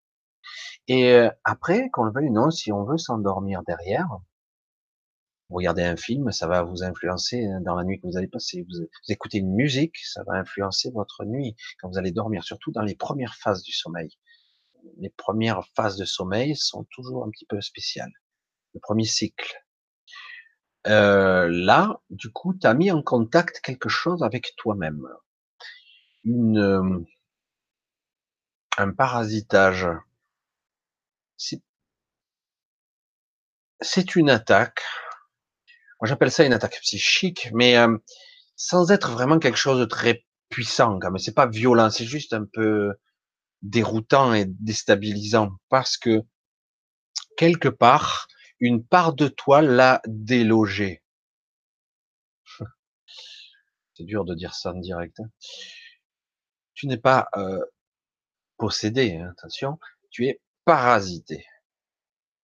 Et 0.86 1.12
euh, 1.12 1.28
après, 1.44 1.90
qu'on 1.90 2.05
le 2.05 2.10
veuille 2.10 2.30
ou 2.30 2.32
non, 2.32 2.50
si 2.50 2.72
on 2.72 2.84
veut 2.84 2.96
s'endormir 2.96 3.62
derrière, 3.66 4.09
regardez 5.50 5.82
un 5.82 5.96
film, 5.96 6.32
ça 6.32 6.46
va 6.46 6.62
vous 6.62 6.82
influencer 6.82 7.44
hein, 7.44 7.60
dans 7.60 7.74
la 7.74 7.84
nuit 7.84 8.00
que 8.00 8.06
vous 8.06 8.16
allez 8.16 8.28
passer. 8.28 8.66
Vous, 8.70 8.86
écoutez 9.10 9.36
une 9.36 9.52
musique, 9.52 9.98
ça 9.98 10.22
va 10.26 10.38
influencer 10.38 10.90
votre 10.90 11.26
nuit 11.26 11.55
quand 11.78 11.90
vous 11.90 11.98
allez 11.98 12.12
dormir, 12.12 12.44
surtout 12.44 12.72
dans 12.72 12.80
les 12.80 12.94
premières 12.94 13.34
phases 13.34 13.62
du 13.62 13.72
sommeil. 13.72 14.09
Les 14.96 15.10
premières 15.10 15.66
phases 15.76 15.98
de 15.98 16.06
sommeil 16.06 16.56
sont 16.56 16.86
toujours 16.90 17.26
un 17.26 17.30
petit 17.30 17.44
peu 17.44 17.60
spéciales. 17.60 18.14
Le 18.72 18.80
premier 18.80 19.05
cycle. 19.05 19.52
Euh, 20.86 21.46
là, 21.50 22.00
du 22.09 22.32
coup, 22.32 22.55
tu 22.55 22.66
as 22.66 22.72
mis 22.72 22.90
en 22.90 23.02
contact 23.02 23.60
quelque 23.60 23.90
chose 23.90 24.22
avec 24.22 24.55
toi-même. 24.56 25.06
Une, 26.24 26.59
euh, 26.59 27.05
un 28.80 28.92
parasitage. 28.92 29.86
C'est 33.80 34.16
une 34.16 34.30
attaque. 34.30 34.82
Moi, 36.00 36.09
j'appelle 36.09 36.30
ça 36.30 36.44
une 36.44 36.52
attaque 36.52 36.78
psychique, 36.80 37.48
mais 37.52 37.76
euh, 37.76 37.96
sans 38.56 38.90
être 38.90 39.12
vraiment 39.12 39.38
quelque 39.38 39.59
chose 39.59 39.78
de 39.80 39.84
très 39.84 40.24
puissant. 40.48 40.98
Mais 41.12 41.18
c'est 41.18 41.34
pas 41.34 41.46
violent, 41.46 41.90
c'est 41.90 42.05
juste 42.05 42.32
un 42.32 42.44
peu 42.44 42.94
déroutant 43.62 44.34
et 44.34 44.44
déstabilisant 44.46 45.52
parce 45.68 45.96
que 45.96 46.22
quelque 47.36 47.68
part, 47.68 48.28
une 48.60 48.84
part 48.84 49.14
de 49.14 49.28
toi 49.28 49.62
l'a 49.62 50.00
délogé. 50.06 51.02
C'est 53.94 54.05
dur 54.05 54.24
de 54.24 54.34
dire 54.34 54.55
ça 54.55 54.70
en 54.70 54.78
direct. 54.80 55.18
Hein. 55.20 55.30
Tu 56.74 56.86
n'es 56.86 56.96
pas 56.96 57.28
euh, 57.36 57.64
possédé, 58.59 59.16
hein, 59.16 59.30
attention, 59.30 59.78
tu 60.10 60.26
es 60.26 60.40
parasité. 60.64 61.47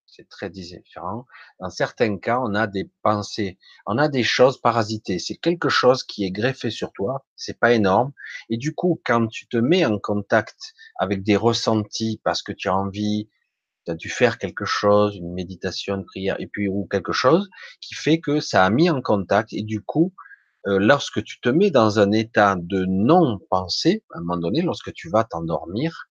C'est 0.06 0.28
très 0.28 0.48
différent. 0.48 1.26
Dans 1.58 1.70
certains 1.70 2.18
cas, 2.18 2.38
on 2.38 2.54
a 2.54 2.68
des 2.68 2.88
pensées, 3.02 3.58
on 3.84 3.98
a 3.98 4.08
des 4.08 4.22
choses 4.22 4.60
parasitées. 4.60 5.18
C'est 5.18 5.34
quelque 5.34 5.68
chose 5.68 6.04
qui 6.04 6.24
est 6.24 6.30
greffé 6.30 6.70
sur 6.70 6.92
toi. 6.92 7.26
C'est 7.34 7.58
pas 7.58 7.72
énorme. 7.72 8.12
Et 8.48 8.56
du 8.56 8.74
coup, 8.76 9.02
quand 9.04 9.26
tu 9.26 9.48
te 9.48 9.56
mets 9.56 9.84
en 9.84 9.98
contact 9.98 10.72
avec 11.00 11.24
des 11.24 11.34
ressentis 11.34 12.20
parce 12.22 12.42
que 12.42 12.52
tu 12.52 12.68
as 12.68 12.76
envie, 12.76 13.28
tu 13.86 13.90
as 13.90 13.96
dû 13.96 14.08
faire 14.08 14.38
quelque 14.38 14.64
chose, 14.64 15.16
une 15.16 15.32
méditation, 15.34 15.96
une 15.96 16.04
prière, 16.04 16.36
et 16.38 16.46
puis 16.46 16.68
ou 16.68 16.86
quelque 16.86 17.12
chose 17.12 17.50
qui 17.80 17.94
fait 17.94 18.20
que 18.20 18.38
ça 18.38 18.64
a 18.64 18.70
mis 18.70 18.90
en 18.90 19.02
contact. 19.02 19.52
Et 19.52 19.62
du 19.62 19.82
coup, 19.82 20.14
lorsque 20.66 21.22
tu 21.22 21.40
te 21.40 21.48
mets 21.48 21.70
dans 21.70 21.98
un 21.98 22.10
état 22.12 22.56
de 22.58 22.84
non-pensée, 22.86 24.02
à 24.14 24.18
un 24.18 24.20
moment 24.20 24.38
donné, 24.38 24.62
lorsque 24.62 24.92
tu 24.92 25.10
vas 25.10 25.24
t'endormir, 25.24 26.08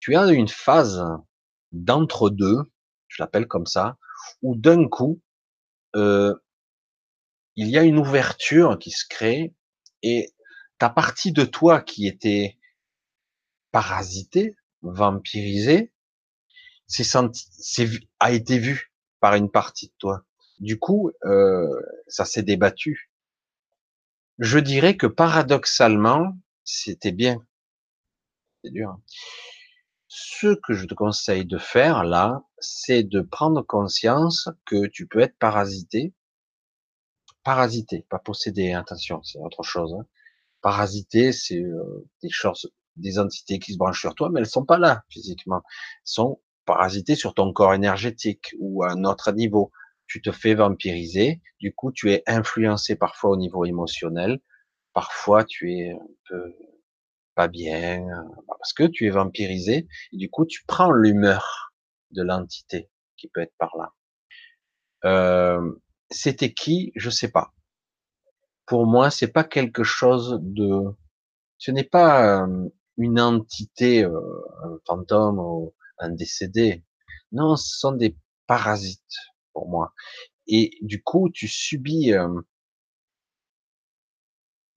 tu 0.00 0.16
as 0.16 0.26
une 0.26 0.48
phase 0.48 1.02
d'entre-deux, 1.72 2.58
je 3.08 3.22
l'appelle 3.22 3.46
comme 3.46 3.66
ça, 3.66 3.96
où 4.42 4.56
d'un 4.56 4.88
coup, 4.88 5.20
euh, 5.96 6.34
il 7.56 7.68
y 7.68 7.78
a 7.78 7.82
une 7.82 7.98
ouverture 7.98 8.78
qui 8.78 8.90
se 8.90 9.04
crée 9.08 9.54
et 10.02 10.34
ta 10.78 10.90
partie 10.90 11.32
de 11.32 11.44
toi 11.44 11.80
qui 11.80 12.06
était 12.06 12.58
parasitée, 13.70 14.56
vampirisée, 14.82 15.92
c'est 16.86 17.04
a 18.20 18.32
été 18.32 18.58
vue 18.58 18.92
par 19.20 19.34
une 19.34 19.50
partie 19.50 19.88
de 19.88 19.94
toi. 19.98 20.24
Du 20.60 20.78
coup, 20.78 21.10
euh, 21.24 21.66
ça 22.06 22.24
s'est 22.24 22.42
débattu. 22.42 23.10
Je 24.38 24.58
dirais 24.58 24.96
que 24.96 25.06
paradoxalement, 25.06 26.36
c'était 26.64 27.12
bien. 27.12 27.38
C'est 28.62 28.70
dur. 28.70 28.90
Hein. 28.90 29.02
Ce 30.08 30.54
que 30.54 30.74
je 30.74 30.86
te 30.86 30.94
conseille 30.94 31.44
de 31.44 31.58
faire 31.58 32.04
là, 32.04 32.42
c'est 32.58 33.02
de 33.02 33.20
prendre 33.20 33.62
conscience 33.62 34.48
que 34.64 34.86
tu 34.86 35.06
peux 35.06 35.20
être 35.20 35.36
parasité. 35.38 36.14
Parasité, 37.44 38.06
pas 38.08 38.18
possédé, 38.18 38.72
attention, 38.72 39.22
c'est 39.22 39.38
autre 39.38 39.62
chose. 39.62 39.94
Hein. 39.98 40.06
Parasité, 40.62 41.32
c'est 41.32 41.62
euh, 41.62 42.08
des 42.22 42.30
choses, 42.30 42.72
des 42.96 43.18
entités 43.18 43.58
qui 43.58 43.74
se 43.74 43.78
branchent 43.78 44.00
sur 44.00 44.14
toi, 44.14 44.30
mais 44.30 44.40
elles 44.40 44.46
sont 44.46 44.64
pas 44.64 44.78
là 44.78 45.04
physiquement. 45.10 45.62
Elles 45.64 46.00
sont 46.04 46.40
parasitées 46.64 47.16
sur 47.16 47.34
ton 47.34 47.52
corps 47.52 47.74
énergétique 47.74 48.54
ou 48.58 48.82
à 48.82 48.92
un 48.92 49.04
autre 49.04 49.30
niveau 49.32 49.70
tu 50.14 50.22
te 50.22 50.30
fais 50.30 50.54
vampiriser, 50.54 51.40
du 51.58 51.74
coup 51.74 51.90
tu 51.90 52.12
es 52.12 52.22
influencé 52.28 52.94
parfois 52.94 53.30
au 53.30 53.36
niveau 53.36 53.64
émotionnel, 53.64 54.38
parfois 54.92 55.42
tu 55.42 55.72
es 55.72 55.90
un 55.90 56.08
peu 56.28 56.54
pas 57.34 57.48
bien, 57.48 58.06
parce 58.46 58.72
que 58.72 58.84
tu 58.84 59.06
es 59.06 59.10
vampirisé, 59.10 59.88
et 60.12 60.16
du 60.16 60.30
coup 60.30 60.46
tu 60.46 60.62
prends 60.68 60.92
l'humeur 60.92 61.72
de 62.12 62.22
l'entité 62.22 62.88
qui 63.16 63.26
peut 63.26 63.40
être 63.40 63.56
par 63.58 63.72
là. 63.76 63.92
Euh, 65.04 65.72
C'était 66.10 66.52
qui? 66.52 66.92
Je 66.94 67.10
sais 67.10 67.32
pas. 67.32 67.52
Pour 68.66 68.86
moi, 68.86 69.10
c'est 69.10 69.32
pas 69.32 69.42
quelque 69.42 69.82
chose 69.82 70.38
de, 70.42 70.94
Ce 71.58 71.72
n'est 71.72 71.82
pas 71.82 72.44
euh, 72.46 72.68
une 72.98 73.20
entité, 73.20 74.04
euh, 74.04 74.20
un 74.62 74.78
fantôme 74.86 75.40
ou 75.40 75.74
un 75.98 76.10
décédé. 76.10 76.84
Non, 77.32 77.56
ce 77.56 77.78
sont 77.78 77.92
des 77.92 78.16
parasites 78.46 79.33
pour 79.54 79.68
moi. 79.68 79.94
Et 80.46 80.76
du 80.82 81.02
coup, 81.02 81.30
tu 81.30 81.48
subis, 81.48 82.12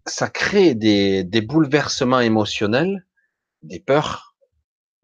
ça 0.06 0.30
crée 0.30 0.76
des, 0.76 1.26
des 1.26 1.41
bouleversements 1.41 2.22
émotionnels, 2.22 3.06
des 3.64 3.82
peurs 3.82 4.38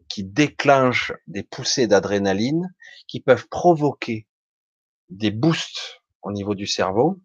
qui 0.08 0.24
déclenchent 0.24 1.12
des 1.26 1.42
poussées 1.42 1.86
d'adrénaline 1.86 2.74
qui 3.08 3.20
peuvent 3.20 3.48
provoquer 3.48 4.26
des 5.10 5.30
boosts 5.30 6.00
au 6.22 6.32
niveau 6.32 6.54
du 6.54 6.66
cerveau. 6.66 7.20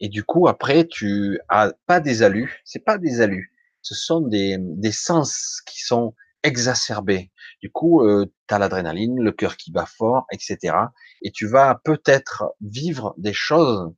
Et 0.00 0.08
du 0.08 0.24
coup, 0.24 0.48
après, 0.48 0.86
tu 0.86 1.38
as 1.48 1.72
pas 1.86 2.00
des 2.00 2.22
alus, 2.22 2.62
c'est 2.64 2.84
pas 2.84 2.98
des 2.98 3.20
alus, 3.20 3.52
ce 3.82 3.94
sont 3.94 4.22
des, 4.22 4.56
des 4.58 4.92
sens 4.92 5.60
qui 5.66 5.80
sont 5.80 6.14
exacerbés. 6.42 7.30
Du 7.60 7.70
coup, 7.70 8.02
euh, 8.02 8.26
tu 8.48 8.54
as 8.54 8.58
l'adrénaline, 8.58 9.20
le 9.20 9.32
cœur 9.32 9.56
qui 9.56 9.70
bat 9.70 9.86
fort, 9.86 10.26
etc. 10.32 10.74
Et 11.22 11.30
tu 11.30 11.46
vas 11.46 11.80
peut-être 11.84 12.54
vivre 12.60 13.14
des 13.18 13.34
choses 13.34 13.92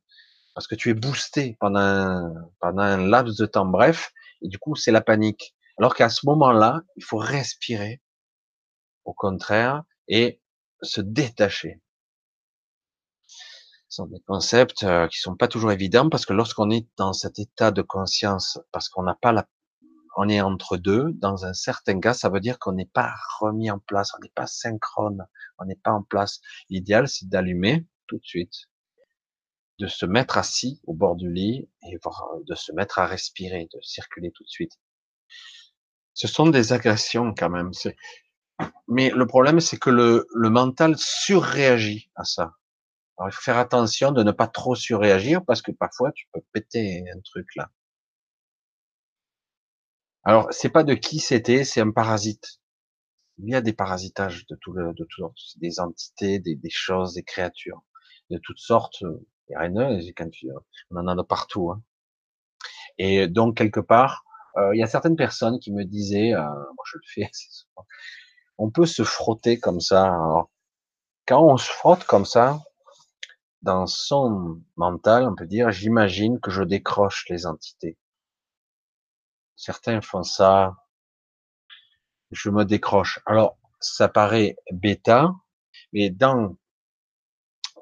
parce 0.53 0.67
que 0.67 0.75
tu 0.75 0.89
es 0.89 0.93
boosté 0.93 1.57
pendant 1.59 1.79
un, 1.79 2.33
pendant 2.59 2.81
un 2.83 2.97
laps 2.97 3.37
de 3.37 3.45
temps 3.45 3.65
bref. 3.65 4.11
Et 4.41 4.49
du 4.49 4.59
coup, 4.59 4.75
c'est 4.75 4.91
la 4.91 5.01
panique. 5.01 5.55
Alors 5.77 5.95
qu'à 5.95 6.09
ce 6.09 6.25
moment-là, 6.25 6.81
il 6.97 7.03
faut 7.03 7.17
respirer, 7.17 8.01
au 9.05 9.13
contraire, 9.13 9.83
et 10.07 10.41
se 10.81 11.01
détacher. 11.01 11.81
Ce 13.89 13.97
sont 13.97 14.07
des 14.07 14.19
concepts 14.27 14.83
euh, 14.83 15.07
qui 15.07 15.19
sont 15.19 15.35
pas 15.35 15.47
toujours 15.47 15.71
évidents 15.71 16.09
parce 16.09 16.25
que 16.25 16.33
lorsqu'on 16.33 16.69
est 16.71 16.87
dans 16.97 17.13
cet 17.13 17.39
état 17.39 17.71
de 17.71 17.81
conscience, 17.81 18.59
parce 18.71 18.89
qu'on 18.89 19.03
n'a 19.03 19.15
pas 19.21 19.31
la 19.31 19.47
on 20.15 20.29
est 20.29 20.41
entre 20.41 20.77
deux. 20.77 21.11
Dans 21.13 21.45
un 21.45 21.53
certain 21.53 21.99
cas, 21.99 22.13
ça 22.13 22.29
veut 22.29 22.39
dire 22.39 22.59
qu'on 22.59 22.73
n'est 22.73 22.89
pas 22.93 23.13
remis 23.39 23.71
en 23.71 23.79
place, 23.79 24.11
on 24.15 24.21
n'est 24.21 24.31
pas 24.35 24.47
synchrone, 24.47 25.25
on 25.57 25.65
n'est 25.65 25.75
pas 25.75 25.91
en 25.91 26.03
place. 26.03 26.39
L'idéal, 26.69 27.07
c'est 27.07 27.27
d'allumer 27.29 27.85
tout 28.07 28.17
de 28.17 28.25
suite, 28.25 28.69
de 29.79 29.87
se 29.87 30.05
mettre 30.05 30.37
assis 30.37 30.81
au 30.85 30.93
bord 30.93 31.15
du 31.15 31.31
lit 31.31 31.69
et 31.89 31.97
de 32.47 32.55
se 32.55 32.71
mettre 32.71 32.99
à 32.99 33.05
respirer, 33.05 33.67
de 33.73 33.79
circuler 33.81 34.31
tout 34.31 34.43
de 34.43 34.49
suite. 34.49 34.79
Ce 36.13 36.27
sont 36.27 36.47
des 36.47 36.73
agressions 36.73 37.33
quand 37.35 37.49
même. 37.49 37.71
Mais 38.87 39.09
le 39.09 39.25
problème, 39.25 39.59
c'est 39.59 39.77
que 39.77 39.89
le, 39.89 40.27
mental 40.49 40.95
surréagit 40.97 42.11
à 42.15 42.23
ça. 42.23 42.53
Alors, 43.17 43.29
il 43.29 43.31
faut 43.31 43.41
faire 43.41 43.57
attention 43.57 44.11
de 44.11 44.23
ne 44.23 44.31
pas 44.31 44.47
trop 44.47 44.75
surréagir 44.75 45.43
parce 45.45 45.61
que 45.61 45.71
parfois, 45.71 46.11
tu 46.11 46.27
peux 46.31 46.41
péter 46.51 47.03
un 47.13 47.19
truc 47.21 47.47
là. 47.55 47.69
Alors, 50.25 50.47
c'est 50.51 50.69
pas 50.69 50.83
de 50.83 50.93
qui 50.93 51.19
c'était, 51.19 51.63
c'est 51.63 51.81
un 51.81 51.91
parasite. 51.91 52.59
Il 53.39 53.49
y 53.49 53.55
a 53.55 53.61
des 53.61 53.73
parasitages 53.73 54.45
de 54.47 54.55
tout 54.61 54.71
le, 54.71 54.93
de 54.93 55.05
toutes 55.09 55.33
des 55.57 55.79
entités, 55.79 56.39
des, 56.39 56.57
choses, 56.69 57.15
des 57.15 57.23
créatures, 57.23 57.81
de 58.29 58.37
toutes 58.37 58.59
sortes. 58.59 59.03
Y 59.49 59.55
a 59.55 59.69
quand 60.15 60.29
on 60.91 60.97
en 60.97 61.07
a 61.07 61.15
de 61.15 61.21
partout. 61.23 61.71
Hein. 61.71 61.83
Et 62.97 63.27
donc 63.27 63.57
quelque 63.57 63.79
part, 63.79 64.23
euh, 64.57 64.75
il 64.75 64.79
y 64.79 64.83
a 64.83 64.87
certaines 64.87 65.15
personnes 65.15 65.59
qui 65.59 65.71
me 65.73 65.83
disaient, 65.83 66.33
euh, 66.33 66.43
moi 66.43 66.85
je 66.85 66.97
le 66.97 67.03
fais 67.05 67.23
assez 67.23 67.47
souvent, 67.49 67.85
on 68.57 68.69
peut 68.69 68.85
se 68.85 69.03
frotter 69.03 69.59
comme 69.59 69.81
ça. 69.81 70.15
Quand 71.27 71.43
on 71.43 71.57
se 71.57 71.69
frotte 71.69 72.03
comme 72.05 72.25
ça, 72.25 72.61
dans 73.61 73.87
son 73.87 74.61
mental, 74.75 75.27
on 75.27 75.35
peut 75.35 75.47
dire, 75.47 75.71
j'imagine 75.71 76.39
que 76.39 76.51
je 76.51 76.63
décroche 76.63 77.25
les 77.29 77.45
entités. 77.45 77.97
Certains 79.55 80.01
font 80.01 80.23
ça. 80.23 80.75
Je 82.31 82.49
me 82.49 82.65
décroche. 82.65 83.19
Alors, 83.25 83.57
ça 83.79 84.07
paraît 84.07 84.55
bêta, 84.71 85.31
mais 85.91 86.09
dans 86.09 86.55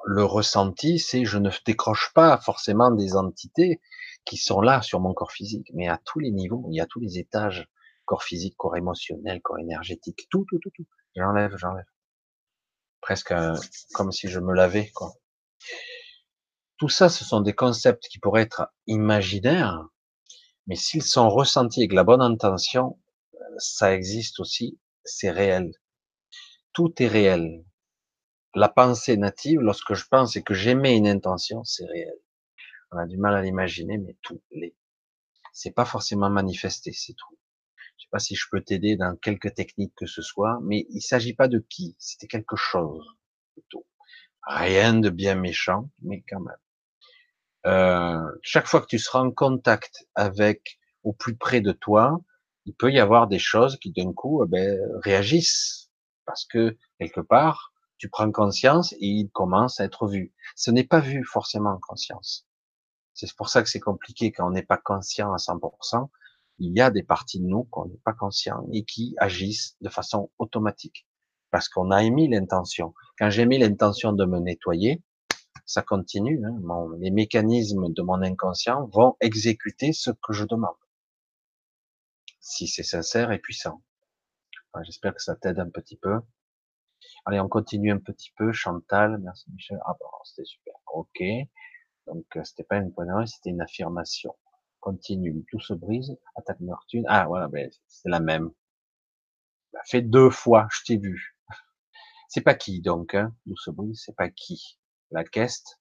le 0.06 0.24
ressenti, 0.24 1.00
c'est 1.00 1.26
je 1.26 1.38
ne 1.38 1.50
décroche 1.66 2.12
pas 2.14 2.38
forcément 2.38 2.92
des 2.92 3.16
entités 3.16 3.82
qui 4.26 4.38
sont 4.38 4.62
là 4.62 4.82
sur 4.82 5.00
mon 5.00 5.14
corps 5.14 5.32
physique, 5.32 5.72
mais 5.74 5.88
à 5.88 6.00
tous 6.04 6.20
les 6.20 6.32
niveaux, 6.32 6.68
il 6.70 6.76
y 6.76 6.82
a 6.82 6.86
tous 6.86 7.00
les 7.00 7.18
étages, 7.18 7.68
corps 8.06 8.24
physique, 8.24 8.56
corps 8.58 8.78
émotionnel, 8.78 9.42
corps 9.42 9.60
énergétique, 9.60 10.28
tout, 10.30 10.46
tout, 10.50 10.60
tout, 10.60 10.72
tout. 10.72 10.86
J'enlève, 11.16 11.56
j'enlève. 11.58 11.86
Presque 13.00 13.34
comme 13.94 14.12
si 14.12 14.28
je 14.28 14.40
me 14.40 14.54
lavais, 14.54 14.90
quoi. 14.92 15.14
Tout 16.78 16.90
ça, 16.90 17.10
ce 17.10 17.24
sont 17.24 17.42
des 17.42 17.54
concepts 17.54 18.08
qui 18.08 18.20
pourraient 18.20 18.42
être 18.42 18.72
imaginaires, 18.88 19.86
mais 20.68 20.76
s'ils 20.76 21.04
sont 21.04 21.30
ressentis 21.30 21.82
avec 21.82 21.94
la 21.94 22.04
bonne 22.04 22.22
intention, 22.22 23.00
ça 23.58 23.94
existe 23.94 24.40
aussi, 24.40 24.80
c'est 25.04 25.32
réel. 25.32 25.72
Tout 26.74 26.94
est 27.02 27.08
réel. 27.08 27.66
La 28.56 28.70
pensée 28.70 29.18
native, 29.18 29.62
lorsque 29.62 29.94
je 29.94 30.06
pense 30.08 30.36
et 30.36 30.44
que 30.44 30.54
j'émets 30.54 30.98
une 30.98 31.08
intention, 31.08 31.64
c'est 31.64 31.86
réel. 31.86 32.14
On 32.92 32.98
a 32.98 33.06
du 33.06 33.18
mal 33.18 33.36
à 33.36 33.42
l'imaginer, 33.42 33.98
mais 33.98 34.18
tout 34.22 34.42
l'est. 34.52 34.76
C'est 35.54 35.72
pas 35.72 35.86
forcément 35.86 36.30
manifesté, 36.30 36.92
c'est 36.94 37.14
tout. 37.14 37.38
Je 37.98 38.04
sais 38.04 38.10
pas 38.12 38.20
si 38.20 38.36
je 38.36 38.48
peux 38.52 38.62
t'aider 38.62 38.96
dans 38.98 39.16
quelques 39.16 39.54
techniques 39.54 39.94
que 39.96 40.06
ce 40.06 40.22
soit, 40.22 40.60
mais 40.64 40.86
il 40.90 41.02
s'agit 41.02 41.34
pas 41.34 41.48
de 41.48 41.60
qui, 41.60 41.96
c'était 42.00 42.28
quelque 42.28 42.56
chose, 42.56 43.06
plutôt. 43.54 43.86
Rien 44.44 44.96
de 44.96 45.10
bien 45.10 45.36
méchant, 45.36 45.90
mais 46.02 46.24
quand 46.28 46.40
même. 46.40 46.58
Euh, 47.66 48.22
chaque 48.42 48.68
fois 48.68 48.82
que 48.82 48.88
tu 48.88 49.00
seras 49.00 49.20
en 49.20 49.32
contact 49.32 50.08
avec 50.16 50.80
au 51.04 51.14
plus 51.14 51.36
près 51.36 51.62
de 51.62 51.72
toi, 51.72 52.20
il 52.66 52.74
peut 52.74 52.92
y 52.92 53.00
avoir 53.00 53.28
des 53.28 53.40
choses 53.40 53.78
qui 53.78 53.92
d'un 53.92 54.14
coup 54.14 54.44
eh 54.44 54.48
ben, 54.48 54.80
réagissent 55.04 55.92
parce 56.26 56.46
que 56.46 56.78
quelque 57.00 57.22
part 57.22 57.72
tu 57.98 58.10
prends 58.10 58.32
conscience 58.32 58.94
et 58.94 59.06
il 59.06 59.30
commence 59.30 59.80
à 59.80 59.84
être 59.84 60.08
vu. 60.08 60.34
Ce 60.56 60.72
n'est 60.72 60.84
pas 60.84 61.00
vu 61.00 61.24
forcément 61.24 61.70
en 61.70 61.80
conscience. 61.80 62.48
C'est 63.14 63.32
pour 63.36 63.50
ça 63.50 63.62
que 63.62 63.70
c'est 63.70 63.80
compliqué 63.80 64.32
quand 64.32 64.48
on 64.48 64.52
n'est 64.52 64.64
pas 64.64 64.78
conscient 64.78 65.32
à 65.34 65.38
100%. 65.38 66.10
Il 66.58 66.76
y 66.76 66.82
a 66.82 66.90
des 66.90 67.04
parties 67.04 67.40
de 67.40 67.46
nous 67.46 67.66
qu'on 67.66 67.86
n'est 67.86 68.02
pas 68.04 68.14
conscient 68.14 68.66
et 68.72 68.86
qui 68.86 69.14
agissent 69.20 69.76
de 69.82 69.90
façon 69.90 70.32
automatique 70.40 71.06
parce 71.52 71.70
qu'on 71.70 71.92
a 71.92 72.02
émis 72.02 72.28
l'intention. 72.28 72.96
Quand 73.20 73.30
j'ai 73.30 73.46
mis 73.46 73.60
l'intention 73.60 74.14
de 74.14 74.26
me 74.26 74.40
nettoyer, 74.40 75.04
ça 75.72 75.82
continue. 75.82 76.42
Hein. 76.46 76.60
les 77.00 77.12
mécanismes 77.12 77.94
de 77.94 78.02
mon 78.02 78.22
inconscient 78.22 78.88
vont 78.88 79.16
exécuter 79.22 79.94
ce 79.94 80.12
que 80.12 80.34
je 80.34 80.44
demande. 80.44 80.76
Si 82.42 82.68
c'est 82.68 82.84
sincère 82.84 83.32
et 83.32 83.40
puissant. 83.40 83.82
J'espère 84.84 85.16
que 85.16 85.22
ça 85.22 85.36
t'aide 85.36 85.60
un 85.60 85.70
petit 85.70 85.96
peu. 85.96 86.20
Allez, 87.26 87.40
on 87.40 87.48
continue 87.48 87.92
un 87.92 88.00
petit 88.00 88.34
peu. 88.36 88.52
Chantal, 88.52 89.18
merci 89.20 89.50
Michel. 89.52 89.80
Ah 89.86 89.96
bon, 89.98 90.08
c'était 90.26 90.46
super. 90.46 90.74
Ok. 90.94 91.24
Donc, 92.08 92.26
euh, 92.36 92.44
c'était 92.44 92.64
pas 92.64 92.78
une 92.78 92.90
bonne 92.90 93.26
c'était 93.26 93.52
une 93.52 93.62
affirmation. 93.62 94.36
Continue. 94.82 95.46
Tout 95.50 95.60
se 95.62 95.74
brise. 95.74 96.18
Attaque 96.36 96.60
Neptune. 96.60 97.06
Ah, 97.08 97.28
voilà, 97.28 97.48
ben, 97.48 97.70
c'est 97.88 98.10
la 98.10 98.20
même. 98.20 98.52
Fait 99.86 100.02
deux 100.02 100.30
fois, 100.30 100.68
je 100.72 100.82
t'ai 100.86 100.98
vu. 100.98 101.38
C'est 102.28 102.42
pas 102.42 102.56
qui, 102.56 102.82
donc, 102.82 103.14
hein. 103.14 103.34
Tout 103.46 103.58
se 103.58 103.72
brise, 103.72 104.04
c'est 104.06 104.16
pas 104.16 104.30
qui 104.30 104.81
la 105.12 105.24
caisse, 105.24 105.80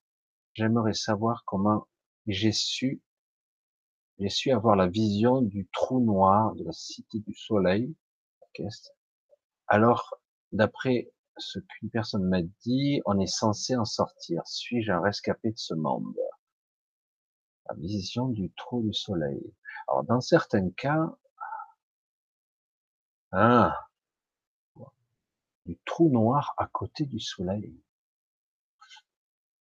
j'aimerais 0.53 0.93
savoir 0.93 1.43
comment 1.45 1.87
j'ai 2.27 2.51
su, 2.51 3.01
j'ai 4.19 4.29
su 4.29 4.51
avoir 4.51 4.75
la 4.75 4.87
vision 4.87 5.41
du 5.41 5.67
trou 5.73 5.99
noir 5.99 6.53
de 6.55 6.63
la 6.63 6.71
cité 6.71 7.19
du 7.19 7.33
soleil, 7.33 7.95
la 8.55 8.67
Alors, 9.67 10.19
d'après 10.51 11.11
ce 11.37 11.59
qu'une 11.59 11.89
personne 11.89 12.27
m'a 12.27 12.41
dit, 12.41 13.01
on 13.05 13.19
est 13.19 13.27
censé 13.27 13.75
en 13.75 13.85
sortir. 13.85 14.45
Suis-je 14.45 14.91
un 14.91 15.01
rescapé 15.01 15.51
de 15.51 15.57
ce 15.57 15.73
monde? 15.73 16.15
La 17.69 17.75
vision 17.75 18.27
du 18.27 18.51
trou 18.51 18.83
du 18.83 18.93
soleil. 18.93 19.53
Alors, 19.87 20.03
dans 20.03 20.21
certains 20.21 20.69
cas, 20.71 21.15
ah, 23.31 23.87
du 25.65 25.79
trou 25.85 26.09
noir 26.09 26.53
à 26.57 26.67
côté 26.67 27.05
du 27.05 27.19
soleil. 27.19 27.73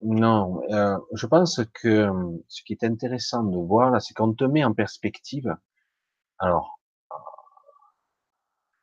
Non, 0.02 0.62
euh, 0.72 0.98
je 1.14 1.27
pense 1.27 1.60
que 1.74 1.89
euh, 1.89 2.39
ce 2.48 2.62
qui 2.62 2.72
est 2.74 2.85
intéressant 2.85 3.43
de 3.44 3.56
voir 3.59 3.90
là, 3.90 4.01
c'est 4.01 4.14
qu'on 4.14 4.32
te 4.35 4.44
met 4.44 4.64
en 4.64 4.72
perspective. 4.74 5.55
Alors, 6.39 6.81
euh, 7.12 7.16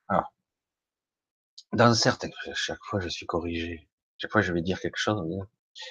alors, 0.10 0.34
dans 1.72 1.94
certaines, 1.94 2.34
chaque 2.54 2.84
fois 2.84 3.00
je 3.00 3.08
suis 3.08 3.26
corrigé, 3.26 3.88
chaque 4.18 4.32
fois 4.32 4.42
je 4.42 4.52
vais 4.52 4.62
dire 4.62 4.80
quelque 4.82 4.98
chose. 4.98 5.26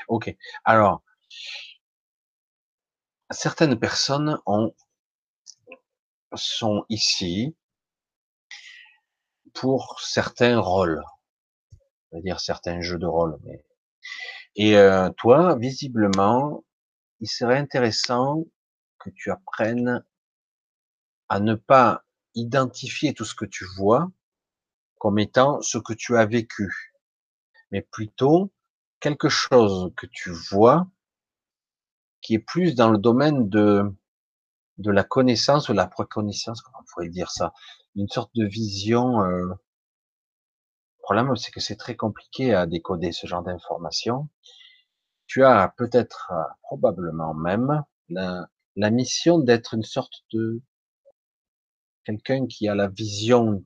Ok. 0.09 0.35
Alors, 0.65 1.03
certaines 3.31 3.79
personnes 3.79 4.41
ont 4.47 4.75
sont 6.35 6.85
ici 6.89 7.57
pour 9.55 10.01
certains 10.01 10.61
rôles, 10.61 11.03
c'est-à-dire 12.11 12.41
certains 12.41 12.81
jeux 12.81 12.99
de 12.99 13.07
rôle, 13.07 13.39
mais 13.45 13.65
et 14.57 14.77
euh, 14.77 15.11
toi, 15.11 15.57
visiblement, 15.57 16.65
il 17.21 17.29
serait 17.29 17.59
intéressant 17.59 18.45
que 18.99 19.11
tu 19.11 19.31
apprennes 19.31 20.03
à 21.29 21.41
ne 21.41 21.55
pas 21.55 22.05
identifier 22.35 23.15
tout 23.15 23.25
ce 23.25 23.35
que 23.35 23.45
tu 23.45 23.67
vois 23.77 24.11
comme 24.99 25.19
étant 25.19 25.61
ce 25.61 25.79
que 25.79 25.93
tu 25.93 26.17
as 26.17 26.25
vécu, 26.25 26.95
mais 27.71 27.83
plutôt 27.83 28.51
quelque 28.99 29.29
chose 29.29 29.93
que 29.97 30.07
tu 30.07 30.31
vois 30.31 30.89
qui 32.23 32.35
est 32.35 32.39
plus 32.39 32.75
dans 32.75 32.91
le 32.91 32.99
domaine 32.99 33.49
de, 33.49 33.85
de 34.79 34.91
la 34.91 35.05
connaissance 35.05 35.69
ou 35.69 35.75
la 35.75 35.87
préconnaissance, 35.87 36.63
comment 36.63 36.79
on 36.81 36.85
pourrait 36.93 37.09
dire 37.09 37.31
ça, 37.31 37.53
une 37.95 38.09
sorte 38.09 38.31
de 38.35 38.47
vision. 38.47 39.23
Euh... 39.23 39.53
Problème, 41.07 41.37
c'est 41.37 41.53
que 41.53 41.61
c'est 41.61 41.77
très 41.77 41.95
compliqué 41.95 42.53
à 42.53 42.67
décoder 42.67 43.13
ce 43.13 43.29
genre 43.29 43.45
d'informations. 43.45 44.29
Tu 45.29 45.45
as 45.45 45.73
peut-être, 45.77 46.33
euh, 46.33 46.43
probablement 46.63 47.33
même, 47.33 47.85
la, 48.09 48.49
la 48.75 48.91
mission 48.91 49.39
d'être 49.39 49.75
une 49.75 49.85
sorte 49.85 50.25
de 50.33 50.61
quelqu'un 52.03 52.49
qui 52.49 52.67
a 52.67 52.75
la 52.75 52.89
vision, 52.89 53.65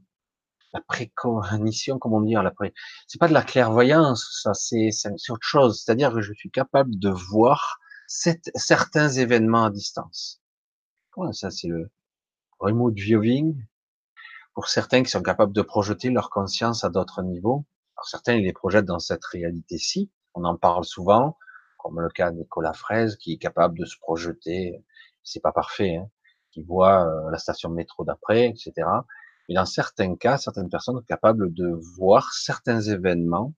la 0.74 0.82
précognition, 0.82 1.98
comment 1.98 2.20
dire, 2.20 2.42
la 2.42 2.50
pré... 2.50 2.74
c'est 3.06 3.18
pas 3.18 3.28
de 3.28 3.32
la 3.32 3.42
clairvoyance, 3.42 4.40
ça, 4.42 4.52
c'est, 4.52 4.90
c'est 4.90 5.32
autre 5.32 5.38
chose. 5.40 5.82
C'est-à-dire 5.82 6.12
que 6.12 6.20
je 6.20 6.34
suis 6.34 6.50
capable 6.50 6.98
de 6.98 7.08
voir 7.08 7.78
certains 8.06 9.08
événements 9.08 9.64
à 9.64 9.70
distance. 9.70 10.42
Comment 11.10 11.32
ça, 11.32 11.50
c'est 11.50 11.68
le 11.68 11.90
remote 12.58 12.98
viewing. 12.98 13.64
Pour 14.54 14.68
certains 14.68 15.02
qui 15.02 15.10
sont 15.10 15.22
capables 15.22 15.52
de 15.52 15.62
projeter 15.62 16.10
leur 16.10 16.30
conscience 16.30 16.84
à 16.84 16.90
d'autres 16.90 17.22
niveaux. 17.22 17.64
Alors 17.96 18.06
certains, 18.08 18.34
ils 18.34 18.44
les 18.44 18.52
projettent 18.52 18.86
dans 18.86 18.98
cette 18.98 19.24
réalité-ci. 19.24 20.10
On 20.34 20.44
en 20.44 20.56
parle 20.56 20.84
souvent, 20.84 21.38
comme 21.78 22.00
le 22.00 22.08
cas 22.08 22.30
de 22.30 22.36
Nicolas 22.36 22.72
Fraise, 22.72 23.16
qui 23.16 23.34
est 23.34 23.38
capable 23.38 23.78
de 23.78 23.84
se 23.84 23.96
projeter. 23.98 24.84
C'est 25.22 25.40
pas 25.40 25.52
parfait, 25.52 25.96
hein, 25.96 26.08
qui 26.50 26.62
voit 26.62 27.06
euh, 27.06 27.30
la 27.30 27.38
station 27.38 27.68
de 27.68 27.74
métro 27.74 28.04
d'après, 28.04 28.48
etc. 28.48 28.72
Mais 29.48 29.54
dans 29.54 29.66
certains 29.66 30.16
cas, 30.16 30.38
certaines 30.38 30.68
personnes 30.68 30.96
sont 30.96 31.04
capables 31.04 31.52
de 31.52 31.68
voir 31.96 32.32
certains 32.32 32.80
événements 32.80 33.54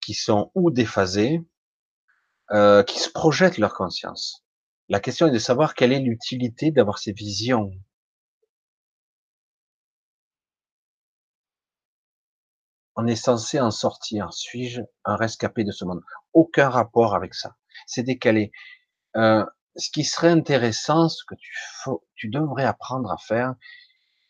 qui 0.00 0.14
sont 0.14 0.50
ou 0.54 0.70
déphasés, 0.70 1.40
euh, 2.52 2.82
qui 2.82 2.98
se 2.98 3.10
projettent 3.10 3.58
leur 3.58 3.74
conscience. 3.74 4.44
La 4.88 5.00
question 5.00 5.28
est 5.28 5.30
de 5.30 5.38
savoir 5.38 5.74
quelle 5.74 5.92
est 5.92 6.00
l'utilité 6.00 6.72
d'avoir 6.72 6.98
ces 6.98 7.12
visions. 7.12 7.70
On 13.02 13.06
est 13.06 13.16
censé 13.16 13.58
en 13.58 13.70
sortir. 13.70 14.30
Suis-je 14.30 14.82
un 15.06 15.16
rescapé 15.16 15.64
de 15.64 15.72
ce 15.72 15.86
monde? 15.86 16.02
Aucun 16.34 16.68
rapport 16.68 17.14
avec 17.14 17.32
ça. 17.32 17.56
C'est 17.86 18.02
décalé. 18.02 18.52
Euh, 19.16 19.42
ce 19.74 19.88
qui 19.90 20.04
serait 20.04 20.28
intéressant, 20.28 21.08
ce 21.08 21.24
que 21.26 21.34
tu, 21.34 21.50
tu 22.14 22.28
devrais 22.28 22.66
apprendre 22.66 23.10
à 23.10 23.16
faire, 23.16 23.54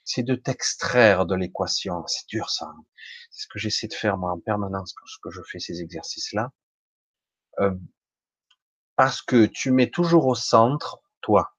c'est 0.05 0.23
de 0.23 0.37
t'extraire 0.37 1.27
de 1.27 1.35
l'équation. 1.35 2.07
C'est 2.07 2.29
dur 2.29 2.49
ça. 2.49 2.67
Hein. 2.67 2.85
C'est 3.33 3.43
ce 3.43 3.49
que 3.49 3.59
j'essaie 3.59 3.89
de 3.89 3.95
faire 3.95 4.19
moi 4.19 4.31
en 4.31 4.39
permanence 4.39 4.95
quand 5.21 5.31
je 5.31 5.41
fais 5.51 5.59
ces 5.59 5.81
exercices-là. 5.81 6.53
Euh, 7.59 7.75
parce 8.95 9.21
que 9.21 9.47
tu 9.47 9.73
mets 9.73 9.91
toujours 9.91 10.29
au 10.29 10.37
centre 10.37 11.03
toi. 11.23 11.57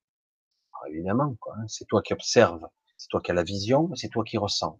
évidemment, 0.88 1.36
hein, 1.58 1.68
c'est 1.68 1.86
toi 1.90 2.02
qui 2.02 2.14
observes, 2.14 2.66
c'est 2.96 3.10
toi 3.10 3.20
qui 3.20 3.32
as 3.32 3.34
la 3.34 3.44
vision, 3.44 3.94
c'est 3.96 4.08
toi 4.08 4.24
qui 4.24 4.38
ressens. 4.38 4.80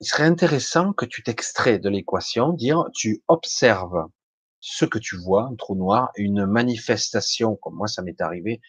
Il 0.00 0.06
serait 0.06 0.24
intéressant 0.24 0.92
que 0.92 1.04
tu 1.04 1.22
t'extrais 1.22 1.78
de 1.78 1.88
l'équation, 1.88 2.52
dire 2.52 2.86
tu 2.94 3.22
observes 3.28 4.06
ce 4.60 4.84
que 4.84 4.98
tu 4.98 5.16
vois, 5.16 5.44
un 5.44 5.56
trou 5.56 5.74
noir, 5.74 6.10
une 6.16 6.46
manifestation, 6.46 7.56
comme 7.56 7.74
moi 7.74 7.86
ça 7.86 8.02
m'est 8.02 8.20
arrivé, 8.20 8.60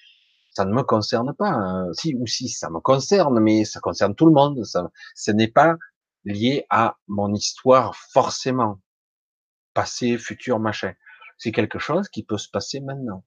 ça 0.52 0.66
ne 0.66 0.74
me 0.74 0.84
concerne 0.84 1.34
pas. 1.34 1.50
Hein. 1.50 1.94
Si 1.94 2.14
ou 2.16 2.28
si, 2.28 2.50
ça 2.50 2.70
me 2.70 2.80
concerne, 2.80 3.40
mais 3.40 3.64
ça 3.66 3.80
concerne 3.80 4.16
tout 4.16 4.26
le 4.26 4.34
monde. 4.34 4.64
Ça, 4.66 4.92
ce 5.16 5.32
n'est 5.32 5.48
pas 5.48 5.78
lié 6.26 6.66
à 6.70 6.98
mon 7.08 7.34
histoire 7.34 7.96
forcément, 7.96 8.80
passé, 9.74 10.18
futur, 10.18 10.60
machin. 10.60 10.94
C'est 11.38 11.52
quelque 11.52 11.80
chose 11.80 12.10
qui 12.10 12.24
peut 12.24 12.38
se 12.38 12.50
passer 12.50 12.82
maintenant, 12.82 13.24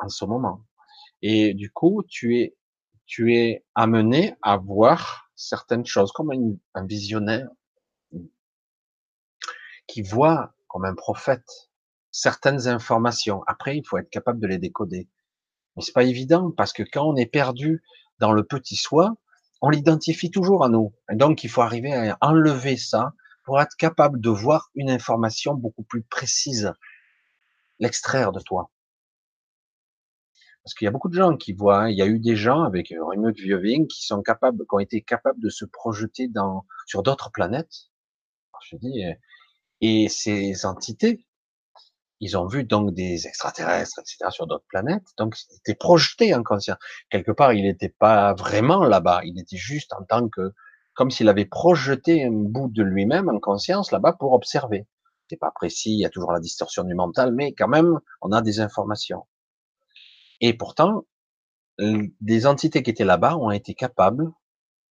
en 0.00 0.08
ce 0.08 0.24
moment. 0.24 0.64
Et 1.20 1.54
du 1.54 1.70
coup, 1.70 2.02
tu 2.08 2.38
es, 2.38 2.56
tu 3.06 3.34
es 3.34 3.64
amené 3.74 4.36
à 4.42 4.56
voir 4.56 5.31
certaines 5.42 5.86
choses 5.86 6.12
comme 6.12 6.30
un, 6.74 6.86
visionnaire 6.86 7.48
qui 9.86 10.02
voit 10.02 10.54
comme 10.68 10.84
un 10.84 10.94
prophète 10.94 11.70
certaines 12.10 12.68
informations. 12.68 13.42
Après, 13.46 13.76
il 13.76 13.84
faut 13.86 13.98
être 13.98 14.10
capable 14.10 14.38
de 14.38 14.46
les 14.46 14.58
décoder. 14.58 15.08
Mais 15.74 15.82
c'est 15.82 15.92
pas 15.92 16.04
évident 16.04 16.50
parce 16.50 16.72
que 16.72 16.82
quand 16.82 17.06
on 17.06 17.16
est 17.16 17.26
perdu 17.26 17.82
dans 18.18 18.32
le 18.32 18.44
petit 18.44 18.76
soi, 18.76 19.14
on 19.62 19.70
l'identifie 19.70 20.30
toujours 20.30 20.64
à 20.64 20.68
nous. 20.68 20.92
Et 21.10 21.16
donc, 21.16 21.42
il 21.44 21.48
faut 21.48 21.62
arriver 21.62 21.92
à 21.92 22.18
enlever 22.20 22.76
ça 22.76 23.14
pour 23.44 23.60
être 23.60 23.74
capable 23.76 24.20
de 24.20 24.28
voir 24.28 24.70
une 24.74 24.90
information 24.90 25.54
beaucoup 25.54 25.82
plus 25.82 26.02
précise, 26.02 26.72
l'extraire 27.78 28.32
de 28.32 28.40
toi. 28.40 28.70
Parce 30.64 30.74
qu'il 30.74 30.84
y 30.84 30.88
a 30.88 30.92
beaucoup 30.92 31.08
de 31.08 31.14
gens 31.14 31.36
qui 31.36 31.52
voient, 31.52 31.82
hein, 31.82 31.88
il 31.88 31.96
y 31.96 32.02
a 32.02 32.06
eu 32.06 32.20
des 32.20 32.36
gens 32.36 32.62
avec 32.62 32.88
remote 32.90 33.36
viewing 33.36 33.88
qui 33.88 34.06
sont 34.06 34.22
capables, 34.22 34.58
qui 34.58 34.74
ont 34.74 34.78
été 34.78 35.02
capables 35.02 35.40
de 35.40 35.48
se 35.48 35.64
projeter 35.64 36.28
dans, 36.28 36.64
sur 36.86 37.02
d'autres 37.02 37.30
planètes. 37.32 37.90
Je 38.70 38.76
dis, 38.76 39.02
et 39.80 40.08
ces 40.08 40.64
entités, 40.64 41.26
ils 42.20 42.38
ont 42.38 42.46
vu 42.46 42.62
donc 42.62 42.94
des 42.94 43.26
extraterrestres, 43.26 43.98
etc., 43.98 44.30
sur 44.30 44.46
d'autres 44.46 44.64
planètes. 44.68 45.02
Donc, 45.18 45.36
ils 45.50 45.56
étaient 45.56 45.74
projetés 45.74 46.32
en 46.36 46.44
conscience. 46.44 46.78
Quelque 47.10 47.32
part, 47.32 47.52
il 47.52 47.64
n'était 47.64 47.88
pas 47.88 48.32
vraiment 48.34 48.84
là-bas. 48.84 49.22
Il 49.24 49.40
était 49.40 49.56
juste 49.56 49.92
en 49.92 50.04
tant 50.04 50.28
que 50.28 50.52
comme 50.94 51.10
s'il 51.10 51.28
avait 51.28 51.46
projeté 51.46 52.24
un 52.24 52.30
bout 52.30 52.68
de 52.68 52.82
lui-même 52.82 53.28
en 53.28 53.40
conscience 53.40 53.90
là-bas 53.90 54.12
pour 54.12 54.32
observer. 54.32 54.86
C'est 55.28 55.36
pas 55.36 55.50
précis, 55.50 55.92
il 55.92 55.98
y 56.00 56.04
a 56.04 56.10
toujours 56.10 56.32
la 56.32 56.40
distorsion 56.40 56.84
du 56.84 56.94
mental, 56.94 57.32
mais 57.32 57.54
quand 57.54 57.68
même, 57.68 57.98
on 58.20 58.30
a 58.32 58.42
des 58.42 58.60
informations. 58.60 59.26
Et 60.42 60.52
pourtant, 60.52 61.06
des 61.78 62.46
entités 62.46 62.82
qui 62.82 62.90
étaient 62.90 63.04
là-bas 63.04 63.36
ont 63.38 63.50
été 63.50 63.74
capables 63.74 64.30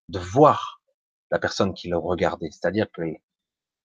de 0.10 0.18
voir 0.18 0.82
la 1.30 1.40
personne 1.40 1.73
qui 1.73 1.90
le 1.90 1.98
regardait. 1.98 2.49
C'est-à-dire 2.52 2.88
que 2.91 3.03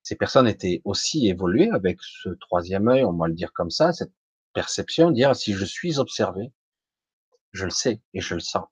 ces 0.02 0.16
personnes 0.16 0.46
étaient 0.46 0.80
aussi 0.84 1.28
évoluées 1.28 1.70
avec 1.70 1.98
ce 2.00 2.30
troisième 2.40 2.88
œil, 2.88 3.04
on 3.04 3.12
va 3.12 3.26
le 3.28 3.34
dire 3.34 3.52
comme 3.52 3.70
ça, 3.70 3.92
cette 3.92 4.12
perception, 4.54 5.10
dire 5.10 5.34
si 5.34 5.52
je 5.52 5.64
suis 5.64 5.98
observé, 5.98 6.52
je 7.52 7.64
le 7.64 7.70
sais 7.70 8.00
et 8.14 8.20
je 8.20 8.34
le 8.34 8.40
sens. 8.40 8.66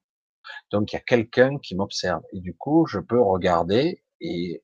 Donc 0.71 0.93
il 0.93 0.97
y 0.97 0.99
a 0.99 1.03
quelqu'un 1.03 1.59
qui 1.59 1.75
m'observe 1.75 2.23
et 2.33 2.41
du 2.41 2.57
coup 2.57 2.87
je 2.87 3.01
peux 3.01 3.21
regarder 3.21 4.05
et, 4.21 4.63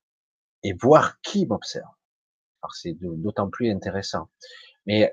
et 0.62 0.72
voir 0.74 1.20
qui 1.22 1.46
m'observe. 1.46 1.90
Alors 2.62 2.74
c'est 2.74 2.96
d'autant 3.00 3.50
plus 3.50 3.70
intéressant. 3.70 4.28
Mais 4.90 5.12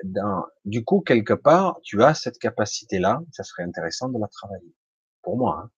du 0.65 0.83
coup 0.83 1.01
quelque 1.01 1.33
part 1.33 1.79
tu 1.83 2.01
as 2.01 2.15
cette 2.15 2.39
capacité-là, 2.39 3.21
ça 3.31 3.43
serait 3.43 3.61
intéressant 3.61 4.09
de 4.09 4.19
la 4.19 4.27
travailler 4.27 4.73
pour 5.21 5.37
moi. 5.37 5.61
Hein. 5.61 5.71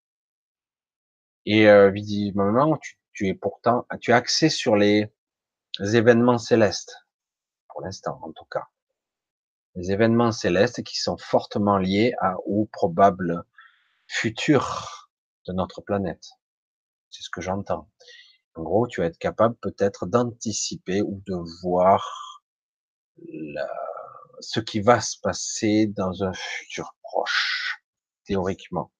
Et 1.46 1.68
euh, 1.68 1.90
visiblement 1.90 2.78
tu, 2.78 2.98
tu 3.12 3.28
es 3.28 3.34
pourtant 3.34 3.86
tu 4.00 4.14
as 4.14 4.16
accès 4.16 4.48
sur 4.48 4.78
les 4.78 5.12
événements 5.82 6.38
célestes 6.38 6.96
pour 7.68 7.82
l'instant 7.82 8.20
en 8.22 8.32
tout 8.32 8.46
cas 8.46 8.68
les 9.76 9.92
événements 9.92 10.32
célestes 10.32 10.82
qui 10.84 10.98
sont 10.98 11.18
fortement 11.18 11.78
liés 11.78 12.14
à 12.22 12.36
ou 12.46 12.70
probables 12.72 13.44
futur 14.08 15.10
de 15.46 15.52
notre 15.52 15.82
planète. 15.82 16.30
C'est 17.10 17.24
ce 17.24 17.30
que 17.30 17.42
j'entends. 17.42 17.90
En 18.56 18.64
gros, 18.64 18.88
tu 18.88 19.02
vas 19.02 19.08
être 19.08 19.18
capable 19.18 19.56
peut-être 19.62 20.08
d'anticiper 20.08 21.02
ou 21.02 21.22
de 21.28 21.36
voir 21.62 22.40
ce 24.40 24.60
qui 24.60 24.80
va 24.80 25.02
se 25.02 25.18
passer 25.22 25.88
dans 25.88 26.24
un 26.24 26.34
futur 26.34 26.96
proche, 27.04 27.82
théoriquement. 28.26 28.92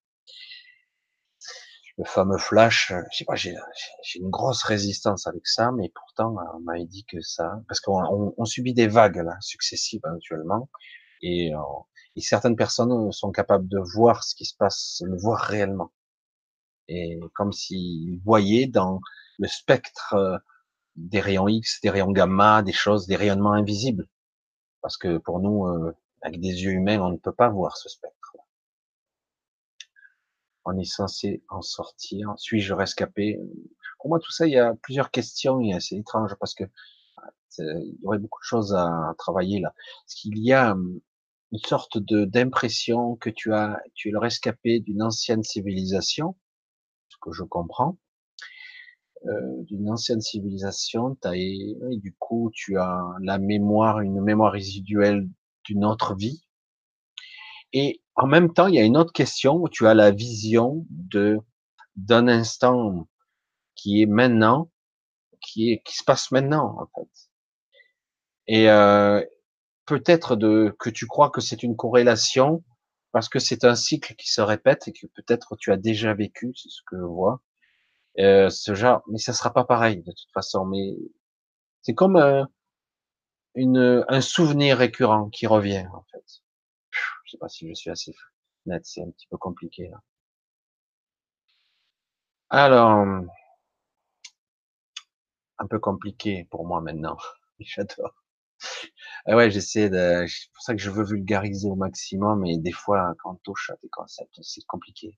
Le 1.98 2.06
fameux 2.06 2.38
flash, 2.38 2.94
je 3.12 3.18
sais 3.18 3.26
pas, 3.26 3.36
j'ai 3.36 3.56
une 4.16 4.30
grosse 4.30 4.64
résistance 4.64 5.28
avec 5.28 5.46
ça, 5.46 5.72
mais 5.74 5.92
pourtant, 5.94 6.36
on 6.56 6.60
m'a 6.62 6.80
dit 6.86 7.06
que 7.06 7.20
ça, 7.22 7.62
parce 7.68 7.82
qu'on 7.82 8.34
on, 8.38 8.46
subit 8.46 8.74
des 8.74 8.88
vagues 8.88 9.18
là, 9.18 9.36
successives 9.42 10.06
actuellement, 10.06 10.70
et 11.22 11.54
euh, 11.54 11.60
et 12.20 12.22
certaines 12.22 12.56
personnes 12.58 13.12
sont 13.14 13.32
capables 13.32 13.68
de 13.70 13.80
voir 13.80 14.26
ce 14.26 14.36
qui 14.36 14.44
se 14.46 14.56
passe, 14.56 15.02
le 15.06 15.18
voir 15.18 15.40
réellement. 15.40 15.94
Et 16.90 17.18
comme 17.34 17.54
s'ils 17.54 18.20
voyaient 18.26 18.68
dans 18.68 19.00
le 19.38 19.48
spectre 19.48 20.16
euh, 20.16 20.38
des 20.98 21.22
rayons 21.22 21.48
X, 21.48 21.80
des 21.82 21.90
rayons 21.90 22.12
gamma, 22.12 22.62
des 22.62 22.74
choses, 22.74 23.08
des 23.08 23.16
rayonnements 23.16 23.54
invisibles. 23.54 24.08
Parce 24.82 24.98
que 24.98 25.18
pour 25.18 25.40
nous, 25.40 25.68
euh, 25.68 25.96
avec 26.22 26.40
des 26.40 26.64
yeux 26.64 26.72
humains, 26.72 27.00
on 27.00 27.12
ne 27.12 27.18
peut 27.18 27.34
pas 27.34 27.50
voir 27.50 27.78
ce 27.78 27.90
spectre. 27.90 28.38
On 30.66 30.78
est 30.78 30.86
censé 30.86 31.44
en 31.50 31.62
sortir. 31.62 32.34
Suis-je 32.38 32.74
rescapé? 32.74 33.40
Pour 34.00 34.10
moi, 34.10 34.20
tout 34.20 34.32
ça, 34.32 34.46
il 34.46 34.54
y 34.54 34.60
a 34.60 34.76
plusieurs 34.76 35.12
questions 35.12 35.60
et 35.62 35.80
c'est 35.80 35.96
étrange 35.96 36.36
parce 36.40 36.54
que 36.54 36.64
euh, 36.64 37.80
il 37.82 37.98
y 38.02 38.06
aurait 38.06 38.20
beaucoup 38.20 38.42
de 38.42 38.46
choses 38.46 38.74
à 38.74 39.14
travailler 39.18 39.60
là. 39.60 39.74
Parce 40.06 40.16
qu'il 40.16 40.38
y 40.38 40.54
a 40.54 40.74
hum, 40.74 41.00
une 41.52 41.60
sorte 41.60 41.98
de 41.98 42.26
d'impression 42.26 43.16
que 43.16 43.30
tu 43.30 43.54
as, 43.54 43.82
tu 43.96 44.10
es 44.10 44.12
le 44.12 44.20
rescapé 44.20 44.80
d'une 44.80 45.02
ancienne 45.02 45.44
civilisation, 45.44 46.36
ce 47.10 47.18
que 47.22 47.32
je 47.32 47.44
comprends, 47.44 47.98
euh, 49.26 49.64
d'une 49.64 49.90
ancienne 49.90 50.22
civilisation, 50.22 51.18
as, 51.24 51.36
et, 51.36 51.78
du 51.98 52.16
coup 52.20 52.52
tu 52.54 52.78
as 52.78 53.02
la 53.22 53.38
mémoire, 53.38 54.00
une 54.02 54.22
mémoire 54.22 54.52
résiduelle 54.54 55.28
d'une 55.66 55.86
autre 55.86 56.16
vie. 56.16 56.44
Et 57.74 58.02
en 58.16 58.28
même 58.28 58.54
temps, 58.54 58.68
il 58.68 58.76
y 58.76 58.80
a 58.80 58.84
une 58.84 58.98
autre 58.98 59.14
question 59.14 59.56
où 59.58 59.70
tu 59.70 59.88
as 59.88 59.94
la 59.94 60.12
vision 60.12 60.86
de 60.90 61.38
d'un 61.96 62.28
instant 62.28 63.08
qui 63.76 64.02
est 64.02 64.06
maintenant, 64.06 64.72
qui 65.42 65.72
est 65.72 65.82
qui 65.86 65.96
se 65.96 66.04
passe 66.04 66.32
maintenant 66.32 66.78
en 66.80 66.88
fait. 66.96 67.30
Et 68.48 68.70
euh, 68.70 69.24
peut-être 69.86 70.36
de 70.36 70.76
que 70.80 70.90
tu 70.90 71.08
crois 71.08 71.30
que 71.30 71.42
c'est 71.42 71.64
une 71.64 71.76
corrélation 71.76 72.64
parce 73.12 73.30
que 73.30 73.40
c'est 73.40 73.64
un 73.66 73.76
cycle 73.76 74.16
qui 74.16 74.30
se 74.32 74.42
répète 74.42 74.88
et 74.88 74.94
que 74.94 75.08
peut-être 75.08 75.56
tu 75.58 75.72
as 75.72 75.78
déjà 75.78 76.14
vécu, 76.14 76.54
c'est 76.56 76.70
ce 76.70 76.82
que 76.88 76.98
je 76.98 77.04
vois. 77.04 77.42
Euh, 78.18 78.50
ce 78.50 78.74
genre, 78.76 79.02
mais 79.08 79.18
ça 79.20 79.34
sera 79.34 79.54
pas 79.54 79.64
pareil 79.66 79.98
de 80.04 80.12
toute 80.12 80.32
façon. 80.34 80.66
Mais 80.66 80.96
c'est 81.84 81.96
comme 81.96 82.18
un, 82.18 82.48
une, 83.54 84.04
un 84.08 84.22
souvenir 84.22 84.80
récurrent 84.80 85.30
qui 85.30 85.46
revient 85.46 85.86
en 85.94 86.04
fait. 86.12 86.42
Je 87.26 87.32
sais 87.32 87.38
pas 87.38 87.50
si 87.50 87.68
je 87.70 87.74
suis 87.74 87.90
assez 87.92 88.14
net, 88.66 88.86
c'est 88.86 89.02
un 89.04 89.12
petit 89.12 89.28
peu 89.28 89.38
compliqué 89.38 89.90
là. 89.90 90.02
Alors, 92.52 93.26
un 95.58 95.68
peu 95.68 95.80
compliqué 95.80 96.46
pour 96.52 96.66
moi 96.66 96.82
maintenant. 96.82 97.16
J'adore. 97.60 98.14
Ah 99.26 99.36
ouais, 99.36 99.50
j'essaie 99.52 99.90
de, 99.90 100.26
c'est 100.28 100.52
pour 100.54 100.64
ça 100.64 100.74
que 100.76 100.82
je 100.82 100.90
veux 100.90 101.04
vulgariser 101.06 101.70
au 101.70 101.76
maximum, 101.76 102.42
mais 102.42 102.58
des 102.58 102.72
fois, 102.72 103.14
quand 103.20 103.32
on 103.34 103.36
touche 103.44 103.70
à 103.70 103.76
des 103.82 103.90
concepts, 103.90 104.38
c'est 104.42 104.66
compliqué. 104.68 105.18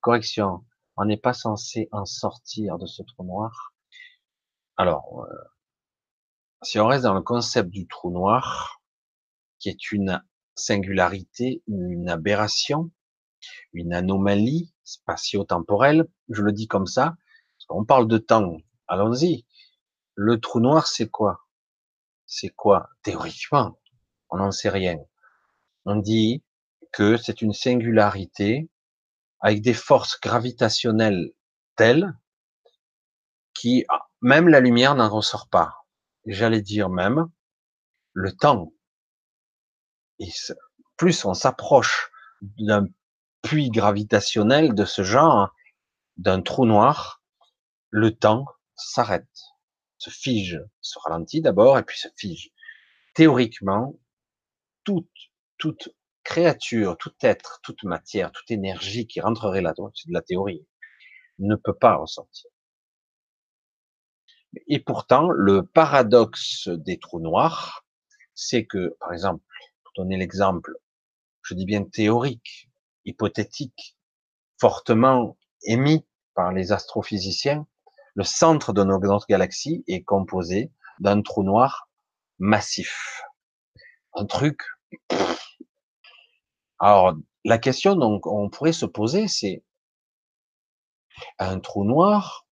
Correction. 0.00 0.64
On 1.00 1.04
n'est 1.04 1.16
pas 1.16 1.32
censé 1.32 1.88
en 1.92 2.04
sortir 2.04 2.76
de 2.76 2.86
ce 2.86 3.04
trou 3.04 3.22
noir. 3.22 3.72
Alors, 4.76 5.24
euh, 5.30 5.34
si 6.62 6.80
on 6.80 6.88
reste 6.88 7.04
dans 7.04 7.14
le 7.14 7.22
concept 7.22 7.70
du 7.70 7.86
trou 7.86 8.10
noir, 8.10 8.80
qui 9.60 9.68
est 9.68 9.92
une 9.92 10.20
singularité, 10.56 11.62
une 11.68 12.08
aberration, 12.08 12.90
une 13.72 13.94
anomalie 13.94 14.74
spatio-temporelle, 14.82 16.08
je 16.30 16.42
le 16.42 16.50
dis 16.50 16.66
comme 16.66 16.86
ça, 16.86 17.14
on 17.68 17.84
parle 17.84 18.08
de 18.08 18.18
temps, 18.18 18.56
allons-y. 18.88 19.46
Le 20.16 20.40
trou 20.40 20.58
noir, 20.58 20.88
c'est 20.88 21.08
quoi? 21.08 21.46
C'est 22.26 22.50
quoi 22.50 22.90
Théoriquement, 23.02 23.78
on 24.30 24.38
n'en 24.38 24.50
sait 24.50 24.68
rien. 24.68 24.98
On 25.84 25.94
dit 25.94 26.42
que 26.92 27.16
c'est 27.16 27.40
une 27.40 27.52
singularité 27.52 28.68
avec 29.40 29.62
des 29.62 29.74
forces 29.74 30.20
gravitationnelles 30.20 31.32
telles 31.76 32.12
qui, 33.54 33.84
ah, 33.88 34.08
même 34.20 34.48
la 34.48 34.60
lumière 34.60 34.94
n'en 34.94 35.08
ressort 35.08 35.48
pas. 35.48 35.86
J'allais 36.26 36.62
dire 36.62 36.88
même, 36.88 37.30
le 38.12 38.32
temps. 38.32 38.72
Plus 40.96 41.24
on 41.24 41.34
s'approche 41.34 42.10
d'un 42.40 42.86
puits 43.42 43.70
gravitationnel 43.70 44.74
de 44.74 44.84
ce 44.84 45.02
genre, 45.02 45.54
d'un 46.16 46.42
trou 46.42 46.66
noir, 46.66 47.22
le 47.90 48.14
temps 48.14 48.46
s'arrête 48.74 49.28
se 49.98 50.10
fige, 50.10 50.60
se 50.80 50.98
ralentit 51.00 51.40
d'abord 51.40 51.78
et 51.78 51.82
puis 51.82 51.98
se 51.98 52.08
fige. 52.16 52.50
Théoriquement, 53.14 53.98
toute, 54.84 55.10
toute 55.58 55.88
créature, 56.28 56.98
tout 56.98 57.14
être, 57.22 57.58
toute 57.62 57.84
matière, 57.84 58.30
toute 58.32 58.50
énergie 58.50 59.06
qui 59.06 59.22
rentrerait 59.22 59.62
là-dedans, 59.62 59.90
c'est 59.94 60.08
de 60.08 60.12
la 60.12 60.20
théorie, 60.20 60.66
ne 61.38 61.56
peut 61.56 61.72
pas 61.72 61.96
ressentir. 61.96 62.50
Et 64.66 64.78
pourtant, 64.78 65.30
le 65.30 65.64
paradoxe 65.64 66.68
des 66.68 66.98
trous 66.98 67.20
noirs, 67.20 67.86
c'est 68.34 68.66
que, 68.66 68.94
par 69.00 69.14
exemple, 69.14 69.42
pour 69.82 70.04
donner 70.04 70.18
l'exemple, 70.18 70.76
je 71.40 71.54
dis 71.54 71.64
bien 71.64 71.84
théorique, 71.84 72.68
hypothétique, 73.06 73.96
fortement 74.60 75.38
émis 75.62 76.04
par 76.34 76.52
les 76.52 76.72
astrophysiciens, 76.72 77.66
le 78.16 78.24
centre 78.24 78.74
de 78.74 78.84
notre 78.84 79.26
galaxie 79.28 79.82
est 79.88 80.02
composé 80.02 80.72
d'un 81.00 81.22
trou 81.22 81.42
noir 81.42 81.88
massif. 82.38 83.22
Un 84.12 84.26
truc. 84.26 84.60
Alors, 86.78 87.14
la 87.44 87.58
question 87.58 87.96
donc 87.96 88.26
on 88.26 88.50
pourrait 88.50 88.72
se 88.72 88.86
poser, 88.86 89.28
c'est 89.28 89.64
un 91.38 91.58
trou 91.60 91.84
noir, 91.84 92.46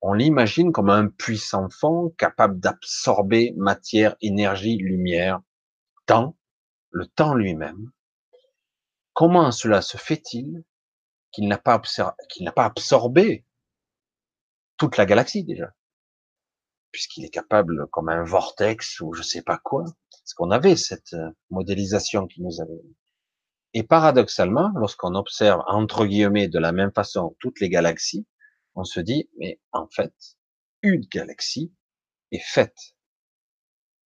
on 0.00 0.12
l'imagine 0.12 0.72
comme 0.72 0.90
un 0.90 1.08
puissant 1.08 1.68
fond 1.68 2.10
capable 2.16 2.60
d'absorber 2.60 3.52
matière, 3.56 4.16
énergie, 4.20 4.76
lumière, 4.76 5.40
temps, 6.06 6.36
le 6.90 7.06
temps 7.06 7.34
lui-même. 7.34 7.90
Comment 9.12 9.50
cela 9.50 9.82
se 9.82 9.96
fait-il 9.96 10.62
qu'il 11.32 11.48
n'a 11.48 11.58
pas, 11.58 11.80
qu'il 12.28 12.44
n'a 12.44 12.52
pas 12.52 12.66
absorbé 12.66 13.44
toute 14.76 14.96
la 14.96 15.06
galaxie 15.06 15.44
déjà, 15.44 15.74
puisqu'il 16.92 17.24
est 17.24 17.30
capable, 17.30 17.86
comme 17.88 18.08
un 18.08 18.24
vortex 18.24 19.00
ou 19.00 19.12
je 19.12 19.22
sais 19.22 19.42
pas 19.42 19.58
quoi, 19.58 19.84
parce 20.10 20.34
qu'on 20.34 20.50
avait 20.50 20.76
cette 20.76 21.14
euh, 21.14 21.30
modélisation 21.50 22.26
qui 22.26 22.42
nous 22.42 22.60
avait. 22.60 22.82
Et 23.78 23.82
paradoxalement, 23.82 24.70
lorsqu'on 24.74 25.14
observe 25.14 25.62
entre 25.66 26.06
guillemets 26.06 26.48
de 26.48 26.58
la 26.58 26.72
même 26.72 26.92
façon 26.92 27.36
toutes 27.40 27.60
les 27.60 27.68
galaxies, 27.68 28.26
on 28.74 28.84
se 28.84 29.00
dit, 29.00 29.28
mais 29.36 29.60
en 29.70 29.86
fait, 29.86 30.14
une 30.80 31.02
galaxie 31.02 31.74
est 32.32 32.42
faite 32.42 32.96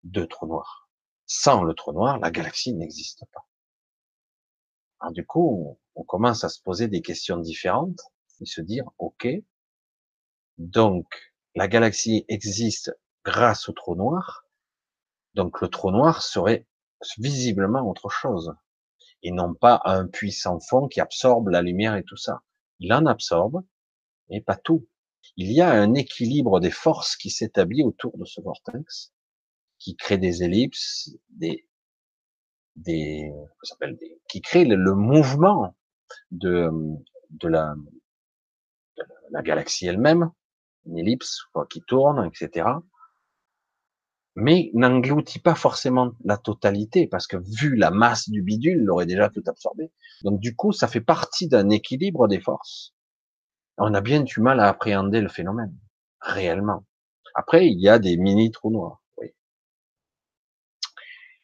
de 0.03 0.25
trous 0.25 0.49
noirs. 0.49 0.91
Sans 1.25 1.63
le 1.63 1.73
trou 1.75 1.93
noir, 1.93 2.19
la 2.19 2.33
galaxie 2.33 2.75
n'existe 2.75 3.23
pas. 3.33 3.47
Alors 4.99 5.13
du 5.13 5.25
coup, 5.25 5.79
on 5.95 6.03
commence 6.03 6.43
à 6.43 6.49
se 6.49 6.61
poser 6.61 6.89
des 6.89 7.01
questions 7.01 7.37
différentes 7.37 8.01
et 8.41 8.47
se 8.47 8.63
dire, 8.63 8.91
ok, 8.99 9.29
donc, 10.59 11.07
la 11.55 11.69
galaxie 11.69 12.25
existe 12.27 12.93
grâce 13.25 13.69
au 13.69 13.73
trou 13.73 13.95
noir. 13.95 14.47
Donc, 15.35 15.61
le 15.61 15.69
trou 15.69 15.93
noir 15.93 16.23
serait 16.23 16.67
visiblement 17.19 17.89
autre 17.89 18.09
chose. 18.09 18.53
Et 19.23 19.33
non 19.33 19.55
pas 19.55 19.83
un 19.85 20.07
puissant 20.07 20.61
fond 20.61 20.89
qui 20.89 21.01
absorbe 21.01 21.49
la 21.49 21.63
lumière 21.63 21.97
et 21.97 22.05
tout 22.05 22.17
ça. 22.17 22.43
Il 22.79 22.93
en 22.93 23.07
absorbe, 23.07 23.63
mais 24.29 24.41
pas 24.41 24.57
tout. 24.57 24.89
Il 25.37 25.53
y 25.53 25.61
a 25.61 25.71
un 25.71 25.95
équilibre 25.95 26.61
des 26.61 26.71
forces 26.71 27.17
qui 27.17 27.31
s'établit 27.31 27.83
autour 27.83 28.17
de 28.17 28.25
ce 28.25 28.41
vortex, 28.41 29.13
qui 29.79 29.97
crée 29.97 30.19
des 30.19 30.43
ellipses, 30.43 31.11
des, 31.29 31.67
des, 32.77 33.31
des 33.91 34.21
qui 34.29 34.41
crée 34.41 34.65
le, 34.65 34.95
mouvement 34.95 35.77
de, 36.31 36.71
de 37.31 37.49
la, 37.49 37.75
de 38.97 39.05
la 39.31 39.43
galaxie 39.43 39.87
elle-même, 39.87 40.31
une 40.87 40.99
ellipse 40.99 41.43
qui 41.69 41.83
tourne, 41.83 42.27
etc. 42.27 42.67
Mais 44.43 44.71
n'engloutit 44.73 45.39
pas 45.39 45.55
forcément 45.55 46.13
la 46.25 46.39
totalité, 46.39 47.07
parce 47.07 47.27
que 47.27 47.37
vu 47.37 47.77
la 47.77 47.91
masse 47.91 48.31
du 48.31 48.41
bidule, 48.41 48.81
il 48.83 48.91
aurait 48.91 49.05
déjà 49.05 49.29
tout 49.29 49.43
absorbé. 49.47 49.93
Donc 50.23 50.41
du 50.41 50.57
coup, 50.57 50.73
ça 50.73 50.89
fait 50.89 51.03
partie 51.03 51.47
d'un 51.47 51.69
équilibre 51.69 52.27
des 52.27 52.41
forces. 52.41 52.95
On 53.77 53.93
a 53.93 54.01
bien 54.01 54.23
du 54.23 54.41
mal 54.41 54.59
à 54.61 54.69
appréhender 54.69 55.21
le 55.21 55.29
phénomène, 55.29 55.77
réellement. 56.23 56.87
Après, 57.35 57.69
il 57.69 57.79
y 57.81 57.89
a 57.91 57.99
des 57.99 58.17
mini 58.17 58.51
trous 58.51 58.71
noirs. 58.71 59.03
Oui. 59.19 59.35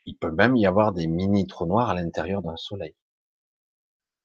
Il 0.06 0.16
peut 0.16 0.32
même 0.32 0.56
y 0.56 0.64
avoir 0.66 0.94
des 0.94 1.06
mini 1.06 1.46
trous 1.46 1.66
noirs 1.66 1.90
à 1.90 1.94
l'intérieur 1.94 2.40
d'un 2.40 2.56
soleil. 2.56 2.96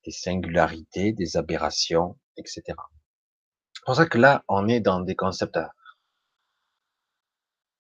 Des 0.06 0.12
singularités, 0.12 1.12
des 1.12 1.36
aberrations, 1.36 2.18
etc. 2.38 2.64
C'est 3.74 3.84
pour 3.86 3.96
ça 3.96 4.06
que 4.06 4.18
là, 4.18 4.46
on 4.48 4.70
est 4.70 4.80
dans 4.80 5.02
des 5.02 5.16
concepts 5.16 5.60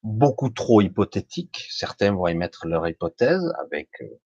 beaucoup 0.03 0.49
trop 0.49 0.82
hypothétiques. 0.82 1.68
Certains 1.69 2.14
vont 2.14 2.28
émettre 2.28 2.68
leur 2.68 2.88
hypothèse 2.88 3.53
avec 3.60 3.90
euh, 4.02 4.19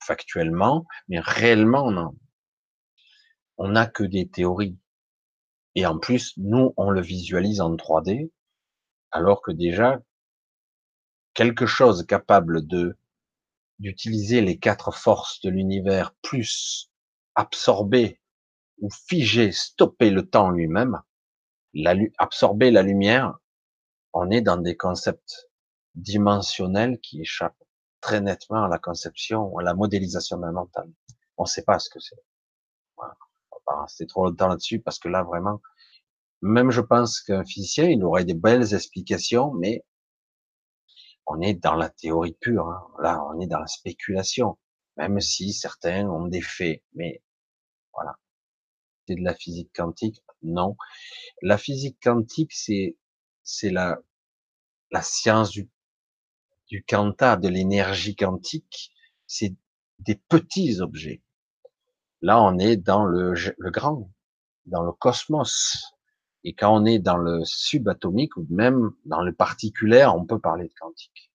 factuellement, 0.00 0.86
mais 1.08 1.20
réellement, 1.20 1.90
non. 1.90 2.16
On 3.58 3.68
n'a 3.68 3.86
que 3.86 4.04
des 4.04 4.28
théories. 4.28 4.78
Et 5.74 5.86
en 5.86 5.98
plus, 5.98 6.34
nous, 6.36 6.74
on 6.76 6.90
le 6.90 7.00
visualise 7.00 7.60
en 7.60 7.74
3D, 7.76 8.30
alors 9.10 9.42
que 9.42 9.52
déjà, 9.52 10.00
quelque 11.34 11.66
chose 11.66 12.06
capable 12.06 12.66
de 12.66 12.96
d'utiliser 13.78 14.40
les 14.42 14.58
quatre 14.58 14.94
forces 14.94 15.40
de 15.40 15.50
l'univers 15.50 16.14
plus 16.22 16.88
absorber 17.34 18.20
ou 18.80 18.88
figer, 18.90 19.50
stopper 19.50 20.10
le 20.10 20.28
temps 20.28 20.50
lui-même, 20.50 21.00
absorber 22.18 22.70
la 22.70 22.82
lumière, 22.82 23.34
on 24.12 24.30
est 24.30 24.40
dans 24.40 24.56
des 24.56 24.76
concepts 24.76 25.50
dimensionnels 25.94 26.98
qui 27.00 27.20
échappent 27.20 27.62
très 28.00 28.20
nettement 28.20 28.64
à 28.64 28.68
la 28.68 28.78
conception, 28.78 29.56
à 29.58 29.62
la 29.62 29.74
modélisation 29.74 30.38
d'un 30.38 30.52
mental. 30.52 30.90
On 31.36 31.44
ne 31.44 31.48
sait 31.48 31.62
pas 31.62 31.78
ce 31.78 31.88
que 31.88 32.00
c'est. 32.00 32.22
Voilà. 32.96 33.16
On 33.50 33.56
va 33.56 33.62
pas 33.64 33.82
rester 33.82 34.06
trop 34.06 34.26
longtemps 34.26 34.48
là-dessus 34.48 34.80
parce 34.80 34.98
que 34.98 35.08
là, 35.08 35.22
vraiment, 35.22 35.60
même 36.42 36.70
je 36.70 36.80
pense 36.80 37.20
qu'un 37.20 37.44
physicien, 37.44 37.84
il 37.84 38.02
aurait 38.04 38.24
des 38.24 38.34
belles 38.34 38.74
explications, 38.74 39.52
mais 39.52 39.84
on 41.26 41.40
est 41.40 41.54
dans 41.54 41.76
la 41.76 41.88
théorie 41.88 42.36
pure. 42.40 42.68
Hein. 42.68 42.86
Là, 43.00 43.24
on 43.28 43.40
est 43.40 43.46
dans 43.46 43.60
la 43.60 43.68
spéculation, 43.68 44.58
même 44.96 45.20
si 45.20 45.52
certains 45.52 46.08
ont 46.08 46.26
des 46.26 46.42
faits. 46.42 46.82
Mais 46.94 47.22
voilà, 47.94 48.16
c'est 49.06 49.14
de 49.14 49.22
la 49.22 49.34
physique 49.34 49.70
quantique? 49.74 50.22
Non, 50.42 50.76
la 51.42 51.58
physique 51.58 51.98
quantique, 52.02 52.52
c'est 52.52 52.96
c'est 53.44 53.70
la 53.70 53.98
la 54.90 55.02
science 55.02 55.50
du 55.50 55.68
du 56.68 56.82
quanta, 56.82 57.36
de 57.36 57.48
l'énergie 57.48 58.16
quantique. 58.16 58.92
C'est 59.26 59.54
des 59.98 60.14
petits 60.16 60.80
objets. 60.80 61.22
Là, 62.22 62.40
on 62.42 62.58
est 62.58 62.76
dans 62.76 63.04
le, 63.04 63.34
le 63.34 63.70
grand, 63.70 64.10
dans 64.66 64.82
le 64.82 64.92
cosmos. 64.92 65.92
Et 66.44 66.54
quand 66.54 66.74
on 66.74 66.86
est 66.86 66.98
dans 66.98 67.18
le 67.18 67.44
subatomique 67.44 68.36
ou 68.36 68.46
même 68.48 68.92
dans 69.04 69.20
le 69.20 69.34
particulaire, 69.34 70.16
on 70.16 70.24
peut 70.24 70.40
parler 70.40 70.68
de 70.68 70.74
quantique. 70.80 71.30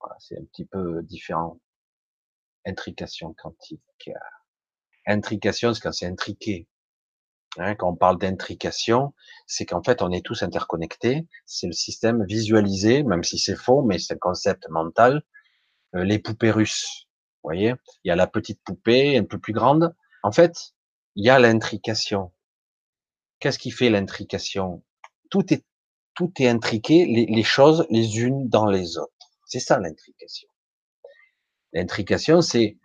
Voilà, 0.00 0.16
c'est 0.18 0.38
un 0.38 0.44
petit 0.44 0.64
peu 0.64 1.02
différent. 1.02 1.60
Intrication 2.64 3.34
quantique. 3.34 3.82
Intrication, 5.06 5.74
c'est 5.74 5.80
quand 5.80 5.92
c'est 5.92 6.06
intriqué. 6.06 6.66
Hein, 7.58 7.74
quand 7.74 7.90
on 7.90 7.96
parle 7.96 8.18
d'intrication, 8.18 9.12
c'est 9.46 9.66
qu'en 9.66 9.82
fait, 9.82 10.02
on 10.02 10.10
est 10.10 10.24
tous 10.24 10.42
interconnectés. 10.42 11.26
C'est 11.44 11.66
le 11.66 11.72
système 11.72 12.24
visualisé, 12.24 13.02
même 13.02 13.22
si 13.24 13.38
c'est 13.38 13.56
faux, 13.56 13.82
mais 13.82 13.98
c'est 13.98 14.14
un 14.14 14.18
concept 14.18 14.68
mental. 14.70 15.22
Euh, 15.94 16.04
les 16.04 16.18
poupées 16.18 16.50
russes. 16.50 17.08
Vous 17.42 17.48
voyez, 17.48 17.74
il 18.04 18.08
y 18.08 18.10
a 18.10 18.16
la 18.16 18.26
petite 18.26 18.62
poupée 18.64 19.18
un 19.18 19.24
peu 19.24 19.38
plus 19.38 19.52
grande. 19.52 19.94
En 20.22 20.32
fait, 20.32 20.74
il 21.16 21.26
y 21.26 21.30
a 21.30 21.38
l'intrication. 21.38 22.32
Qu'est-ce 23.40 23.58
qui 23.58 23.70
fait 23.70 23.90
l'intrication? 23.90 24.82
Tout 25.30 25.52
est 25.52 25.64
tout 26.14 26.30
est 26.38 26.48
intriqué, 26.48 27.06
les, 27.06 27.24
les, 27.24 27.42
choses 27.42 27.86
les 27.88 28.20
unes 28.20 28.48
dans 28.48 28.66
les 28.66 28.98
autres. 28.98 29.12
C'est 29.46 29.60
ça 29.60 29.78
l'intrication. 29.78 30.48
L'intrication, 31.72 32.42
c'est 32.42 32.76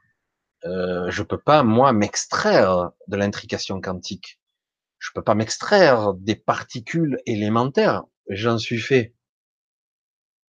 euh, 0.65 1.09
je 1.09 1.23
peux 1.23 1.37
pas 1.37 1.63
moi 1.63 1.93
m'extraire 1.93 2.91
de 3.07 3.17
l'intrication 3.17 3.79
quantique. 3.81 4.36
Je 4.99 5.09
peux 5.13 5.23
pas 5.23 5.35
m'extraire 5.35 6.13
des 6.15 6.35
particules 6.35 7.17
élémentaires. 7.25 8.03
J'en 8.29 8.57
suis 8.57 8.79
fait. 8.79 9.13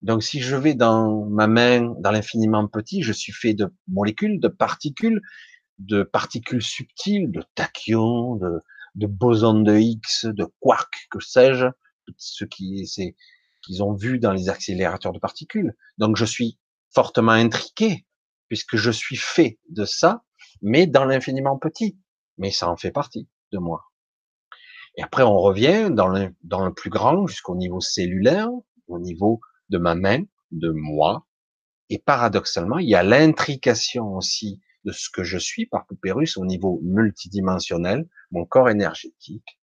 Donc 0.03 0.23
si 0.23 0.41
je 0.41 0.57
vais 0.57 0.75
dans 0.75 1.27
ma 1.27 1.47
main, 1.47 1.95
dans 1.99 2.11
l'infiniment 2.11 2.67
petit, 2.69 3.03
je 3.03 3.13
suis 3.13 3.33
fait 3.33 3.55
de 3.55 3.69
molécules, 3.89 4.39
de 4.41 4.49
particules, 4.49 5.21
de 5.79 6.03
particules 6.03 6.63
subtiles, 6.63 7.31
de 7.31 7.43
tachyons, 7.55 8.37
de, 8.37 9.07
bosons 9.07 9.61
de 9.61 9.77
Higgs, 9.77 10.25
de 10.25 10.47
quarks, 10.61 11.09
que 11.11 11.21
sais-je, 11.21 11.67
ce 12.17 12.45
qui 12.45 12.87
c'est 12.87 13.17
qu'ils 13.63 13.83
ont 13.83 13.93
vu 13.93 14.19
dans 14.19 14.33
les 14.33 14.49
accélérateurs 14.49 15.13
de 15.13 15.19
particules. 15.19 15.75
Donc 15.99 16.17
je 16.17 16.25
suis 16.25 16.59
fortement 16.95 17.33
intriqué 17.33 18.07
puisque 18.49 18.77
je 18.77 18.91
suis 18.91 19.17
fait 19.17 19.59
de 19.69 19.85
ça, 19.85 20.25
mais 20.63 20.87
dans 20.87 21.05
l'infiniment 21.05 21.59
petit. 21.59 21.99
Mais 22.39 22.51
ça 22.51 22.71
en 22.71 22.77
fait 22.77 22.93
partie 22.93 23.29
de 23.53 23.59
moi. 23.59 23.85
Et 24.99 25.03
après 25.03 25.23
on 25.23 25.39
revient 25.39 25.91
dans 25.93 26.09
le, 26.09 26.35
dans 26.43 26.65
le 26.67 26.75
plus 26.75 26.91
grand 26.91 27.29
jusqu'au 27.29 27.55
niveau 27.55 27.81
cellulaire, 27.81 28.51
au 28.89 28.99
niveau 28.99 29.41
de 29.69 29.79
ma 29.79 29.95
main, 29.95 30.25
de 30.51 30.71
moi. 30.71 31.25
Et 31.89 32.01
paradoxalement, 32.01 32.79
il 32.79 32.89
y 32.89 32.97
a 32.97 33.05
l'intrication 33.05 34.17
aussi 34.17 34.61
de 34.85 34.91
ce 34.91 35.09
que 35.09 35.23
je 35.23 35.39
suis 35.39 35.67
par 35.67 35.87
Poupérus 35.87 36.37
au 36.37 36.45
niveau 36.45 36.81
multidimensionnel, 36.83 38.09
mon 38.33 38.45
corps 38.45 38.71
énergétique, 38.71 39.61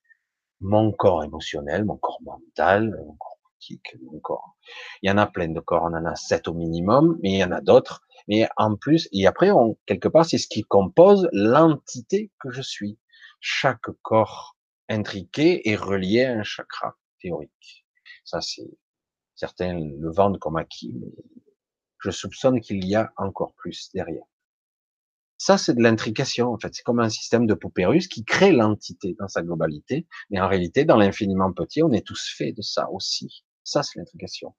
mon 0.62 0.94
corps 0.94 1.26
émotionnel, 1.26 1.84
mon 1.84 1.98
corps 1.98 2.22
mental, 2.24 2.92
mon 3.06 3.16
corps 3.16 3.38
politique, 3.44 3.98
mon 4.04 4.20
corps. 4.20 4.56
Il 5.02 5.10
y 5.10 5.12
en 5.12 5.18
a 5.18 5.28
plein 5.28 5.50
de 5.50 5.60
corps, 5.60 5.84
on 5.84 5.98
en 5.98 6.06
a 6.06 6.16
sept 6.16 6.48
au 6.48 6.54
minimum, 6.54 7.20
mais 7.22 7.34
il 7.34 7.38
y 7.40 7.44
en 7.44 7.52
a 7.52 7.60
d'autres. 7.60 8.04
Mais 8.30 8.48
en 8.56 8.78
plus, 8.78 9.10
et 9.12 9.28
après, 9.28 9.50
quelque 9.86 10.08
part, 10.08 10.26
c'est 10.26 10.38
ce 10.38 10.48
qui 10.48 10.64
compose 10.64 11.28
l'entité 11.34 12.32
que 12.40 12.52
je 12.52 12.62
suis. 12.62 12.98
Chaque 13.42 13.92
corps 14.02 14.55
intriqué 14.90 15.70
est 15.70 15.76
relié 15.76 16.26
à 16.26 16.34
un 16.40 16.44
chakra 16.44 16.96
théorique. 17.20 17.86
Ça, 18.24 18.42
c'est, 18.42 18.70
certains 19.36 19.74
le 19.74 20.12
vendent 20.12 20.40
comme 20.40 20.58
acquis, 20.58 20.94
mais 20.94 21.12
je 22.00 22.12
soupçonne 22.12 22.62
qu'il 22.62 22.86
y 22.86 22.96
a 22.96 23.14
encore 23.18 23.54
plus 23.56 23.90
derrière. 23.94 24.26
Ça, 25.38 25.58
c'est 25.58 25.74
de 25.74 25.82
l'intrication, 25.82 26.54
en 26.54 26.58
fait. 26.58 26.74
C'est 26.74 26.84
comme 26.84 27.00
un 27.00 27.10
système 27.10 27.46
de 27.46 27.54
poupées 27.54 27.86
russes 27.86 28.08
qui 28.08 28.24
crée 28.24 28.54
l'entité 28.54 29.16
dans 29.20 29.28
sa 29.28 29.42
globalité. 29.42 30.08
Mais 30.30 30.40
en 30.40 30.48
réalité, 30.48 30.86
dans 30.86 30.98
l'infiniment 30.98 31.52
petit, 31.52 31.84
on 31.84 31.92
est 31.92 32.06
tous 32.06 32.34
faits 32.38 32.56
de 32.56 32.62
ça 32.62 32.90
aussi. 32.92 33.44
Ça, 33.64 33.84
c'est 33.84 34.00
l'intrication. 34.00 34.56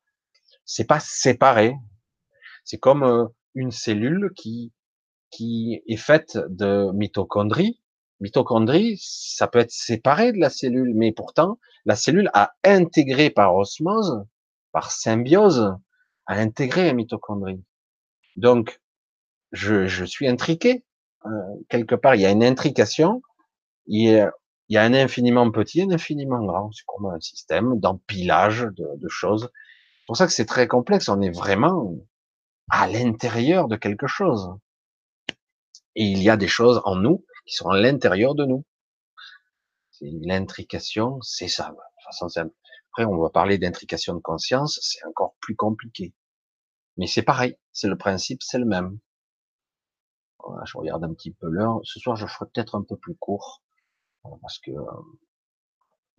C'est 0.64 0.84
pas 0.84 1.00
séparé. 1.00 1.74
C'est 2.64 2.78
comme 2.78 3.04
euh, 3.04 3.26
une 3.54 3.70
cellule 3.70 4.32
qui, 4.36 4.72
qui 5.30 5.80
est 5.86 5.96
faite 5.96 6.38
de 6.48 6.90
mitochondries. 6.92 7.80
Mitochondries, 8.20 8.98
ça 9.02 9.46
peut 9.46 9.58
être 9.58 9.70
séparé 9.70 10.32
de 10.32 10.38
la 10.38 10.50
cellule, 10.50 10.92
mais 10.94 11.12
pourtant, 11.12 11.58
la 11.84 11.96
cellule 11.96 12.30
a 12.32 12.52
intégré 12.64 13.30
par 13.30 13.54
osmose, 13.54 14.24
par 14.72 14.90
symbiose, 14.90 15.76
a 16.26 16.34
intégré 16.34 16.86
la 16.86 16.92
mitochondrie. 16.94 17.62
Donc, 18.36 18.80
je, 19.52 19.86
je 19.86 20.04
suis 20.04 20.28
intriqué. 20.28 20.84
Euh, 21.26 21.28
quelque 21.68 21.94
part, 21.94 22.14
il 22.14 22.22
y 22.22 22.26
a 22.26 22.30
une 22.30 22.44
intrication. 22.44 23.22
Il 23.86 24.10
y 24.10 24.18
a, 24.18 24.32
il 24.68 24.74
y 24.74 24.78
a 24.78 24.82
un 24.82 24.94
infiniment 24.94 25.50
petit, 25.50 25.82
un 25.82 25.90
infiniment 25.90 26.44
grand. 26.44 26.72
C'est 26.72 26.84
comme 26.86 27.06
un 27.06 27.20
système 27.20 27.78
d'empilage 27.78 28.62
de, 28.62 28.86
de 28.96 29.08
choses. 29.08 29.50
C'est 29.52 30.06
pour 30.06 30.16
ça 30.16 30.26
que 30.26 30.32
c'est 30.32 30.46
très 30.46 30.68
complexe. 30.68 31.08
On 31.08 31.20
est 31.20 31.30
vraiment 31.34 31.94
à 32.70 32.88
l'intérieur 32.88 33.68
de 33.68 33.76
quelque 33.76 34.06
chose. 34.06 34.50
Et 35.94 36.04
il 36.04 36.22
y 36.22 36.30
a 36.30 36.36
des 36.36 36.48
choses 36.48 36.80
en 36.84 36.96
nous 36.96 37.24
qui 37.46 37.54
sont 37.54 37.68
à 37.68 37.80
l'intérieur 37.80 38.34
de 38.34 38.44
nous. 38.44 38.64
C'est 39.90 40.10
l'intrication, 40.22 41.20
c'est 41.22 41.48
ça, 41.48 41.70
de 41.70 42.04
façon 42.04 42.28
simple. 42.28 42.54
Après, 42.92 43.04
on 43.04 43.18
va 43.18 43.30
parler 43.30 43.58
d'intrication 43.58 44.14
de 44.14 44.20
conscience, 44.20 44.78
c'est 44.82 45.04
encore 45.06 45.34
plus 45.40 45.56
compliqué. 45.56 46.14
Mais 46.96 47.06
c'est 47.06 47.22
pareil, 47.22 47.56
c'est 47.72 47.88
le 47.88 47.96
principe, 47.96 48.42
c'est 48.42 48.58
le 48.58 48.66
même 48.66 48.98
je 50.64 50.78
regarde 50.78 51.04
un 51.04 51.12
petit 51.14 51.32
peu 51.32 51.48
l'heure. 51.48 51.80
Ce 51.84 51.98
soir, 52.00 52.16
je 52.16 52.26
ferai 52.26 52.46
peut-être 52.52 52.74
un 52.74 52.82
peu 52.82 52.96
plus 52.96 53.16
court 53.16 53.62
parce 54.40 54.58
que 54.58 54.72
euh, 54.72 55.02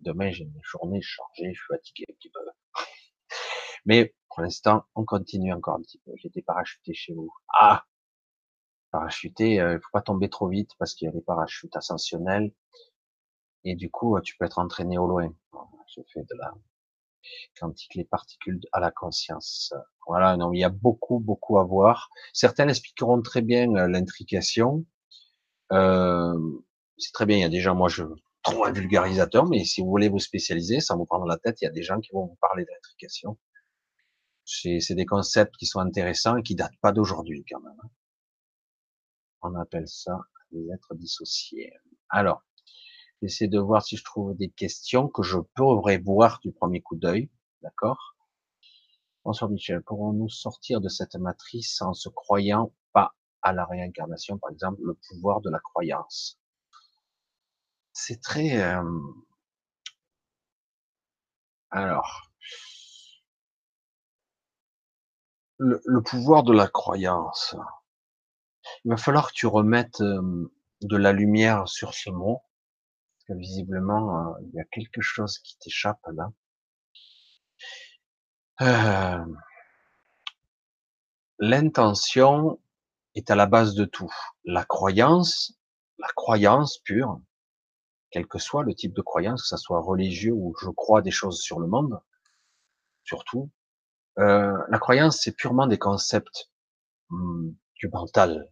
demain 0.00 0.30
j'ai 0.30 0.44
une 0.44 0.60
journée 0.62 1.02
chargée, 1.02 1.52
je 1.52 1.58
suis 1.58 1.66
fatigué 1.68 2.06
un 2.10 2.14
petit 2.14 2.30
peu. 2.30 2.40
Mais 3.84 4.14
pour 4.28 4.42
l'instant, 4.42 4.84
on 4.94 5.04
continue 5.04 5.52
encore 5.52 5.76
un 5.76 5.82
petit 5.82 5.98
peu. 5.98 6.12
J'étais 6.16 6.42
parachuté 6.42 6.94
chez 6.94 7.12
vous. 7.12 7.30
Ah, 7.52 7.84
parachuté, 8.90 9.60
euh, 9.60 9.74
il 9.74 9.80
faut 9.80 9.90
pas 9.92 10.02
tomber 10.02 10.28
trop 10.28 10.48
vite 10.48 10.70
parce 10.78 10.94
qu'il 10.94 11.06
y 11.06 11.08
a 11.08 11.12
des 11.12 11.20
parachutes 11.20 11.76
ascensionnels 11.76 12.52
et 13.64 13.74
du 13.74 13.90
coup, 13.90 14.18
tu 14.20 14.36
peux 14.36 14.44
être 14.44 14.58
entraîné 14.58 14.98
au 14.98 15.06
loin. 15.06 15.32
Je 15.88 16.00
fais 16.12 16.22
de 16.22 16.36
la 16.38 16.54
quantique, 17.58 17.94
les 17.94 18.04
particules 18.04 18.60
à 18.72 18.80
la 18.80 18.90
conscience. 18.90 19.74
Voilà, 20.06 20.36
non, 20.36 20.52
il 20.52 20.60
y 20.60 20.64
a 20.64 20.68
beaucoup, 20.70 21.18
beaucoup 21.18 21.58
à 21.58 21.64
voir. 21.64 22.10
Certains 22.32 22.68
expliqueront 22.68 23.20
très 23.22 23.42
bien 23.42 23.74
euh, 23.74 23.88
l'intrication. 23.88 24.84
Euh, 25.72 26.38
c'est 26.96 27.12
très 27.12 27.26
bien, 27.26 27.36
il 27.36 27.40
y 27.40 27.44
a 27.44 27.48
déjà, 27.48 27.74
moi, 27.74 27.88
je 27.88 28.04
trouve 28.42 28.64
un 28.64 28.72
vulgarisateur, 28.72 29.46
mais 29.46 29.64
si 29.64 29.82
vous 29.82 29.88
voulez 29.88 30.08
vous 30.08 30.18
spécialiser, 30.18 30.80
sans 30.80 30.96
vous 30.96 31.06
prendre 31.06 31.26
la 31.26 31.36
tête, 31.36 31.60
il 31.60 31.64
y 31.64 31.68
a 31.68 31.72
des 31.72 31.82
gens 31.82 32.00
qui 32.00 32.10
vont 32.12 32.26
vous 32.26 32.38
parler 32.40 32.64
d'intrication. 32.64 33.38
C'est 34.44 34.94
des 34.94 35.04
concepts 35.04 35.56
qui 35.58 35.66
sont 35.66 35.80
intéressants 35.80 36.38
et 36.38 36.42
qui 36.42 36.54
datent 36.54 36.78
pas 36.80 36.92
d'aujourd'hui, 36.92 37.44
quand 37.50 37.60
même. 37.60 37.76
On 39.42 39.54
appelle 39.54 39.88
ça 39.88 40.20
les 40.52 40.70
êtres 40.72 40.94
dissociés. 40.94 41.72
Alors, 42.08 42.42
J'essaie 43.20 43.48
de 43.48 43.58
voir 43.58 43.82
si 43.82 43.96
je 43.96 44.04
trouve 44.04 44.36
des 44.36 44.48
questions 44.48 45.08
que 45.08 45.22
je 45.24 45.38
pourrais 45.56 45.98
voir 45.98 46.38
du 46.40 46.52
premier 46.52 46.80
coup 46.80 46.94
d'œil. 46.94 47.30
D'accord? 47.62 48.16
Bonsoir 49.24 49.50
Michel. 49.50 49.82
Pourrons-nous 49.82 50.28
sortir 50.28 50.80
de 50.80 50.88
cette 50.88 51.16
matrice 51.16 51.82
en 51.82 51.94
se 51.94 52.08
croyant 52.08 52.72
pas 52.92 53.16
à 53.42 53.52
la 53.52 53.64
réincarnation, 53.64 54.38
par 54.38 54.50
exemple, 54.50 54.80
le 54.84 54.94
pouvoir 54.94 55.40
de 55.40 55.50
la 55.50 55.58
croyance? 55.58 56.40
C'est 57.92 58.20
très... 58.20 58.62
Euh, 58.62 58.84
alors, 61.70 62.30
le, 65.58 65.80
le, 65.84 66.02
pouvoir 66.02 66.44
de 66.44 66.52
la 66.52 66.68
croyance. 66.68 67.56
Il 68.88 68.92
va 68.92 68.96
falloir 68.96 69.28
que 69.28 69.34
tu 69.34 69.46
remettes 69.46 70.00
de 70.00 70.96
la 70.96 71.12
lumière 71.12 71.68
sur 71.68 71.92
ce 71.92 72.08
mot 72.08 72.40
visiblement, 73.34 74.34
euh, 74.34 74.40
il 74.42 74.54
y 74.54 74.60
a 74.60 74.64
quelque 74.64 75.00
chose 75.00 75.38
qui 75.38 75.58
t'échappe 75.58 76.00
là. 76.12 76.32
L'intention 81.38 82.58
est 83.14 83.30
à 83.30 83.36
la 83.36 83.46
base 83.46 83.74
de 83.74 83.84
tout. 83.84 84.12
La 84.44 84.64
croyance, 84.64 85.56
la 85.98 86.08
croyance 86.08 86.78
pure, 86.78 87.20
quel 88.10 88.26
que 88.26 88.38
soit 88.38 88.64
le 88.64 88.74
type 88.74 88.94
de 88.94 89.02
croyance, 89.02 89.42
que 89.42 89.48
ce 89.48 89.56
soit 89.56 89.80
religieux 89.80 90.32
ou 90.32 90.56
je 90.60 90.70
crois 90.70 91.02
des 91.02 91.10
choses 91.10 91.40
sur 91.40 91.60
le 91.60 91.66
monde, 91.66 92.00
surtout, 93.04 93.50
la 94.16 94.78
croyance, 94.80 95.20
c'est 95.22 95.36
purement 95.36 95.68
des 95.68 95.78
concepts 95.78 96.50
hmm, 97.10 97.50
du 97.76 97.88
mental. 97.88 98.50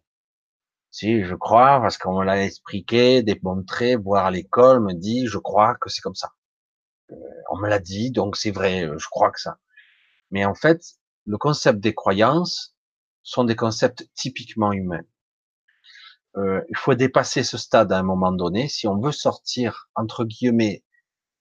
Si 0.99 1.23
je 1.23 1.35
crois, 1.35 1.79
parce 1.79 1.95
qu'on 1.99 2.17
me 2.17 2.25
l'a 2.25 2.43
expliqué, 2.43 3.21
démontré, 3.21 3.95
voire 3.95 4.25
à 4.25 4.31
l'école, 4.31 4.81
me 4.81 4.93
dit, 4.93 5.27
je 5.27 5.37
crois 5.37 5.75
que 5.75 5.91
c'est 5.91 6.01
comme 6.01 6.15
ça. 6.15 6.31
Euh, 7.11 7.15
on 7.51 7.59
me 7.59 7.69
l'a 7.69 7.77
dit, 7.77 8.09
donc 8.09 8.35
c'est 8.35 8.49
vrai, 8.49 8.89
je 8.97 9.07
crois 9.07 9.29
que 9.29 9.39
ça. 9.39 9.59
Mais 10.31 10.43
en 10.43 10.55
fait, 10.55 10.81
le 11.27 11.37
concept 11.37 11.81
des 11.81 11.93
croyances 11.93 12.75
sont 13.21 13.43
des 13.43 13.55
concepts 13.55 14.09
typiquement 14.15 14.73
humains. 14.73 15.03
Euh, 16.35 16.63
il 16.67 16.75
faut 16.75 16.95
dépasser 16.95 17.43
ce 17.43 17.59
stade 17.59 17.91
à 17.91 17.99
un 17.99 18.03
moment 18.03 18.31
donné 18.31 18.67
si 18.67 18.87
on 18.87 18.99
veut 18.99 19.11
sortir 19.11 19.91
entre 19.93 20.25
guillemets 20.25 20.83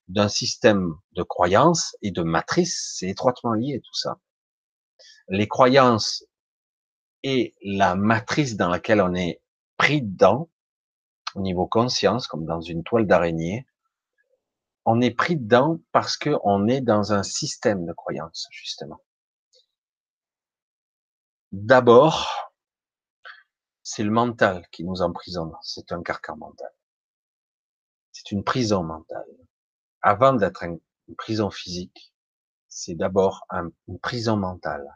d'un 0.08 0.28
système 0.28 0.96
de 1.12 1.22
croyances 1.22 1.96
et 2.02 2.10
de 2.10 2.22
matrices, 2.22 2.96
c'est 2.98 3.08
étroitement 3.08 3.54
lié 3.54 3.80
tout 3.82 3.94
ça. 3.94 4.18
Les 5.28 5.48
croyances 5.48 6.26
et 7.22 7.54
la 7.62 7.94
matrice 7.94 8.56
dans 8.56 8.68
laquelle 8.68 9.00
on 9.00 9.14
est 9.14 9.40
pris 9.76 10.02
dedans, 10.02 10.50
au 11.34 11.40
niveau 11.40 11.66
conscience, 11.66 12.26
comme 12.26 12.44
dans 12.44 12.60
une 12.60 12.82
toile 12.82 13.06
d'araignée, 13.06 13.66
on 14.84 15.00
est 15.00 15.10
pris 15.10 15.36
dedans 15.36 15.80
parce 15.92 16.16
qu'on 16.16 16.68
est 16.68 16.80
dans 16.80 17.12
un 17.12 17.22
système 17.22 17.84
de 17.86 17.92
croyances, 17.92 18.46
justement. 18.50 19.00
D'abord, 21.52 22.52
c'est 23.82 24.04
le 24.04 24.10
mental 24.10 24.66
qui 24.70 24.84
nous 24.84 25.02
emprisonne. 25.02 25.52
C'est 25.62 25.92
un 25.92 26.02
carcan 26.02 26.36
mental. 26.36 26.72
C'est 28.12 28.32
une 28.32 28.44
prison 28.44 28.82
mentale. 28.82 29.26
Avant 30.02 30.32
d'être 30.32 30.62
une 30.62 30.80
prison 31.16 31.50
physique, 31.50 32.14
c'est 32.68 32.94
d'abord 32.94 33.46
une 33.50 33.98
prison 33.98 34.36
mentale. 34.36 34.86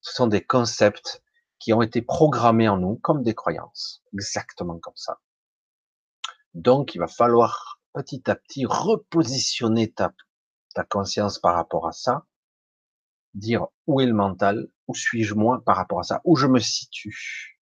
Ce 0.00 0.14
sont 0.14 0.26
des 0.26 0.44
concepts 0.44 1.22
qui 1.58 1.72
ont 1.72 1.82
été 1.82 2.02
programmés 2.02 2.68
en 2.68 2.76
nous 2.76 2.96
comme 2.96 3.22
des 3.22 3.34
croyances, 3.34 4.02
exactement 4.12 4.78
comme 4.78 4.96
ça. 4.96 5.20
Donc, 6.54 6.94
il 6.94 6.98
va 6.98 7.08
falloir 7.08 7.80
petit 7.92 8.30
à 8.30 8.34
petit 8.34 8.66
repositionner 8.66 9.90
ta, 9.90 10.12
ta 10.74 10.84
conscience 10.84 11.38
par 11.38 11.54
rapport 11.54 11.86
à 11.88 11.92
ça, 11.92 12.26
dire 13.34 13.66
où 13.86 14.00
est 14.00 14.06
le 14.06 14.12
mental, 14.12 14.68
où 14.86 14.94
suis-je 14.94 15.34
moi 15.34 15.62
par 15.64 15.76
rapport 15.76 16.00
à 16.00 16.02
ça, 16.02 16.20
où 16.24 16.36
je 16.36 16.46
me 16.46 16.60
situe. 16.60 17.58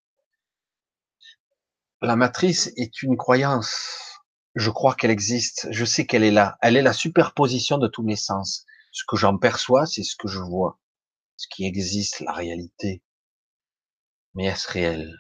La 2.03 2.17
matrice 2.17 2.73
est 2.77 3.03
une 3.03 3.17
croyance. 3.17 4.21
Je 4.57 4.71
crois 4.71 4.95
qu'elle 4.95 5.11
existe. 5.13 5.69
Je 5.71 5.85
sais 5.85 6.05
qu'elle 6.07 6.23
est 6.23 6.31
là. 6.31 6.59
Elle 6.61 6.77
est 6.77 6.83
la 6.83 6.93
superposition 6.93 7.79
de 7.79 7.89
tous 7.89 8.03
mes 8.03 8.17
sens. 8.17 8.67
Ce 8.93 9.05
que 9.09 9.17
j'en 9.17 9.39
perçois, 9.39 9.87
c'est 9.87 10.03
ce 10.03 10.17
que 10.17 10.29
je 10.29 10.41
vois. 10.41 10.79
Ce 11.37 11.47
qui 11.49 11.65
existe, 11.65 12.21
la 12.21 12.33
réalité. 12.33 13.03
Mais 14.35 14.47
est-ce 14.47 14.71
réel? 14.71 15.15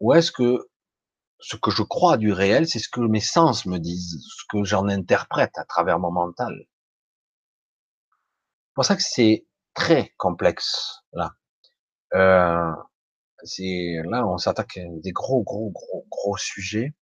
Ou 0.00 0.14
est-ce 0.14 0.32
que 0.32 0.68
ce 1.40 1.56
que 1.56 1.70
je 1.70 1.82
crois 1.82 2.16
du 2.16 2.32
réel, 2.32 2.66
c'est 2.68 2.78
ce 2.78 2.88
que 2.88 3.00
mes 3.00 3.20
sens 3.20 3.66
me 3.66 3.78
disent, 3.78 4.18
ce 4.26 4.44
que 4.50 4.64
j'en 4.64 4.88
interprète 4.88 5.56
à 5.56 5.64
travers 5.64 5.98
mon 5.98 6.10
mental? 6.10 6.54
C'est 8.68 8.74
pour 8.74 8.84
ça 8.84 8.96
que 8.96 9.02
c'est 9.02 9.46
très 9.74 10.12
complexe 10.16 11.02
là. 11.12 11.32
Euh, 12.14 12.72
c'est 13.44 13.96
là 14.04 14.26
on 14.26 14.38
s'attaque 14.38 14.78
à 14.78 14.82
des 15.02 15.12
gros 15.12 15.42
gros 15.42 15.70
gros 15.70 16.06
gros 16.10 16.36
sujets 16.36 16.94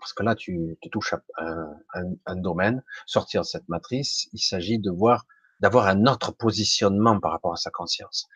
parce 0.00 0.12
que 0.12 0.22
là 0.22 0.34
tu, 0.34 0.76
tu 0.82 0.90
touches 0.90 1.14
à 1.14 1.20
un, 1.38 2.14
un, 2.26 2.36
domaine, 2.36 2.82
sortir 3.06 3.42
de 3.42 3.46
cette 3.46 3.68
matrice, 3.68 4.28
il 4.32 4.40
s'agit 4.40 4.78
de 4.78 4.90
voir 4.90 5.26
d'avoir 5.60 5.86
un 5.86 6.06
autre 6.06 6.32
positionnement 6.32 7.18
par 7.20 7.32
rapport 7.32 7.52
à 7.52 7.56
sa 7.56 7.70
conscience 7.70 8.28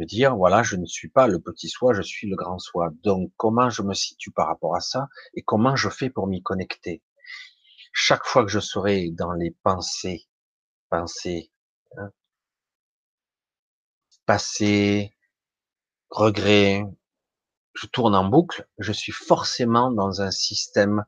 de 0.00 0.04
dire 0.06 0.34
voilà, 0.34 0.62
je 0.62 0.76
ne 0.76 0.86
suis 0.86 1.10
pas 1.10 1.26
le 1.26 1.40
petit 1.40 1.68
soi, 1.68 1.92
je 1.92 2.00
suis 2.00 2.28
le 2.28 2.36
grand 2.36 2.58
soi. 2.58 2.90
Donc 3.02 3.32
comment 3.36 3.68
je 3.68 3.82
me 3.82 3.92
situe 3.92 4.30
par 4.30 4.46
rapport 4.46 4.74
à 4.74 4.80
ça 4.80 5.08
et 5.34 5.42
comment 5.42 5.76
je 5.76 5.90
fais 5.90 6.08
pour 6.08 6.26
m'y 6.26 6.42
connecter? 6.42 7.02
Chaque 7.92 8.24
fois 8.24 8.44
que 8.44 8.50
je 8.50 8.60
serai 8.60 9.10
dans 9.10 9.32
les 9.32 9.50
pensées, 9.62 10.26
pensées, 10.88 11.52
hein, 11.98 12.10
passé, 14.24 15.14
regret, 16.08 16.84
je 17.74 17.86
tourne 17.86 18.14
en 18.14 18.24
boucle, 18.24 18.66
je 18.78 18.92
suis 18.92 19.12
forcément 19.12 19.92
dans 19.92 20.22
un 20.22 20.30
système 20.30 21.04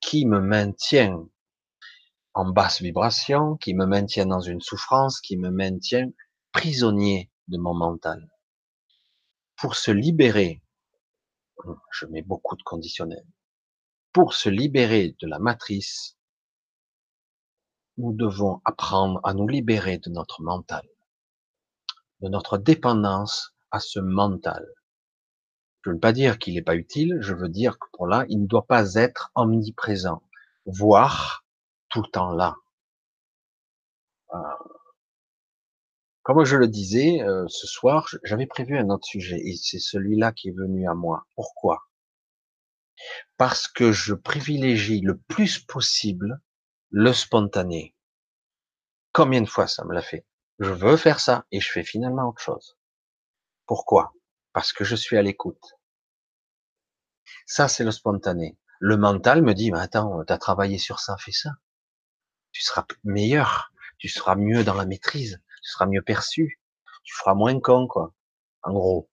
qui 0.00 0.26
me 0.26 0.40
maintient 0.40 1.26
en 2.34 2.50
basse 2.50 2.82
vibration, 2.82 3.56
qui 3.56 3.74
me 3.74 3.84
maintient 3.84 4.26
dans 4.26 4.40
une 4.40 4.60
souffrance, 4.60 5.20
qui 5.20 5.36
me 5.36 5.50
maintient 5.50 6.06
prisonnier 6.52 7.32
de 7.48 7.58
mon 7.58 7.74
mental. 7.74 8.30
Pour 9.56 9.74
se 9.74 9.90
libérer, 9.90 10.62
je 11.92 12.06
mets 12.06 12.22
beaucoup 12.22 12.56
de 12.56 12.62
conditionnels, 12.62 13.26
pour 14.12 14.34
se 14.34 14.48
libérer 14.48 15.16
de 15.20 15.26
la 15.26 15.38
matrice, 15.38 16.16
nous 17.96 18.12
devons 18.12 18.60
apprendre 18.64 19.20
à 19.24 19.34
nous 19.34 19.48
libérer 19.48 19.98
de 19.98 20.10
notre 20.10 20.42
mental, 20.42 20.86
de 22.20 22.28
notre 22.28 22.58
dépendance 22.58 23.54
à 23.70 23.80
ce 23.80 23.98
mental. 23.98 24.66
Je 25.82 25.90
ne 25.90 25.94
veux 25.94 26.00
pas 26.00 26.12
dire 26.12 26.38
qu'il 26.38 26.54
n'est 26.54 26.62
pas 26.62 26.76
utile, 26.76 27.18
je 27.20 27.34
veux 27.34 27.48
dire 27.48 27.78
que 27.78 27.86
pour 27.92 28.06
là, 28.06 28.24
il 28.28 28.42
ne 28.42 28.46
doit 28.46 28.66
pas 28.66 28.94
être 28.94 29.30
omniprésent, 29.34 30.22
voire 30.66 31.44
tout 31.88 32.02
le 32.02 32.10
temps 32.10 32.32
là. 32.32 32.54
Euh, 34.34 34.38
comme 36.28 36.44
je 36.44 36.56
le 36.56 36.68
disais, 36.68 37.22
euh, 37.22 37.46
ce 37.48 37.66
soir, 37.66 38.06
j'avais 38.22 38.46
prévu 38.46 38.76
un 38.76 38.90
autre 38.90 39.06
sujet 39.06 39.40
et 39.42 39.56
c'est 39.56 39.78
celui-là 39.78 40.30
qui 40.32 40.50
est 40.50 40.54
venu 40.54 40.86
à 40.86 40.92
moi. 40.92 41.26
Pourquoi? 41.34 41.88
Parce 43.38 43.66
que 43.66 43.92
je 43.92 44.12
privilégie 44.12 45.00
le 45.00 45.16
plus 45.16 45.58
possible 45.58 46.42
le 46.90 47.14
spontané. 47.14 47.96
Combien 49.14 49.40
de 49.40 49.48
fois 49.48 49.68
ça 49.68 49.86
me 49.86 49.94
l'a 49.94 50.02
fait? 50.02 50.26
Je 50.58 50.68
veux 50.68 50.98
faire 50.98 51.18
ça 51.18 51.46
et 51.50 51.60
je 51.60 51.72
fais 51.72 51.82
finalement 51.82 52.28
autre 52.28 52.42
chose. 52.42 52.76
Pourquoi? 53.64 54.12
Parce 54.52 54.74
que 54.74 54.84
je 54.84 54.96
suis 54.96 55.16
à 55.16 55.22
l'écoute. 55.22 55.78
Ça, 57.46 57.68
c'est 57.68 57.84
le 57.84 57.90
spontané. 57.90 58.58
Le 58.80 58.98
mental 58.98 59.40
me 59.40 59.54
dit, 59.54 59.70
mais 59.72 59.80
attends, 59.80 60.22
tu 60.26 60.32
as 60.34 60.36
travaillé 60.36 60.76
sur 60.76 61.00
ça, 61.00 61.16
fais 61.16 61.32
ça. 61.32 61.52
Tu 62.52 62.60
seras 62.60 62.84
meilleur, 63.02 63.72
tu 63.96 64.10
seras 64.10 64.34
mieux 64.34 64.62
dans 64.62 64.74
la 64.74 64.84
maîtrise 64.84 65.40
tu 65.68 65.72
seras 65.72 65.86
mieux 65.86 66.00
perçu, 66.00 66.58
tu 67.04 67.14
feras 67.14 67.34
moins 67.34 67.60
con, 67.60 67.86
quoi. 67.86 68.14
En 68.62 68.72
gros. 68.72 69.10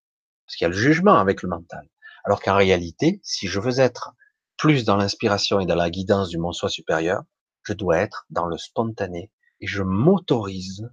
Parce 0.47 0.57
qu'il 0.57 0.65
y 0.65 0.67
a 0.67 0.69
le 0.69 0.77
jugement 0.77 1.17
avec 1.17 1.43
le 1.43 1.49
mental. 1.49 1.89
Alors 2.23 2.41
qu'en 2.41 2.55
réalité, 2.55 3.21
si 3.25 3.49
je 3.49 3.59
veux 3.59 3.81
être 3.81 4.15
plus 4.57 4.85
dans 4.85 4.97
l'inspiration 4.97 5.59
et 5.59 5.67
dans 5.67 5.75
la 5.75 5.91
guidance 5.91 6.29
du 6.29 6.39
mon 6.39 6.53
soi 6.53 6.69
supérieur, 6.69 7.25
je 7.65 7.73
dois 7.73 7.97
être 7.97 8.25
dans 8.31 8.47
le 8.47 8.57
spontané 8.57 9.33
et 9.61 9.67
je 9.67 9.83
m'autorise 9.83 10.89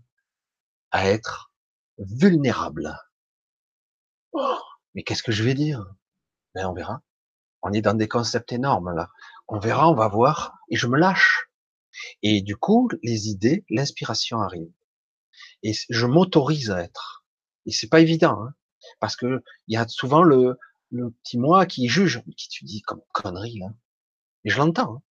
à 0.90 1.08
être 1.08 1.54
vulnérable. 2.00 2.98
Mais 4.96 5.04
qu'est-ce 5.04 5.24
que 5.24 5.32
je 5.32 5.44
vais 5.44 5.54
dire? 5.54 5.86
Ben 6.56 6.66
on 6.66 6.74
verra. 6.74 7.02
On 7.62 7.72
est 7.72 7.82
dans 7.82 7.94
des 7.94 8.08
concepts 8.08 8.52
énormes 8.52 8.96
là. 8.96 9.12
On 9.48 9.60
verra, 9.60 9.92
on 9.92 9.96
va 9.96 10.08
voir, 10.08 10.58
et 10.70 10.76
je 10.76 10.88
me 10.88 10.98
lâche. 10.98 11.52
Et 12.24 12.42
du 12.42 12.56
coup, 12.58 12.90
les 13.04 13.30
idées, 13.30 13.64
l'inspiration 13.70 14.40
arrive 14.40 14.72
et 15.64 15.74
je 15.90 16.06
m'autorise 16.06 16.72
à 16.72 16.82
être. 16.82 17.26
Et 17.66 17.72
c'est 17.72 17.90
pas 17.90 18.00
évident, 18.00 18.44
hein, 18.44 18.54
parce 19.00 19.16
que 19.16 19.44
il 19.68 19.76
y 19.76 19.78
a 19.78 19.88
souvent 19.88 20.24
le, 20.24 20.58
le 20.92 21.12
petit 21.12 21.38
moi 21.38 21.66
qui 21.66 21.88
juge, 21.88 22.24
qui 22.38 22.50
tu 22.50 22.66
dis 22.66 22.82
comme 22.82 23.02
connerie 23.14 23.60
là. 23.60 23.68
Et 24.44 24.50
je 24.50 24.58
l'entends. 24.58 24.96
Hein. 24.96 25.02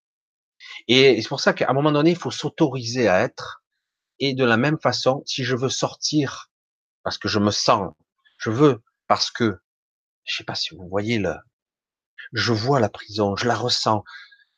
Et 0.89 1.23
c'est 1.23 1.29
pour 1.29 1.41
ça 1.41 1.53
qu'à 1.53 1.71
un 1.71 1.73
moment 1.73 1.93
donné, 1.93 2.11
il 2.11 2.17
faut 2.17 2.31
s'autoriser 2.31 3.09
à 3.09 3.21
être. 3.21 3.63
Et 4.19 4.35
de 4.35 4.45
la 4.45 4.57
même 4.57 4.79
façon, 4.79 5.23
si 5.25 5.45
je 5.45 5.57
veux 5.57 5.71
sortir, 5.71 6.51
parce 7.03 7.17
que 7.17 7.29
je 7.29 7.39
me 7.39 7.51
sens, 7.51 7.93
je 8.37 8.51
veux, 8.51 8.83
parce 9.07 9.31
que, 9.31 9.59
je 10.25 10.37
sais 10.37 10.45
pas 10.45 10.55
si 10.55 10.75
vous 10.75 10.87
voyez 10.89 11.19
le, 11.19 11.35
je 12.33 12.53
vois 12.53 12.81
la 12.81 12.91
prison, 12.91 13.37
je 13.37 13.47
la 13.47 13.55
ressens. 13.55 14.05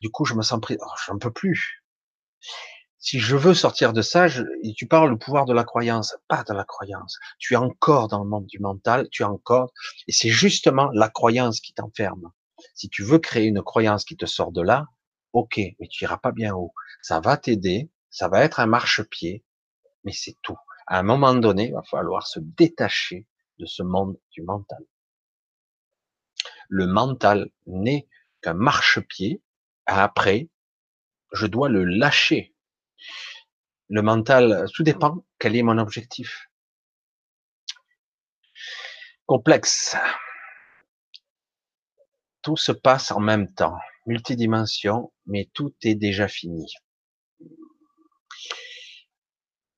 Du 0.00 0.10
coup, 0.10 0.24
je 0.24 0.34
me 0.34 0.42
sens 0.42 0.60
pris, 0.60 0.76
oh, 0.80 0.92
j'en 1.06 1.18
peux 1.18 1.32
plus 1.32 1.84
si 3.02 3.18
je 3.18 3.36
veux 3.36 3.52
sortir 3.52 3.92
de 3.92 4.00
ça, 4.00 4.28
tu 4.76 4.86
parles 4.86 5.10
du 5.10 5.18
pouvoir 5.18 5.44
de 5.44 5.52
la 5.52 5.64
croyance, 5.64 6.16
pas 6.28 6.44
de 6.44 6.54
la 6.54 6.64
croyance. 6.64 7.18
Tu 7.40 7.54
es 7.54 7.56
encore 7.56 8.06
dans 8.06 8.22
le 8.22 8.30
monde 8.30 8.46
du 8.46 8.60
mental, 8.60 9.08
tu 9.10 9.22
es 9.22 9.26
encore, 9.26 9.72
et 10.06 10.12
c'est 10.12 10.28
justement 10.28 10.88
la 10.94 11.08
croyance 11.08 11.60
qui 11.60 11.74
t'enferme. 11.74 12.30
Si 12.74 12.88
tu 12.88 13.02
veux 13.02 13.18
créer 13.18 13.46
une 13.46 13.60
croyance 13.60 14.04
qui 14.04 14.16
te 14.16 14.24
sort 14.24 14.52
de 14.52 14.62
là, 14.62 14.86
ok, 15.32 15.58
mais 15.80 15.88
tu 15.88 16.04
iras 16.04 16.18
pas 16.18 16.30
bien 16.30 16.54
haut. 16.54 16.72
Ça 17.02 17.18
va 17.18 17.36
t'aider, 17.36 17.90
ça 18.08 18.28
va 18.28 18.44
être 18.44 18.60
un 18.60 18.66
marchepied, 18.66 19.44
mais 20.04 20.12
c'est 20.12 20.36
tout. 20.40 20.58
À 20.86 21.00
un 21.00 21.02
moment 21.02 21.34
donné, 21.34 21.68
il 21.68 21.74
va 21.74 21.82
falloir 21.82 22.28
se 22.28 22.38
détacher 22.38 23.26
de 23.58 23.66
ce 23.66 23.82
monde 23.82 24.16
du 24.30 24.42
mental. 24.42 24.84
Le 26.68 26.86
mental 26.86 27.50
n'est 27.66 28.06
qu'un 28.42 28.54
marchepied. 28.54 29.42
Après, 29.86 30.48
je 31.32 31.46
dois 31.48 31.68
le 31.68 31.84
lâcher. 31.84 32.51
Le 33.94 34.00
mental, 34.00 34.64
tout 34.72 34.82
dépend 34.82 35.22
quel 35.38 35.54
est 35.54 35.62
mon 35.62 35.76
objectif. 35.76 36.48
Complexe. 39.26 39.96
Tout 42.40 42.56
se 42.56 42.72
passe 42.72 43.10
en 43.10 43.20
même 43.20 43.52
temps, 43.52 43.76
multidimension, 44.06 45.12
mais 45.26 45.50
tout 45.52 45.74
est 45.82 45.94
déjà 45.94 46.26
fini. 46.26 46.72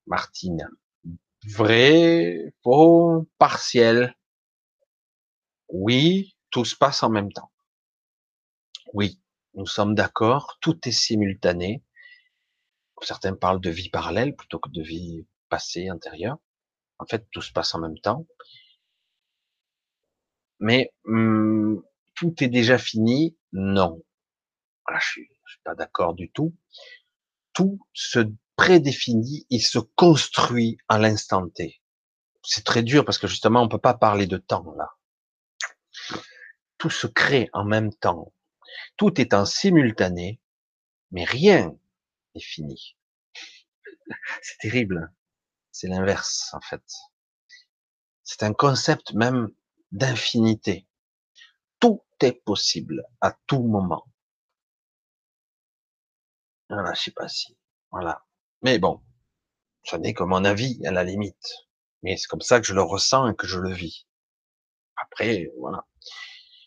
Martine. 0.07 0.69
Vrai, 1.49 2.55
faux, 2.62 3.28
partiel. 3.39 4.15
Oui, 5.70 6.36
tout 6.51 6.65
se 6.65 6.77
passe 6.77 7.03
en 7.03 7.11
même 7.11 7.32
temps. 7.32 7.51
Oui, 8.93 9.20
nous 9.55 9.66
sommes 9.66 9.97
d'accord, 9.97 10.57
tout 10.61 10.78
est 10.86 10.93
simultané. 10.93 11.82
Certains 13.02 13.34
parlent 13.34 13.60
de 13.60 13.70
vie 13.70 13.90
parallèle 13.90 14.34
plutôt 14.34 14.58
que 14.58 14.70
de 14.70 14.82
vie 14.82 15.26
passée, 15.48 15.90
antérieure. 15.90 16.38
En 16.98 17.06
fait, 17.06 17.26
tout 17.30 17.42
se 17.42 17.52
passe 17.52 17.74
en 17.74 17.80
même 17.80 17.98
temps. 17.98 18.26
Mais 20.60 20.92
hum, 21.04 21.82
tout 22.14 22.34
est 22.42 22.48
déjà 22.48 22.78
fini? 22.78 23.36
Non. 23.52 24.02
je, 24.90 25.06
suis, 25.06 25.28
suis 25.46 25.60
pas 25.64 25.74
d'accord 25.74 26.14
du 26.14 26.30
tout. 26.30 26.56
Tout 27.52 27.86
se 27.92 28.20
prédéfini, 28.56 29.46
il 29.50 29.60
se 29.60 29.78
construit 29.78 30.78
à 30.88 30.98
l'instant 30.98 31.48
T. 31.48 31.80
C'est 32.42 32.64
très 32.64 32.82
dur 32.82 33.04
parce 33.04 33.18
que 33.18 33.26
justement, 33.26 33.62
on 33.62 33.68
peut 33.68 33.78
pas 33.78 33.94
parler 33.94 34.26
de 34.26 34.36
temps 34.36 34.74
là. 34.76 34.90
Tout 36.78 36.90
se 36.90 37.06
crée 37.06 37.48
en 37.52 37.64
même 37.64 37.92
temps. 37.94 38.32
Tout 38.96 39.20
est 39.20 39.34
en 39.34 39.46
simultané, 39.46 40.40
mais 41.10 41.24
rien 41.24 41.76
fini. 42.40 42.97
C'est 44.43 44.59
terrible. 44.59 45.12
C'est 45.73 45.89
l'inverse, 45.89 46.52
en 46.55 46.61
fait. 46.61 46.85
C'est 48.23 48.43
un 48.43 48.52
concept 48.52 49.12
même 49.12 49.51
d'infinité. 49.93 50.86
Tout 51.81 52.05
est 52.20 52.44
possible 52.44 53.05
à 53.20 53.36
tout 53.47 53.62
moment. 53.62 54.06
Voilà, 56.69 56.94
je 56.94 57.02
sais 57.02 57.11
pas 57.11 57.28
si. 57.28 57.56
Voilà. 57.90 58.24
Mais 58.62 58.78
bon, 58.78 59.02
ça 59.85 59.98
n'est 59.98 60.15
que 60.15 60.23
mon 60.23 60.44
avis 60.44 60.85
à 60.86 60.90
la 60.90 61.05
limite. 61.05 61.69
Mais 62.02 62.16
c'est 62.16 62.28
comme 62.28 62.40
ça 62.40 62.61
que 62.61 62.66
je 62.66 62.74
le 62.74 62.82
ressens 62.82 63.31
et 63.31 63.36
que 63.36 63.47
je 63.47 63.59
le 63.59 63.73
vis. 63.73 64.06
Après, 64.97 65.51
voilà. 65.59 65.86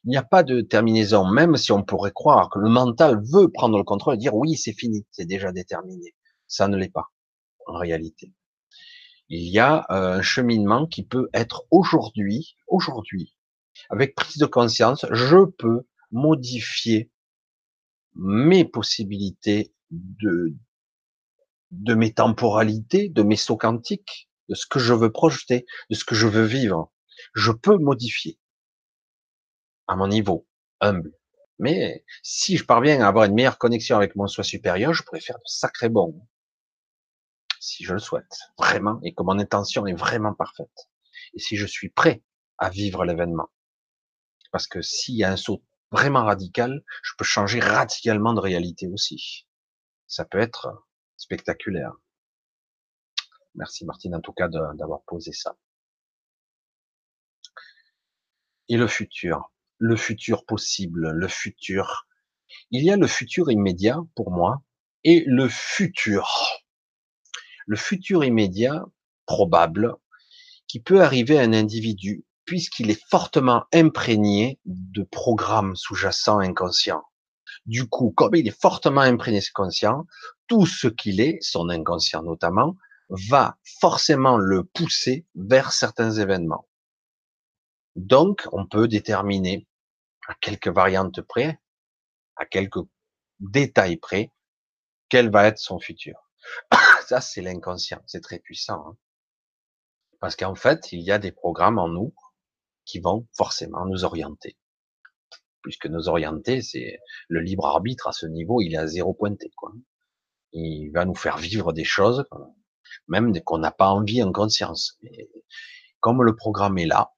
Il 0.04 0.10
n'y 0.10 0.18
a 0.18 0.24
pas 0.24 0.44
de 0.44 0.62
terminaison, 0.62 1.26
même 1.26 1.58
si 1.58 1.72
on 1.72 1.84
pourrait 1.84 2.12
croire 2.12 2.50
que 2.50 2.60
le 2.60 2.70
mental 2.70 3.22
veut 3.32 3.50
prendre 3.50 3.78
le 3.78 3.84
contrôle 3.84 4.16
et 4.16 4.18
dire 4.18 4.36
oui, 4.36 4.56
c'est 4.56 4.74
fini, 4.74 5.06
c'est 5.12 5.26
déjà 5.26 5.52
déterminé. 5.52 6.16
Ça 6.48 6.68
ne 6.68 6.78
l'est 6.78 6.92
pas, 6.92 7.08
en 7.66 7.78
réalité. 7.78 8.34
Il 9.30 9.50
y 9.50 9.60
a 9.60 9.86
euh, 9.90 10.20
un 10.20 10.22
cheminement 10.22 10.88
qui 10.88 11.04
peut 11.04 11.30
être 11.34 11.66
aujourd'hui, 11.72 12.56
aujourd'hui, 12.68 13.36
avec 13.90 14.16
prise 14.16 14.38
de 14.38 14.46
conscience, 14.46 15.06
je 15.12 15.46
peux 15.46 15.82
modifier 16.12 17.12
mes 18.16 18.66
possibilités 18.66 19.74
de, 19.92 20.56
de 21.72 21.94
mes 21.94 22.14
temporalités, 22.14 23.10
de 23.10 23.24
mes 23.24 23.36
sauts 23.36 23.58
quantiques, 23.58 24.30
de 24.50 24.56
ce 24.56 24.66
que 24.66 24.80
je 24.80 24.94
veux 24.94 25.12
projeter, 25.12 25.66
de 25.90 25.96
ce 25.96 26.06
que 26.06 26.16
je 26.16 26.28
veux 26.28 26.46
vivre. 26.46 26.92
Je 27.36 27.52
peux 27.52 27.78
modifier 27.78 28.40
à 29.88 29.96
mon 29.96 30.08
niveau 30.08 30.48
humble. 30.80 31.14
Mais 31.60 32.06
si 32.22 32.58
je 32.58 32.66
parviens 32.66 33.02
à 33.02 33.08
avoir 33.08 33.26
une 33.26 33.34
meilleure 33.34 33.58
connexion 33.58 33.98
avec 33.98 34.16
mon 34.16 34.28
soi 34.28 34.44
supérieur, 34.44 34.94
je 34.94 35.04
pourrais 35.04 35.22
faire 35.22 35.38
de 35.38 35.46
sacrés 35.46 35.90
bons. 35.90 36.28
Si 37.60 37.84
je 37.84 37.94
le 37.94 38.00
souhaite, 38.00 38.38
vraiment, 38.58 39.00
et 39.04 39.14
que 39.14 39.24
mon 39.24 39.40
intention 39.40 39.88
est 39.88 39.96
vraiment 39.96 40.34
parfaite. 40.34 40.90
Et 41.34 41.40
si 41.40 41.58
je 41.58 41.66
suis 41.66 41.90
prêt 41.90 42.24
à 42.58 42.70
vivre 42.70 43.06
l'événement. 43.06 43.50
Parce 44.52 44.68
que 44.68 44.82
s'il 44.82 45.16
y 45.16 45.24
a 45.24 45.32
un 45.32 45.38
saut 45.38 45.64
vraiment 45.92 46.26
radical, 46.26 46.84
je 47.04 47.14
peux 47.18 47.26
changer 47.26 47.60
radicalement 47.60 48.34
de 48.34 48.40
réalité 48.40 48.88
aussi. 48.88 49.48
Ça 50.08 50.26
peut 50.26 50.40
être 50.40 50.86
spectaculaire. 51.18 51.94
Merci 53.56 53.86
Martine 53.86 54.16
en 54.16 54.22
tout 54.22 54.34
cas 54.34 54.48
d'avoir 54.48 55.02
posé 55.08 55.32
ça. 55.34 55.58
Et 58.70 58.78
le 58.78 58.88
futur, 58.88 59.52
le 59.78 59.96
futur 59.96 60.46
possible, 60.46 61.12
le 61.12 61.28
futur. 61.28 62.08
Il 62.72 62.84
y 62.84 62.92
a 62.92 62.98
le 62.98 63.08
futur 63.08 63.52
immédiat 63.52 64.00
pour 64.16 64.32
moi 64.32 64.62
et 65.04 65.24
le 65.28 65.48
futur. 65.48 66.28
Le 67.66 67.76
futur 67.76 68.24
immédiat 68.24 68.86
probable 69.26 69.96
qui 70.68 70.80
peut 70.80 71.02
arriver 71.02 71.38
à 71.38 71.44
un 71.44 71.54
individu 71.54 72.26
puisqu'il 72.46 72.90
est 72.90 73.02
fortement 73.10 73.66
imprégné 73.74 74.60
de 74.66 75.04
programmes 75.04 75.76
sous-jacents 75.76 76.40
inconscients. 76.40 77.04
Du 77.66 77.88
coup, 77.88 78.12
comme 78.16 78.36
il 78.36 78.48
est 78.48 78.62
fortement 78.62 79.02
imprégné 79.02 79.42
conscient, 79.54 80.06
tout 80.48 80.66
ce 80.66 80.88
qu'il 80.88 81.20
est, 81.20 81.38
son 81.42 81.70
inconscient 81.70 82.24
notamment, 82.24 82.78
va 83.10 83.58
forcément 83.80 84.38
le 84.38 84.64
pousser 84.64 85.26
vers 85.36 85.74
certains 85.74 86.12
événements. 86.12 86.68
Donc, 87.98 88.48
on 88.54 88.66
peut 88.66 88.88
déterminer 88.88 89.68
à 90.28 90.36
quelques 90.36 90.70
variantes 90.70 91.22
près, 91.22 91.60
à 92.38 92.46
quelques 92.46 92.80
détails 93.40 93.98
près, 93.98 94.32
quel 95.10 95.30
va 95.30 95.48
être 95.48 95.60
son 95.60 95.80
futur. 95.80 96.30
Ça, 97.06 97.20
c'est 97.22 97.42
l'inconscient, 97.42 98.02
c'est 98.06 98.22
très 98.22 98.40
puissant. 98.40 98.88
Hein. 98.88 98.98
Parce 100.20 100.36
qu'en 100.36 100.56
fait, 100.56 100.92
il 100.92 101.02
y 101.02 101.12
a 101.12 101.20
des 101.20 101.32
programmes 101.32 101.78
en 101.80 101.90
nous 101.90 102.14
qui 102.86 103.00
vont 103.00 103.28
forcément 103.34 103.86
nous 103.86 104.06
orienter 104.06 104.58
puisque 105.68 105.88
nos 105.88 106.08
orienter, 106.08 106.62
c'est 106.62 107.02
le 107.28 107.42
libre 107.42 107.66
arbitre 107.66 108.08
à 108.08 108.14
ce 108.14 108.26
niveau, 108.26 108.62
il 108.62 108.74
est 108.74 108.78
à 108.78 108.88
zéro 108.88 109.14
pointé. 109.14 109.52
Quoi. 109.58 109.74
Il 110.54 110.92
va 110.92 111.04
nous 111.04 111.14
faire 111.14 111.38
vivre 111.38 111.74
des 111.74 111.84
choses, 111.84 112.24
même 113.10 113.38
qu'on 113.42 113.58
n'a 113.58 113.72
pas 113.72 113.90
envie 113.90 114.24
en 114.24 114.32
conscience. 114.32 114.98
Comme 116.00 116.24
le 116.24 116.38
programme 116.38 116.78
est 116.78 116.86
là, 116.86 117.12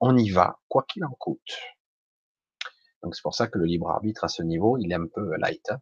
on, 0.00 0.16
y 0.16 0.30
va, 0.30 0.58
quoi 0.68 0.84
qu'il 0.88 1.04
en 1.04 1.12
coûte. 1.18 1.58
Donc 3.02 3.14
c'est 3.14 3.22
pour 3.22 3.34
ça 3.34 3.46
que 3.46 3.58
le 3.58 3.64
libre 3.64 3.90
arbitre 3.90 4.24
à 4.24 4.28
ce 4.28 4.42
niveau, 4.42 4.78
il 4.78 4.90
est 4.90 4.96
un 4.96 5.06
peu 5.06 5.36
light. 5.36 5.70
Hein. 5.70 5.80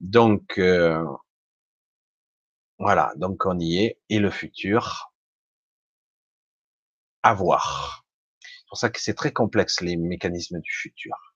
Donc 0.00 0.58
euh, 0.58 1.04
voilà, 2.78 3.12
donc 3.16 3.44
on 3.46 3.58
y 3.58 3.78
est. 3.78 4.00
Et 4.08 4.18
le 4.18 4.30
futur, 4.30 5.12
à 7.22 7.34
voir. 7.34 8.06
C'est 8.40 8.68
pour 8.68 8.78
ça 8.78 8.90
que 8.90 9.00
c'est 9.00 9.14
très 9.14 9.32
complexe, 9.32 9.80
les 9.80 9.96
mécanismes 9.96 10.60
du 10.60 10.70
futur. 10.70 11.34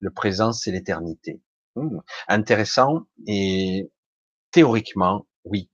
Le 0.00 0.10
présent, 0.10 0.52
c'est 0.52 0.72
l'éternité. 0.72 1.40
Hmm. 1.76 1.98
Intéressant 2.28 3.06
et 3.26 3.90
théoriquement, 4.50 5.26
oui. 5.44 5.70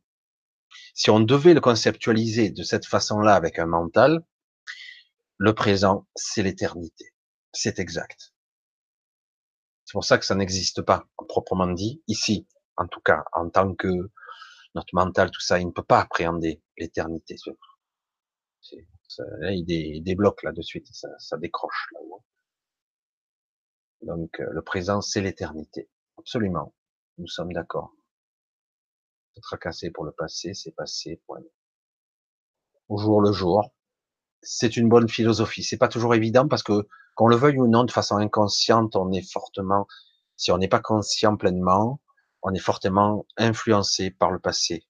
Si 0.95 1.11
on 1.11 1.21
devait 1.21 1.55
le 1.55 1.61
conceptualiser 1.61 2.51
de 2.51 2.63
cette 2.63 2.87
façon-là 2.87 3.35
avec 3.35 3.59
un 3.59 3.67
mental, 3.67 4.25
le 5.39 5.55
présent, 5.55 6.07
c'est 6.15 6.43
l'éternité. 6.43 7.13
C'est 7.53 7.79
exact. 7.79 8.35
C'est 9.85 9.93
pour 9.93 10.05
ça 10.05 10.19
que 10.19 10.25
ça 10.25 10.35
n'existe 10.35 10.83
pas, 10.83 11.07
proprement 11.29 11.69
dit, 11.69 12.03
ici, 12.09 12.49
en 12.77 12.87
tout 12.89 13.01
cas, 13.01 13.25
en 13.33 13.49
tant 13.51 13.75
que 13.75 13.89
notre 14.75 14.95
mental, 14.95 15.31
tout 15.31 15.41
ça, 15.41 15.61
il 15.61 15.67
ne 15.67 15.73
peut 15.73 15.85
pas 15.85 16.01
appréhender 16.01 16.63
l'éternité 16.77 17.37
il, 19.43 20.03
débloque 20.03 20.43
là 20.43 20.53
de 20.53 20.63
suite, 20.63 20.89
ça, 20.93 21.37
décroche 21.39 21.89
là 21.93 22.01
Donc 24.03 24.41
euh, 24.41 24.47
le 24.51 24.63
présent, 24.63 25.01
c'est 25.01 25.21
l'éternité, 25.21 25.89
absolument. 26.19 26.75
Nous 27.19 27.29
sommes 27.29 27.53
d'accord. 27.53 27.95
Se 29.35 29.41
tracasser 29.41 29.91
pour 29.91 30.05
le 30.05 30.13
passé, 30.13 30.55
c'est 30.55 30.73
passé. 30.73 31.23
Point. 31.27 31.43
Au 32.89 32.99
jour 32.99 33.21
le 33.21 33.33
jour, 33.33 33.73
c'est 34.47 34.77
une 34.77 34.89
bonne 34.89 35.09
philosophie. 35.09 35.63
C'est 35.63 35.77
pas 35.77 35.89
toujours 35.89 36.15
évident 36.15 36.49
parce 36.49 36.63
que 36.63 36.87
qu'on 37.15 37.29
le 37.29 37.37
veuille 37.37 37.59
ou 37.59 37.67
non, 37.67 37.85
de 37.85 37.91
façon 37.91 38.17
inconsciente, 38.17 38.95
on 38.97 39.11
est 39.13 39.29
fortement, 39.33 39.87
si 40.37 40.53
on 40.53 40.59
n'est 40.59 40.69
pas 40.69 40.81
conscient 40.81 41.37
pleinement, 41.37 42.01
on 42.43 42.55
est 42.55 42.61
fortement 42.61 43.27
influencé 43.37 44.11
par 44.11 44.31
le 44.31 44.39
passé, 44.39 44.87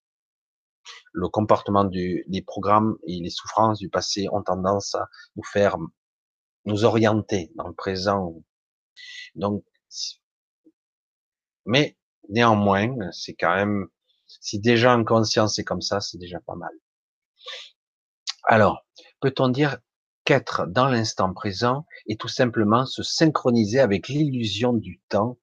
le 1.13 1.29
comportement 1.29 1.85
du, 1.85 2.25
des 2.29 2.43
programmes 2.43 2.97
et 3.07 3.21
les 3.21 3.31
souffrances 3.31 3.79
du 3.79 3.89
passé 3.89 4.29
ont 4.33 4.43
tendance 4.43 4.95
à 4.95 5.09
nous 5.37 5.45
faire 5.45 5.77
nous 6.67 6.85
orienter 6.85 7.51
dans 7.55 7.69
le 7.69 7.75
présent. 7.75 8.35
Donc, 9.35 9.65
mais 11.65 11.97
néanmoins, 12.29 12.95
c'est 13.13 13.35
quand 13.35 13.55
même 13.55 13.89
Si 14.41 14.59
déjà 14.59 14.97
en 14.97 15.05
conscience 15.05 15.55
c'est 15.57 15.65
comme 15.65 15.83
ça, 15.83 16.01
c'est 16.01 16.19
déjà 16.19 16.41
pas 16.41 16.57
mal. 16.57 16.73
Alors, 18.45 18.85
peut-on 19.27 19.49
dire 19.49 19.79
qu'être 20.25 20.67
dans 20.69 20.87
l'instant 20.87 21.33
présent 21.33 21.85
est 22.09 22.21
tout 22.21 22.29
simplement 22.29 22.87
se 22.87 23.03
synchroniser 23.03 23.81
avec 23.81 24.07
l'illusion 24.07 24.73
du 24.73 25.01
temps 25.09 25.37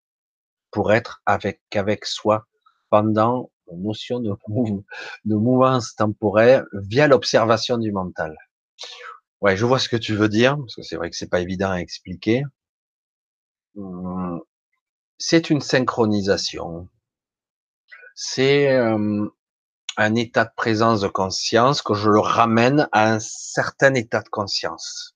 pour 0.72 0.94
être 0.94 1.22
avec 1.26 1.60
avec 1.76 2.06
soi 2.06 2.48
pendant 2.90 3.52
la 3.68 3.76
notion 3.76 4.22
de, 4.22 4.32
de 5.26 5.36
mouvance 5.36 5.96
temporaire 5.96 6.64
via 6.72 7.10
l'observation 7.10 7.78
du 7.78 7.92
mental? 7.92 8.38
Ouais, 9.42 9.58
je 9.58 9.66
vois 9.66 9.80
ce 9.80 9.90
que 9.90 9.98
tu 9.98 10.16
veux 10.16 10.30
dire, 10.30 10.56
parce 10.58 10.76
que 10.76 10.84
c'est 10.84 10.96
vrai 10.96 11.10
que 11.10 11.18
c'est 11.18 11.30
pas 11.30 11.42
évident 11.42 11.72
à 11.72 11.80
expliquer. 11.80 12.44
Hum, 13.76 14.42
c'est 15.18 15.50
une 15.50 15.60
synchronisation. 15.60 16.88
C'est 18.16 18.72
euh, 18.72 19.28
un 19.98 20.16
état 20.16 20.46
de 20.46 20.52
présence 20.56 21.02
de 21.02 21.08
conscience 21.08 21.82
que 21.82 21.94
je 21.94 22.10
le 22.10 22.20
ramène 22.20 22.88
à 22.92 23.12
un 23.12 23.20
certain 23.20 23.94
état 23.94 24.22
de 24.22 24.30
conscience. 24.30 25.16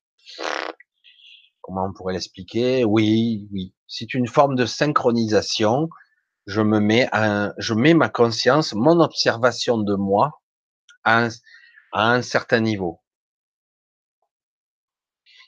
Comment 1.61 1.85
on 1.85 1.93
pourrait 1.93 2.13
l'expliquer? 2.13 2.85
Oui, 2.85 3.47
oui. 3.51 3.73
C'est 3.87 4.13
une 4.13 4.27
forme 4.27 4.55
de 4.55 4.65
synchronisation. 4.65 5.89
Je 6.45 6.61
me 6.61 6.79
mets, 6.79 7.09
à 7.11 7.53
je 7.57 7.73
mets 7.73 7.93
ma 7.93 8.09
conscience, 8.09 8.73
mon 8.73 8.99
observation 8.99 9.77
de 9.77 9.95
moi 9.95 10.41
à 11.03 11.25
un, 11.25 11.29
à 11.91 12.11
un 12.11 12.21
certain 12.21 12.61
niveau. 12.61 13.01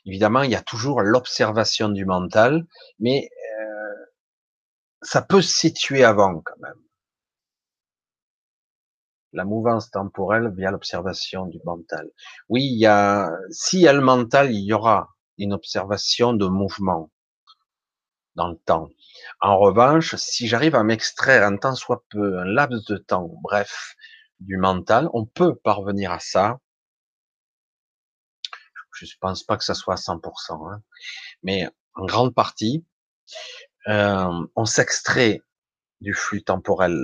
Évidemment, 0.04 0.42
il 0.42 0.50
y 0.50 0.56
a 0.56 0.62
toujours 0.62 1.02
l'observation 1.02 1.88
du 1.88 2.04
mental, 2.04 2.66
mais 2.98 3.30
euh, 3.60 3.94
ça 5.02 5.22
peut 5.22 5.42
se 5.42 5.54
situer 5.54 6.04
avant 6.04 6.40
quand 6.40 6.58
même 6.60 6.89
la 9.32 9.44
mouvance 9.44 9.90
temporelle 9.90 10.52
via 10.54 10.70
l'observation 10.70 11.46
du 11.46 11.58
mental. 11.64 12.10
Oui, 12.48 12.64
il 12.64 12.78
y 12.78 12.86
a, 12.86 13.30
s'il 13.50 13.80
y 13.80 13.88
a 13.88 13.92
le 13.92 14.00
mental, 14.00 14.52
il 14.52 14.64
y 14.64 14.72
aura 14.72 15.10
une 15.38 15.52
observation 15.52 16.32
de 16.32 16.46
mouvement 16.46 17.10
dans 18.34 18.48
le 18.48 18.56
temps. 18.56 18.88
En 19.40 19.58
revanche, 19.58 20.14
si 20.16 20.48
j'arrive 20.48 20.74
à 20.74 20.82
m'extraire 20.82 21.44
un 21.44 21.56
temps 21.56 21.74
soit 21.74 22.04
peu, 22.10 22.38
un 22.38 22.44
laps 22.44 22.84
de 22.86 22.96
temps, 22.96 23.30
bref, 23.42 23.94
du 24.40 24.56
mental, 24.56 25.08
on 25.12 25.26
peut 25.26 25.54
parvenir 25.54 26.12
à 26.12 26.18
ça. 26.18 26.58
Je 28.92 29.06
ne 29.06 29.10
pense 29.20 29.42
pas 29.44 29.56
que 29.56 29.64
ça 29.64 29.74
soit 29.74 29.94
à 29.94 29.96
100%, 29.96 30.72
hein, 30.72 30.82
mais 31.42 31.68
en 31.94 32.04
grande 32.04 32.34
partie, 32.34 32.84
euh, 33.88 34.46
on 34.56 34.64
s'extrait 34.64 35.40
du 36.00 36.12
flux 36.12 36.42
temporel 36.42 36.98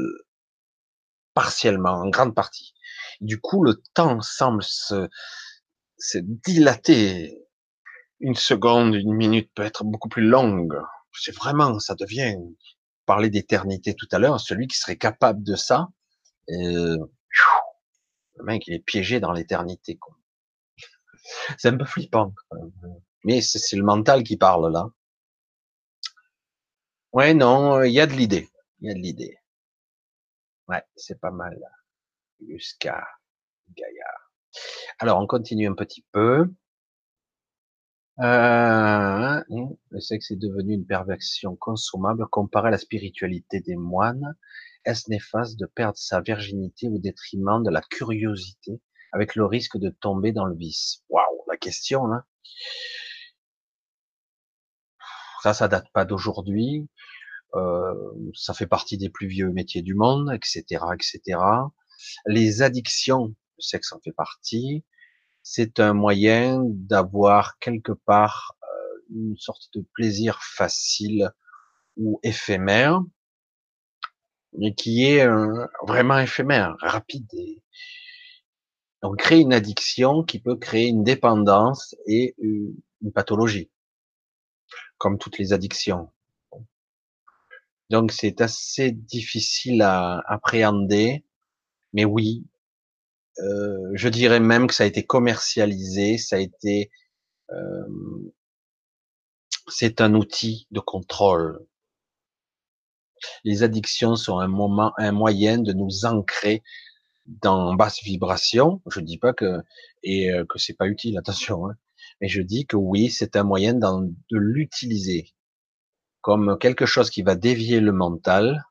partiellement, 1.36 2.00
en 2.00 2.08
grande 2.08 2.34
partie. 2.34 2.74
Du 3.20 3.40
coup, 3.40 3.62
le 3.62 3.80
temps 3.94 4.20
semble 4.22 4.62
se, 4.62 5.08
se 5.98 6.18
dilater. 6.18 7.38
Une 8.20 8.34
seconde, 8.34 8.94
une 8.94 9.12
minute 9.12 9.50
peut 9.54 9.62
être 9.62 9.84
beaucoup 9.84 10.08
plus 10.08 10.26
longue. 10.26 10.74
C'est 11.12 11.36
vraiment, 11.36 11.78
ça 11.78 11.94
devient, 11.94 12.36
parler 13.04 13.28
d'éternité 13.28 13.94
tout 13.94 14.08
à 14.12 14.18
l'heure, 14.18 14.40
celui 14.40 14.66
qui 14.66 14.78
serait 14.78 14.96
capable 14.96 15.42
de 15.42 15.54
ça, 15.54 15.88
euh, 16.50 16.96
le 18.36 18.44
mec, 18.44 18.66
il 18.66 18.74
est 18.74 18.84
piégé 18.84 19.20
dans 19.20 19.32
l'éternité. 19.32 19.98
C'est 21.58 21.68
un 21.68 21.76
peu 21.76 21.84
flippant. 21.84 22.34
Mais 23.24 23.40
c'est 23.40 23.76
le 23.76 23.82
mental 23.82 24.22
qui 24.22 24.36
parle 24.36 24.72
là. 24.72 24.88
Ouais, 27.12 27.34
non, 27.34 27.82
il 27.82 27.92
y 27.92 28.00
a 28.00 28.06
de 28.06 28.12
l'idée. 28.12 28.48
Il 28.80 28.88
y 28.88 28.90
a 28.90 28.94
de 28.94 29.00
l'idée. 29.00 29.36
Ouais, 30.68 30.82
c'est 30.96 31.20
pas 31.20 31.30
mal. 31.30 31.58
Jusqu'à 32.46 33.06
Gaillard. 33.74 34.32
Alors, 34.98 35.20
on 35.20 35.26
continue 35.26 35.68
un 35.68 35.74
petit 35.74 36.04
peu. 36.12 36.50
Le 38.18 40.00
sexe 40.00 40.30
est 40.30 40.36
devenu 40.36 40.74
une 40.74 40.86
perversion 40.86 41.54
consommable 41.56 42.26
comparé 42.28 42.68
à 42.68 42.70
la 42.70 42.78
spiritualité 42.78 43.60
des 43.60 43.76
moines. 43.76 44.36
Est-ce 44.84 45.10
néfaste 45.10 45.58
de 45.58 45.66
perdre 45.66 45.98
sa 45.98 46.20
virginité 46.20 46.88
au 46.88 46.98
détriment 46.98 47.62
de 47.62 47.70
la 47.70 47.82
curiosité, 47.82 48.80
avec 49.12 49.34
le 49.34 49.44
risque 49.44 49.78
de 49.78 49.90
tomber 49.90 50.32
dans 50.32 50.46
le 50.46 50.56
vice? 50.56 51.04
Waouh, 51.08 51.44
la 51.48 51.56
question 51.56 52.06
là. 52.06 52.24
Ça, 55.42 55.54
ça 55.54 55.68
date 55.68 55.90
pas 55.92 56.04
d'aujourd'hui. 56.04 56.88
Euh, 57.56 57.94
ça 58.34 58.54
fait 58.54 58.66
partie 58.66 58.98
des 58.98 59.08
plus 59.08 59.26
vieux 59.28 59.50
métiers 59.50 59.82
du 59.82 59.94
monde, 59.94 60.30
etc., 60.34 60.84
etc. 60.94 61.38
Les 62.26 62.62
addictions, 62.62 63.28
le 63.28 63.62
sexe 63.62 63.92
en 63.92 64.00
fait 64.00 64.12
partie. 64.12 64.84
C'est 65.42 65.80
un 65.80 65.94
moyen 65.94 66.60
d'avoir 66.64 67.58
quelque 67.58 67.92
part 67.92 68.56
euh, 68.62 68.98
une 69.10 69.36
sorte 69.38 69.68
de 69.74 69.84
plaisir 69.94 70.40
facile 70.42 71.30
ou 71.96 72.20
éphémère, 72.22 73.00
mais 74.58 74.74
qui 74.74 75.04
est 75.04 75.22
euh, 75.24 75.66
vraiment 75.86 76.18
éphémère, 76.18 76.76
rapide. 76.80 77.28
Et... 77.34 77.62
On 79.02 79.14
crée 79.14 79.40
une 79.40 79.52
addiction 79.52 80.24
qui 80.24 80.40
peut 80.40 80.56
créer 80.56 80.88
une 80.88 81.04
dépendance 81.04 81.94
et 82.06 82.34
une 82.38 83.12
pathologie, 83.14 83.70
comme 84.98 85.16
toutes 85.18 85.38
les 85.38 85.52
addictions. 85.52 86.10
Donc 87.90 88.12
c'est 88.12 88.40
assez 88.40 88.90
difficile 88.90 89.82
à 89.82 90.22
appréhender, 90.26 91.24
mais 91.92 92.04
oui, 92.04 92.44
euh, 93.40 93.90
je 93.94 94.08
dirais 94.08 94.40
même 94.40 94.66
que 94.66 94.74
ça 94.74 94.84
a 94.84 94.86
été 94.86 95.04
commercialisé, 95.04 96.18
ça 96.18 96.36
a 96.36 96.38
été, 96.40 96.90
euh, 97.52 97.84
c'est 99.68 100.00
un 100.00 100.14
outil 100.14 100.66
de 100.70 100.80
contrôle. 100.80 101.66
Les 103.44 103.62
addictions 103.62 104.16
sont 104.16 104.38
un 104.38 104.48
moment, 104.48 104.92
un 104.98 105.12
moyen 105.12 105.58
de 105.58 105.72
nous 105.72 106.04
ancrer 106.04 106.62
dans 107.26 107.74
basse 107.74 108.02
vibration. 108.02 108.82
Je 108.90 109.00
dis 109.00 109.18
pas 109.18 109.32
que 109.32 109.62
et 110.02 110.30
euh, 110.32 110.44
que 110.46 110.58
c'est 110.58 110.74
pas 110.74 110.86
utile, 110.88 111.18
attention, 111.18 111.68
hein, 111.68 111.76
mais 112.20 112.28
je 112.28 112.42
dis 112.42 112.66
que 112.66 112.76
oui, 112.76 113.10
c'est 113.10 113.36
un 113.36 113.44
moyen 113.44 113.74
de 113.74 114.12
l'utiliser 114.30 115.34
comme 116.26 116.58
quelque 116.58 116.86
chose 116.86 117.08
qui 117.08 117.22
va 117.22 117.36
dévier 117.36 117.78
le 117.78 117.92
mental, 117.92 118.64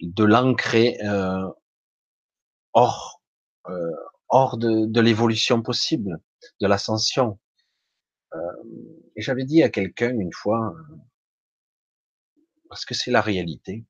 de 0.00 0.24
l'ancrer 0.24 0.98
euh, 1.04 1.48
hors 2.72 3.22
euh, 3.68 3.92
hors 4.28 4.58
de, 4.58 4.86
de 4.86 5.00
l'évolution 5.00 5.62
possible, 5.62 6.20
de 6.60 6.66
l'ascension. 6.66 7.38
Euh, 8.34 8.38
et 9.14 9.22
j'avais 9.22 9.44
dit 9.44 9.62
à 9.62 9.68
quelqu'un 9.68 10.10
une 10.18 10.32
fois, 10.32 10.74
parce 12.68 12.84
que 12.84 12.94
c'est 12.94 13.12
la 13.12 13.20
réalité, 13.20 13.84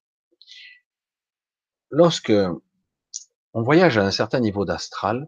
lorsque 1.89 2.35
on 3.55 3.63
voyage 3.63 3.97
à 3.97 4.05
un 4.05 4.11
certain 4.11 4.41
niveau 4.41 4.67
d'astral, 4.67 5.27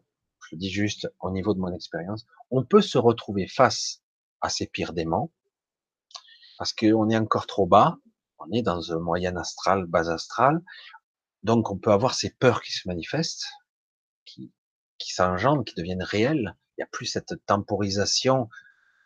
je 0.50 0.56
dis 0.56 0.70
juste 0.70 1.10
au 1.20 1.30
niveau 1.30 1.54
de 1.54 1.60
mon 1.60 1.72
expérience, 1.72 2.26
on 2.50 2.66
peut 2.66 2.82
se 2.82 2.98
retrouver 2.98 3.48
face 3.48 4.02
à 4.42 4.50
ces 4.50 4.66
pires 4.66 4.92
démons, 4.92 5.30
parce 6.62 6.74
qu'on 6.74 7.10
est 7.10 7.16
encore 7.16 7.48
trop 7.48 7.66
bas, 7.66 7.98
on 8.38 8.48
est 8.52 8.62
dans 8.62 8.92
un 8.92 9.00
moyen 9.00 9.36
astral, 9.36 9.84
bas 9.86 10.08
astral, 10.12 10.62
donc 11.42 11.72
on 11.72 11.76
peut 11.76 11.90
avoir 11.90 12.14
ces 12.14 12.30
peurs 12.30 12.62
qui 12.62 12.70
se 12.70 12.86
manifestent, 12.86 13.48
qui, 14.24 14.52
qui 14.96 15.12
s'engendrent, 15.12 15.64
qui 15.64 15.74
deviennent 15.74 16.04
réelles. 16.04 16.56
Il 16.70 16.74
n'y 16.78 16.84
a 16.84 16.86
plus 16.86 17.06
cette 17.06 17.34
temporisation. 17.46 18.48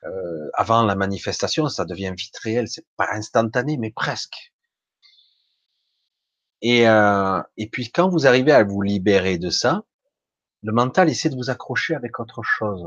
Euh, 0.04 0.50
avant 0.52 0.82
la 0.82 0.96
manifestation, 0.96 1.66
ça 1.70 1.86
devient 1.86 2.12
vite 2.14 2.36
réel. 2.36 2.68
C'est 2.68 2.84
pas 2.98 3.08
instantané, 3.12 3.78
mais 3.78 3.90
presque. 3.90 4.52
Euh, 6.62 7.42
et 7.56 7.70
puis 7.70 7.90
quand 7.90 8.10
vous 8.10 8.26
arrivez 8.26 8.52
à 8.52 8.64
vous 8.64 8.82
libérer 8.82 9.38
de 9.38 9.48
ça, 9.48 9.84
le 10.62 10.72
mental 10.72 11.08
essaie 11.08 11.30
de 11.30 11.36
vous 11.36 11.48
accrocher 11.48 11.94
avec 11.94 12.20
autre 12.20 12.42
chose 12.42 12.84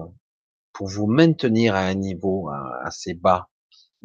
pour 0.74 0.90
vous 0.90 1.08
maintenir 1.08 1.74
à 1.74 1.80
un 1.80 1.96
niveau 1.96 2.52
assez 2.84 3.16
bas 3.16 3.50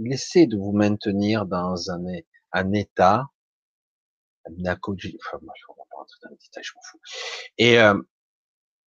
essaie 0.05 0.47
de 0.47 0.57
vous 0.57 0.73
maintenir 0.73 1.47
dans 1.47 1.91
un, 1.91 2.05
un 2.53 2.73
état, 2.73 3.27
enfin, 4.47 4.57
on 4.61 4.67
va 4.67 4.77
pas 4.77 5.97
rentrer 5.97 6.19
dans 6.23 6.31
les 6.31 6.37
détails, 6.37 6.65
je 6.65 6.73
m'en 6.75 6.83
fous. 6.83 7.01
Et, 7.59 7.79
euh, 7.79 8.01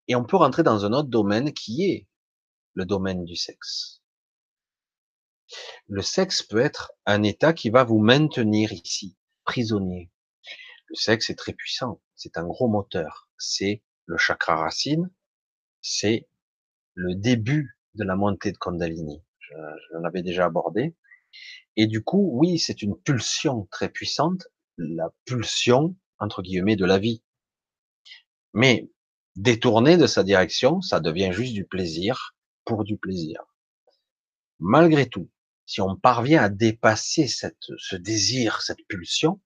et 0.07 0.15
on 0.15 0.23
peut 0.23 0.37
rentrer 0.37 0.63
dans 0.63 0.85
un 0.85 0.93
autre 0.93 1.09
domaine 1.09 1.53
qui 1.53 1.83
est 1.85 2.07
le 2.73 2.85
domaine 2.85 3.25
du 3.25 3.35
sexe. 3.35 4.01
Le 5.87 6.01
sexe 6.01 6.43
peut 6.43 6.59
être 6.59 6.91
un 7.05 7.23
état 7.23 7.53
qui 7.53 7.69
va 7.69 7.83
vous 7.83 7.99
maintenir 7.99 8.71
ici, 8.73 9.17
prisonnier. 9.45 10.11
Le 10.87 10.95
sexe 10.95 11.29
est 11.29 11.35
très 11.35 11.53
puissant, 11.53 12.01
c'est 12.15 12.37
un 12.37 12.45
gros 12.45 12.67
moteur. 12.67 13.29
C'est 13.37 13.83
le 14.05 14.17
chakra 14.17 14.55
racine, 14.55 15.09
c'est 15.81 16.27
le 16.93 17.15
début 17.15 17.77
de 17.95 18.03
la 18.03 18.15
montée 18.15 18.51
de 18.51 18.57
Kundalini 18.57 19.23
je, 19.49 19.55
je 19.91 19.97
l'avais 19.97 20.21
déjà 20.21 20.45
abordé. 20.45 20.95
Et 21.75 21.87
du 21.87 22.03
coup, 22.03 22.31
oui, 22.33 22.59
c'est 22.59 22.81
une 22.81 22.97
pulsion 22.97 23.67
très 23.71 23.89
puissante, 23.89 24.47
la 24.77 25.09
pulsion, 25.25 25.95
entre 26.19 26.41
guillemets, 26.41 26.75
de 26.75 26.85
la 26.85 26.97
vie. 26.97 27.23
Mais 28.53 28.89
détourné 29.35 29.97
de 29.97 30.07
sa 30.07 30.23
direction, 30.23 30.81
ça 30.81 30.99
devient 30.99 31.31
juste 31.31 31.53
du 31.53 31.65
plaisir 31.65 32.35
pour 32.65 32.83
du 32.83 32.97
plaisir. 32.97 33.43
Malgré 34.59 35.07
tout, 35.07 35.29
si 35.67 35.81
on 35.81 35.95
parvient 35.95 36.41
à 36.41 36.49
dépasser 36.49 37.27
cette, 37.27 37.71
ce 37.77 37.95
désir, 37.95 38.61
cette 38.61 38.85
pulsion, 38.87 39.39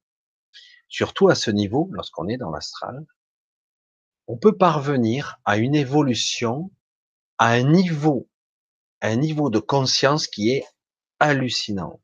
surtout 0.88 1.28
à 1.28 1.36
ce 1.36 1.52
niveau, 1.52 1.90
lorsqu'on 1.92 2.28
est 2.30 2.38
dans 2.38 2.52
l'astral, 2.52 3.06
on 4.28 4.38
peut 4.38 4.56
parvenir 4.56 5.42
à 5.44 5.58
une 5.58 5.76
évolution, 5.76 6.72
à 7.38 7.52
un 7.52 7.64
niveau, 7.64 8.30
un 9.02 9.16
niveau 9.16 9.50
de 9.50 9.60
conscience 9.60 10.28
qui 10.28 10.52
est 10.52 10.66
hallucinant. 11.20 12.02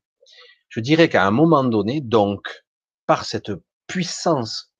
Je 0.68 0.80
dirais 0.80 1.08
qu'à 1.08 1.26
un 1.26 1.30
moment 1.30 1.64
donné, 1.64 2.00
donc, 2.00 2.48
par 3.06 3.24
cette 3.24 3.52
puissance 3.86 4.72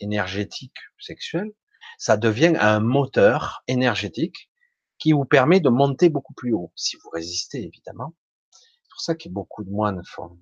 énergétique 0.00 0.76
sexuelle, 0.98 1.52
ça 1.98 2.16
devient 2.16 2.54
un 2.58 2.80
moteur 2.80 3.62
énergétique 3.68 4.50
qui 4.98 5.12
vous 5.12 5.24
permet 5.24 5.60
de 5.60 5.68
monter 5.70 6.08
beaucoup 6.08 6.34
plus 6.34 6.52
haut, 6.52 6.72
si 6.76 6.96
vous 7.02 7.10
résistez 7.10 7.62
évidemment. 7.62 8.14
C'est 8.50 8.90
pour 8.90 9.00
ça 9.00 9.14
que 9.14 9.28
beaucoup 9.28 9.64
de 9.64 9.70
moines 9.70 10.02
font 10.04 10.38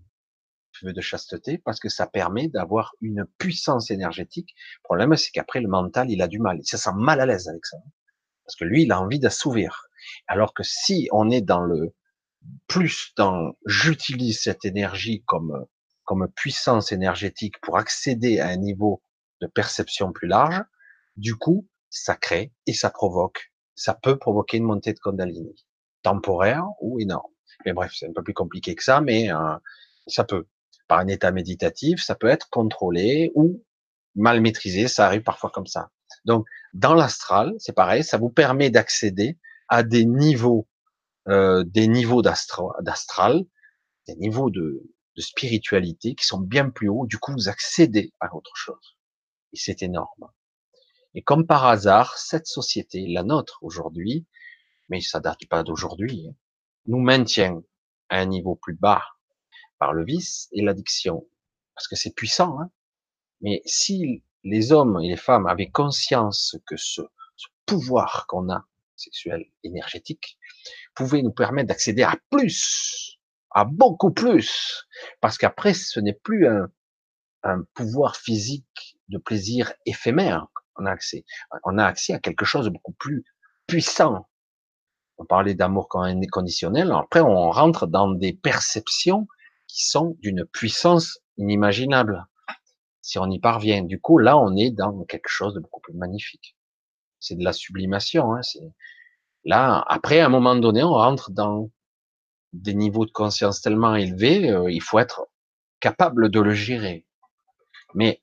de 0.82 1.00
chasteté, 1.00 1.58
parce 1.58 1.78
que 1.78 1.88
ça 1.88 2.06
permet 2.06 2.48
d'avoir 2.48 2.94
une 3.00 3.24
puissance 3.38 3.90
énergétique. 3.90 4.54
Le 4.78 4.82
problème, 4.82 5.16
c'est 5.16 5.30
qu'après, 5.30 5.60
le 5.60 5.68
mental, 5.68 6.10
il 6.10 6.20
a 6.22 6.26
du 6.26 6.40
mal. 6.40 6.58
Il 6.58 6.66
se 6.66 6.76
sent 6.76 6.90
mal 6.96 7.20
à 7.20 7.26
l'aise 7.26 7.48
avec 7.48 7.64
ça. 7.64 7.76
Parce 8.44 8.56
que 8.56 8.64
lui, 8.64 8.82
il 8.82 8.90
a 8.92 9.00
envie 9.00 9.20
d'assouvir. 9.20 9.86
Alors 10.26 10.54
que 10.54 10.62
si 10.62 11.08
on 11.12 11.30
est 11.30 11.40
dans 11.40 11.60
le, 11.60 11.94
plus 12.66 13.12
dans, 13.16 13.52
j'utilise 13.66 14.40
cette 14.40 14.64
énergie 14.64 15.22
comme, 15.26 15.66
comme 16.04 16.28
puissance 16.34 16.92
énergétique 16.92 17.60
pour 17.60 17.78
accéder 17.78 18.40
à 18.40 18.48
un 18.48 18.56
niveau 18.56 19.02
de 19.40 19.46
perception 19.46 20.12
plus 20.12 20.28
large, 20.28 20.62
du 21.16 21.36
coup, 21.36 21.68
ça 21.90 22.16
crée 22.16 22.52
et 22.66 22.72
ça 22.72 22.90
provoque, 22.90 23.52
ça 23.74 23.94
peut 23.94 24.18
provoquer 24.18 24.56
une 24.56 24.64
montée 24.64 24.92
de 24.92 24.98
Kundalini, 24.98 25.54
temporaire 26.02 26.64
ou 26.80 26.98
énorme. 27.00 27.32
Mais 27.66 27.72
bref, 27.72 27.92
c'est 27.94 28.08
un 28.08 28.12
peu 28.14 28.22
plus 28.22 28.34
compliqué 28.34 28.74
que 28.74 28.82
ça, 28.82 29.00
mais 29.00 29.30
euh, 29.30 29.56
ça 30.06 30.24
peut. 30.24 30.46
Par 30.88 30.98
un 30.98 31.06
état 31.06 31.30
méditatif, 31.30 32.02
ça 32.02 32.14
peut 32.14 32.28
être 32.28 32.50
contrôlé 32.50 33.30
ou 33.34 33.62
mal 34.14 34.40
maîtrisé, 34.40 34.88
ça 34.88 35.06
arrive 35.06 35.22
parfois 35.22 35.50
comme 35.50 35.66
ça. 35.66 35.90
Donc, 36.24 36.46
dans 36.74 36.94
l'astral, 36.94 37.54
c'est 37.58 37.72
pareil, 37.72 38.04
ça 38.04 38.18
vous 38.18 38.30
permet 38.30 38.70
d'accéder 38.70 39.38
à 39.72 39.82
des 39.82 40.04
niveaux, 40.04 40.68
euh, 41.28 41.64
des 41.64 41.88
niveaux 41.88 42.20
d'astral, 42.20 43.46
des 44.06 44.14
niveaux 44.16 44.50
de, 44.50 44.82
spiritualité 45.16 46.14
qui 46.14 46.26
sont 46.26 46.40
bien 46.40 46.68
plus 46.68 46.90
hauts. 46.90 47.06
Du 47.06 47.18
coup, 47.18 47.32
vous 47.32 47.48
accédez 47.48 48.12
à 48.20 48.34
autre 48.34 48.54
chose. 48.54 48.98
Et 49.54 49.56
c'est 49.56 49.82
énorme. 49.82 50.28
Et 51.14 51.22
comme 51.22 51.46
par 51.46 51.64
hasard, 51.66 52.18
cette 52.18 52.46
société, 52.46 53.06
la 53.08 53.22
nôtre 53.22 53.58
aujourd'hui, 53.62 54.26
mais 54.90 55.00
ça 55.00 55.20
date 55.20 55.46
pas 55.48 55.62
d'aujourd'hui, 55.62 56.28
hein, 56.28 56.34
nous 56.84 57.00
maintient 57.00 57.62
à 58.10 58.18
un 58.18 58.26
niveau 58.26 58.56
plus 58.56 58.74
bas 58.74 59.02
par 59.78 59.94
le 59.94 60.04
vice 60.04 60.48
et 60.52 60.60
l'addiction. 60.60 61.26
Parce 61.74 61.88
que 61.88 61.96
c'est 61.96 62.14
puissant. 62.14 62.60
Hein 62.60 62.70
mais 63.40 63.62
si 63.64 64.22
les 64.44 64.70
hommes 64.70 65.00
et 65.00 65.08
les 65.08 65.16
femmes 65.16 65.46
avaient 65.46 65.70
conscience 65.70 66.56
que 66.66 66.76
ce 66.76 67.00
pouvoir 67.64 68.26
qu'on 68.26 68.50
a, 68.50 68.66
sexuel, 68.96 69.44
énergétique, 69.64 70.38
pouvait 70.94 71.22
nous 71.22 71.32
permettre 71.32 71.68
d'accéder 71.68 72.02
à 72.02 72.16
plus, 72.30 73.18
à 73.50 73.64
beaucoup 73.64 74.12
plus. 74.12 74.86
Parce 75.20 75.38
qu'après, 75.38 75.74
ce 75.74 76.00
n'est 76.00 76.18
plus 76.22 76.46
un, 76.46 76.68
pouvoir 77.74 78.16
physique 78.16 78.98
de 79.08 79.18
plaisir 79.18 79.72
éphémère 79.84 80.46
on 80.76 80.86
a 80.86 80.90
accès. 80.90 81.24
On 81.64 81.78
a 81.78 81.84
accès 81.84 82.12
à 82.12 82.18
quelque 82.18 82.44
chose 82.44 82.66
de 82.66 82.70
beaucoup 82.70 82.92
plus 82.92 83.24
puissant. 83.66 84.26
On 85.18 85.24
parlait 85.24 85.54
d'amour 85.54 85.88
conditionnel. 85.88 86.90
Après, 86.92 87.20
on 87.20 87.50
rentre 87.50 87.86
dans 87.86 88.10
des 88.10 88.32
perceptions 88.32 89.26
qui 89.66 89.86
sont 89.86 90.16
d'une 90.20 90.44
puissance 90.46 91.20
inimaginable. 91.36 92.26
Si 93.02 93.18
on 93.18 93.30
y 93.30 93.38
parvient, 93.38 93.82
du 93.82 94.00
coup, 94.00 94.18
là, 94.18 94.38
on 94.38 94.56
est 94.56 94.70
dans 94.70 95.04
quelque 95.04 95.28
chose 95.28 95.54
de 95.54 95.60
beaucoup 95.60 95.80
plus 95.80 95.94
magnifique. 95.94 96.56
C'est 97.22 97.36
de 97.36 97.44
la 97.44 97.52
sublimation. 97.52 98.34
Hein, 98.34 98.40
là, 99.44 99.84
après, 99.88 100.20
à 100.20 100.26
un 100.26 100.28
moment 100.28 100.56
donné, 100.56 100.82
on 100.82 100.92
rentre 100.92 101.30
dans 101.30 101.70
des 102.52 102.74
niveaux 102.74 103.06
de 103.06 103.10
conscience 103.12 103.62
tellement 103.62 103.94
élevés, 103.94 104.50
euh, 104.50 104.70
il 104.70 104.82
faut 104.82 104.98
être 104.98 105.28
capable 105.80 106.30
de 106.30 106.40
le 106.40 106.52
gérer. 106.52 107.06
Mais 107.94 108.22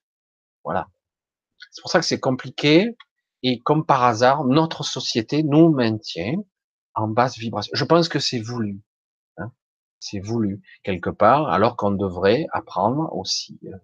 voilà, 0.64 0.88
c'est 1.72 1.82
pour 1.82 1.92
ça 1.92 2.00
que 2.00 2.06
c'est 2.06 2.20
compliqué. 2.20 2.96
Et 3.42 3.60
comme 3.62 3.86
par 3.86 4.04
hasard, 4.04 4.44
notre 4.44 4.84
société 4.84 5.44
nous 5.44 5.72
maintient 5.72 6.36
en 6.94 7.08
basse 7.08 7.38
vibration. 7.38 7.72
Je 7.74 7.86
pense 7.86 8.10
que 8.10 8.20
c'est 8.20 8.40
voulu. 8.40 8.82
Hein 9.38 9.52
c'est 10.00 10.20
voulu 10.20 10.62
quelque 10.84 11.10
part, 11.10 11.50
alors 11.50 11.76
qu'on 11.76 11.92
devrait 11.92 12.46
apprendre 12.52 13.16
aussi 13.16 13.60
euh, 13.66 13.78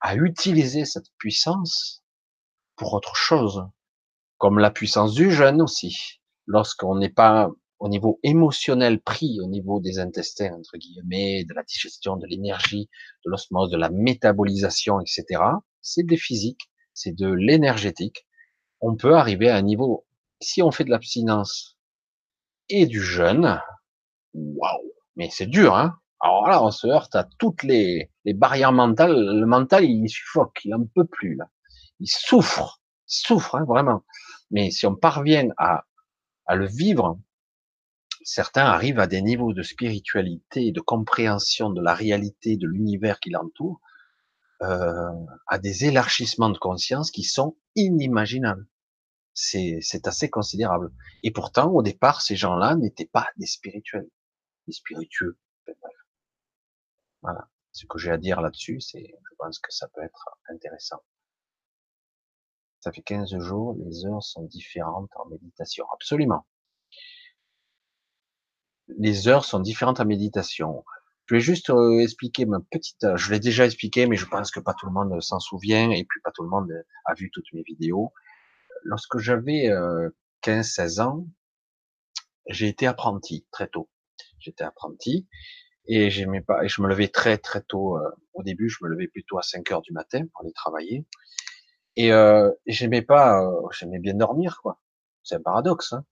à 0.00 0.16
utiliser 0.16 0.84
cette 0.84 1.10
puissance 1.18 2.04
pour 2.76 2.94
autre 2.94 3.16
chose, 3.16 3.68
comme 4.38 4.58
la 4.58 4.70
puissance 4.70 5.14
du 5.14 5.30
jeûne 5.30 5.60
aussi. 5.60 6.20
Lorsqu'on 6.46 6.96
n'est 6.96 7.10
pas 7.10 7.50
au 7.78 7.88
niveau 7.88 8.18
émotionnel 8.22 9.00
pris, 9.00 9.38
au 9.40 9.46
niveau 9.46 9.80
des 9.80 9.98
intestins, 9.98 10.52
entre 10.54 10.78
guillemets, 10.78 11.44
de 11.44 11.54
la 11.54 11.62
digestion, 11.62 12.16
de 12.16 12.26
l'énergie, 12.26 12.88
de 13.24 13.30
l'osmose, 13.30 13.70
de 13.70 13.76
la 13.76 13.90
métabolisation, 13.90 15.00
etc., 15.00 15.42
c'est 15.80 16.04
des 16.04 16.16
physiques 16.16 16.68
c'est 16.98 17.14
de 17.14 17.28
l'énergétique. 17.28 18.26
On 18.80 18.96
peut 18.96 19.14
arriver 19.14 19.48
à 19.48 19.56
un 19.56 19.62
niveau, 19.62 20.06
si 20.40 20.62
on 20.62 20.70
fait 20.70 20.84
de 20.84 20.90
l'abstinence 20.90 21.78
et 22.68 22.86
du 22.86 23.00
jeûne, 23.00 23.60
waouh, 24.34 24.92
mais 25.16 25.30
c'est 25.30 25.46
dur, 25.46 25.76
hein. 25.76 25.98
Alors 26.20 26.48
là, 26.48 26.64
on 26.64 26.72
se 26.72 26.88
heurte 26.88 27.14
à 27.14 27.28
toutes 27.38 27.62
les, 27.62 28.10
barrières 28.24 28.72
mentales. 28.72 29.14
Le 29.14 29.46
mental, 29.46 29.84
il 29.84 30.08
suffoque, 30.08 30.58
il 30.64 30.74
en 30.74 30.84
peut 30.84 31.06
plus, 31.06 31.36
là. 31.36 31.48
Il 32.00 32.08
souffre, 32.08 32.80
il 33.08 33.14
souffre, 33.14 33.54
hein, 33.54 33.64
vraiment. 33.64 34.02
Mais 34.50 34.70
si 34.70 34.86
on 34.86 34.94
parvient 34.94 35.48
à, 35.58 35.84
le 36.54 36.66
vivre, 36.66 37.18
certains 38.22 38.64
arrivent 38.64 39.00
à 39.00 39.06
des 39.06 39.22
niveaux 39.22 39.52
de 39.52 39.62
spiritualité, 39.62 40.72
de 40.72 40.80
compréhension 40.80 41.70
de 41.70 41.82
la 41.82 41.94
réalité 41.94 42.56
de 42.56 42.66
l'univers 42.66 43.20
qui 43.20 43.30
l'entoure, 43.30 43.80
euh, 44.62 45.10
à 45.46 45.58
des 45.58 45.84
élargissements 45.84 46.50
de 46.50 46.58
conscience 46.58 47.10
qui 47.10 47.22
sont 47.22 47.56
inimaginables. 47.76 48.66
C'est, 49.34 49.78
c'est 49.82 50.08
assez 50.08 50.30
considérable. 50.30 50.90
Et 51.22 51.30
pourtant, 51.30 51.70
au 51.70 51.82
départ, 51.82 52.22
ces 52.22 52.34
gens-là 52.34 52.74
n'étaient 52.74 53.06
pas 53.06 53.28
des 53.36 53.46
spirituels, 53.46 54.08
des 54.66 54.72
spiritueux. 54.72 55.38
Voilà. 57.22 57.48
Ce 57.72 57.86
que 57.86 57.98
j'ai 57.98 58.10
à 58.10 58.18
dire 58.18 58.40
là-dessus, 58.40 58.80
c'est, 58.80 59.06
je 59.06 59.34
pense 59.38 59.58
que 59.60 59.72
ça 59.72 59.86
peut 59.88 60.02
être 60.02 60.30
intéressant. 60.48 61.00
Ça 62.80 62.92
fait 62.92 63.02
15 63.02 63.38
jours, 63.38 63.76
les 63.78 64.06
heures 64.06 64.22
sont 64.22 64.44
différentes 64.44 65.10
en 65.16 65.28
méditation. 65.28 65.84
Absolument. 65.92 66.46
Les 68.98 69.28
heures 69.28 69.44
sont 69.44 69.60
différentes 69.60 70.00
en 70.00 70.06
méditation. 70.06 70.84
Je 71.28 71.34
vais 71.34 71.40
juste 71.40 71.68
euh, 71.68 72.00
expliquer 72.00 72.46
ma 72.46 72.58
petite. 72.70 73.04
Euh, 73.04 73.16
je 73.16 73.30
l'ai 73.30 73.40
déjà 73.40 73.66
expliqué, 73.66 74.06
mais 74.06 74.16
je 74.16 74.24
pense 74.24 74.50
que 74.50 74.60
pas 74.60 74.72
tout 74.72 74.86
le 74.86 74.92
monde 74.92 75.20
s'en 75.20 75.40
souvient 75.40 75.90
et 75.90 76.04
puis 76.04 76.20
pas 76.22 76.30
tout 76.32 76.42
le 76.42 76.48
monde 76.48 76.72
a 77.04 77.14
vu 77.14 77.30
toutes 77.30 77.52
mes 77.52 77.62
vidéos. 77.62 78.12
Lorsque 78.84 79.18
j'avais 79.18 79.68
15-16 80.42 81.00
euh, 81.00 81.04
ans, 81.04 81.26
j'ai 82.48 82.68
été 82.68 82.86
apprenti 82.86 83.46
très 83.50 83.68
tôt. 83.68 83.90
J'étais 84.38 84.64
apprenti 84.64 85.28
et. 85.86 86.06
Et 86.06 86.10
je 86.10 86.26
me 86.26 86.88
levais 86.88 87.08
très 87.08 87.36
très 87.36 87.60
tôt. 87.60 87.98
au 88.32 88.42
début, 88.42 88.70
je 88.70 88.78
me 88.82 88.88
levais 88.88 89.08
plutôt 89.08 89.38
à 89.38 89.42
5 89.42 89.70
heures 89.72 89.82
du 89.82 89.92
matin 89.92 90.24
pour 90.32 90.42
aller 90.42 90.52
travailler. 90.52 91.04
Et 91.98 92.12
euh, 92.12 92.52
j'aimais 92.64 93.02
pas. 93.02 93.42
j'aimais 93.72 93.98
bien 93.98 94.14
dormir, 94.14 94.60
quoi. 94.62 94.78
C'est 95.24 95.34
un 95.34 95.42
paradoxe. 95.42 95.92
Hein. 95.92 96.04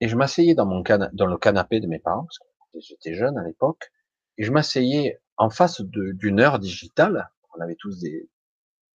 Et 0.00 0.06
je 0.08 0.16
m'asseyais 0.16 0.54
dans 0.54 0.66
mon 0.66 0.84
dans 1.14 1.26
le 1.26 1.38
canapé 1.38 1.80
de 1.80 1.86
mes 1.86 1.98
parents 1.98 2.24
parce 2.24 2.38
que 2.38 2.78
j'étais 2.78 3.14
jeune 3.14 3.38
à 3.38 3.42
l'époque, 3.42 3.90
et 4.36 4.44
je 4.44 4.52
m'asseyais 4.52 5.18
en 5.38 5.48
face 5.48 5.80
d'une 5.80 6.40
heure 6.40 6.58
digitale. 6.58 7.30
On 7.56 7.60
avait 7.62 7.76
tous 7.76 8.00
des, 8.00 8.28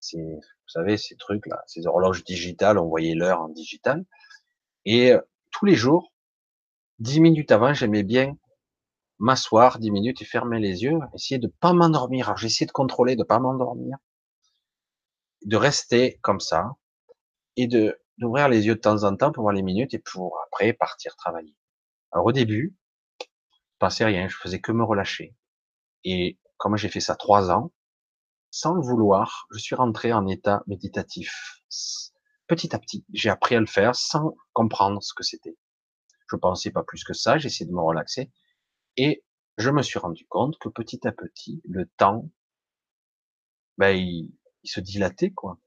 ces, 0.00 0.20
vous 0.20 0.68
savez, 0.68 0.98
ces 0.98 1.16
trucs 1.16 1.46
là, 1.46 1.62
ces 1.66 1.86
horloges 1.86 2.24
digitales, 2.24 2.78
on 2.78 2.86
voyait 2.86 3.14
l'heure 3.14 3.40
en 3.40 3.48
digital. 3.48 4.04
Et 4.84 5.12
euh, 5.12 5.20
tous 5.50 5.64
les 5.64 5.76
jours, 5.76 6.12
dix 6.98 7.20
minutes 7.20 7.52
avant, 7.52 7.72
j'aimais 7.72 8.02
bien 8.02 8.36
m'asseoir 9.18 9.78
dix 9.78 9.90
minutes 9.90 10.20
et 10.20 10.26
fermer 10.26 10.60
les 10.60 10.82
yeux, 10.82 10.98
essayer 11.14 11.38
de 11.38 11.48
pas 11.48 11.72
m'endormir. 11.72 12.36
J'essayais 12.36 12.66
de 12.66 12.72
contrôler, 12.72 13.16
de 13.16 13.24
pas 13.24 13.38
m'endormir, 13.38 13.96
de 15.44 15.56
rester 15.56 16.18
comme 16.22 16.40
ça 16.40 16.72
et 17.56 17.66
de 17.66 17.98
d'ouvrir 18.18 18.48
les 18.48 18.66
yeux 18.66 18.74
de 18.74 18.80
temps 18.80 19.04
en 19.04 19.14
temps 19.16 19.30
pour 19.30 19.42
voir 19.42 19.54
les 19.54 19.62
minutes 19.62 19.94
et 19.94 20.00
pour 20.00 20.38
après 20.46 20.72
partir 20.72 21.14
travailler. 21.14 21.54
Alors 22.10 22.26
au 22.26 22.32
début, 22.32 22.76
passais 23.78 24.04
rien, 24.04 24.28
je 24.28 24.36
faisais 24.36 24.60
que 24.60 24.72
me 24.72 24.82
relâcher. 24.82 25.36
Et 26.02 26.38
comme 26.56 26.76
j'ai 26.76 26.88
fait 26.88 27.00
ça 27.00 27.14
trois 27.14 27.50
ans, 27.52 27.72
sans 28.50 28.74
le 28.74 28.80
vouloir, 28.80 29.46
je 29.52 29.58
suis 29.58 29.76
rentré 29.76 30.12
en 30.12 30.26
état 30.26 30.64
méditatif. 30.66 31.62
Petit 32.48 32.74
à 32.74 32.78
petit, 32.80 33.04
j'ai 33.12 33.30
appris 33.30 33.54
à 33.54 33.60
le 33.60 33.66
faire 33.66 33.94
sans 33.94 34.34
comprendre 34.52 35.00
ce 35.02 35.14
que 35.14 35.22
c'était. 35.22 35.56
Je 36.28 36.36
pensais 36.36 36.72
pas 36.72 36.82
plus 36.82 37.04
que 37.04 37.12
ça, 37.12 37.36
essayé 37.36 37.66
de 37.66 37.74
me 37.74 37.80
relaxer 37.80 38.32
et 38.96 39.24
je 39.58 39.70
me 39.70 39.82
suis 39.82 39.98
rendu 39.98 40.26
compte 40.26 40.58
que 40.58 40.68
petit 40.68 41.06
à 41.06 41.12
petit, 41.12 41.60
le 41.64 41.86
temps, 41.96 42.28
ben, 43.76 43.90
il, 43.90 44.32
se 44.64 44.80
dilatait, 44.80 45.30
quoi. 45.30 45.58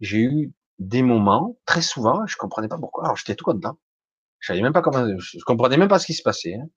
J'ai 0.00 0.20
eu 0.20 0.52
des 0.78 1.02
moments, 1.02 1.58
très 1.66 1.82
souvent, 1.82 2.26
je 2.26 2.36
comprenais 2.36 2.68
pas 2.68 2.78
pourquoi. 2.78 3.04
Alors, 3.04 3.16
j'étais 3.16 3.34
tout 3.34 3.44
content. 3.44 3.78
Je 4.38 4.48
savais 4.52 4.62
même 4.62 4.72
pas 4.72 4.82
comment, 4.82 5.04
je 5.18 5.44
comprenais 5.44 5.76
même 5.76 5.88
pas 5.88 5.98
ce 5.98 6.06
qui 6.06 6.14
se 6.14 6.22
passait. 6.22 6.54
Hein. 6.54 6.68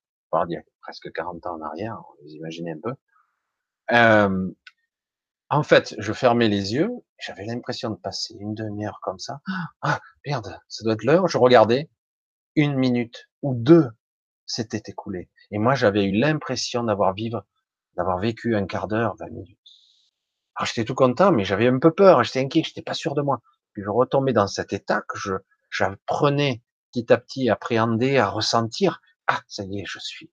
Il 0.50 0.54
y 0.54 0.58
a 0.58 0.62
presque 0.82 1.12
40 1.12 1.46
ans 1.46 1.56
en 1.56 1.62
arrière, 1.62 2.02
vous 2.22 2.30
imaginez 2.30 2.72
un 2.72 2.80
peu. 2.82 2.94
Euh, 3.92 4.52
en 5.50 5.64
fait, 5.64 5.96
je 5.98 6.14
fermais 6.14 6.48
les 6.48 6.74
yeux, 6.74 6.90
j'avais 7.20 7.46
l'impression 7.46 7.90
de 7.90 7.96
passer 7.96 8.36
une 8.40 8.56
demi-heure 8.56 9.00
comme 9.04 9.20
ça. 9.20 9.42
Ah, 9.82 10.00
merde, 10.26 10.58
ça 10.70 10.84
doit 10.84 10.94
être 10.94 11.04
l'heure. 11.04 11.28
Je 11.28 11.38
regardais, 11.38 11.90
une 12.56 12.76
minute 12.76 13.30
ou 13.42 13.54
deux 13.54 13.90
s'était 14.46 14.84
écoulé. 14.88 15.30
Et 15.52 15.58
moi, 15.58 15.76
j'avais 15.76 16.06
eu 16.06 16.14
l'impression 16.14 16.84
d'avoir 16.84 17.14
vécu 18.20 18.56
un 18.56 18.66
quart 18.66 18.88
d'heure, 18.88 19.16
vingt 19.18 19.30
minutes. 19.30 19.60
Alors, 20.62 20.68
j'étais 20.68 20.86
tout 20.86 20.94
content, 20.94 21.32
mais 21.32 21.44
j'avais 21.44 21.68
un 21.70 21.80
peu 21.80 21.92
peur, 21.92 22.24
j'étais 22.24 22.42
inquiet, 22.42 22.62
j'étais 22.64 22.84
pas 22.84 22.94
sûr 22.94 23.16
de 23.16 23.24
moi. 23.24 23.42
Puis 23.74 23.82
je 23.82 23.90
retombais 23.90 24.32
dans 24.32 24.46
cet 24.46 24.74
état 24.74 25.02
que 25.10 25.18
je, 25.18 25.34
j'apprenais 25.72 26.62
petit 26.92 27.12
à 27.12 27.18
petit 27.18 27.50
à 27.50 27.54
appréhender, 27.54 28.20
à 28.20 28.30
ressentir. 28.30 29.02
Ah, 29.26 29.42
ça 29.48 29.64
y 29.64 29.80
est, 29.80 29.86
je 29.88 29.98
suis. 29.98 30.30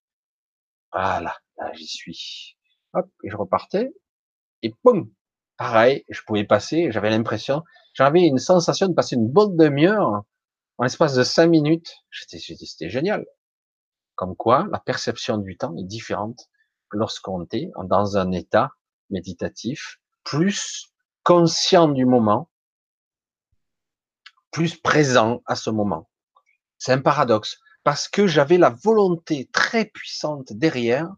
Voilà, 0.92 1.34
là, 1.56 1.72
j'y 1.72 1.86
suis. 1.86 2.58
Hop, 2.92 3.08
et 3.24 3.30
je 3.30 3.38
repartais. 3.38 3.90
Et 4.60 4.74
boum, 4.84 5.10
pareil, 5.56 6.04
je 6.10 6.20
pouvais 6.26 6.44
passer, 6.44 6.92
j'avais 6.92 7.08
l'impression, 7.08 7.64
j'avais 7.94 8.20
une 8.20 8.36
sensation 8.36 8.86
de 8.86 8.92
passer 8.92 9.16
une 9.16 9.30
bonne 9.30 9.56
demi-heure 9.56 10.24
en 10.76 10.82
l'espace 10.82 11.14
de 11.14 11.22
cinq 11.22 11.46
minutes. 11.46 11.94
C'était 12.10 12.90
génial. 12.90 13.24
Comme 14.14 14.36
quoi, 14.36 14.68
la 14.72 14.78
perception 14.78 15.38
du 15.38 15.56
temps 15.56 15.74
est 15.78 15.86
différente 15.86 16.50
lorsqu'on 16.90 17.46
est 17.52 17.70
dans 17.84 18.18
un 18.18 18.30
état 18.32 18.72
méditatif, 19.08 19.98
plus 20.24 20.92
conscient 21.22 21.88
du 21.88 22.04
moment, 22.04 22.50
plus 24.50 24.76
présent 24.76 25.42
à 25.46 25.56
ce 25.56 25.70
moment. 25.70 26.08
C'est 26.78 26.92
un 26.92 27.00
paradoxe, 27.00 27.58
parce 27.84 28.08
que 28.08 28.26
j'avais 28.26 28.58
la 28.58 28.70
volonté 28.70 29.48
très 29.52 29.86
puissante 29.86 30.52
derrière 30.52 31.08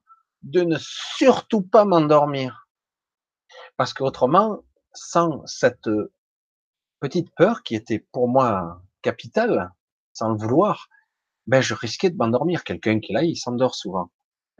de 0.42 0.62
ne 0.62 0.76
surtout 0.78 1.62
pas 1.62 1.84
m'endormir. 1.84 2.68
Parce 3.76 3.92
qu'autrement, 3.92 4.64
sans 4.92 5.44
cette 5.46 5.88
petite 7.00 7.34
peur 7.34 7.62
qui 7.62 7.74
était 7.74 7.98
pour 7.98 8.28
moi 8.28 8.82
capitale, 9.02 9.70
sans 10.12 10.30
le 10.30 10.38
vouloir, 10.38 10.88
ben 11.46 11.60
je 11.60 11.74
risquais 11.74 12.10
de 12.10 12.16
m'endormir. 12.16 12.64
Quelqu'un 12.64 13.00
qui 13.00 13.12
est 13.12 13.14
là, 13.14 13.24
il 13.24 13.36
s'endort 13.36 13.74
souvent 13.74 14.10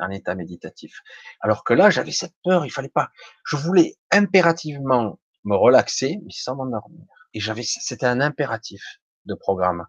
en 0.00 0.10
état 0.10 0.34
méditatif. 0.34 1.00
Alors 1.40 1.64
que 1.64 1.74
là, 1.74 1.90
j'avais 1.90 2.12
cette 2.12 2.34
peur, 2.42 2.64
il 2.66 2.70
fallait 2.70 2.88
pas. 2.88 3.10
Je 3.44 3.56
voulais 3.56 3.96
impérativement 4.10 5.18
me 5.44 5.56
relaxer, 5.56 6.18
mais 6.24 6.32
sans 6.32 6.56
m'endormir. 6.56 7.04
Et 7.34 7.40
j'avais, 7.40 7.62
c'était 7.62 8.06
un 8.06 8.20
impératif 8.20 8.82
de 9.26 9.34
programme. 9.34 9.86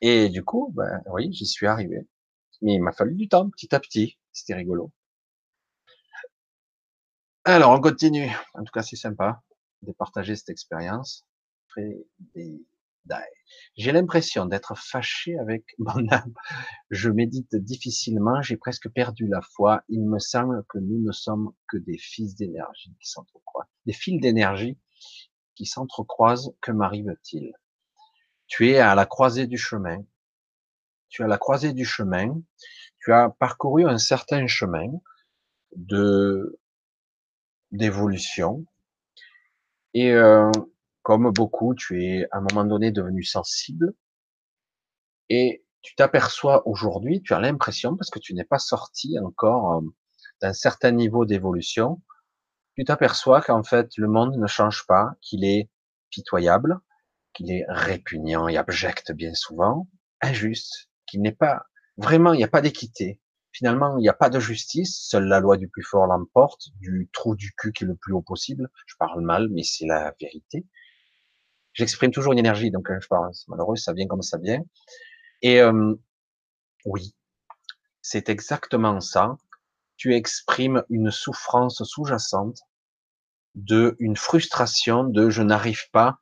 Et 0.00 0.28
du 0.28 0.44
coup, 0.44 0.72
ben 0.76 1.02
oui, 1.06 1.32
j'y 1.32 1.46
suis 1.46 1.66
arrivé. 1.66 2.06
Mais 2.62 2.74
il 2.74 2.82
m'a 2.82 2.92
fallu 2.92 3.14
du 3.14 3.28
temps, 3.28 3.48
petit 3.50 3.74
à 3.74 3.80
petit. 3.80 4.18
C'était 4.32 4.54
rigolo. 4.54 4.92
Alors, 7.44 7.72
on 7.72 7.80
continue. 7.80 8.30
En 8.54 8.64
tout 8.64 8.72
cas, 8.72 8.82
c'est 8.82 8.96
sympa 8.96 9.42
de 9.82 9.92
partager 9.92 10.34
cette 10.34 10.50
expérience. 10.50 11.26
Des 11.76 12.64
j'ai 13.76 13.92
l'impression 13.92 14.46
d'être 14.46 14.76
fâché 14.76 15.38
avec 15.38 15.64
mon 15.78 16.08
âme. 16.10 16.34
Je 16.90 17.10
médite 17.10 17.54
difficilement, 17.56 18.42
j'ai 18.42 18.56
presque 18.56 18.88
perdu 18.88 19.26
la 19.26 19.40
foi. 19.42 19.82
Il 19.88 20.04
me 20.06 20.18
semble 20.18 20.64
que 20.68 20.78
nous 20.78 21.02
ne 21.02 21.12
sommes 21.12 21.52
que 21.68 21.76
des 21.76 21.98
fils 21.98 22.34
d'énergie 22.34 22.94
qui 23.00 23.08
s'entrecroisent. 23.08 23.68
Des 23.86 23.92
fils 23.92 24.20
d'énergie 24.20 24.78
qui 25.54 25.66
s'entrecroisent. 25.66 26.54
Que 26.60 26.72
m'arrive-t-il? 26.72 27.52
Tu 28.46 28.68
es 28.70 28.78
à 28.78 28.94
la 28.94 29.06
croisée 29.06 29.46
du 29.46 29.58
chemin. 29.58 30.04
Tu 31.08 31.22
es 31.22 31.24
à 31.24 31.28
la 31.28 31.38
croisée 31.38 31.72
du 31.72 31.84
chemin. 31.84 32.40
Tu 32.98 33.12
as 33.12 33.30
parcouru 33.30 33.86
un 33.86 33.98
certain 33.98 34.46
chemin 34.46 34.86
de 35.76 36.58
d'évolution 37.72 38.64
et 39.94 40.12
euh, 40.12 40.50
comme 41.04 41.30
beaucoup, 41.30 41.74
tu 41.74 42.02
es 42.02 42.26
à 42.32 42.38
un 42.38 42.40
moment 42.40 42.64
donné 42.64 42.90
devenu 42.90 43.22
sensible 43.22 43.94
et 45.28 45.64
tu 45.82 45.94
t'aperçois 45.94 46.66
aujourd'hui, 46.66 47.22
tu 47.22 47.34
as 47.34 47.40
l'impression, 47.40 47.94
parce 47.94 48.08
que 48.08 48.18
tu 48.18 48.32
n'es 48.32 48.44
pas 48.44 48.58
sorti 48.58 49.18
encore 49.18 49.74
euh, 49.74 49.80
d'un 50.40 50.54
certain 50.54 50.92
niveau 50.92 51.26
d'évolution, 51.26 52.00
tu 52.74 52.84
t'aperçois 52.84 53.42
qu'en 53.42 53.62
fait 53.62 53.90
le 53.98 54.08
monde 54.08 54.38
ne 54.38 54.46
change 54.46 54.86
pas, 54.86 55.12
qu'il 55.20 55.44
est 55.44 55.70
pitoyable, 56.08 56.80
qu'il 57.34 57.52
est 57.52 57.66
répugnant 57.68 58.48
et 58.48 58.56
abject 58.56 59.12
bien 59.12 59.34
souvent, 59.34 59.86
injuste, 60.22 60.88
qu'il 61.06 61.20
n'est 61.20 61.32
pas 61.32 61.66
vraiment, 61.98 62.32
il 62.32 62.38
n'y 62.38 62.44
a 62.44 62.48
pas 62.48 62.62
d'équité. 62.62 63.20
Finalement, 63.52 63.98
il 63.98 64.00
n'y 64.00 64.08
a 64.08 64.14
pas 64.14 64.30
de 64.30 64.40
justice, 64.40 65.06
seule 65.06 65.26
la 65.26 65.38
loi 65.38 65.58
du 65.58 65.68
plus 65.68 65.84
fort 65.84 66.06
l'emporte, 66.06 66.70
du 66.80 67.10
trou 67.12 67.36
du 67.36 67.52
cul 67.52 67.72
qui 67.72 67.84
est 67.84 67.86
le 67.86 67.94
plus 67.94 68.14
haut 68.14 68.22
possible. 68.22 68.70
Je 68.86 68.96
parle 68.98 69.20
mal, 69.20 69.48
mais 69.50 69.62
c'est 69.62 69.86
la 69.86 70.14
vérité 70.18 70.66
j'exprime 71.74 72.10
toujours 72.10 72.32
une 72.32 72.38
énergie, 72.38 72.70
donc 72.70 72.90
euh, 72.90 72.98
je 73.00 73.08
parle, 73.08 73.28
c'est 73.34 73.48
malheureux, 73.48 73.76
ça 73.76 73.92
vient 73.92 74.06
comme 74.06 74.22
ça 74.22 74.38
vient. 74.38 74.62
Et 75.42 75.60
euh, 75.60 75.94
oui, 76.86 77.14
c'est 78.00 78.28
exactement 78.28 79.00
ça. 79.00 79.36
Tu 79.96 80.14
exprimes 80.14 80.84
une 80.88 81.10
souffrance 81.10 81.82
sous-jacente, 81.84 82.60
de 83.54 83.96
une 83.98 84.16
frustration 84.16 85.04
de 85.04 85.30
je 85.30 85.42
n'arrive 85.42 85.90
pas 85.92 86.18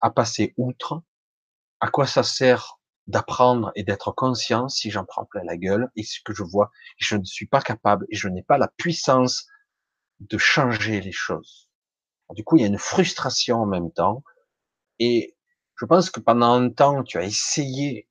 à 0.00 0.10
passer 0.10 0.54
outre. 0.56 1.02
À 1.80 1.88
quoi 1.88 2.06
ça 2.06 2.22
sert 2.22 2.78
d'apprendre 3.06 3.72
et 3.74 3.82
d'être 3.82 4.12
conscient 4.12 4.68
si 4.68 4.90
j'en 4.90 5.04
prends 5.04 5.24
plein 5.24 5.44
la 5.44 5.56
gueule 5.56 5.90
et 5.96 6.02
ce 6.02 6.20
que 6.24 6.32
je 6.32 6.42
vois, 6.42 6.70
je 6.96 7.16
ne 7.16 7.24
suis 7.24 7.46
pas 7.46 7.60
capable 7.60 8.06
et 8.10 8.16
je 8.16 8.28
n'ai 8.28 8.42
pas 8.42 8.58
la 8.58 8.68
puissance 8.68 9.46
de 10.20 10.38
changer 10.38 11.00
les 11.00 11.12
choses? 11.12 11.70
Du 12.30 12.44
coup, 12.44 12.56
il 12.56 12.62
y 12.62 12.64
a 12.64 12.68
une 12.68 12.78
frustration 12.78 13.58
en 13.58 13.66
même 13.66 13.92
temps 13.92 14.24
et 14.98 15.36
je 15.76 15.84
pense 15.84 16.10
que 16.10 16.20
pendant 16.20 16.52
un 16.52 16.70
temps, 16.70 17.02
tu 17.02 17.18
as 17.18 17.24
essayé 17.24 18.08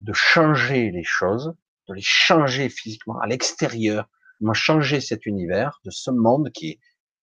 de 0.00 0.12
changer 0.12 0.90
les 0.90 1.04
choses, 1.04 1.54
de 1.88 1.94
les 1.94 2.02
changer 2.02 2.68
physiquement 2.68 3.18
à 3.20 3.26
l'extérieur, 3.26 4.08
de 4.40 4.52
changer 4.52 5.00
cet 5.00 5.26
univers, 5.26 5.80
de 5.84 5.90
ce 5.90 6.10
monde 6.10 6.50
qui 6.50 6.70
est 6.70 6.80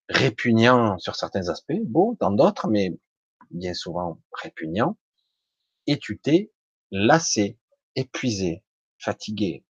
répugnant 0.10 0.98
sur 1.00 1.16
certains 1.16 1.50
aspects, 1.50 1.82
beau 1.84 2.18
dans 2.20 2.32
d'autres, 2.32 2.68
mais 2.68 2.98
bien 3.52 3.74
souvent 3.74 4.20
répugnant. 4.32 4.98
Et 5.88 5.98
tu 5.98 6.20
t'es 6.20 6.52
lassé, 6.92 7.58
épuisé, 7.96 8.64
fatigué. 8.98 9.66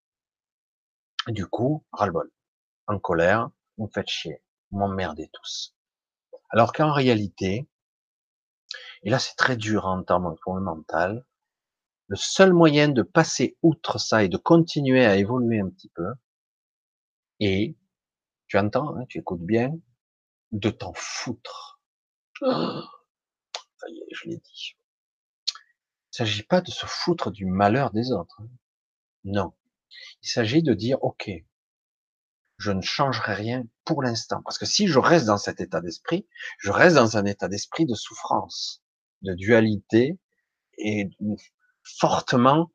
Du 1.28 1.46
coup, 1.46 1.84
ras-le-bol, 1.92 2.30
en 2.86 2.98
colère, 2.98 3.50
vous 3.76 3.86
me 3.86 3.90
faites 3.90 4.08
chier, 4.08 4.42
vous 4.70 4.78
m'emmerdez 4.78 5.30
tous. 5.32 5.74
Alors 6.50 6.72
qu'en 6.72 6.92
réalité, 6.92 7.68
et 9.02 9.10
là, 9.10 9.18
c'est 9.18 9.36
très 9.36 9.56
dur 9.56 9.86
en 9.86 10.02
termes 10.02 10.34
pour 10.42 10.54
le 10.54 10.62
mental. 10.62 11.24
Le 12.08 12.16
seul 12.16 12.52
moyen 12.52 12.88
de 12.88 13.02
passer 13.02 13.56
outre 13.62 13.98
ça 13.98 14.24
et 14.24 14.28
de 14.28 14.36
continuer 14.36 15.04
à 15.04 15.16
évoluer 15.16 15.60
un 15.60 15.68
petit 15.68 15.90
peu, 15.90 16.06
et 17.40 17.76
tu 18.46 18.58
entends, 18.58 18.96
hein, 18.96 19.04
tu 19.08 19.18
écoutes 19.18 19.44
bien, 19.44 19.78
de 20.52 20.70
t'en 20.70 20.92
foutre. 20.94 21.80
ça 22.40 23.88
y 23.88 23.98
est, 23.98 24.14
je 24.14 24.28
l'ai 24.28 24.38
dit. 24.38 24.76
Il 26.18 26.24
ne 26.24 26.26
s'agit 26.26 26.42
pas 26.42 26.60
de 26.60 26.70
se 26.70 26.86
foutre 26.86 27.30
du 27.30 27.46
malheur 27.46 27.90
des 27.92 28.10
autres. 28.12 28.40
Hein. 28.40 28.48
Non. 29.24 29.54
Il 30.22 30.28
s'agit 30.28 30.62
de 30.62 30.74
dire, 30.74 31.02
OK, 31.02 31.30
je 32.56 32.72
ne 32.72 32.80
changerai 32.80 33.34
rien 33.34 33.64
pour 33.84 34.02
l'instant. 34.02 34.42
Parce 34.42 34.58
que 34.58 34.66
si 34.66 34.88
je 34.88 34.98
reste 34.98 35.26
dans 35.26 35.38
cet 35.38 35.60
état 35.60 35.80
d'esprit, 35.80 36.26
je 36.58 36.70
reste 36.70 36.96
dans 36.96 37.16
un 37.16 37.24
état 37.24 37.48
d'esprit 37.48 37.86
de 37.86 37.94
souffrance 37.94 38.82
de 39.22 39.34
dualité 39.34 40.18
et 40.78 41.10
fortement 41.82 42.70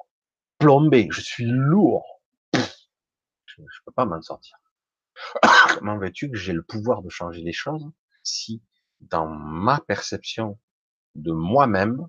plombé. 0.57 1.07
Je 1.11 1.21
suis 1.21 1.45
lourd. 1.45 2.21
Je 2.53 3.61
ne 3.61 3.67
peux 3.85 3.91
pas 3.91 4.05
m'en 4.05 4.21
sortir. 4.21 4.57
Comment 5.77 5.97
veux-tu 5.97 6.29
que 6.29 6.37
j'ai 6.37 6.53
le 6.53 6.63
pouvoir 6.63 7.01
de 7.01 7.09
changer 7.09 7.41
les 7.41 7.53
choses 7.53 7.85
si 8.23 8.63
dans 9.01 9.27
ma 9.27 9.79
perception 9.79 10.59
de 11.15 11.31
moi-même, 11.31 12.07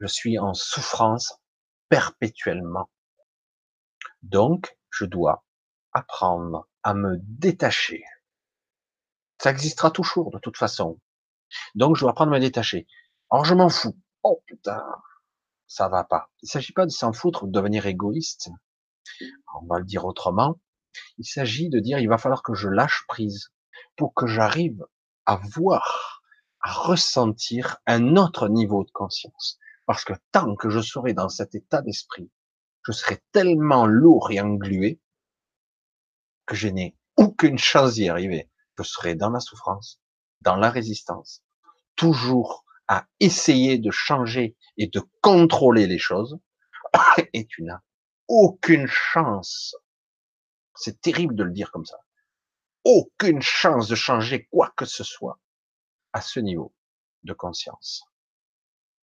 je 0.00 0.06
suis 0.06 0.38
en 0.38 0.54
souffrance 0.54 1.34
perpétuellement? 1.88 2.88
Donc, 4.22 4.78
je 4.90 5.04
dois 5.04 5.44
apprendre 5.92 6.66
à 6.82 6.94
me 6.94 7.16
détacher. 7.20 8.04
Ça 9.38 9.50
existera 9.50 9.90
toujours 9.90 10.30
de 10.30 10.38
toute 10.38 10.56
façon. 10.56 11.00
Donc, 11.74 11.96
je 11.96 12.00
dois 12.00 12.12
apprendre 12.12 12.32
à 12.32 12.36
me 12.36 12.40
détacher. 12.40 12.86
Alors, 13.30 13.44
je 13.44 13.54
m'en 13.54 13.68
fous. 13.68 13.96
Oh 14.22 14.42
putain, 14.46 14.82
ça 15.66 15.88
va 15.88 16.04
pas. 16.04 16.30
Il 16.42 16.48
s'agit 16.48 16.72
pas 16.72 16.86
de 16.86 16.90
s'en 16.90 17.12
foutre 17.12 17.44
ou 17.44 17.46
de 17.46 17.52
devenir 17.52 17.86
égoïste. 17.86 18.50
On 19.60 19.66
va 19.66 19.78
le 19.78 19.84
dire 19.84 20.04
autrement. 20.04 20.60
Il 21.18 21.26
s'agit 21.26 21.68
de 21.68 21.80
dire, 21.80 21.98
il 21.98 22.08
va 22.08 22.18
falloir 22.18 22.42
que 22.42 22.54
je 22.54 22.68
lâche 22.68 23.04
prise 23.08 23.52
pour 23.96 24.14
que 24.14 24.26
j'arrive 24.26 24.84
à 25.26 25.36
voir, 25.36 26.22
à 26.60 26.72
ressentir 26.72 27.78
un 27.86 28.16
autre 28.16 28.48
niveau 28.48 28.84
de 28.84 28.90
conscience. 28.90 29.58
Parce 29.86 30.04
que 30.04 30.14
tant 30.32 30.56
que 30.56 30.70
je 30.70 30.80
serai 30.80 31.12
dans 31.12 31.28
cet 31.28 31.54
état 31.54 31.82
d'esprit, 31.82 32.30
je 32.86 32.92
serai 32.92 33.22
tellement 33.32 33.86
lourd 33.86 34.30
et 34.30 34.40
englué 34.40 35.00
que 36.46 36.54
je 36.54 36.68
n'ai 36.68 36.96
aucune 37.16 37.58
chance 37.58 37.94
d'y 37.94 38.08
arriver. 38.08 38.50
Je 38.78 38.82
serai 38.82 39.14
dans 39.14 39.30
la 39.30 39.40
souffrance, 39.40 40.00
dans 40.40 40.56
la 40.56 40.70
résistance, 40.70 41.42
toujours 41.96 42.63
à 42.88 43.06
essayer 43.20 43.78
de 43.78 43.90
changer 43.90 44.56
et 44.76 44.88
de 44.88 45.00
contrôler 45.20 45.86
les 45.86 45.98
choses, 45.98 46.38
et 47.32 47.46
tu 47.46 47.62
n'as 47.62 47.80
aucune 48.28 48.86
chance. 48.86 49.76
C'est 50.74 51.00
terrible 51.00 51.34
de 51.34 51.44
le 51.44 51.52
dire 51.52 51.70
comme 51.70 51.84
ça. 51.84 51.98
Aucune 52.84 53.40
chance 53.40 53.88
de 53.88 53.94
changer 53.94 54.46
quoi 54.46 54.72
que 54.76 54.84
ce 54.84 55.04
soit 55.04 55.40
à 56.12 56.20
ce 56.20 56.40
niveau 56.40 56.74
de 57.22 57.32
conscience. 57.32 58.04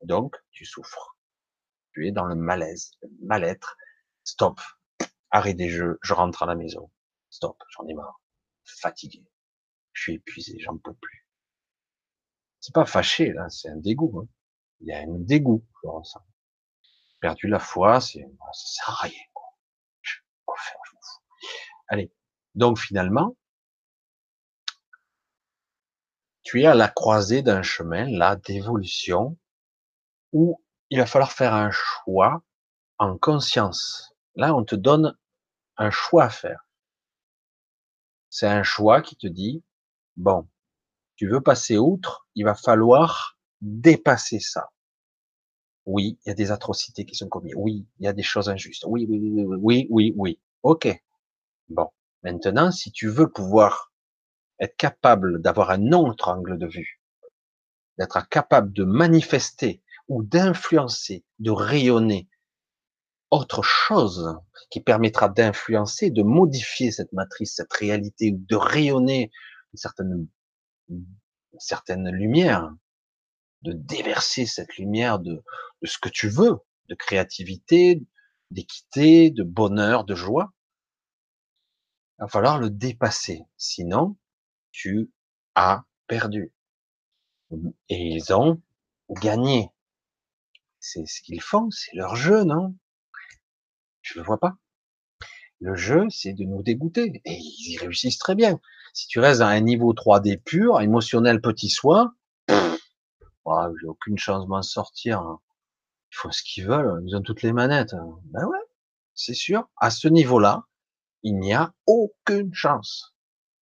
Donc, 0.03 0.35
tu 0.51 0.65
souffres. 0.65 1.17
Tu 1.93 2.07
es 2.07 2.11
dans 2.11 2.25
le 2.25 2.35
malaise, 2.35 2.91
le 3.01 3.09
mal-être. 3.23 3.77
Stop. 4.23 4.59
Arrête 5.29 5.57
des 5.57 5.69
jeux. 5.69 5.99
Je 6.01 6.13
rentre 6.13 6.43
à 6.43 6.45
la 6.45 6.55
maison. 6.55 6.91
Stop. 7.29 7.57
J'en 7.69 7.87
ai 7.87 7.93
marre. 7.93 8.21
Fatigué. 8.63 9.25
Je 9.93 10.01
suis 10.01 10.13
épuisé. 10.15 10.57
J'en 10.59 10.77
peux 10.77 10.93
plus. 10.93 11.20
C'est 12.61 12.73
pas 12.73 12.85
fâché, 12.85 13.33
là. 13.33 13.49
C'est 13.49 13.69
un 13.69 13.77
dégoût. 13.77 14.19
Hein. 14.19 14.27
Il 14.79 14.88
y 14.88 14.93
a 14.93 14.99
un 14.99 15.19
dégoût, 15.19 15.65
je 15.83 15.89
ressens. 15.89 16.25
Perdu 17.19 17.47
la 17.47 17.59
foi, 17.59 17.99
c'est, 17.99 18.21
ça 18.21 18.51
sert 18.53 18.89
à 18.89 19.03
rien, 19.03 19.23
quoi. 19.33 19.47
Je, 20.01 20.13
je 20.15 20.53
fous. 20.55 20.97
Allez. 21.88 22.13
Donc, 22.55 22.77
finalement, 22.79 23.35
tu 26.43 26.61
es 26.61 26.65
à 26.65 26.75
la 26.75 26.88
croisée 26.88 27.41
d'un 27.41 27.63
chemin, 27.63 28.09
là, 28.09 28.35
d'évolution, 28.35 29.38
où 30.31 30.63
il 30.89 30.99
va 30.99 31.05
falloir 31.05 31.31
faire 31.31 31.53
un 31.53 31.71
choix 31.71 32.43
en 32.97 33.17
conscience. 33.17 34.15
Là, 34.35 34.53
on 34.53 34.63
te 34.63 34.75
donne 34.75 35.17
un 35.77 35.89
choix 35.89 36.25
à 36.25 36.29
faire. 36.29 36.67
C'est 38.29 38.47
un 38.47 38.63
choix 38.63 39.01
qui 39.01 39.15
te 39.15 39.27
dit, 39.27 39.63
bon, 40.15 40.47
tu 41.22 41.27
veux 41.27 41.41
passer 41.41 41.77
outre, 41.77 42.27
il 42.34 42.45
va 42.45 42.56
falloir 42.56 43.38
dépasser 43.61 44.39
ça. 44.39 44.72
Oui, 45.85 46.18
il 46.26 46.30
y 46.30 46.31
a 46.31 46.34
des 46.34 46.49
atrocités 46.49 47.06
qui 47.06 47.14
sont 47.14 47.30
commises. 47.30 47.53
Oui, 47.56 47.85
il 47.99 48.06
y 48.06 48.07
a 48.07 48.14
des 48.14 48.23
choses 48.23 48.49
injustes. 48.49 48.85
Oui, 48.88 49.06
oui, 49.07 49.19
oui, 49.19 49.45
oui, 49.45 49.88
oui, 49.91 50.14
oui. 50.18 50.39
Ok. 50.64 50.88
Bon. 51.69 51.89
Maintenant, 52.23 52.72
si 52.72 52.91
tu 52.91 53.07
veux 53.07 53.30
pouvoir 53.30 53.93
être 54.60 54.76
capable 54.77 55.39
d'avoir 55.43 55.69
un 55.69 55.91
autre 55.91 56.27
angle 56.27 56.57
de 56.57 56.65
vue, 56.65 56.99
d'être 57.99 58.27
capable 58.30 58.73
de 58.73 58.84
manifester 58.84 59.84
ou 60.07 60.23
d'influencer, 60.23 61.23
de 61.38 61.52
rayonner 61.52 62.30
autre 63.30 63.61
chose 63.61 64.39
qui 64.72 64.81
permettra 64.81 65.30
d'influencer, 65.30 66.10
de 66.10 66.23
modifier 66.23 66.89
cette 66.89 67.14
matrice, 67.14 67.57
cette 67.57 67.73
réalité, 67.73 68.31
ou 68.31 68.43
de 68.43 68.56
rayonner 68.56 69.30
une 69.72 69.77
certaine, 69.77 70.27
certaine 71.59 72.09
lumière, 72.09 72.73
de 73.61 73.73
déverser 73.73 74.45
cette 74.45 74.77
lumière 74.77 75.19
de, 75.19 75.43
de 75.81 75.88
ce 75.88 75.97
que 75.97 76.09
tu 76.09 76.30
veux, 76.30 76.57
de 76.89 76.95
créativité, 76.95 78.03
d'équité, 78.49 79.30
de 79.30 79.43
bonheur, 79.43 80.03
de 80.03 80.15
joie. 80.15 80.53
Il 82.19 82.23
va 82.23 82.27
falloir 82.27 82.59
le 82.59 82.69
dépasser. 82.69 83.43
Sinon, 83.57 84.18
tu 84.72 85.11
as 85.55 85.85
perdu. 86.07 86.53
Et 87.89 88.15
ils 88.15 88.34
ont 88.34 88.61
gagné. 89.09 89.69
C'est 90.80 91.05
ce 91.05 91.22
qu'ils 91.22 91.41
font, 91.41 91.69
c'est 91.69 91.95
leur 91.95 92.15
jeu, 92.15 92.43
non? 92.43 92.76
Je 94.01 94.19
le 94.19 94.26
vois 94.26 94.39
pas. 94.39 94.57
Le 95.61 95.75
jeu, 95.75 96.07
c'est 96.09 96.33
de 96.33 96.43
nous 96.43 96.63
dégoûter. 96.63 97.21
Et 97.23 97.38
ils 97.38 97.73
y 97.73 97.77
réussissent 97.77 98.17
très 98.17 98.33
bien. 98.33 98.59
Si 98.93 99.07
tu 99.07 99.19
restes 99.19 99.41
à 99.41 99.47
un 99.47 99.61
niveau 99.61 99.93
3D 99.93 100.41
pur, 100.41 100.81
émotionnel 100.81 101.39
petit 101.39 101.69
soin, 101.69 102.15
j'ai 102.49 103.88
aucune 103.88 104.17
chance 104.17 104.43
de 104.43 104.49
m'en 104.49 104.63
sortir. 104.63 105.19
Hein. 105.19 105.39
Ils 106.11 106.15
font 106.15 106.31
ce 106.31 106.41
qu'ils 106.43 106.65
veulent, 106.65 107.03
ils 107.05 107.15
ont 107.15 107.21
toutes 107.21 107.43
les 107.43 107.53
manettes. 107.53 107.93
Ben 108.25 108.43
ouais, 108.45 108.59
c'est 109.13 109.35
sûr. 109.35 109.69
À 109.77 109.91
ce 109.91 110.07
niveau-là, 110.07 110.63
il 111.23 111.38
n'y 111.39 111.53
a 111.53 111.73
aucune 111.85 112.53
chance. 112.53 113.13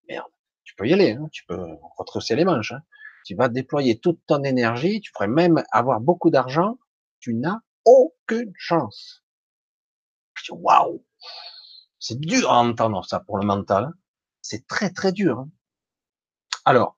Merde. 0.07 0.31
Tu 0.63 0.75
peux 0.75 0.87
y 0.87 0.93
aller, 0.93 1.11
hein. 1.11 1.27
tu 1.31 1.45
peux 1.45 1.59
retrousser 1.97 2.35
les 2.35 2.45
manches. 2.45 2.71
Hein. 2.71 2.81
Tu 3.25 3.35
vas 3.35 3.49
déployer 3.49 3.99
toute 3.99 4.19
ton 4.25 4.43
énergie, 4.43 5.01
tu 5.01 5.11
pourrais 5.11 5.27
même 5.27 5.63
avoir 5.71 5.99
beaucoup 5.99 6.29
d'argent, 6.29 6.77
tu 7.19 7.33
n'as 7.33 7.59
aucune 7.83 8.53
chance. 8.55 9.23
Waouh, 10.49 11.05
c'est 11.99 12.19
dur 12.19 12.51
à 12.51 12.59
entendre 12.59 13.05
ça 13.05 13.19
pour 13.19 13.37
le 13.37 13.45
mental. 13.45 13.91
C'est 14.41 14.67
très 14.67 14.89
très 14.89 15.11
dur. 15.11 15.39
Hein. 15.39 15.49
Alors, 16.65 16.97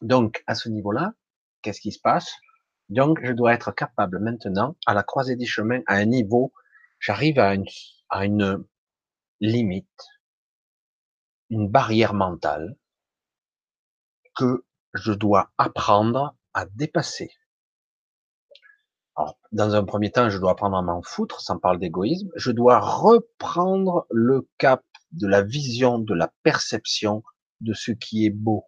donc 0.00 0.42
à 0.46 0.54
ce 0.54 0.68
niveau-là, 0.68 1.14
qu'est-ce 1.62 1.80
qui 1.80 1.92
se 1.92 2.00
passe? 2.00 2.32
Donc, 2.88 3.20
je 3.22 3.32
dois 3.32 3.54
être 3.54 3.72
capable 3.72 4.18
maintenant, 4.18 4.76
à 4.84 4.92
la 4.92 5.02
croisée 5.02 5.36
des 5.36 5.46
chemins, 5.46 5.80
à 5.86 5.94
un 5.94 6.04
niveau, 6.04 6.52
j'arrive 6.98 7.38
à 7.38 7.54
une, 7.54 7.64
à 8.10 8.26
une 8.26 8.64
limite, 9.40 10.08
une 11.48 11.68
barrière 11.68 12.12
mentale 12.12 12.76
que 14.34 14.66
je 14.92 15.12
dois 15.12 15.52
apprendre 15.56 16.36
à 16.52 16.66
dépasser. 16.66 17.32
Alors, 19.16 19.38
dans 19.52 19.74
un 19.74 19.84
premier 19.84 20.10
temps, 20.10 20.30
je 20.30 20.38
dois 20.38 20.52
apprendre 20.52 20.76
à 20.76 20.82
m'en 20.82 21.02
foutre, 21.02 21.40
sans 21.40 21.58
parler 21.58 21.78
d'égoïsme. 21.78 22.30
Je 22.34 22.50
dois 22.50 22.80
reprendre 22.80 24.06
le 24.10 24.48
cap 24.58 24.84
de 25.12 25.26
la 25.26 25.42
vision, 25.42 25.98
de 25.98 26.14
la 26.14 26.32
perception 26.42 27.22
de 27.60 27.74
ce 27.74 27.92
qui 27.92 28.24
est 28.24 28.30
beau, 28.30 28.64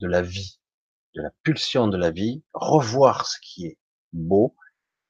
de 0.00 0.06
la 0.06 0.22
vie, 0.22 0.60
de 1.14 1.22
la 1.22 1.30
pulsion 1.42 1.88
de 1.88 1.96
la 1.96 2.10
vie, 2.10 2.42
revoir 2.52 3.26
ce 3.26 3.38
qui 3.42 3.66
est 3.66 3.78
beau 4.12 4.54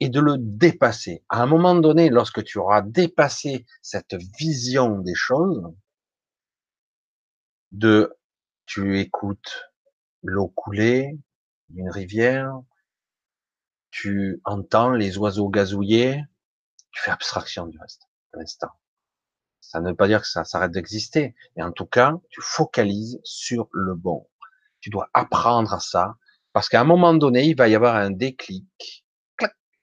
et 0.00 0.08
de 0.08 0.20
le 0.20 0.36
dépasser. 0.38 1.24
À 1.28 1.42
un 1.42 1.46
moment 1.46 1.74
donné, 1.74 2.08
lorsque 2.08 2.42
tu 2.44 2.58
auras 2.58 2.82
dépassé 2.82 3.66
cette 3.82 4.14
vision 4.38 4.98
des 5.00 5.14
choses, 5.14 5.62
de 7.72 8.16
tu 8.64 8.98
écoutes 8.98 9.70
l'eau 10.22 10.48
couler 10.48 11.18
d'une 11.68 11.90
rivière, 11.90 12.52
tu 13.90 14.40
entends 14.44 14.90
les 14.90 15.18
oiseaux 15.18 15.48
gazouiller, 15.48 16.24
tu 16.90 17.02
fais 17.02 17.10
abstraction 17.10 17.66
du 17.66 17.78
reste, 17.78 18.08
de 18.34 18.40
l'instant. 18.40 18.70
Ça 19.60 19.80
ne 19.80 19.90
veut 19.90 19.96
pas 19.96 20.08
dire 20.08 20.22
que 20.22 20.28
ça 20.28 20.44
s'arrête 20.44 20.72
d'exister, 20.72 21.34
mais 21.56 21.62
en 21.62 21.72
tout 21.72 21.86
cas, 21.86 22.14
tu 22.30 22.40
focalises 22.42 23.20
sur 23.24 23.68
le 23.72 23.94
bon. 23.94 24.28
Tu 24.80 24.90
dois 24.90 25.10
apprendre 25.12 25.74
à 25.74 25.80
ça, 25.80 26.16
parce 26.52 26.68
qu'à 26.68 26.80
un 26.80 26.84
moment 26.84 27.14
donné, 27.14 27.44
il 27.44 27.56
va 27.56 27.68
y 27.68 27.74
avoir 27.74 27.96
un 27.96 28.10
déclic, 28.10 29.04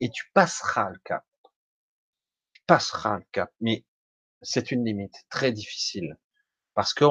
et 0.01 0.09
tu 0.09 0.29
passeras 0.33 0.89
le 0.89 0.99
cap. 1.03 1.23
Tu 2.53 2.61
passeras 2.67 3.17
le 3.19 3.25
cap, 3.31 3.51
mais 3.61 3.85
c'est 4.41 4.71
une 4.71 4.85
limite 4.85 5.25
très 5.29 5.51
difficile, 5.51 6.17
parce 6.73 6.93
que 6.93 7.05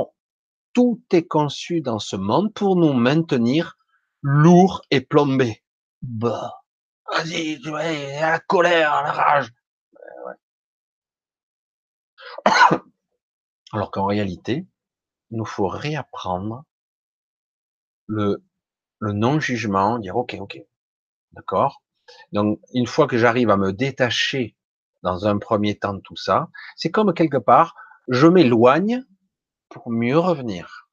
tout 0.73 1.03
est 1.13 1.27
conçu 1.27 1.81
dans 1.81 1.99
ce 1.99 2.17
monde 2.17 2.53
pour 2.53 2.77
nous 2.77 2.93
maintenir 2.93 3.79
lourds 4.21 4.83
et 4.91 5.01
plombés. 5.01 5.63
Bah, 6.03 6.64
vas-y, 7.13 7.61
tu 7.61 7.71
vois, 7.71 7.83
la 7.85 8.39
colère, 8.41 9.03
la 9.03 9.13
rage. 9.13 9.53
Alors 13.73 13.91
qu'en 13.91 14.07
réalité, 14.07 14.67
il 15.31 15.39
nous 15.39 15.45
faut 15.45 15.67
réapprendre 15.67 16.65
le, 18.07 18.45
le 19.01 19.13
non-jugement, 19.13 19.99
dire 19.99 20.17
ok, 20.17 20.37
ok, 20.41 20.61
d'accord. 21.33 21.83
Donc 22.33 22.61
une 22.73 22.87
fois 22.87 23.07
que 23.07 23.19
j'arrive 23.19 23.51
à 23.51 23.57
me 23.57 23.73
détacher 23.73 24.57
dans 25.03 25.27
un 25.27 25.39
premier 25.39 25.79
temps 25.79 25.95
de 25.95 26.01
tout 26.01 26.17
ça, 26.17 26.49
c'est 26.77 26.91
comme 26.91 27.15
quelque 27.15 27.37
part, 27.37 27.75
je 28.09 28.27
m'éloigne 28.27 29.05
pour 29.69 29.91
mieux 29.91 30.19
revenir. 30.19 30.89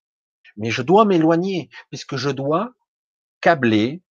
Mais 0.58 0.70
je 0.70 0.82
dois 0.82 1.06
m'éloigner 1.06 1.70
puisque 1.90 2.16
je 2.16 2.30
dois 2.30 2.74
câbler, 3.42 4.02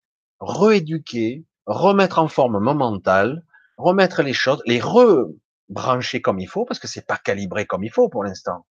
rééduquer, 0.41 1.45
remettre 1.67 2.19
en 2.19 2.29
forme 2.29 2.59
mon 2.59 2.75
mental, 2.75 3.45
remettre 3.77 4.23
les 4.23 4.33
choses, 4.33 4.63
les 4.67 4.81
rebrancher 4.81 6.23
comme 6.23 6.41
il 6.41 6.49
faut 6.49 6.65
parce 6.65 6.81
que 6.81 6.89
c'est 6.89 7.07
pas 7.07 7.19
calibré 7.19 7.67
comme 7.67 7.85
il 7.85 7.93
faut 7.93 8.09
pour 8.09 8.25
l'instant. 8.25 8.67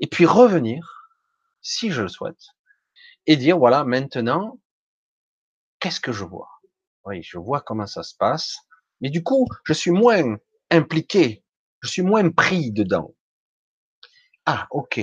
Et 0.00 0.06
puis 0.06 0.26
revenir, 0.26 1.10
si 1.62 1.90
je 1.90 2.02
le 2.02 2.08
souhaite, 2.08 2.40
et 3.26 3.36
dire 3.36 3.58
voilà, 3.58 3.84
maintenant, 3.84 4.60
qu'est-ce 5.80 6.00
que 6.00 6.12
je 6.12 6.24
vois? 6.24 6.48
Oui, 7.04 7.22
je 7.22 7.38
vois 7.38 7.60
comment 7.60 7.86
ça 7.86 8.02
se 8.02 8.14
passe, 8.16 8.58
mais 9.00 9.10
du 9.10 9.22
coup, 9.22 9.46
je 9.64 9.72
suis 9.72 9.90
moins 9.92 10.36
impliqué, 10.70 11.44
je 11.80 11.88
suis 11.88 12.02
moins 12.02 12.28
pris 12.30 12.72
dedans. 12.72 13.14
Ah, 14.44 14.66
ok, 14.70 15.00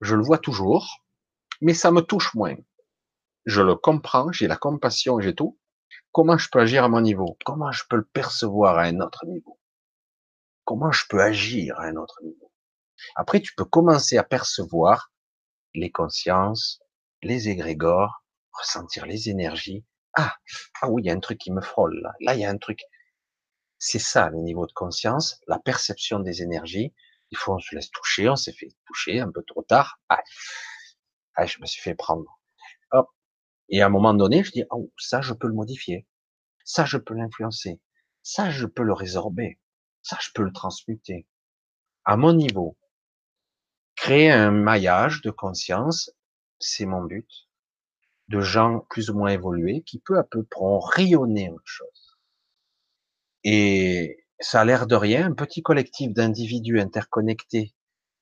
je 0.00 0.14
le 0.16 0.22
vois 0.22 0.38
toujours, 0.38 1.04
mais 1.60 1.74
ça 1.74 1.90
me 1.90 2.00
touche 2.00 2.34
moins. 2.34 2.56
Je 3.46 3.62
le 3.62 3.76
comprends, 3.76 4.32
j'ai 4.32 4.48
la 4.48 4.56
compassion, 4.56 5.20
j'ai 5.20 5.34
tout. 5.34 5.58
Comment 6.12 6.38
je 6.38 6.48
peux 6.50 6.60
agir 6.60 6.84
à 6.84 6.88
mon 6.88 7.00
niveau? 7.00 7.36
Comment 7.44 7.72
je 7.72 7.84
peux 7.88 7.96
le 7.96 8.04
percevoir 8.04 8.78
à 8.78 8.84
un 8.84 9.00
autre 9.00 9.26
niveau? 9.26 9.58
Comment 10.64 10.92
je 10.92 11.04
peux 11.08 11.20
agir 11.20 11.78
à 11.78 11.84
un 11.84 11.96
autre 11.96 12.20
niveau? 12.22 12.52
Après, 13.16 13.40
tu 13.40 13.54
peux 13.54 13.64
commencer 13.64 14.18
à 14.18 14.24
percevoir 14.24 15.12
les 15.74 15.90
consciences, 15.90 16.80
les 17.22 17.48
égrégores, 17.48 18.24
ressentir 18.52 19.06
les 19.06 19.28
énergies. 19.28 19.84
Ah, 20.14 20.34
ah 20.82 20.90
oui, 20.90 21.02
il 21.02 21.06
y 21.06 21.10
a 21.10 21.14
un 21.14 21.20
truc 21.20 21.38
qui 21.38 21.52
me 21.52 21.60
frôle 21.60 22.00
là. 22.02 22.12
Là, 22.20 22.34
il 22.34 22.40
y 22.40 22.44
a 22.44 22.50
un 22.50 22.58
truc. 22.58 22.80
C'est 23.78 23.98
ça, 23.98 24.28
le 24.30 24.38
niveau 24.38 24.66
de 24.66 24.72
conscience, 24.72 25.40
la 25.46 25.58
perception 25.58 26.18
des 26.18 26.42
énergies. 26.42 26.92
Il 27.30 27.38
faut, 27.38 27.54
on 27.54 27.60
se 27.60 27.74
laisse 27.74 27.90
toucher, 27.90 28.28
on 28.28 28.36
s'est 28.36 28.52
fait 28.52 28.68
toucher 28.86 29.20
un 29.20 29.30
peu 29.30 29.42
trop 29.44 29.62
tard. 29.62 30.00
Ah, 30.08 30.22
ah 31.36 31.46
je 31.46 31.58
me 31.60 31.66
suis 31.66 31.80
fait 31.80 31.94
prendre. 31.94 32.39
Et 33.70 33.82
à 33.82 33.86
un 33.86 33.90
moment 33.90 34.14
donné, 34.14 34.42
je 34.42 34.50
dis, 34.50 34.64
oh, 34.70 34.92
ça, 34.98 35.20
je 35.20 35.32
peux 35.32 35.46
le 35.46 35.54
modifier. 35.54 36.06
Ça, 36.64 36.84
je 36.84 36.98
peux 36.98 37.14
l'influencer. 37.14 37.80
Ça, 38.22 38.50
je 38.50 38.66
peux 38.66 38.82
le 38.82 38.92
résorber. 38.92 39.58
Ça, 40.02 40.18
je 40.20 40.28
peux 40.34 40.42
le 40.42 40.52
transmuter. 40.52 41.26
À 42.04 42.16
mon 42.16 42.32
niveau. 42.32 42.76
Créer 43.94 44.30
un 44.30 44.50
maillage 44.50 45.22
de 45.22 45.30
conscience, 45.30 46.10
c'est 46.58 46.86
mon 46.86 47.04
but. 47.04 47.28
De 48.28 48.40
gens 48.40 48.86
plus 48.90 49.10
ou 49.10 49.14
moins 49.14 49.30
évolués 49.30 49.82
qui 49.82 50.00
peu 50.00 50.18
à 50.18 50.24
peu 50.24 50.42
pourront 50.44 50.80
rayonner 50.80 51.50
autre 51.50 51.62
chose. 51.64 52.18
Et 53.44 54.24
ça 54.40 54.60
a 54.60 54.64
l'air 54.64 54.86
de 54.86 54.94
rien, 54.96 55.26
un 55.26 55.34
petit 55.34 55.62
collectif 55.62 56.12
d'individus 56.12 56.80
interconnectés 56.80 57.74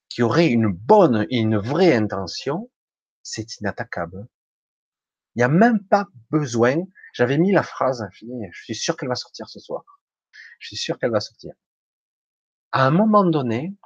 qui 0.08 0.22
auraient 0.22 0.48
une 0.48 0.68
bonne 0.68 1.26
et 1.30 1.38
une 1.38 1.58
vraie 1.58 1.94
intention, 1.94 2.70
c'est 3.22 3.58
inattaquable. 3.58 4.26
Il 5.38 5.42
n'y 5.42 5.44
a 5.44 5.48
même 5.48 5.84
pas 5.84 6.08
besoin. 6.30 6.74
J'avais 7.12 7.38
mis 7.38 7.52
la 7.52 7.62
phrase. 7.62 8.04
Je 8.10 8.26
suis 8.60 8.74
sûr 8.74 8.96
qu'elle 8.96 9.08
va 9.08 9.14
sortir 9.14 9.48
ce 9.48 9.60
soir. 9.60 9.84
Je 10.58 10.66
suis 10.66 10.76
sûr 10.76 10.98
qu'elle 10.98 11.12
va 11.12 11.20
sortir. 11.20 11.54
À 12.72 12.84
un 12.84 12.90
moment 12.90 13.24
donné, 13.24 13.76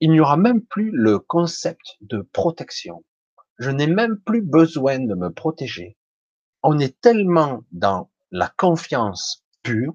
il 0.00 0.10
n'y 0.10 0.18
aura 0.18 0.36
même 0.36 0.60
plus 0.66 0.90
le 0.92 1.20
concept 1.20 1.96
de 2.00 2.22
protection. 2.32 3.04
Je 3.60 3.70
n'ai 3.70 3.86
même 3.86 4.18
plus 4.18 4.42
besoin 4.42 4.98
de 4.98 5.14
me 5.14 5.30
protéger. 5.30 5.96
On 6.64 6.80
est 6.80 7.00
tellement 7.00 7.62
dans 7.70 8.10
la 8.32 8.52
confiance 8.56 9.46
pure 9.62 9.94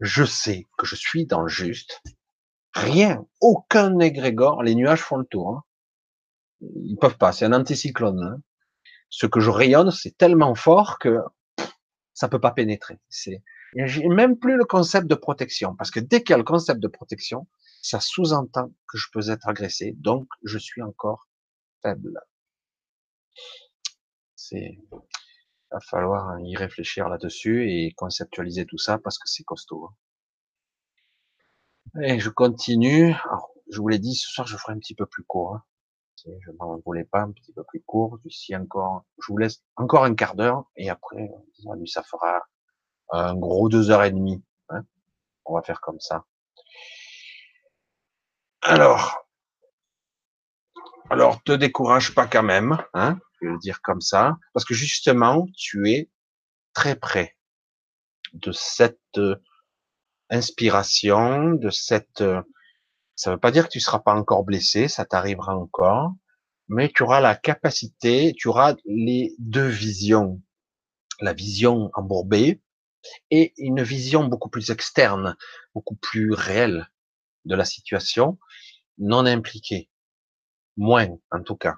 je 0.00 0.24
sais 0.24 0.66
que 0.76 0.84
je 0.84 0.96
suis 0.96 1.26
dans 1.26 1.42
le 1.42 1.48
juste. 1.48 2.02
Rien, 2.74 3.24
aucun 3.40 4.00
égrégore, 4.00 4.64
les 4.64 4.74
nuages 4.74 5.02
font 5.02 5.18
le 5.18 5.24
tour. 5.24 5.50
Hein. 5.50 5.62
Ils 6.60 6.96
peuvent 6.96 7.18
pas, 7.18 7.30
c'est 7.30 7.44
un 7.44 7.52
anticyclone. 7.52 8.20
Hein. 8.20 8.42
Ce 9.12 9.26
que 9.26 9.40
je 9.40 9.50
rayonne, 9.50 9.90
c'est 9.90 10.16
tellement 10.16 10.54
fort 10.54 10.98
que 10.98 11.18
ça 12.14 12.28
peut 12.28 12.40
pas 12.40 12.52
pénétrer. 12.52 12.98
C'est 13.10 13.42
j'ai 13.76 14.08
même 14.08 14.38
plus 14.38 14.56
le 14.56 14.64
concept 14.64 15.06
de 15.06 15.14
protection, 15.14 15.76
parce 15.76 15.90
que 15.90 16.00
dès 16.00 16.22
qu'il 16.22 16.30
y 16.30 16.34
a 16.34 16.38
le 16.38 16.44
concept 16.44 16.80
de 16.80 16.88
protection, 16.88 17.46
ça 17.82 18.00
sous-entend 18.00 18.72
que 18.88 18.96
je 18.96 19.08
peux 19.12 19.30
être 19.30 19.48
agressé, 19.48 19.92
donc 19.98 20.28
je 20.44 20.56
suis 20.56 20.80
encore 20.80 21.28
faible. 21.82 22.20
C'est 24.34 24.78
va 25.70 25.80
falloir 25.80 26.40
y 26.40 26.56
réfléchir 26.56 27.08
là-dessus 27.10 27.70
et 27.70 27.92
conceptualiser 27.92 28.64
tout 28.64 28.78
ça 28.78 28.98
parce 28.98 29.18
que 29.18 29.28
c'est 29.28 29.44
costaud. 29.44 29.90
Hein. 31.94 32.00
Et 32.02 32.18
je 32.18 32.30
continue. 32.30 33.14
je 33.70 33.78
vous 33.78 33.88
l'ai 33.88 33.98
dit, 33.98 34.14
ce 34.14 34.28
soir 34.30 34.46
je 34.46 34.56
ferai 34.56 34.72
un 34.72 34.78
petit 34.78 34.94
peu 34.94 35.06
plus 35.06 35.24
court. 35.24 35.56
Hein. 35.56 35.64
Je 36.24 36.50
m'en 36.58 36.78
voulais 36.84 37.04
pas 37.04 37.20
un 37.20 37.32
petit 37.32 37.52
peu 37.52 37.64
plus 37.64 37.82
court. 37.82 38.18
Encore, 38.54 39.04
je 39.20 39.26
vous 39.28 39.38
laisse 39.38 39.62
encore 39.76 40.04
un 40.04 40.14
quart 40.14 40.34
d'heure 40.34 40.64
et 40.76 40.90
après, 40.90 41.30
ça 41.86 42.02
fera 42.02 42.42
un 43.10 43.34
gros 43.34 43.68
deux 43.68 43.90
heures 43.90 44.04
et 44.04 44.10
demie. 44.10 44.42
Hein. 44.68 44.82
On 45.44 45.54
va 45.54 45.62
faire 45.62 45.80
comme 45.80 46.00
ça. 46.00 46.24
Alors, 48.62 49.26
alors 51.10 51.42
te 51.42 51.52
décourage 51.52 52.14
pas 52.14 52.26
quand 52.26 52.44
même. 52.44 52.78
Hein 52.94 53.18
je 53.42 53.48
vais 53.48 53.52
le 53.52 53.58
dire 53.58 53.82
comme 53.82 54.00
ça, 54.00 54.38
parce 54.52 54.64
que 54.64 54.74
justement, 54.74 55.46
tu 55.56 55.90
es 55.90 56.10
très 56.74 56.96
près 56.96 57.36
de 58.32 58.52
cette 58.52 58.98
euh, 59.18 59.36
inspiration, 60.30 61.50
de 61.50 61.70
cette, 61.70 62.20
euh, 62.20 62.42
ça 63.16 63.30
ne 63.30 63.36
veut 63.36 63.40
pas 63.40 63.50
dire 63.50 63.64
que 63.64 63.72
tu 63.72 63.80
seras 63.80 64.00
pas 64.00 64.14
encore 64.14 64.44
blessé, 64.44 64.88
ça 64.88 65.04
t'arrivera 65.04 65.56
encore, 65.56 66.12
mais 66.68 66.90
tu 66.90 67.02
auras 67.02 67.20
la 67.20 67.34
capacité, 67.34 68.32
tu 68.36 68.48
auras 68.48 68.74
les 68.84 69.34
deux 69.38 69.68
visions, 69.68 70.40
la 71.20 71.32
vision 71.32 71.90
embourbée 71.94 72.60
et 73.30 73.52
une 73.58 73.82
vision 73.82 74.24
beaucoup 74.24 74.48
plus 74.48 74.70
externe, 74.70 75.36
beaucoup 75.74 75.96
plus 75.96 76.32
réelle 76.32 76.90
de 77.44 77.54
la 77.54 77.64
situation, 77.64 78.38
non 78.98 79.26
impliquée, 79.26 79.90
moins 80.76 81.08
en 81.30 81.42
tout 81.42 81.56
cas. 81.56 81.76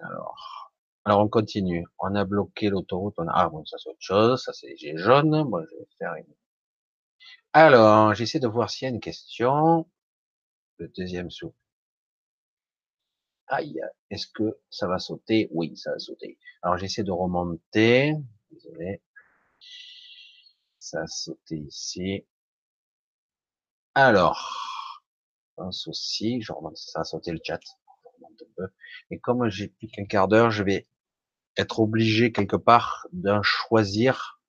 Alors, 0.00 0.72
alors 1.04 1.20
on 1.20 1.28
continue. 1.28 1.86
On 1.98 2.14
a 2.14 2.24
bloqué 2.24 2.70
l'autoroute. 2.70 3.18
A... 3.18 3.24
Ah 3.34 3.48
bon, 3.48 3.64
ça 3.64 3.76
c'est 3.78 3.90
autre 3.90 3.98
chose. 4.00 4.42
Ça 4.42 4.52
c'est 4.52 4.76
j'ai 4.76 4.96
jaune. 4.96 5.44
Moi, 5.48 5.64
je 5.70 5.76
vais 5.76 5.88
faire 5.98 6.14
une. 6.14 6.34
Alors, 7.52 8.14
j'essaie 8.14 8.40
de 8.40 8.48
voir 8.48 8.70
s'il 8.70 8.86
y 8.86 8.90
a 8.90 8.94
une 8.94 9.00
question. 9.00 9.88
Le 10.78 10.88
deuxième 10.88 11.30
sou. 11.30 11.54
Aïe, 13.48 13.80
est-ce 14.10 14.26
que 14.28 14.58
ça 14.70 14.86
va 14.86 14.98
sauter? 14.98 15.48
Oui, 15.52 15.76
ça 15.76 15.92
va 15.92 15.98
sauter. 15.98 16.38
Alors 16.62 16.78
j'essaie 16.78 17.02
de 17.02 17.10
remonter. 17.12 18.14
Désolé. 18.50 19.02
Ça 20.78 21.02
a 21.02 21.06
sauté 21.06 21.56
ici. 21.58 22.24
Alors, 23.94 24.70
pense 25.60 25.86
aussi, 25.88 26.40
je 26.40 26.52
remonte, 26.52 26.76
ça 26.78 27.00
a 27.00 27.04
sauté 27.04 27.32
le 27.32 27.40
chat. 27.44 27.60
Et 29.10 29.18
comme 29.18 29.48
j'ai 29.50 29.68
plus 29.68 29.88
qu'un 29.88 30.06
quart 30.06 30.26
d'heure, 30.26 30.50
je 30.50 30.62
vais 30.62 30.86
être 31.56 31.80
obligé 31.80 32.32
quelque 32.32 32.56
part 32.56 33.06
d'en 33.12 33.42
choisir. 33.42 34.39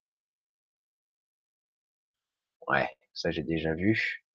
Ouais, 2.68 2.90
ça 3.14 3.30
j'ai 3.32 3.44
déjà 3.44 3.74
vu. 3.76 4.26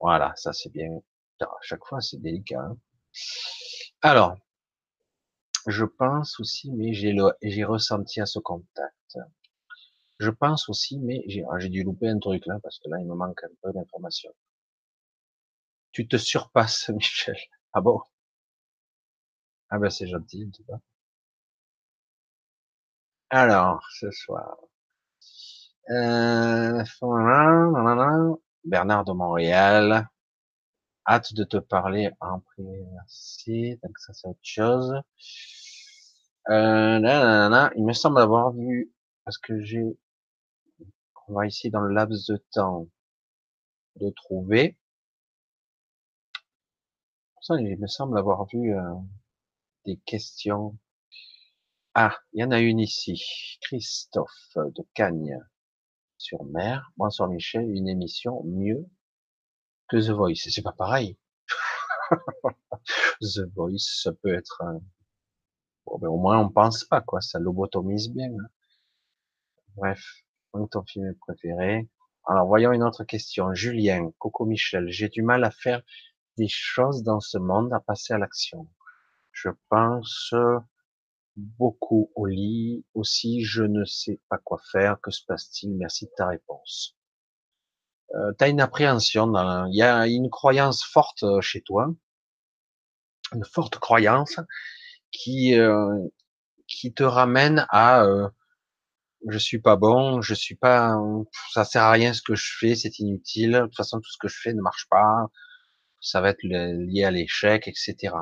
Voilà, 0.00 0.34
ça 0.36 0.52
c'est 0.52 0.70
bien. 0.72 0.90
À 1.40 1.46
chaque 1.62 1.84
fois 1.86 2.00
c'est 2.00 2.20
délicat. 2.20 2.60
Hein. 2.60 2.78
Alors, 4.02 4.36
je 5.68 5.84
pense 5.84 6.40
aussi, 6.40 6.72
mais 6.72 6.92
j'ai 6.92 7.14
j'ai 7.42 7.62
ressenti 7.64 8.20
à 8.20 8.26
ce 8.26 8.40
contact. 8.40 9.16
Je 10.18 10.28
pense 10.30 10.68
aussi, 10.68 10.98
mais 10.98 11.22
j'ai 11.26 11.42
ah, 11.50 11.56
dû 11.58 11.82
louper 11.82 12.08
un 12.10 12.18
truc 12.18 12.44
là 12.44 12.58
parce 12.62 12.78
que 12.80 12.90
là 12.90 12.98
il 13.00 13.06
me 13.06 13.14
manque 13.14 13.42
un 13.44 13.48
peu 13.62 13.72
d'informations. 13.72 14.34
Tu 15.90 16.06
te 16.06 16.16
surpasses, 16.16 16.88
Michel. 16.94 17.36
Ah 17.72 17.80
bon? 17.80 18.00
Ah 19.70 19.78
ben 19.78 19.90
c'est 19.90 20.08
gentil, 20.08 20.44
en 20.44 20.50
tout 20.50 20.64
cas. 20.64 20.80
Alors, 23.30 23.86
ce 24.00 24.10
soir. 24.10 24.56
Euh, 25.88 26.82
Bernard 28.64 29.04
de 29.04 29.12
Montréal. 29.12 30.08
Hâte 31.08 31.32
de 31.34 31.44
te 31.44 31.58
parler 31.58 32.10
en 32.20 32.40
privé, 32.40 32.84
merci. 32.92 33.78
Donc 33.82 33.96
ça 33.98 34.12
c'est 34.12 34.26
autre 34.26 34.40
chose. 34.42 34.94
Euh, 36.50 37.70
il 37.76 37.84
me 37.84 37.92
semble 37.92 38.20
avoir 38.20 38.52
vu, 38.52 38.92
parce 39.24 39.38
que 39.38 39.60
j'ai, 39.62 39.84
on 41.28 41.34
va 41.34 41.46
ici 41.46 41.70
dans 41.70 41.80
le 41.80 41.94
laps 41.94 42.26
de 42.26 42.36
temps 42.50 42.88
de 43.96 44.10
trouver. 44.10 44.76
Ça, 47.40 47.54
il 47.60 47.78
me 47.78 47.86
semble 47.86 48.18
avoir 48.18 48.46
vu 48.46 48.74
euh, 48.76 48.94
des 49.84 49.98
questions. 50.04 50.76
Ah, 51.94 52.16
il 52.32 52.40
y 52.40 52.44
en 52.44 52.50
a 52.50 52.58
une 52.58 52.80
ici. 52.80 53.58
Christophe 53.62 54.56
de 54.56 54.84
Cagnes 54.94 55.40
sur 56.18 56.44
mer. 56.44 56.90
Bonsoir 56.96 57.28
Michel, 57.28 57.70
une 57.70 57.88
émission 57.88 58.42
mieux 58.44 58.86
que 59.88 59.96
The 59.96 60.10
Voice. 60.10 60.50
C'est 60.50 60.62
pas 60.62 60.72
pareil. 60.72 61.18
The 63.20 63.48
Voice, 63.54 64.02
ça 64.02 64.12
peut 64.12 64.34
être 64.34 64.62
bon, 65.86 65.98
ben, 65.98 66.08
au 66.08 66.18
moins 66.18 66.38
on 66.38 66.48
pense 66.48 66.84
pas 66.84 67.00
quoi, 67.00 67.20
ça 67.20 67.38
lobotomise 67.38 68.10
bien. 68.10 68.30
Hein. 68.30 68.48
Bref, 69.76 70.02
ton 70.70 70.84
film 70.84 71.14
préféré. 71.16 71.88
Alors 72.26 72.46
voyons 72.46 72.72
une 72.72 72.82
autre 72.82 73.04
question. 73.04 73.54
Julien, 73.54 74.10
Coco 74.18 74.46
Michel, 74.46 74.88
j'ai 74.88 75.08
du 75.08 75.22
mal 75.22 75.44
à 75.44 75.50
faire 75.50 75.82
des 76.36 76.48
choses 76.48 77.02
dans 77.02 77.20
ce 77.20 77.38
monde, 77.38 77.72
à 77.72 77.80
passer 77.80 78.14
à 78.14 78.18
l'action 78.18 78.68
je 79.36 79.50
pense 79.68 80.34
beaucoup 81.36 82.10
au 82.14 82.26
lit. 82.26 82.84
Aussi, 82.94 83.44
je 83.44 83.62
ne 83.62 83.84
sais 83.84 84.20
pas 84.28 84.38
quoi 84.38 84.60
faire. 84.72 85.00
Que 85.00 85.10
se 85.10 85.22
passe-t-il? 85.26 85.74
Merci 85.76 86.06
de 86.06 86.12
ta 86.16 86.28
réponse. 86.28 86.96
Euh, 88.14 88.32
tu 88.38 88.46
une 88.46 88.60
appréhension, 88.60 89.32
il 89.66 89.76
y 89.76 89.82
a 89.82 90.06
une 90.06 90.30
croyance 90.30 90.84
forte 90.84 91.24
euh, 91.24 91.40
chez 91.40 91.60
toi, 91.62 91.92
une 93.34 93.44
forte 93.44 93.78
croyance 93.78 94.38
qui 95.10 95.58
euh, 95.58 96.06
qui 96.68 96.92
te 96.94 97.02
ramène 97.02 97.66
à 97.70 98.04
euh, 98.04 98.28
je 99.28 99.38
suis 99.38 99.58
pas 99.60 99.76
bon, 99.76 100.22
je 100.22 100.34
suis 100.34 100.54
pas, 100.54 100.96
ça 101.52 101.64
sert 101.64 101.82
à 101.82 101.90
rien 101.92 102.12
ce 102.12 102.22
que 102.22 102.34
je 102.36 102.56
fais, 102.58 102.74
c'est 102.76 102.98
inutile. 103.00 103.52
De 103.52 103.60
toute 103.62 103.76
façon, 103.76 104.00
tout 104.00 104.10
ce 104.10 104.18
que 104.18 104.28
je 104.28 104.38
fais 104.40 104.52
ne 104.54 104.62
marche 104.62 104.86
pas. 104.90 105.26
Ça 106.00 106.20
va 106.20 106.30
être 106.30 106.42
lié 106.44 107.04
à 107.04 107.10
l'échec, 107.10 107.66
etc. 107.68 108.14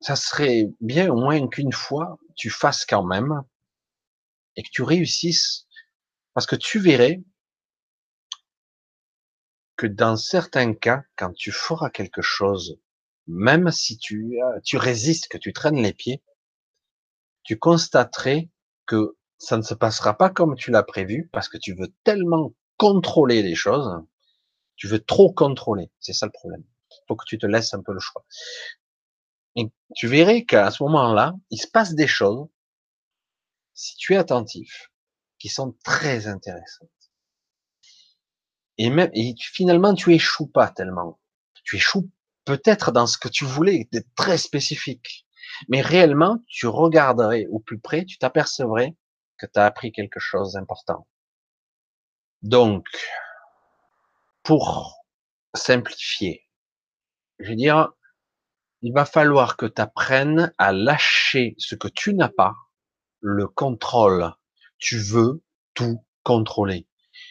Ça 0.00 0.16
serait 0.16 0.70
bien 0.80 1.10
au 1.10 1.16
moins 1.16 1.48
qu'une 1.48 1.72
fois 1.72 2.18
tu 2.36 2.50
fasses 2.50 2.86
quand 2.86 3.04
même 3.04 3.42
et 4.56 4.62
que 4.62 4.70
tu 4.72 4.82
réussisses, 4.82 5.66
parce 6.34 6.46
que 6.46 6.56
tu 6.56 6.78
verrais 6.78 7.22
que 9.76 9.86
dans 9.86 10.16
certains 10.16 10.74
cas, 10.74 11.02
quand 11.16 11.32
tu 11.32 11.52
feras 11.52 11.90
quelque 11.90 12.22
chose, 12.22 12.78
même 13.28 13.70
si 13.70 13.98
tu, 13.98 14.40
euh, 14.42 14.60
tu 14.64 14.76
résistes, 14.76 15.28
que 15.28 15.38
tu 15.38 15.52
traînes 15.52 15.80
les 15.80 15.92
pieds, 15.92 16.22
tu 17.44 17.58
constaterais 17.58 18.50
que 18.86 19.16
ça 19.38 19.56
ne 19.56 19.62
se 19.62 19.74
passera 19.74 20.16
pas 20.16 20.30
comme 20.30 20.56
tu 20.56 20.70
l'as 20.70 20.82
prévu 20.82 21.30
parce 21.32 21.48
que 21.48 21.58
tu 21.58 21.74
veux 21.74 21.94
tellement 22.02 22.52
contrôler 22.76 23.42
les 23.42 23.54
choses, 23.54 24.02
tu 24.76 24.88
veux 24.88 24.98
trop 24.98 25.32
contrôler. 25.32 25.90
C'est 26.00 26.12
ça 26.12 26.26
le 26.26 26.32
problème. 26.32 26.64
Il 26.90 27.04
faut 27.06 27.16
que 27.16 27.24
tu 27.26 27.38
te 27.38 27.46
laisses 27.46 27.74
un 27.74 27.82
peu 27.82 27.92
le 27.92 28.00
choix. 28.00 28.24
Et 29.58 29.72
tu 29.96 30.06
verrais 30.06 30.44
qu'à 30.44 30.70
ce 30.70 30.84
moment-là, 30.84 31.34
il 31.50 31.58
se 31.58 31.66
passe 31.66 31.94
des 31.94 32.06
choses, 32.06 32.46
si 33.74 33.96
tu 33.96 34.14
es 34.14 34.16
attentif, 34.16 34.92
qui 35.40 35.48
sont 35.48 35.76
très 35.82 36.28
intéressantes. 36.28 36.88
Et 38.76 38.88
même, 38.88 39.10
et 39.14 39.34
finalement, 39.36 39.94
tu 39.94 40.14
échoues 40.14 40.46
pas 40.46 40.68
tellement. 40.68 41.18
Tu 41.64 41.74
échoues 41.74 42.08
peut-être 42.44 42.92
dans 42.92 43.08
ce 43.08 43.18
que 43.18 43.26
tu 43.26 43.44
voulais, 43.44 43.88
d'être 43.90 44.14
très 44.14 44.38
spécifique. 44.38 45.26
Mais 45.68 45.80
réellement, 45.80 46.38
tu 46.46 46.68
regarderais 46.68 47.46
au 47.50 47.58
plus 47.58 47.80
près, 47.80 48.04
tu 48.04 48.16
t'apercevrais 48.16 48.96
que 49.38 49.46
tu 49.46 49.58
as 49.58 49.64
appris 49.64 49.90
quelque 49.90 50.20
chose 50.20 50.52
d'important. 50.52 51.08
Donc, 52.42 52.86
pour 54.44 55.02
simplifier, 55.52 56.48
je 57.40 57.50
veux 57.50 57.56
dire, 57.56 57.92
il 58.82 58.92
va 58.92 59.04
falloir 59.04 59.56
que 59.56 59.66
tu 59.66 59.80
apprennes 59.80 60.52
à 60.58 60.72
lâcher 60.72 61.54
ce 61.58 61.74
que 61.74 61.88
tu 61.88 62.14
n'as 62.14 62.28
pas, 62.28 62.54
le 63.20 63.46
contrôle. 63.48 64.32
Tu 64.78 64.98
veux 64.98 65.42
tout 65.74 66.04
contrôler. 66.22 66.86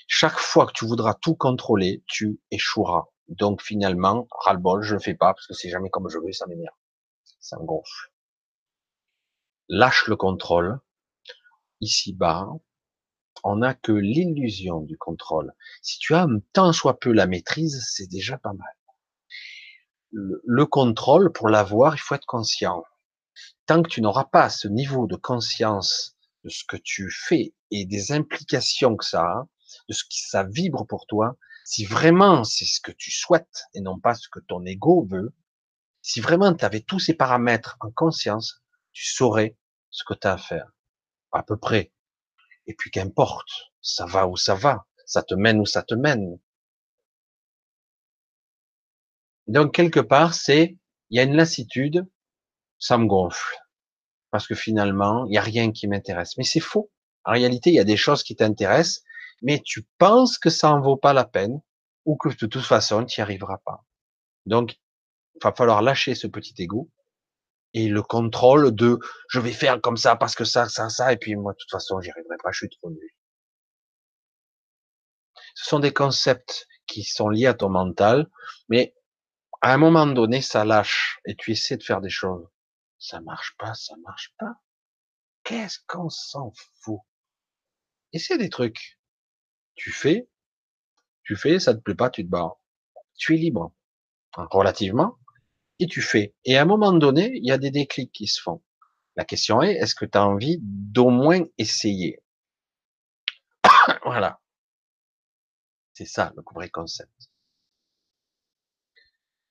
Chaque 0.08 0.38
fois 0.38 0.66
que 0.66 0.74
tu 0.74 0.86
voudras 0.86 1.14
tout 1.14 1.36
contrôler, 1.36 2.04
tu 2.08 2.40
échoueras. 2.52 3.06
Donc 3.30 3.62
finalement, 3.62 4.28
ras-le-bol, 4.32 4.82
je 4.84 4.96
le 4.96 5.00
fais 5.00 5.16
pas 5.16 5.34
parce 5.34 5.48
que 5.48 5.54
c'est 5.54 5.70
jamais 5.70 5.90
comme 5.90 6.10
je 6.10 6.18
veux, 6.18 6.32
ça 6.32 6.48
m'énerve 6.48 6.76
ça 7.40 7.58
me 7.60 7.66
gonfle. 7.66 8.12
Lâche 9.70 10.08
le 10.08 10.16
contrôle. 10.16 10.80
Ici-bas, 11.80 12.48
on 13.44 13.58
n'a 13.58 13.74
que 13.74 13.92
l'illusion 13.92 14.82
du 14.82 14.98
contrôle. 14.98 15.54
Si 15.82 16.00
tu 16.00 16.16
as 16.16 16.24
un 16.24 16.40
tant 16.54 16.74
soit 16.74 17.00
peu 17.00 17.12
la 17.12 17.28
maîtrise, 17.28 17.86
c'est 17.90 18.08
déjà 18.08 18.38
pas 18.38 18.54
mal. 18.54 18.77
Le, 20.12 20.66
contrôle, 20.66 21.32
pour 21.32 21.50
l'avoir, 21.50 21.96
il 21.96 22.00
faut 22.00 22.16
être 22.16 22.26
conscient. 22.26 22.84
Tant 23.66 23.84
que 23.84 23.90
tu 23.90 24.02
n'auras 24.02 24.26
pas 24.26 24.50
ce 24.50 24.68
niveau 24.68 25.06
de 25.08 25.16
conscience 25.16 26.16
de 26.44 26.50
ce 26.50 26.64
que 26.68 26.78
tu 26.78 27.12
fais 27.12 27.54
et 27.72 27.86
des 27.86 28.12
implications 28.12 28.96
que 28.96 29.06
ça 29.06 29.22
a, 29.22 29.48
de 29.90 29.94
ce 29.94 30.04
qui 30.10 30.22
ça 30.22 30.44
vibre 30.44 30.86
pour 30.88 31.06
toi, 31.08 31.36
si 31.66 31.86
vraiment 31.86 32.46
c'est 32.46 32.66
ce 32.66 32.80
que 32.80 32.94
tu 32.94 33.12
souhaites 33.12 33.66
et 33.74 33.82
non 33.82 34.00
pas 34.00 34.16
ce 34.16 34.30
que 34.30 34.40
ton 34.40 34.64
ego 34.66 35.06
veut, 35.12 35.34
si 36.02 36.22
vraiment 36.22 36.54
tu 36.54 36.64
avais 36.64 36.80
tous 36.80 37.00
ces 37.00 37.14
paramètres 37.14 37.76
en 37.82 37.92
conscience, 37.92 38.64
tu 38.94 39.06
saurais 39.06 39.58
ce 39.90 40.06
que 40.06 40.14
tu 40.14 40.26
as 40.28 40.34
à 40.34 40.38
faire. 40.38 40.72
À 41.34 41.44
peu 41.44 41.58
près. 41.58 41.92
Et 42.66 42.74
puis 42.74 42.90
qu'importe, 42.92 43.50
ça 43.82 44.06
va 44.06 44.28
où 44.28 44.38
ça 44.38 44.56
va, 44.56 44.86
ça 45.06 45.24
te 45.24 45.34
mène 45.34 45.60
où 45.60 45.66
ça 45.66 45.84
te 45.84 45.94
mène. 45.94 46.40
Donc 49.48 49.74
quelque 49.74 50.00
part, 50.00 50.34
c'est, 50.34 50.78
il 51.10 51.18
y 51.18 51.20
a 51.20 51.24
une 51.24 51.36
lassitude, 51.36 52.06
ça 52.80 52.98
me 52.98 53.06
gonfle. 53.06 53.58
Parce 54.32 54.48
que 54.48 54.56
finalement, 54.56 55.26
il 55.26 55.32
n'y 55.32 55.38
a 55.38 55.42
rien 55.42 55.72
qui 55.72 55.88
m'intéresse. 55.88 56.38
Mais 56.38 56.44
c'est 56.44 56.60
faux. 56.60 56.92
En 57.24 57.32
réalité, 57.32 57.70
il 57.70 57.76
y 57.76 57.80
a 57.80 57.86
des 57.86 57.98
choses 57.98 58.24
qui 58.24 58.36
t'intéressent, 58.36 59.04
mais 59.42 59.62
tu 59.64 59.88
penses 59.98 60.38
que 60.38 60.50
ça 60.50 60.72
en 60.72 60.82
vaut 60.82 60.98
pas 60.98 61.14
la 61.14 61.26
peine, 61.26 61.62
ou 62.06 62.16
que 62.16 62.30
de 62.30 62.46
toute 62.46 62.66
façon, 62.66 63.06
tu 63.06 63.20
n'y 63.20 63.24
arriveras 63.24 63.58
pas. 63.66 63.84
Donc, 64.46 64.78
va 65.44 65.54
falloir 65.54 65.82
lâcher 65.82 66.16
ce 66.16 66.28
petit 66.28 66.54
ego 66.58 66.90
et 67.74 67.90
le 67.90 68.02
contrôle 68.02 68.74
de 68.74 68.98
je 69.30 69.40
vais 69.40 69.52
faire 69.52 69.82
comme 69.82 69.98
ça 69.98 70.16
parce 70.16 70.36
que 70.36 70.46
ça, 70.46 70.70
ça, 70.70 70.90
ça, 70.90 71.14
et 71.14 71.18
puis 71.18 71.36
moi, 71.36 71.54
de 71.54 71.58
toute 71.58 71.70
façon, 71.70 72.00
j'y 72.02 72.10
arriverai 72.10 72.38
pas, 72.42 72.52
je 72.52 72.60
suis 72.60 72.70
trop 72.70 72.90
nul. 72.90 73.10
Ce 75.56 75.70
sont 75.70 75.80
des 75.80 75.94
concepts 75.94 76.68
qui 76.88 77.04
sont 77.04 77.30
liés 77.30 77.48
à 77.48 77.54
ton 77.54 77.70
mental, 77.70 78.28
mais 78.70 78.96
à 79.62 79.74
un 79.74 79.78
moment 79.78 80.08
donné, 80.08 80.42
ça 80.42 80.66
lâche 80.66 81.20
et 81.26 81.36
tu 81.36 81.52
essaies 81.52 81.78
de 81.78 81.84
faire 81.84 82.02
des 82.02 82.10
choses. 82.10 82.48
Ça 83.00 83.22
marche 83.22 83.56
pas, 83.58 83.74
ça 83.74 83.96
marche 84.04 84.34
pas. 84.38 84.54
Qu'est-ce 85.44 85.80
qu'on 85.88 86.10
s'en 86.10 86.52
fout? 86.82 87.00
Essaie 88.14 88.38
des 88.38 88.50
trucs. 88.50 89.00
Tu 89.76 89.92
fais, 89.92 90.28
tu 91.24 91.36
fais, 91.36 91.60
ça 91.60 91.74
te 91.76 91.80
plaît 91.80 91.96
pas, 91.96 92.10
tu 92.10 92.24
te 92.24 92.30
barres. 92.30 92.60
Tu 93.16 93.36
es 93.36 93.38
libre. 93.38 93.74
Relativement, 94.36 95.18
et 95.80 95.88
tu 95.88 96.02
fais. 96.02 96.36
Et 96.46 96.58
à 96.58 96.62
un 96.62 96.66
moment 96.66 96.94
donné, 96.94 97.32
il 97.36 97.46
y 97.46 97.52
a 97.52 97.58
des 97.58 97.72
déclics 97.72 98.12
qui 98.12 98.28
se 98.28 98.42
font. 98.42 98.62
La 99.16 99.26
question 99.26 99.62
est, 99.62 99.74
est-ce 99.74 99.96
que 99.96 100.06
tu 100.06 100.18
envie 100.18 100.60
d'au 100.62 101.10
moins 101.10 101.42
essayer? 101.58 102.20
Voilà. 104.06 104.40
C'est 105.94 106.06
ça 106.06 106.32
le 106.36 106.44
vrai 106.54 106.70
concept. 106.70 107.12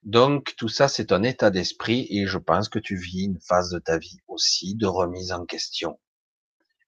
Donc 0.06 0.54
tout 0.56 0.68
ça, 0.68 0.86
c'est 0.86 1.10
un 1.10 1.24
état 1.24 1.50
d'esprit 1.50 2.06
et 2.10 2.26
je 2.26 2.38
pense 2.38 2.68
que 2.68 2.78
tu 2.78 2.96
vis 2.96 3.24
une 3.24 3.40
phase 3.40 3.70
de 3.70 3.80
ta 3.80 3.98
vie 3.98 4.20
aussi 4.28 4.76
de 4.76 4.86
remise 4.86 5.32
en 5.32 5.44
question. 5.44 5.98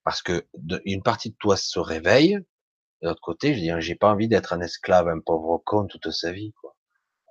Parce 0.04 0.22
que 0.22 0.46
une 0.84 1.02
partie 1.02 1.30
de 1.30 1.36
toi 1.36 1.56
se 1.56 1.80
réveille, 1.80 2.38
de 3.02 3.08
l'autre 3.08 3.20
côté, 3.20 3.54
je 3.54 3.58
dis, 3.58 3.70
j'ai 3.80 3.96
pas 3.96 4.12
envie 4.12 4.28
d'être 4.28 4.52
un 4.52 4.60
esclave, 4.60 5.08
un 5.08 5.18
pauvre 5.18 5.60
con 5.66 5.88
toute 5.88 6.12
sa 6.12 6.30
vie. 6.30 6.54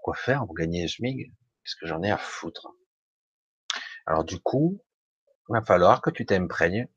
Quoi, 0.03 0.13
faire 0.13 0.45
pour 0.45 0.55
gagner 0.55 0.81
le 0.81 0.89
SMIG? 0.89 1.31
Qu'est-ce 1.63 1.77
que 1.79 1.87
j'en 1.87 2.03
ai 2.03 2.11
à 2.11 2.17
foutre? 2.17 2.67
Alors 4.05 4.25
du 4.25 4.41
coup, 4.41 4.83
il 5.49 5.53
va 5.53 5.63
falloir 5.63 6.01
que 6.01 6.09
tu 6.09 6.25
t'imprègnes 6.25 6.89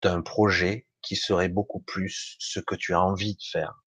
d'un 0.00 0.22
projet 0.22 0.88
qui 1.02 1.16
serait 1.16 1.50
beaucoup 1.50 1.80
plus 1.80 2.36
ce 2.38 2.60
que 2.60 2.76
tu 2.76 2.94
as 2.94 3.02
envie 3.02 3.34
de 3.34 3.42
faire. 3.42 3.84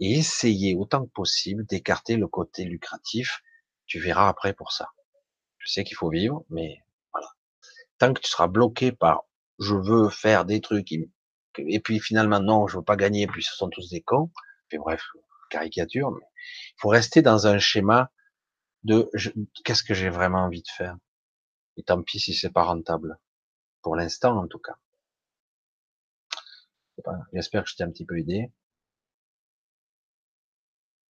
Et 0.00 0.18
essayer 0.18 0.74
autant 0.74 1.06
que 1.06 1.12
possible 1.12 1.64
d'écarter 1.66 2.16
le 2.16 2.26
côté 2.26 2.64
lucratif. 2.64 3.43
Tu 3.86 4.00
verras 4.00 4.28
après 4.28 4.54
pour 4.54 4.72
ça. 4.72 4.88
Je 5.58 5.70
sais 5.70 5.84
qu'il 5.84 5.96
faut 5.96 6.10
vivre, 6.10 6.44
mais 6.50 6.84
voilà. 7.12 7.28
Tant 7.98 8.12
que 8.12 8.20
tu 8.20 8.30
seras 8.30 8.48
bloqué 8.48 8.92
par 8.92 9.24
je 9.60 9.74
veux 9.74 10.08
faire 10.10 10.44
des 10.44 10.60
trucs 10.60 10.92
et 11.58 11.80
puis 11.80 12.00
finalement 12.00 12.40
non, 12.40 12.66
je 12.66 12.78
veux 12.78 12.84
pas 12.84 12.96
gagner, 12.96 13.26
puis 13.26 13.42
ce 13.42 13.54
sont 13.54 13.68
tous 13.68 13.88
des 13.90 14.02
cons. 14.02 14.30
Et 14.72 14.78
bref, 14.78 15.02
caricature, 15.50 16.10
mais 16.10 16.26
il 16.76 16.80
faut 16.80 16.88
rester 16.88 17.22
dans 17.22 17.46
un 17.46 17.58
schéma 17.58 18.10
de 18.82 19.10
qu'est-ce 19.64 19.84
que 19.84 19.94
j'ai 19.94 20.10
vraiment 20.10 20.44
envie 20.44 20.62
de 20.62 20.68
faire? 20.76 20.96
Et 21.76 21.82
tant 21.82 22.02
pis 22.02 22.20
si 22.20 22.34
c'est 22.34 22.50
pas 22.50 22.64
rentable. 22.64 23.18
Pour 23.82 23.96
l'instant, 23.96 24.36
en 24.38 24.48
tout 24.48 24.58
cas. 24.58 24.76
J'espère 27.32 27.64
que 27.64 27.70
je 27.70 27.76
t'ai 27.76 27.84
un 27.84 27.90
petit 27.90 28.04
peu 28.04 28.18
aidé. 28.18 28.50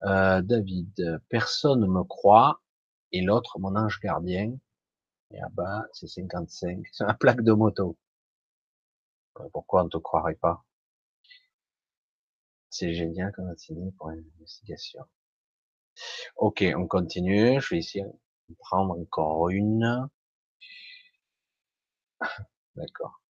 Euh, 0.03 0.43
David, 0.43 1.23
personne 1.29 1.81
ne 1.81 1.87
me 1.87 2.05
croit. 2.05 2.61
Et 3.15 3.21
l'autre, 3.21 3.61
mon 3.61 3.77
ange 3.77 4.01
gardien. 4.01 4.59
Et 5.31 5.37
là 5.37 5.49
bas, 5.49 5.87
c'est 5.93 6.09
55. 6.09 6.85
C'est 6.93 7.05
un 7.05 7.15
plaque 7.15 7.43
de 7.43 7.53
moto. 7.53 7.97
Pourquoi 9.53 9.83
on 9.83 9.85
ne 9.85 9.89
te 9.89 9.99
croirait 9.99 10.35
pas? 10.35 10.65
C'est 12.71 12.93
génial 12.93 13.33
qu'on 13.33 13.55
signé 13.57 13.93
pour 13.93 14.11
une 14.11 14.25
investigation. 14.37 15.05
Ok, 16.35 16.65
on 16.77 16.89
continue. 16.89 17.61
Je 17.61 17.77
vais 17.77 17.83
de 18.49 18.55
prendre 18.59 18.99
encore 18.99 19.49
une. 19.51 20.09
D'accord. 22.75 23.23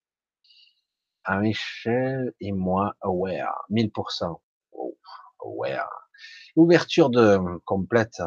À 1.25 1.41
Michel 1.41 2.33
et 2.41 2.53
moi, 2.53 2.97
aware. 3.03 3.67
1000%. 3.69 4.41
aware. 5.41 6.09
L'ouverture 6.57 7.11
de 7.11 7.39
complète. 7.67 8.23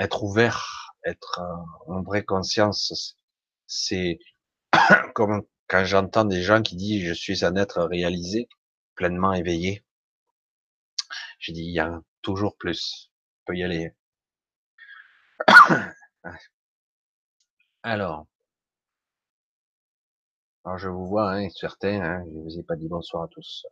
Être 0.00 0.24
ouvert 0.24 0.80
être 1.04 1.40
en 1.86 2.02
vraie 2.02 2.24
conscience, 2.24 3.16
c'est 3.66 4.18
comme 5.14 5.42
quand 5.68 5.84
j'entends 5.84 6.24
des 6.24 6.42
gens 6.42 6.62
qui 6.62 6.76
disent 6.76 7.06
je 7.06 7.12
suis 7.14 7.44
un 7.44 7.56
être 7.56 7.82
réalisé, 7.84 8.48
pleinement 8.94 9.32
éveillé. 9.34 9.84
Je 11.38 11.52
dis 11.52 11.64
il 11.64 11.72
y 11.72 11.80
a 11.80 12.00
toujours 12.22 12.56
plus. 12.56 13.10
On 13.42 13.52
peut 13.52 13.56
y 13.56 13.62
aller. 13.62 13.94
Alors, 17.82 18.26
alors 20.64 20.76
je 20.78 20.88
vous 20.88 21.06
vois, 21.06 21.32
hein, 21.32 21.48
certains, 21.50 22.02
hein, 22.02 22.24
je 22.26 22.38
vous 22.38 22.58
ai 22.58 22.62
pas 22.62 22.76
dit 22.76 22.88
bonsoir 22.88 23.22
à 23.24 23.28
tous. 23.28 23.66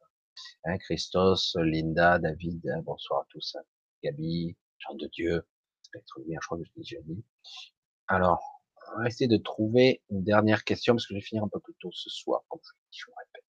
Hein, 0.65 0.79
Christos, 0.79 1.57
Linda, 1.61 2.19
David, 2.19 2.67
hein, 2.69 2.81
bonsoir 2.85 3.21
à 3.21 3.27
tous. 3.29 3.57
Gabi, 4.03 4.57
Jean 4.79 4.95
de 4.95 5.07
Dieu, 5.09 5.47
Je 5.95 6.01
crois 6.47 6.59
que 6.59 6.65
je 6.65 6.71
l'ai 6.77 6.83
déjà 6.83 7.01
dit. 7.03 7.25
Alors, 8.09 8.63
on 8.95 9.01
va 9.03 9.07
essayer 9.09 9.29
de 9.29 9.37
trouver 9.37 10.03
une 10.11 10.23
dernière 10.23 10.65
question 10.65 10.95
parce 10.95 11.07
que 11.07 11.15
je 11.15 11.19
vais 11.19 11.25
finir 11.25 11.45
un 11.45 11.49
peu 11.49 11.61
plus 11.61 11.75
tôt 11.81 11.91
ce 11.93 12.11
soir, 12.11 12.43
comme 12.49 12.61
je, 12.63 12.71
je 12.99 13.07
vous 13.07 13.15
répète. 13.17 13.45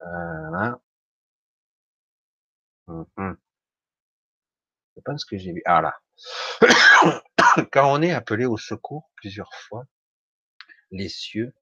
Voilà. 0.00 0.80
Hum, 2.88 3.36
Je 4.96 5.00
pense 5.02 5.24
que 5.24 5.36
j'ai 5.36 5.52
vu. 5.52 5.62
Ah 5.66 5.82
là. 5.82 5.94
Quand 7.72 7.92
on 7.92 8.02
est 8.02 8.12
appelé 8.12 8.46
au 8.46 8.56
secours 8.56 9.10
plusieurs 9.16 9.52
fois, 9.54 9.84
les 10.90 11.08
cieux, 11.08 11.54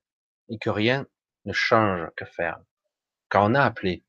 et 0.49 0.59
que 0.59 0.71
rien 0.71 1.07
ne 1.45 1.53
change, 1.53 2.09
que 2.17 2.25
faire? 2.25 2.59
Quand 3.29 3.51
on 3.51 3.55
a 3.55 3.63
appelé, 3.63 4.05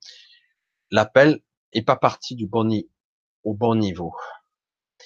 l'appel 0.91 1.41
est 1.71 1.83
pas 1.83 1.95
parti 1.95 2.35
du 2.35 2.49
au 3.43 3.53
bon 3.53 3.75
niveau. 3.75 4.15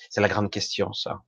C'est 0.09 0.21
la 0.21 0.27
grande 0.27 0.51
question, 0.51 0.91
ça. 0.91 1.23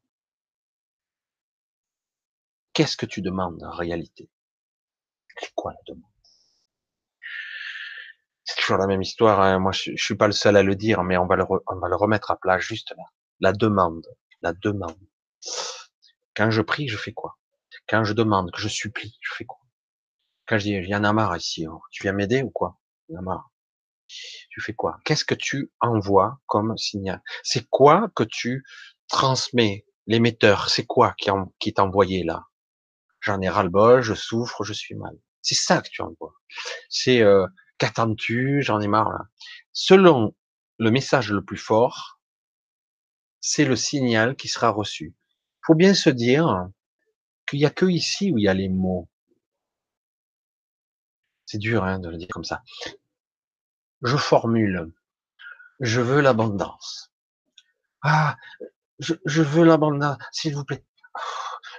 Qu'est-ce 2.73 2.97
que 2.97 3.05
tu 3.05 3.21
demandes 3.21 3.61
en 3.63 3.71
réalité? 3.71 4.29
C'est 5.39 5.53
quoi 5.53 5.73
la 5.73 5.79
demande? 5.87 6.09
C'est 8.43 8.55
toujours 8.59 8.77
la 8.77 8.87
même 8.87 9.01
histoire. 9.01 9.39
Hein. 9.39 9.59
Moi, 9.59 9.71
je, 9.71 9.91
je, 9.95 10.03
suis 10.03 10.15
pas 10.15 10.27
le 10.27 10.33
seul 10.33 10.57
à 10.57 10.63
le 10.63 10.75
dire, 10.75 11.03
mais 11.03 11.17
on 11.17 11.27
va 11.27 11.35
le, 11.35 11.43
remettre 11.95 12.31
à 12.31 12.37
plat 12.37 12.59
juste 12.59 12.91
là. 12.97 13.03
La 13.39 13.53
demande, 13.53 14.07
la 14.41 14.53
demande. 14.53 14.97
Quand 16.35 16.49
je 16.49 16.61
prie, 16.61 16.87
je 16.87 16.97
fais 16.97 17.13
quoi? 17.13 17.37
Quand 17.87 18.03
je 18.03 18.13
demande, 18.13 18.51
que 18.51 18.61
je 18.61 18.67
supplie, 18.67 19.17
je 19.21 19.33
fais 19.35 19.45
quoi? 19.45 19.59
Quand 20.47 20.57
je 20.57 20.63
dis, 20.63 20.71
il 20.71 20.87
y 20.87 20.95
en 20.95 21.03
a 21.03 21.13
marre 21.13 21.37
ici, 21.37 21.67
oh, 21.67 21.81
tu 21.91 22.03
viens 22.03 22.13
m'aider 22.13 22.41
ou 22.41 22.49
quoi? 22.49 22.79
Il 23.09 23.13
y 23.13 23.17
en 23.17 23.21
a 23.21 23.23
marre. 23.23 23.50
Tu 24.49 24.61
fais 24.61 24.73
quoi? 24.73 24.98
Qu'est-ce 25.06 25.25
que 25.25 25.35
tu 25.35 25.72
envoies 25.80 26.40
comme 26.45 26.77
signal? 26.77 27.22
C'est 27.43 27.67
quoi 27.69 28.09
que 28.15 28.23
tu 28.23 28.64
transmets? 29.07 29.85
L'émetteur, 30.07 30.69
c'est 30.69 30.85
quoi 30.85 31.14
qui, 31.17 31.30
est 31.69 31.80
envoyé 31.80 32.23
là? 32.23 32.45
J'en 33.19 33.40
ai 33.40 33.49
ras-le-bol, 33.49 34.01
je 34.01 34.15
souffre, 34.15 34.64
je 34.64 34.73
suis 34.73 34.95
mal. 34.95 35.15
C'est 35.41 35.56
ça 35.56 35.81
que 35.81 35.90
tu 35.90 36.01
envoies. 36.01 36.33
C'est 36.90 37.22
euh, 37.22 37.45
qu'attends-tu, 37.77 38.61
j'en 38.61 38.80
ai 38.81 38.88
marre 38.88 39.11
là. 39.11 39.25
Selon 39.73 40.35
le 40.80 40.91
message 40.91 41.31
le 41.31 41.43
plus 41.43 41.57
fort, 41.57 42.19
c'est 43.40 43.65
le 43.65 43.75
signal 43.75 44.35
qui 44.35 44.48
sera 44.48 44.69
reçu. 44.69 45.15
Faut 45.65 45.75
bien 45.75 45.93
se 45.93 46.09
dire 46.09 46.69
qu'il 47.48 47.59
n'y 47.59 47.65
a 47.65 47.69
que 47.69 47.85
ici 47.85 48.31
où 48.31 48.38
il 48.38 48.43
y 48.43 48.48
a 48.48 48.53
les 48.53 48.69
mots. 48.69 49.09
C'est 51.45 51.57
dur 51.57 51.83
hein, 51.83 51.99
de 51.99 52.09
le 52.09 52.17
dire 52.17 52.30
comme 52.30 52.43
ça. 52.43 52.64
Je 54.01 54.17
formule. 54.17 54.91
Je 55.80 56.01
veux 56.01 56.21
l'abondance. 56.21 57.11
Ah, 58.03 58.38
je, 58.99 59.41
veux 59.41 59.63
l'abondance, 59.63 60.17
s'il 60.31 60.55
vous 60.55 60.63
plaît. 60.63 60.85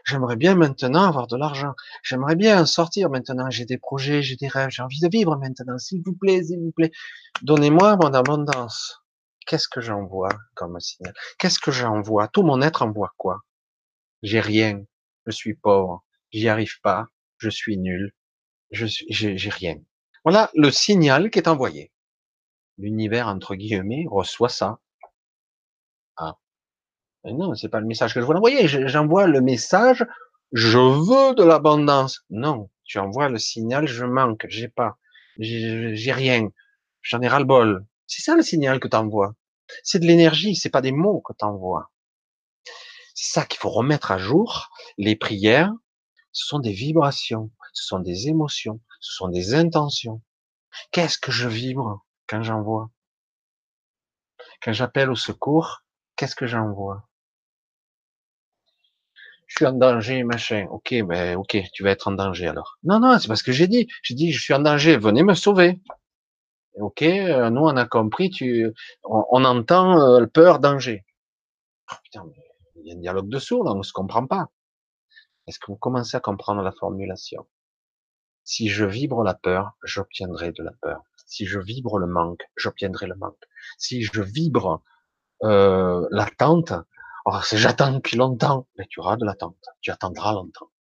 J'aimerais 0.05 0.36
bien 0.36 0.55
maintenant 0.57 1.07
avoir 1.07 1.26
de 1.28 1.36
l'argent. 1.36 1.75
J'aimerais 2.02 2.34
bien 2.34 2.67
sortir 2.67 3.10
maintenant. 3.10 3.51
J'ai 3.51 3.65
des 3.65 3.78
projets, 3.78 4.23
j'ai 4.23 4.36
des 4.36 4.49
rêves. 4.49 4.70
J'ai 4.70 4.83
envie 4.83 5.01
de 5.01 5.09
vivre 5.09 5.36
maintenant. 5.36 5.78
S'il 5.78 6.02
vous 6.05 6.15
plaît, 6.15 6.42
s'il 6.42 6.59
vous 6.59 6.73
plaît, 6.73 6.91
donnez-moi 7.42 7.97
mon 7.97 8.12
abondance. 8.12 9.01
Qu'est-ce 9.47 9.68
que 9.68 9.81
j'envoie 9.81 10.31
comme 10.55 10.78
signal? 10.81 11.15
Qu'est-ce 11.39 11.60
que 11.60 11.70
j'envoie? 11.70 12.28
Tout 12.28 12.42
mon 12.42 12.60
être 12.62 12.83
envoie 12.83 13.12
quoi? 13.17 13.42
J'ai 14.23 14.41
rien. 14.41 14.84
Je 15.26 15.33
suis 15.33 15.55
pauvre. 15.55 16.05
J'y 16.33 16.49
arrive 16.49 16.81
pas. 16.83 17.07
Je 17.39 17.51
suis 17.51 17.78
nul. 17.78 18.12
Je 18.70 18.86
j'ai 18.86 19.51
rien. 19.51 19.76
Voilà 20.25 20.51
le 20.55 20.70
signal 20.70 21.31
qui 21.31 21.39
est 21.39 21.49
envoyé. 21.49 21.92
L'univers 22.78 23.28
entre 23.28 23.55
guillemets 23.55 24.07
reçoit 24.09 24.49
ça. 24.49 24.78
Ah, 26.17 26.36
non, 27.25 27.55
c'est 27.55 27.68
pas 27.68 27.81
le 27.81 27.86
message 27.86 28.15
que 28.15 28.20
je 28.20 28.26
veux 28.26 28.34
envoyer. 28.34 28.67
J'envoie 28.67 29.26
le 29.26 29.41
message, 29.41 30.05
je 30.52 30.78
veux 30.78 31.34
de 31.34 31.44
l'abondance. 31.44 32.25
Non, 32.31 32.70
tu 32.84 32.99
envoies 32.99 33.28
le 33.28 33.39
signal, 33.39 33.86
je 33.86 34.05
manque, 34.05 34.47
j'ai 34.49 34.68
pas, 34.68 34.99
j'ai 35.39 36.12
rien, 36.12 36.49
j'en 37.01 37.20
ai 37.20 37.28
ras 37.28 37.39
le 37.39 37.44
bol. 37.44 37.86
C'est 38.07 38.23
ça 38.23 38.34
le 38.34 38.42
signal 38.42 38.81
que 38.81 38.89
tu 38.89 38.97
envoies. 38.97 39.34
C'est 39.84 40.01
de 40.01 40.07
l'énergie, 40.07 40.57
c'est 40.57 40.70
pas 40.70 40.83
des 40.83 40.92
mots 40.92 41.20
que 41.20 41.33
tu 41.39 41.44
envoies. 41.44 41.91
C'est 43.15 43.33
ça 43.33 43.47
qu'il 43.47 43.60
faut 43.60 43.70
remettre 43.70 44.10
à 44.10 44.18
jour. 44.18 44.70
Les 44.99 45.17
prières, 45.17 45.73
ce 46.33 46.47
sont 46.47 46.59
des 46.59 46.73
vibrations, 46.73 47.51
ce 47.73 47.84
sont 47.84 48.01
des 48.01 48.28
émotions, 48.28 48.81
ce 49.01 49.15
sont 49.15 49.28
des 49.28 49.55
intentions. 49.55 50.23
Qu'est-ce 50.91 51.18
que 51.18 51.31
je 51.31 51.49
vibre? 51.49 52.05
Quand 52.26 52.42
j'envoie 52.42 52.91
Quand 54.62 54.73
j'appelle 54.73 55.10
au 55.10 55.17
secours, 55.17 55.83
qu'est-ce 56.17 56.36
que 56.36 56.47
j'envoie? 56.47 57.09
Je 59.47 59.57
suis 59.57 59.67
en 59.67 59.73
danger, 59.73 60.25
machin. 60.25 60.67
Ok, 60.70 60.94
ben 61.05 61.36
ok, 61.36 61.59
tu 61.75 61.83
vas 61.83 61.91
être 61.91 62.09
en 62.09 62.12
danger 62.12 62.49
alors. 62.49 62.78
Non, 62.84 63.01
non, 63.01 63.18
c'est 63.18 63.28
parce 63.28 63.42
que 63.42 63.52
j'ai 63.52 63.68
dit. 63.68 63.86
J'ai 64.02 64.15
dit, 64.15 64.33
je 64.33 64.41
suis 64.41 64.55
en 64.55 64.60
danger, 64.60 64.97
venez 64.97 65.23
me 65.23 65.34
sauver. 65.34 65.78
Ok, 66.81 67.02
euh, 67.02 67.51
nous 67.51 67.60
on 67.60 67.76
a 67.76 67.84
compris, 67.86 68.31
tu, 68.31 68.73
on, 69.05 69.44
entend 69.44 70.01
euh, 70.01 70.26
peur, 70.26 70.59
danger. 70.59 71.05
Oh, 71.92 71.97
putain, 72.02 72.25
mais 72.26 72.42
il 72.76 72.86
y 72.86 72.92
a 72.92 72.94
un 72.94 72.99
dialogue 72.99 73.28
de 73.28 73.39
sourds 73.39 73.65
là, 73.65 73.73
on 73.73 73.78
ne 73.78 73.83
se 73.83 73.92
comprend 73.92 74.26
pas. 74.26 74.49
Est-ce 75.47 75.59
que 75.59 75.67
vous 75.67 75.76
commencez 75.76 76.17
à 76.17 76.20
comprendre 76.20 76.62
la 76.62 76.73
formulation? 76.73 77.47
Si 78.44 78.68
je 78.68 78.84
vibre 78.86 79.23
la 79.23 79.34
peur, 79.34 79.73
j'obtiendrai 79.84 80.52
de 80.52 80.62
la 80.62 80.73
peur. 80.81 81.02
Si 81.33 81.47
je 81.47 81.59
vibre 81.59 81.99
le 81.99 82.07
manque, 82.07 82.43
j'obtiendrai 82.57 83.07
le 83.07 83.17
manque. 83.17 83.43
Si 83.78 84.02
je 84.02 84.20
vibre 84.20 84.83
euh, 85.44 86.07
l'attente, 86.11 86.73
Oh, 87.25 87.39
j'attends 87.52 87.93
depuis 87.93 88.17
longtemps, 88.17 88.67
mais 88.77 88.86
tu 88.91 88.99
auras 88.99 89.17
de 89.17 89.25
l'attente. 89.25 89.65
Tu 89.81 89.93
attendras 89.93 90.33
longtemps. 90.33 90.70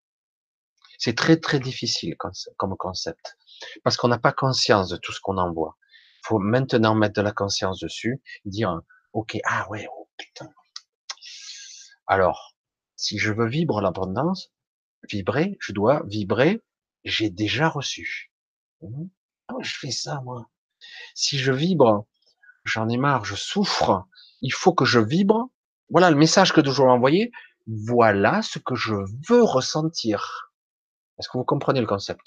C'est 0.98 1.16
très 1.16 1.36
très 1.36 1.60
difficile 1.60 2.16
comme 2.56 2.76
concept 2.76 3.38
parce 3.84 3.96
qu'on 3.96 4.08
n'a 4.08 4.18
pas 4.18 4.32
conscience 4.32 4.88
de 4.88 4.96
tout 4.96 5.12
ce 5.12 5.20
qu'on 5.20 5.38
envoie. 5.38 5.76
Il 6.24 6.26
faut 6.26 6.38
maintenant 6.38 6.94
mettre 6.96 7.14
de 7.14 7.22
la 7.22 7.32
conscience 7.32 7.78
dessus, 7.78 8.22
dire 8.44 8.80
ok 9.12 9.38
ah 9.44 9.68
ouais 9.70 9.86
oh 9.96 10.08
putain. 10.16 10.52
Alors 12.08 12.56
si 12.96 13.18
je 13.18 13.32
veux 13.32 13.48
vibrer 13.48 13.82
l'abondance, 13.82 14.52
vibrer, 15.08 15.56
je 15.60 15.72
dois 15.72 16.02
vibrer. 16.06 16.60
J'ai 17.04 17.30
déjà 17.30 17.68
reçu. 17.68 18.32
Je 19.60 19.78
fais 19.78 19.90
ça 19.90 20.20
moi? 20.24 20.48
Si 21.14 21.38
je 21.38 21.52
vibre, 21.52 22.06
j'en 22.64 22.88
ai 22.88 22.96
marre, 22.96 23.24
je 23.24 23.34
souffre. 23.34 24.06
Il 24.40 24.52
faut 24.52 24.74
que 24.74 24.84
je 24.84 24.98
vibre 24.98 25.50
voilà 25.92 26.10
le 26.10 26.16
message 26.16 26.54
que 26.54 26.64
je 26.64 26.70
veux 26.70 26.88
envoyer. 26.88 27.30
Voilà 27.66 28.40
ce 28.40 28.58
que 28.58 28.74
je 28.74 28.94
veux 29.28 29.42
ressentir. 29.42 30.50
Est-ce 31.18 31.28
que 31.28 31.36
vous 31.36 31.44
comprenez 31.44 31.82
le 31.82 31.86
concept? 31.86 32.22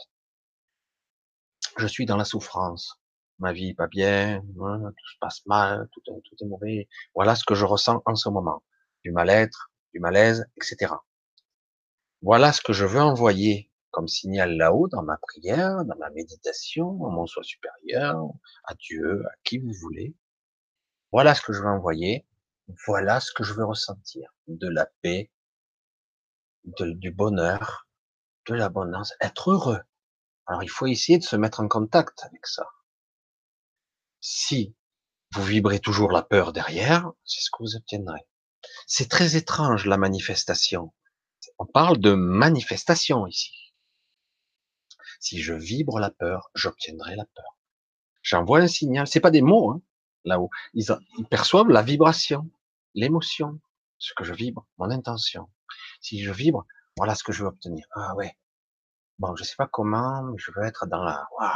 Je 1.78 1.88
suis 1.88 2.06
dans 2.06 2.16
la 2.16 2.26
souffrance. 2.26 3.02
Ma 3.40 3.54
vie 3.54 3.74
pas 3.74 3.88
bien, 3.88 4.38
hein, 4.38 4.92
tout 4.96 5.08
se 5.12 5.18
passe 5.20 5.42
mal, 5.48 5.90
tout 5.92 6.02
est 6.08 6.46
mauvais. 6.46 6.88
Voilà 7.16 7.36
ce 7.36 7.44
que 7.44 7.56
je 7.56 7.66
ressens 7.66 8.04
en 8.06 8.16
ce 8.16 8.30
moment. 8.30 8.64
Du 9.04 9.12
mal-être, 9.12 9.72
du 9.94 10.00
malaise, 10.00 10.46
etc. 10.58 10.94
Voilà 12.22 12.54
ce 12.54 12.62
que 12.62 12.72
je 12.72 12.86
veux 12.86 13.02
envoyer 13.02 13.72
comme 13.96 14.10
signal 14.10 14.58
là-haut 14.58 14.90
dans 14.90 15.04
ma 15.04 15.16
prière, 15.16 15.86
dans 15.86 15.96
ma 15.98 16.10
méditation, 16.10 17.06
à 17.06 17.10
mon 17.10 17.26
soi 17.26 17.44
supérieur, 17.44 18.28
à 18.66 18.74
Dieu, 18.76 19.26
à 19.26 19.32
qui 19.46 19.58
vous 19.58 19.72
voulez. 19.82 20.14
Voilà 21.14 21.34
ce 21.34 21.42
que 21.42 21.54
je 21.54 21.62
veux 21.62 21.70
envoyer 21.70 22.26
voilà 22.88 23.20
ce 23.20 23.32
que 23.32 23.44
je 23.44 23.54
veux 23.54 23.66
ressentir. 23.66 24.30
De 24.48 24.68
la 24.68 24.88
paix, 25.02 25.32
du 26.64 27.12
bonheur, 27.12 27.88
de 28.48 28.56
l'abondance, 28.56 29.14
être 29.22 29.52
heureux. 29.52 29.82
Alors 30.48 30.64
il 30.64 30.70
faut 30.70 30.88
essayer 30.88 31.18
de 31.18 31.24
se 31.24 31.36
mettre 31.36 31.60
en 31.60 31.68
contact 31.68 32.24
avec 32.24 32.46
ça. 32.46 32.68
Si 34.20 34.76
vous 35.34 35.44
vibrez 35.44 35.80
toujours 35.80 36.12
la 36.12 36.22
peur 36.22 36.54
derrière, 36.54 37.12
c'est 37.24 37.42
ce 37.42 37.50
que 37.52 37.64
vous 37.64 37.76
obtiendrez. 37.76 38.28
C'est 38.88 39.10
très 39.10 39.36
étrange 39.36 39.86
la 39.86 39.98
manifestation. 39.98 40.94
On 41.60 41.66
parle 41.66 42.00
de 42.00 42.14
manifestation 42.14 43.28
ici. 43.28 43.65
Si 45.20 45.42
je 45.42 45.54
vibre 45.54 46.00
la 46.00 46.12
peur, 46.12 46.50
j'obtiendrai 46.56 47.16
la 47.16 47.26
peur. 47.26 47.58
J'envoie 48.22 48.60
un 48.60 48.68
signal. 48.68 49.08
C'est 49.08 49.20
pas 49.20 49.32
des 49.32 49.42
mots, 49.42 49.72
hein, 49.72 49.82
là-haut. 50.24 50.50
ils 50.74 50.86
perçoivent 51.30 51.70
la 51.70 51.82
vibration 51.82 52.50
l'émotion, 52.96 53.60
ce 54.00 54.14
que 54.16 54.24
je 54.24 54.34
vibre, 54.34 54.66
mon 54.78 54.90
intention. 54.90 55.50
Si 56.02 56.24
je 56.24 56.32
vibre, 56.32 56.66
voilà 56.98 57.14
ce 57.14 57.24
que 57.24 57.32
je 57.32 57.44
veux 57.44 57.50
obtenir. 57.50 57.86
Ah 57.92 58.16
ouais. 58.16 58.36
Bon, 59.20 59.36
je 59.36 59.44
sais 59.44 59.56
pas 59.56 59.68
comment, 59.68 60.24
mais 60.24 60.38
je 60.38 60.52
veux 60.56 60.64
être 60.64 60.88
dans 60.88 61.04
la, 61.04 61.28
waouh, 61.38 61.52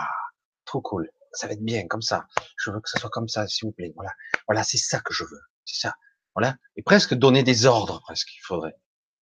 trop 0.65 0.81
cool. 0.81 1.09
Ça 1.33 1.47
va 1.47 1.53
être 1.53 1.63
bien, 1.63 1.87
comme 1.87 2.01
ça. 2.01 2.27
Je 2.57 2.71
veux 2.71 2.79
que 2.79 2.89
ça 2.89 2.99
soit 2.99 3.09
comme 3.09 3.27
ça, 3.27 3.47
s'il 3.47 3.67
vous 3.67 3.71
plaît. 3.71 3.91
Voilà. 3.95 4.11
Voilà, 4.47 4.63
c'est 4.63 4.77
ça 4.77 4.99
que 4.99 5.13
je 5.13 5.23
veux. 5.23 5.41
C'est 5.65 5.79
ça. 5.79 5.95
Voilà. 6.35 6.55
Et 6.75 6.83
presque 6.83 7.13
donner 7.13 7.43
des 7.43 7.65
ordres, 7.65 8.01
presque, 8.01 8.33
il 8.35 8.41
faudrait. 8.41 8.75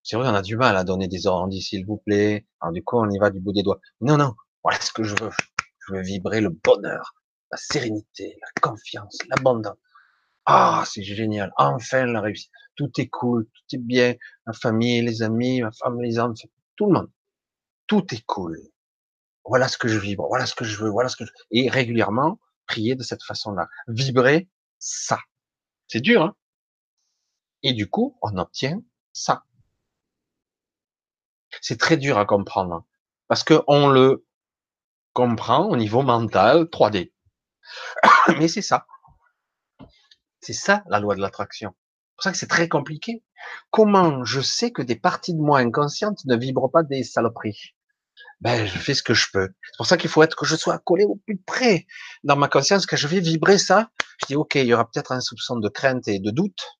C'est 0.10 0.16
vrai, 0.16 0.30
on 0.30 0.36
a 0.36 0.42
du 0.42 0.56
mal 0.56 0.78
à 0.78 0.86
donner 0.86 1.10
des 1.10 1.28
ordres. 1.28 1.54
S'il 1.54 1.86
vous 1.86 1.98
plaît. 1.98 2.48
Alors, 2.62 2.72
du 2.72 2.82
coup, 2.82 2.98
on 2.98 3.10
y 3.10 3.18
va 3.20 3.30
du 3.30 3.42
bout 3.42 3.52
des 3.52 3.62
doigts. 3.62 3.82
Non, 4.00 4.16
non. 4.16 4.36
Voilà 4.64 4.80
ce 4.80 4.94
que 4.94 5.04
je 5.04 5.14
veux. 5.22 5.32
Je 5.80 5.94
veux 5.94 6.02
vibrer 6.02 6.40
le 6.40 6.50
bonheur, 6.50 7.14
la 7.52 7.58
sérénité, 7.58 8.38
la 8.42 8.48
confiance, 8.62 9.18
l'abondance. 9.28 9.76
Ah, 10.46 10.86
c'est 10.88 11.04
génial. 11.04 11.52
Enfin, 11.58 12.06
la 12.06 12.22
réussite. 12.22 12.50
Tout 12.78 12.90
est 13.00 13.10
cool, 13.10 13.48
tout 13.48 13.76
est 13.76 13.80
bien. 13.80 14.16
Ma 14.46 14.54
famille, 14.54 15.02
les 15.02 15.24
amis, 15.24 15.62
ma 15.62 15.72
femme, 15.74 16.02
les 16.02 16.20
enfants, 16.20 16.48
tout 16.78 16.86
le 16.86 16.94
monde. 16.94 17.12
Tout 17.88 18.06
est 18.14 18.24
cool. 18.26 18.58
Voilà 19.44 19.68
ce 19.68 19.78
que 19.78 19.90
je 19.90 20.00
vibre. 20.00 20.26
Voilà 20.30 20.46
ce 20.46 20.56
que 20.56 20.64
je 20.64 20.82
veux. 20.82 20.90
Voilà 20.90 21.10
ce 21.10 21.18
que 21.18 21.26
je... 21.26 21.32
Et 21.52 21.70
régulièrement, 21.70 22.40
prier 22.66 22.96
de 22.96 23.04
cette 23.04 23.24
façon-là. 23.24 23.68
Vibrer 23.90 24.48
ça. 24.80 25.20
C'est 25.90 26.00
dur, 26.00 26.22
hein? 26.22 26.36
Et 27.62 27.74
du 27.74 27.90
coup, 27.90 28.18
on 28.22 28.38
obtient 28.38 28.82
ça. 29.12 29.44
C'est 31.62 31.80
très 31.80 31.98
dur 31.98 32.18
à 32.18 32.26
comprendre. 32.26 32.86
Parce 33.28 33.44
que 33.44 33.62
on 33.68 33.88
le 33.88 34.26
comprend 35.14 35.66
au 35.66 35.76
niveau 35.76 36.02
mental 36.02 36.64
3D. 36.66 37.12
Mais 38.40 38.48
c'est 38.48 38.62
ça. 38.62 38.86
C'est 40.42 40.54
ça 40.54 40.84
la 40.88 41.00
loi 41.00 41.16
de 41.16 41.22
l'attraction. 41.22 41.72
C'est 41.72 42.16
pour 42.16 42.24
ça 42.24 42.32
que 42.32 42.38
c'est 42.38 42.48
très 42.48 42.70
compliqué. 42.70 43.24
Comment 43.70 44.24
je 44.24 44.42
sais 44.42 44.72
que 44.72 44.82
des 44.82 44.96
parties 44.96 45.34
de 45.34 45.42
moi 45.42 45.60
inconscientes 45.60 46.24
ne 46.26 46.36
vibrent 46.36 46.72
pas 46.72 46.84
des 46.84 47.04
saloperies? 47.04 47.76
Ben, 48.42 48.66
je 48.66 48.78
fais 48.78 48.94
ce 48.94 49.04
que 49.04 49.14
je 49.14 49.28
peux. 49.32 49.50
C'est 49.64 49.78
pour 49.78 49.86
ça 49.86 49.98
qu'il 49.98 50.10
faut 50.10 50.22
être 50.24 50.36
que 50.36 50.46
je 50.46 50.56
sois 50.56 50.78
collé 50.80 51.06
au 51.06 51.16
plus 51.16 51.38
près 51.38 51.88
dans 52.24 52.36
ma 52.36 52.48
conscience, 52.48 52.86
que 52.86 52.96
je 52.96 53.08
vais 53.08 53.20
vibrer 53.20 53.58
ça. 53.58 53.90
Je 54.22 54.28
dis, 54.28 54.36
ok, 54.36 54.56
il 54.56 54.68
y 54.68 54.74
aura 54.74 54.90
peut-être 54.90 55.12
un 55.12 55.20
soupçon 55.20 55.58
de 55.58 55.70
crainte 55.70 56.08
et 56.08 56.20
de 56.20 56.32
doute, 56.32 56.77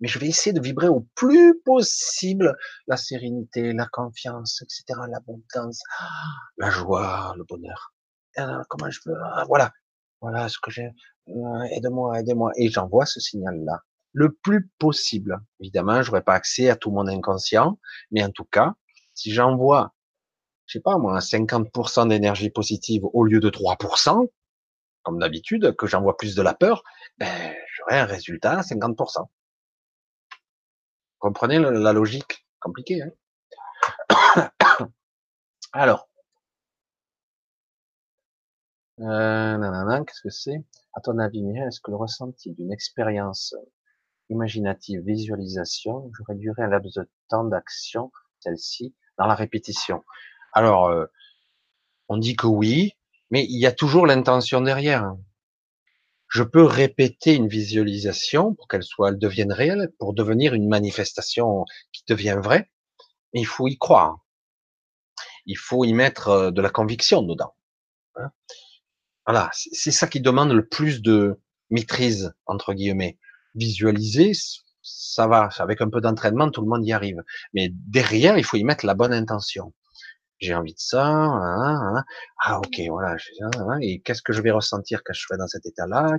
mais 0.00 0.08
je 0.08 0.18
vais 0.18 0.28
essayer 0.28 0.52
de 0.52 0.60
vibrer 0.60 0.88
au 0.88 1.06
plus 1.14 1.60
possible 1.64 2.56
la 2.86 2.96
sérénité, 2.96 3.72
la 3.72 3.86
confiance, 3.86 4.62
etc., 4.62 5.00
l'abondance, 5.08 5.82
la 6.58 6.70
joie, 6.70 7.34
le 7.36 7.44
bonheur. 7.44 7.92
comment 8.68 8.90
je 8.90 9.00
peux, 9.04 9.14
ah, 9.34 9.44
voilà, 9.48 9.72
voilà 10.20 10.48
ce 10.48 10.58
que 10.62 10.70
j'ai, 10.70 10.90
euh, 11.28 11.62
aide-moi, 11.70 12.20
aidez-moi. 12.20 12.52
Et 12.56 12.68
j'envoie 12.68 13.06
ce 13.06 13.20
signal-là. 13.20 13.80
Le 14.12 14.32
plus 14.32 14.70
possible. 14.78 15.40
Évidemment, 15.60 16.02
je 16.02 16.10
n'aurai 16.10 16.22
pas 16.22 16.34
accès 16.34 16.70
à 16.70 16.76
tout 16.76 16.90
mon 16.90 17.06
inconscient, 17.06 17.78
mais 18.10 18.22
en 18.22 18.30
tout 18.30 18.44
cas, 18.44 18.74
si 19.14 19.32
j'envoie, 19.32 19.94
je 20.66 20.78
sais 20.78 20.82
pas 20.82 20.98
moi, 20.98 21.18
50% 21.18 22.08
d'énergie 22.08 22.50
positive 22.50 23.02
au 23.12 23.24
lieu 23.24 23.40
de 23.40 23.50
3%, 23.50 24.28
comme 25.02 25.18
d'habitude, 25.18 25.74
que 25.76 25.86
j'envoie 25.86 26.16
plus 26.16 26.34
de 26.34 26.42
la 26.42 26.54
peur, 26.54 26.82
ben, 27.18 27.54
j'aurai 27.76 28.00
un 28.00 28.06
résultat 28.06 28.58
à 28.58 28.62
50%. 28.62 29.26
Comprenez 31.24 31.58
la 31.58 31.94
logique 31.94 32.46
compliquée. 32.60 33.00
Hein 33.00 34.50
Alors, 35.72 36.06
euh, 39.00 40.04
qu'est-ce 40.04 40.20
que 40.20 40.28
c'est? 40.28 40.62
À 40.92 41.00
ton 41.00 41.16
avis, 41.16 41.42
est-ce 41.66 41.80
que 41.80 41.90
le 41.90 41.96
ressenti 41.96 42.50
d'une 42.52 42.70
expérience 42.70 43.54
imaginative, 44.28 45.00
visualisation, 45.00 46.10
j'aurais 46.12 46.34
duré 46.34 46.62
un 46.62 46.68
laps 46.68 46.92
de 46.92 47.08
temps 47.30 47.44
d'action, 47.44 48.12
celle-ci, 48.40 48.94
dans 49.16 49.26
la 49.26 49.34
répétition? 49.34 50.04
Alors, 50.52 50.88
euh, 50.88 51.06
on 52.10 52.18
dit 52.18 52.36
que 52.36 52.46
oui, 52.46 52.98
mais 53.30 53.46
il 53.46 53.58
y 53.58 53.64
a 53.64 53.72
toujours 53.72 54.06
l'intention 54.06 54.60
derrière. 54.60 55.14
Je 56.34 56.42
peux 56.42 56.64
répéter 56.64 57.34
une 57.34 57.46
visualisation 57.46 58.54
pour 58.54 58.66
qu'elle 58.66 58.82
soit, 58.82 59.10
elle 59.10 59.18
devienne 59.18 59.52
réelle, 59.52 59.92
pour 60.00 60.14
devenir 60.14 60.52
une 60.52 60.68
manifestation 60.68 61.64
qui 61.92 62.02
devient 62.08 62.36
vraie. 62.42 62.72
Mais 63.32 63.40
il 63.40 63.46
faut 63.46 63.68
y 63.68 63.78
croire. 63.78 64.18
Il 65.46 65.56
faut 65.56 65.84
y 65.84 65.92
mettre 65.92 66.28
euh, 66.30 66.50
de 66.50 66.60
la 66.60 66.70
conviction 66.70 67.22
dedans. 67.22 67.54
Hein. 68.16 68.32
Voilà, 69.24 69.48
c'est 69.52 69.92
ça 69.92 70.08
qui 70.08 70.20
demande 70.20 70.50
le 70.50 70.66
plus 70.66 71.02
de 71.02 71.40
maîtrise, 71.70 72.34
entre 72.46 72.74
guillemets. 72.74 73.16
Visualiser, 73.54 74.32
ça 74.82 75.28
va, 75.28 75.50
avec 75.58 75.82
un 75.82 75.88
peu 75.88 76.00
d'entraînement, 76.00 76.50
tout 76.50 76.62
le 76.62 76.68
monde 76.68 76.84
y 76.84 76.92
arrive. 76.92 77.22
Mais 77.52 77.68
derrière, 77.70 78.38
il 78.38 78.44
faut 78.44 78.56
y 78.56 78.64
mettre 78.64 78.86
la 78.86 78.94
bonne 78.94 79.12
intention. 79.12 79.72
J'ai 80.40 80.54
envie 80.54 80.74
de 80.74 80.78
ça, 80.78 81.06
hein, 81.06 81.96
hein. 81.96 82.04
ah 82.42 82.58
ok, 82.58 82.80
voilà, 82.88 83.16
et 83.80 84.00
qu'est-ce 84.02 84.22
que 84.22 84.32
je 84.32 84.42
vais 84.42 84.50
ressentir 84.50 85.02
quand 85.04 85.12
je 85.12 85.20
serai 85.20 85.38
dans 85.38 85.46
cet 85.46 85.64
état-là, 85.64 86.18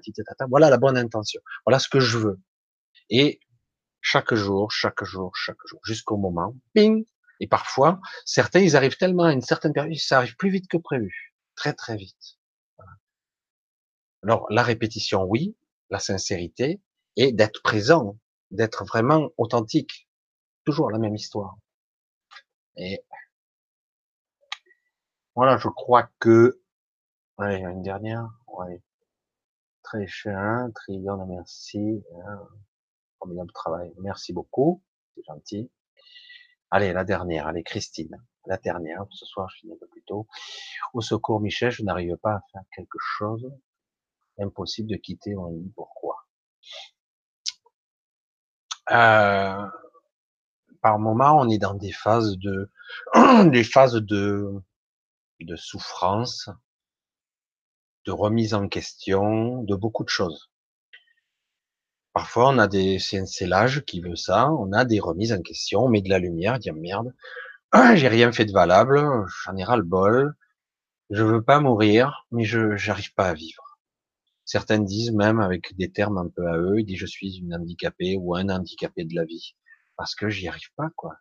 voilà 0.50 0.70
la 0.70 0.78
bonne 0.78 0.98
intention, 0.98 1.42
voilà 1.66 1.80
ce 1.80 1.90
que 1.90 2.00
je 2.00 2.18
veux. 2.18 2.40
Et 3.10 3.40
chaque 4.02 4.34
jour, 4.34 4.72
chaque 4.72 5.04
jour, 5.04 5.36
chaque 5.36 5.58
jour, 5.68 5.80
jusqu'au 5.84 6.18
moment, 6.18 6.56
ping, 6.74 7.06
et 7.40 7.48
parfois, 7.48 8.00
certains, 8.26 8.62
ils 8.62 8.76
arrivent 8.78 8.98
tellement 8.98 9.24
à 9.24 9.34
une 9.34 9.42
certaine 9.42 9.74
période, 9.74 9.96
ça 9.98 10.18
arrive 10.18 10.36
plus 10.38 10.50
vite 10.50 10.68
que 10.70 10.78
prévu, 10.78 11.36
très 11.56 11.74
très 11.74 11.98
vite. 11.98 12.40
Alors, 14.24 14.48
la 14.50 14.64
répétition, 14.64 15.24
oui, 15.24 15.56
la 15.90 16.00
sincérité, 16.00 16.82
et 17.16 17.32
d'être 17.32 17.62
présent, 17.62 18.18
d'être 18.52 18.86
vraiment 18.86 19.30
authentique. 19.38 20.08
Toujours 20.66 20.90
la 20.90 20.98
même 20.98 21.16
histoire. 21.16 21.58
Et 22.78 23.02
voilà, 25.36 25.58
je 25.58 25.68
crois 25.68 26.10
que, 26.20 26.62
allez, 27.38 27.58
une 27.58 27.82
dernière, 27.82 28.30
ouais. 28.48 28.82
Très 29.84 30.08
cher, 30.08 30.68
trillion 30.74 31.18
de 31.18 31.26
merci, 31.26 32.04
hein. 32.26 32.48
formidable 33.20 33.52
travail, 33.52 33.94
merci 34.00 34.34
beaucoup, 34.34 34.82
c'est 35.14 35.24
gentil. 35.26 35.70
Allez, 36.72 36.94
la 36.94 37.04
dernière, 37.04 37.48
allez, 37.48 37.64
Christine, 37.64 38.18
la 38.48 38.58
dernière, 38.58 39.06
ce 39.12 39.26
soir 39.26 39.50
je 39.50 39.60
finis 39.60 39.74
un 39.74 39.78
peu 39.78 39.88
plus 39.88 40.04
tôt. 40.04 40.28
Au 40.94 41.02
secours, 41.02 41.40
Michel, 41.40 41.72
je 41.72 41.84
n'arrive 41.84 42.18
pas 42.18 42.36
à 42.36 42.42
faire 42.52 42.64
quelque 42.76 42.98
chose 43.00 43.52
impossible 44.40 44.90
de 44.90 44.96
quitter 44.96 45.36
mon 45.36 45.48
lit. 45.48 45.72
Pourquoi? 45.76 46.26
Euh, 48.92 49.68
Par 50.82 51.00
moment, 51.00 51.40
on 51.40 51.50
est 51.50 51.58
dans 51.58 51.74
des 51.74 51.92
phases 51.92 52.38
de, 52.38 52.72
des 53.52 53.64
phases 53.64 53.96
de, 53.96 54.62
de 55.42 55.56
souffrance, 55.56 56.50
de 58.06 58.12
remise 58.12 58.54
en 58.54 58.68
question, 58.68 59.64
de 59.64 59.76
beaucoup 59.76 60.04
de 60.04 60.10
choses. 60.10 60.50
Parfois, 62.14 62.50
on 62.50 62.58
a 62.60 62.68
des, 62.68 62.98
c'est 63.00 63.48
l'âge 63.48 63.84
qui 63.86 64.00
veut 64.00 64.16
ça, 64.16 64.50
on 64.52 64.72
a 64.72 64.86
des 64.86 65.00
remises 65.00 65.34
en 65.34 65.42
question, 65.42 65.82
on 65.82 65.90
met 65.90 66.02
de 66.02 66.10
la 66.10 66.20
lumière, 66.20 66.60
dit 66.60 66.72
merde, 66.72 67.14
j'ai 67.96 68.08
rien 68.08 68.32
fait 68.32 68.46
de 68.46 68.54
valable, 68.54 69.04
j'en 69.44 69.58
ai 69.58 69.64
ras 69.64 69.76
le 69.76 69.84
bol, 69.84 70.34
je 71.10 71.24
veux 71.24 71.44
pas 71.44 71.60
mourir, 71.60 72.26
mais 72.32 72.46
je, 72.46 72.78
j'arrive 72.78 73.14
pas 73.14 73.28
à 73.28 73.34
vivre. 73.34 73.80
Certains 74.46 74.80
disent 74.80 75.12
même 75.12 75.40
avec 75.40 75.76
des 75.76 75.92
termes 75.92 76.18
un 76.18 76.30
peu 76.30 76.48
à 76.48 76.58
eux, 76.58 76.80
ils 76.80 76.86
disent 76.86 77.00
je 77.00 77.06
suis 77.06 77.38
une 77.40 77.54
handicapée 77.54 78.16
ou 78.18 78.36
un 78.36 78.50
handicapé 78.50 79.04
de 79.04 79.16
la 79.16 79.26
vie 79.26 79.56
parce 79.98 80.16
que 80.16 80.30
j'y 80.30 80.48
arrive 80.48 80.72
pas 80.76 80.90
quoi. 80.96 81.16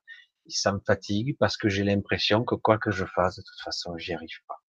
Ça 0.49 0.73
me 0.73 0.81
fatigue 0.87 1.37
parce 1.39 1.57
que 1.57 1.69
j'ai 1.69 1.85
l'impression 1.85 2.45
que 2.45 2.55
quoi 2.55 2.79
que 2.79 2.91
je 2.91 3.05
fasse 3.07 3.37
de 3.37 3.43
toute 3.43 3.61
façon 3.63 3.97
j'y 3.97 4.13
arrive 4.13 4.41
pas. 4.47 4.63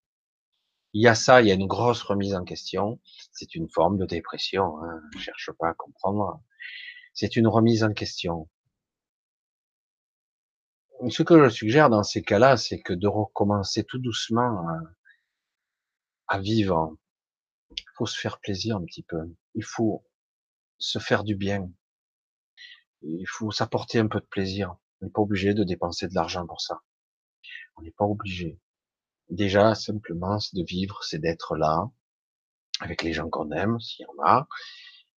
Il 0.94 1.02
y 1.02 1.08
a 1.08 1.16
ça, 1.16 1.42
il 1.42 1.48
y 1.48 1.52
a 1.52 1.56
une 1.56 1.68
grosse 1.68 2.02
remise 2.04 2.34
en 2.34 2.46
question. 2.46 3.02
C'est 3.34 3.56
une 3.56 3.70
forme 3.70 3.98
de 3.98 4.06
dépression. 4.06 4.82
Hein. 4.82 5.02
Je 5.14 5.20
cherche 5.20 5.52
pas 5.60 5.70
à 5.70 5.74
comprendre. 5.74 6.42
C'est 7.14 7.36
une 7.36 7.48
remise 7.48 7.84
en 7.84 7.94
question. 7.94 8.50
Ce 11.10 11.22
que 11.24 11.44
je 11.44 11.50
suggère 11.50 11.90
dans 11.90 12.04
ces 12.04 12.22
cas-là, 12.22 12.56
c'est 12.56 12.80
que 12.80 12.94
de 12.94 13.08
recommencer 13.08 13.84
tout 13.84 14.00
doucement 14.00 14.66
à, 14.70 16.36
à 16.36 16.40
vivre 16.40 16.96
il 17.78 17.86
faut 17.96 18.06
se 18.06 18.20
faire 18.20 18.40
plaisir 18.40 18.78
un 18.78 18.86
petit 18.86 19.04
peu. 19.04 19.18
Il 19.54 19.64
faut 19.64 20.04
se 20.78 21.00
faire 21.00 21.24
du 21.24 21.36
bien. 21.36 21.72
Il 23.02 23.28
faut 23.28 23.52
s'apporter 23.52 24.00
un 24.00 24.08
peu 24.08 24.20
de 24.20 24.26
plaisir. 24.26 24.76
On 25.02 25.06
n'est 25.06 25.12
pas 25.12 25.22
obligé 25.22 25.54
de 25.54 25.64
dépenser 25.64 26.08
de 26.08 26.16
l'argent 26.16 26.46
pour 26.46 26.62
ça. 26.62 26.82
On 27.78 27.82
n'est 27.82 27.92
pas 27.92 28.06
obligé. 28.06 28.60
Déjà, 29.30 29.76
simplement, 29.76 30.40
c'est 30.40 30.56
de 30.56 30.64
vivre, 30.64 31.04
c'est 31.04 31.20
d'être 31.20 31.56
là, 31.56 31.90
avec 32.80 33.04
les 33.04 33.14
gens 33.14 33.30
qu'on 33.30 33.52
aime, 33.52 33.80
s'il 33.80 34.06
y 34.06 34.20
en 34.20 34.24
a, 34.26 34.48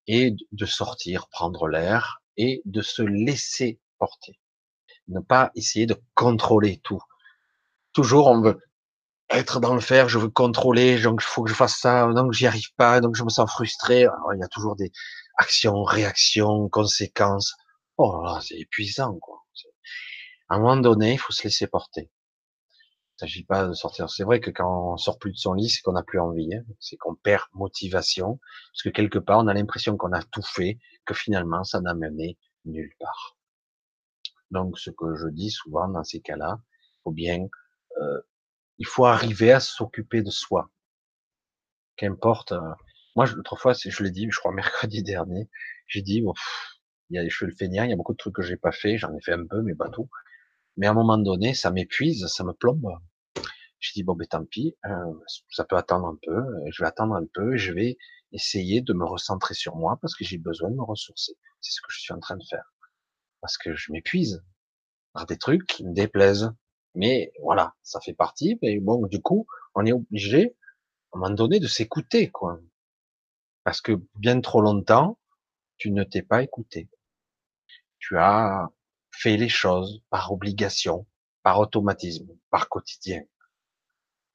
et 0.07 0.35
de 0.53 0.67
sortir, 0.67 1.29
prendre 1.29 1.69
l'air, 1.69 2.23
et 2.37 2.63
de 2.65 2.81
se 2.81 3.03
laisser 3.03 3.81
porter. 3.99 4.39
Ne 5.09 5.21
pas 5.21 5.51
essayer 5.55 5.87
de 5.87 6.01
contrôler 6.15 6.81
tout. 6.83 7.03
Toujours, 7.93 8.29
on 8.29 8.41
veut, 8.41 8.59
être 9.31 9.61
dans 9.61 9.75
le 9.75 9.81
faire, 9.81 10.09
je 10.09 10.19
veux 10.19 10.31
contrôler, 10.31 11.01
donc 11.01 11.21
il 11.23 11.27
faut 11.27 11.43
que 11.43 11.51
je 11.51 11.55
fasse 11.55 11.77
ça, 11.77 12.11
donc 12.13 12.33
j'y 12.33 12.47
arrive 12.47 12.73
pas, 12.77 13.01
donc 13.01 13.15
je 13.17 13.25
me 13.25 13.29
sens 13.29 13.51
frustré. 13.51 14.07
il 14.35 14.41
y 14.41 14.43
a 14.43 14.49
toujours 14.49 14.77
des 14.77 14.91
actions, 15.37 15.83
réactions, 15.83 16.69
conséquences. 16.69 17.55
Oh 17.99 18.23
là, 18.25 18.41
c'est 18.41 18.57
épuisant, 18.59 19.19
quoi. 19.19 19.45
À 20.49 20.57
un 20.57 20.59
moment 20.61 20.77
donné, 20.77 21.15
il 21.15 21.19
faut 21.19 21.33
se 21.33 21.45
laisser 21.45 21.67
porter. 21.67 22.11
Il 22.71 23.21
s'agit 23.21 23.45
pas 23.45 23.67
de 23.67 23.73
sortir. 23.75 24.09
C'est 24.09 24.25
vrai 24.25 24.41
que 24.41 24.51
quand 24.51 24.93
on 24.93 24.97
sort 24.97 25.19
plus 25.19 25.33
de 25.33 25.37
son 25.37 25.53
lit, 25.53 25.69
c'est 25.69 25.83
qu'on 25.83 25.93
n'a 25.93 26.03
plus 26.03 26.21
envie, 26.21 26.55
hein. 26.55 26.63
c'est 26.81 26.97
qu'on 26.97 27.15
perd 27.17 27.43
motivation, 27.53 28.39
parce 28.73 28.83
que 28.83 28.89
quelque 28.91 29.19
part, 29.19 29.41
on 29.41 29.49
a 29.49 29.55
l'impression 29.55 29.97
qu'on 29.97 30.13
a 30.13 30.23
tout 30.23 30.43
fait, 30.43 30.79
que 31.05 31.15
finalement, 31.15 31.65
ça 31.65 31.81
n'a 31.81 31.95
mené 31.95 32.39
nulle 32.65 32.93
part. 32.99 33.37
Donc, 34.51 34.79
ce 34.79 34.91
que 34.91 35.17
je 35.17 35.29
dis 35.29 35.51
souvent 35.51 35.89
dans 35.89 36.05
ces 36.05 36.21
cas-là, 36.21 36.61
faut 37.05 37.11
bien, 37.11 37.47
euh, 38.01 38.21
il 38.79 38.87
faut 38.87 39.05
arriver 39.05 39.53
à 39.53 39.61
s'occuper 39.61 40.23
de 40.23 40.31
soi. 40.31 40.71
Qu'importe. 41.97 42.53
Euh, 42.53 42.61
moi, 43.17 43.27
autrefois, 43.37 43.73
je 43.75 44.03
l'ai 44.03 44.11
dit, 44.11 44.29
je 44.31 44.39
crois 44.39 44.53
mercredi 44.93 45.03
dernier, 45.03 45.51
j'ai 45.87 46.03
dit, 46.03 46.23
bon, 46.23 46.33
il 47.11 47.17
y 47.17 47.19
a, 47.19 47.29
je 47.29 47.37
fais 47.37 47.47
le 47.47 47.55
feignant, 47.55 47.85
il 47.85 47.91
y 47.91 47.93
a 47.93 47.97
beaucoup 47.97 48.13
de 48.13 48.19
trucs 48.19 48.35
que 48.35 48.43
j'ai 48.43 48.57
pas 48.57 48.73
fait, 48.73 48.97
j'en 48.97 49.13
ai 49.15 49.21
fait 49.21 49.33
un 49.33 49.47
peu, 49.47 49.63
mais 49.63 49.75
pas 49.75 49.89
tout. 49.91 50.09
Mais 50.79 50.87
à 50.87 50.91
un 50.93 50.95
moment 50.95 51.19
donné, 51.19 51.55
ça 51.55 51.71
m'épuise, 51.71 52.27
ça 52.29 52.45
me 52.45 52.53
plombe. 52.53 52.89
J'ai 53.81 53.93
dit 53.95 54.05
bon 54.05 54.15
ben 54.15 54.27
tant 54.27 54.45
pis, 54.45 54.77
euh, 54.87 55.13
ça 55.51 55.65
peut 55.65 55.77
attendre 55.77 56.07
un 56.07 56.19
peu, 56.23 56.33
euh, 56.33 56.71
je 56.71 56.83
vais 56.83 56.89
attendre 56.89 57.15
un 57.15 57.27
peu, 57.35 57.57
je 57.57 57.73
vais 57.73 57.97
essayer 58.33 58.81
de 58.81 58.93
me 58.93 59.05
recentrer 59.05 59.55
sur 59.55 59.77
moi 59.77 59.99
parce 60.01 60.15
que 60.15 60.25
j'ai 60.25 60.39
besoin 60.39 60.71
de 60.71 60.77
me 60.77 60.83
ressourcer. 60.83 61.35
C'est 61.61 61.73
ce 61.73 61.81
que 61.81 61.89
je 61.91 62.01
suis 62.01 62.15
en 62.15 62.21
train 62.21 62.37
de 62.37 62.45
faire 62.49 62.73
parce 63.41 63.59
que 63.59 63.75
je 63.75 63.93
m'épuise 63.93 64.45
par 65.13 65.27
des 65.27 65.37
trucs 65.37 65.67
qui 65.67 65.85
me 65.85 65.93
déplaisent. 65.95 66.53
Mais 66.95 67.33
voilà, 67.43 67.75
ça 67.83 68.01
fait 68.01 68.15
partie. 68.15 68.59
Mais 68.63 68.81
bon, 68.81 69.07
du 69.07 69.21
coup, 69.21 69.47
on 69.75 69.85
est 69.87 69.93
obligé 69.93 70.57
à 71.13 71.19
un 71.19 71.21
moment 71.21 71.35
donné 71.35 71.61
de 71.61 71.67
s'écouter 71.67 72.31
quoi, 72.31 72.61
parce 73.65 73.81
que 73.81 73.93
bien 74.17 74.41
trop 74.41 74.61
longtemps, 74.61 75.19
tu 75.77 75.91
ne 75.91 76.05
t'es 76.05 76.23
pas 76.23 76.43
écouté. 76.43 76.89
Tu 77.99 78.17
as 78.17 78.69
fait 79.21 79.37
les 79.37 79.49
choses 79.49 80.03
par 80.11 80.33
obligation, 80.33 81.07
par 81.43 81.59
automatisme, 81.61 82.29
par 82.51 82.69
quotidien 82.69 83.23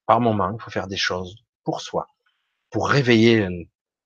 par 0.05 0.19
moment, 0.21 0.51
il 0.53 0.61
faut 0.61 0.71
faire 0.71 0.87
des 0.87 0.97
choses 0.97 1.35
pour 1.63 1.81
soi, 1.81 2.07
pour 2.69 2.89
réveiller 2.89 3.47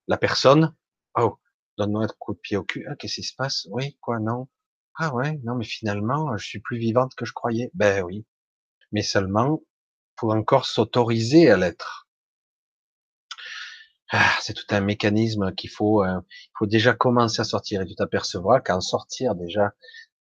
la 0.06 0.16
personne. 0.16 0.74
Oh, 1.16 1.38
donne-moi 1.76 2.04
un 2.04 2.08
coup 2.18 2.34
de 2.34 2.38
pied 2.38 2.56
au 2.56 2.64
cul. 2.64 2.86
Ah, 2.88 2.96
qu'est-ce 2.96 3.16
qui 3.16 3.22
se 3.22 3.34
passe? 3.34 3.66
Oui, 3.70 3.96
quoi, 4.00 4.20
non? 4.20 4.48
Ah 4.96 5.14
ouais, 5.14 5.38
non, 5.44 5.54
mais 5.54 5.64
finalement, 5.64 6.36
je 6.36 6.46
suis 6.46 6.60
plus 6.60 6.78
vivante 6.78 7.14
que 7.14 7.24
je 7.24 7.32
croyais. 7.32 7.70
Ben 7.74 8.02
oui, 8.04 8.26
mais 8.92 9.02
seulement, 9.02 9.62
faut 10.18 10.32
encore 10.32 10.66
s'autoriser 10.66 11.50
à 11.50 11.56
l'être. 11.56 12.08
Ah, 14.10 14.34
c'est 14.40 14.54
tout 14.54 14.66
un 14.70 14.80
mécanisme 14.80 15.54
qu'il 15.54 15.70
faut, 15.70 16.02
euh, 16.04 16.20
faut 16.58 16.66
déjà 16.66 16.94
commencer 16.94 17.40
à 17.40 17.44
sortir. 17.44 17.82
Et 17.82 17.86
tu 17.86 17.94
t'apercevras 17.94 18.60
qu'en 18.60 18.80
sortir 18.80 19.34
déjà 19.34 19.72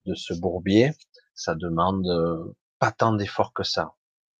de 0.07 0.15
ce 0.15 0.33
bourbier, 0.33 0.93
ça 1.35 1.55
demande 1.55 2.07
euh, 2.07 2.55
pas 2.79 2.91
tant 2.91 3.13
d'efforts 3.13 3.53
que 3.53 3.63
ça 3.63 3.97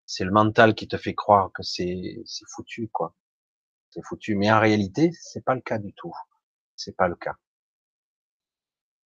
c'est 0.07 0.23
le 0.23 0.31
mental 0.31 0.73
qui 0.73 0.87
te 0.87 0.97
fait 0.97 1.13
croire 1.13 1.51
que 1.53 1.61
c'est 1.63 2.23
foutu 2.47 2.89
quoi. 2.89 3.13
C'est 3.91 4.01
foutu, 4.03 4.35
mais 4.35 4.51
en 4.51 4.59
réalité, 4.59 5.11
c'est 5.13 5.43
pas 5.43 5.55
le 5.55 5.61
cas 5.61 5.77
du 5.79 5.93
tout. 5.93 6.13
C'est 6.75 6.95
pas 6.95 7.07
le 7.07 7.15
cas. 7.15 7.35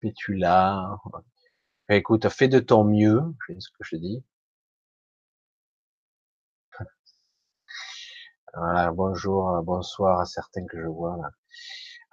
Et 0.02 0.12
tu 0.14 0.34
l'as. 0.34 0.96
Écoute, 1.88 2.28
fais 2.28 2.48
de 2.48 2.60
ton 2.60 2.84
mieux, 2.84 3.22
c'est 3.46 3.60
ce 3.60 3.70
que 3.70 3.84
je 3.84 3.96
dis. 3.96 4.24
Voilà, 8.54 8.92
bonjour, 8.92 9.62
bonsoir 9.62 10.20
à 10.20 10.26
certains 10.26 10.66
que 10.66 10.78
je 10.80 10.86
vois 10.86 11.16
là. 11.16 11.30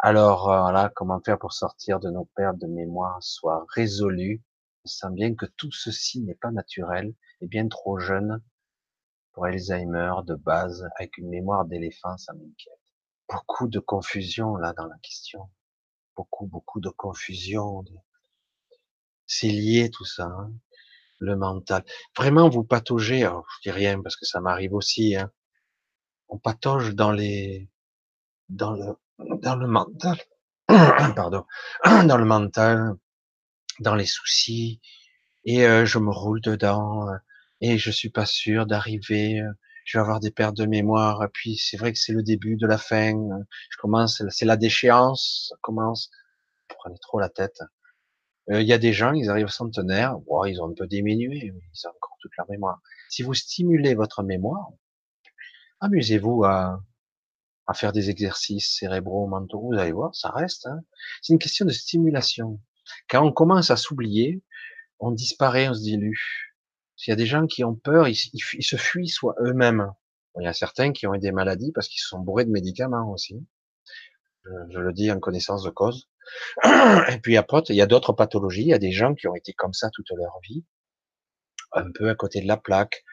Alors, 0.01 0.49
euh, 0.49 0.61
voilà, 0.61 0.89
comment 0.95 1.19
faire 1.19 1.37
pour 1.37 1.51
sortir 1.51 1.99
de 1.99 2.09
nos 2.09 2.23
pertes 2.23 2.57
de 2.57 2.67
mémoire, 2.67 3.21
soit 3.21 3.65
résolu. 3.75 4.41
Je 4.85 4.91
sens 4.91 5.11
bien 5.11 5.35
que 5.35 5.45
tout 5.57 5.71
ceci 5.73 6.21
n'est 6.21 6.35
pas 6.35 6.51
naturel 6.51 7.13
et 7.41 7.47
bien 7.47 7.67
trop 7.67 7.99
jeune 7.99 8.41
pour 9.33 9.45
Alzheimer 9.45 10.13
de 10.25 10.35
base, 10.35 10.87
avec 10.97 11.17
une 11.17 11.29
mémoire 11.29 11.65
d'éléphant, 11.65 12.17
ça 12.17 12.33
m'inquiète. 12.33 12.79
Beaucoup 13.27 13.67
de 13.67 13.79
confusion 13.79 14.55
là 14.55 14.73
dans 14.73 14.85
la 14.85 14.97
question. 14.99 15.49
Beaucoup, 16.15 16.47
beaucoup 16.47 16.79
de 16.79 16.89
confusion. 16.89 17.83
C'est 19.27 19.47
lié 19.49 19.91
tout 19.91 20.05
ça, 20.05 20.25
hein. 20.25 20.53
le 21.19 21.35
mental. 21.35 21.83
Vraiment, 22.17 22.49
vous 22.49 22.63
pataugez, 22.63 23.25
alors 23.25 23.45
je 23.57 23.69
dis 23.69 23.75
rien 23.75 24.01
parce 24.01 24.15
que 24.15 24.25
ça 24.25 24.39
m'arrive 24.39 24.73
aussi. 24.73 25.17
Hein. 25.17 25.29
On 26.29 26.37
patauge 26.37 26.95
dans 26.95 27.11
les, 27.11 27.69
dans 28.47 28.71
le, 28.71 28.95
dans 29.41 29.55
le 29.55 29.67
mental, 29.67 30.17
pardon, 30.67 31.45
dans 31.83 32.17
le 32.17 32.25
mental, 32.25 32.93
dans 33.79 33.95
les 33.95 34.05
soucis, 34.05 34.81
et 35.45 35.65
euh, 35.65 35.85
je 35.85 35.99
me 35.99 36.11
roule 36.11 36.41
dedans. 36.41 37.09
Euh, 37.09 37.17
et 37.61 37.77
je 37.77 37.91
suis 37.91 38.09
pas 38.09 38.25
sûr 38.25 38.65
d'arriver. 38.65 39.41
Euh, 39.41 39.51
je 39.85 39.97
vais 39.97 40.01
avoir 40.01 40.19
des 40.19 40.31
pertes 40.31 40.55
de 40.57 40.65
mémoire. 40.65 41.27
puis 41.33 41.57
c'est 41.57 41.77
vrai 41.77 41.91
que 41.93 41.99
c'est 41.99 42.13
le 42.13 42.23
début 42.23 42.57
de 42.57 42.67
la 42.67 42.77
fin. 42.77 43.15
Euh, 43.15 43.43
je 43.71 43.77
commence, 43.77 44.23
c'est 44.29 44.45
la 44.45 44.57
déchéance. 44.57 45.47
Ça 45.49 45.55
commence. 45.61 46.11
Prenez 46.67 46.97
trop 47.01 47.19
la 47.19 47.29
tête. 47.29 47.61
Il 48.51 48.63
y 48.63 48.73
a 48.73 48.79
des 48.79 48.93
gens, 48.93 49.13
ils 49.13 49.29
arrivent 49.29 49.49
centenaires, 49.49 50.17
wow, 50.27 50.45
ils 50.47 50.59
ont 50.59 50.71
un 50.71 50.73
peu 50.73 50.87
diminué, 50.87 51.53
ils 51.53 51.87
ont 51.87 51.89
encore 51.89 52.17
toute 52.19 52.31
leur 52.35 52.49
mémoire. 52.49 52.81
Si 53.07 53.21
vous 53.21 53.35
stimulez 53.35 53.93
votre 53.93 54.23
mémoire, 54.23 54.69
amusez-vous 55.81 56.45
à, 56.45 56.81
à 57.69 57.75
faire 57.75 57.91
des 57.91 58.09
exercices 58.09 58.77
cérébraux, 58.79 59.27
mentaux, 59.27 59.61
vous 59.61 59.77
allez 59.77 59.91
voir, 59.91 60.15
ça 60.15 60.31
reste. 60.31 60.65
Hein. 60.65 60.79
C'est 61.21 61.33
une 61.33 61.39
question 61.39 61.67
de 61.67 61.71
stimulation. 61.71 62.59
Quand 63.07 63.23
on 63.23 63.31
commence 63.31 63.69
à 63.69 63.77
s'oublier, 63.77 64.41
on 64.97 65.11
disparaît, 65.11 65.69
on 65.69 65.75
se 65.75 65.81
dilue. 65.81 66.17
S'il 66.95 67.11
y 67.11 67.13
a 67.13 67.15
des 67.15 67.27
gens 67.27 67.45
qui 67.45 67.63
ont 67.63 67.75
peur, 67.75 68.07
ils, 68.07 68.15
se 68.15 68.75
fuient 68.75 69.07
soit 69.07 69.35
eux-mêmes. 69.41 69.91
Il 70.39 70.45
y 70.45 70.47
a 70.47 70.53
certains 70.53 70.93
qui 70.93 71.05
ont 71.05 71.13
eu 71.13 71.19
des 71.19 71.31
maladies 71.31 71.71
parce 71.71 71.87
qu'ils 71.87 72.01
sont 72.01 72.17
bourrés 72.17 72.45
de 72.45 72.49
médicaments 72.49 73.11
aussi. 73.11 73.45
Je, 74.71 74.79
le 74.79 74.91
dis 74.91 75.11
en 75.11 75.19
connaissance 75.19 75.61
de 75.61 75.69
cause. 75.69 76.09
Et 76.65 77.19
puis 77.21 77.37
après, 77.37 77.61
il 77.69 77.75
y 77.75 77.83
a 77.83 77.87
d'autres 77.87 78.13
pathologies. 78.13 78.63
Il 78.63 78.69
y 78.69 78.73
a 78.73 78.79
des 78.79 78.91
gens 78.91 79.13
qui 79.13 79.27
ont 79.27 79.35
été 79.35 79.53
comme 79.53 79.73
ça 79.73 79.91
toute 79.91 80.09
leur 80.17 80.39
vie, 80.41 80.65
un 81.73 81.91
peu 81.91 82.09
à 82.09 82.15
côté 82.15 82.41
de 82.41 82.47
la 82.47 82.57
plaque, 82.57 83.03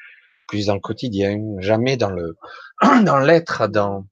plus 0.49 0.67
dans 0.67 0.75
le 0.75 0.81
quotidien, 0.81 1.39
jamais 1.59 1.99
dans 1.99 2.11
le, 2.11 2.39
dans 3.05 3.19
l'être, 3.19 3.69
dans, 3.69 4.07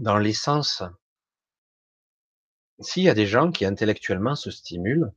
dans 0.00 0.18
l'essence. 0.18 0.82
S'il 2.80 3.04
y 3.04 3.08
a 3.08 3.14
des 3.14 3.26
gens 3.26 3.50
qui 3.50 3.64
intellectuellement 3.64 4.34
se 4.34 4.50
stimulent, 4.50 5.12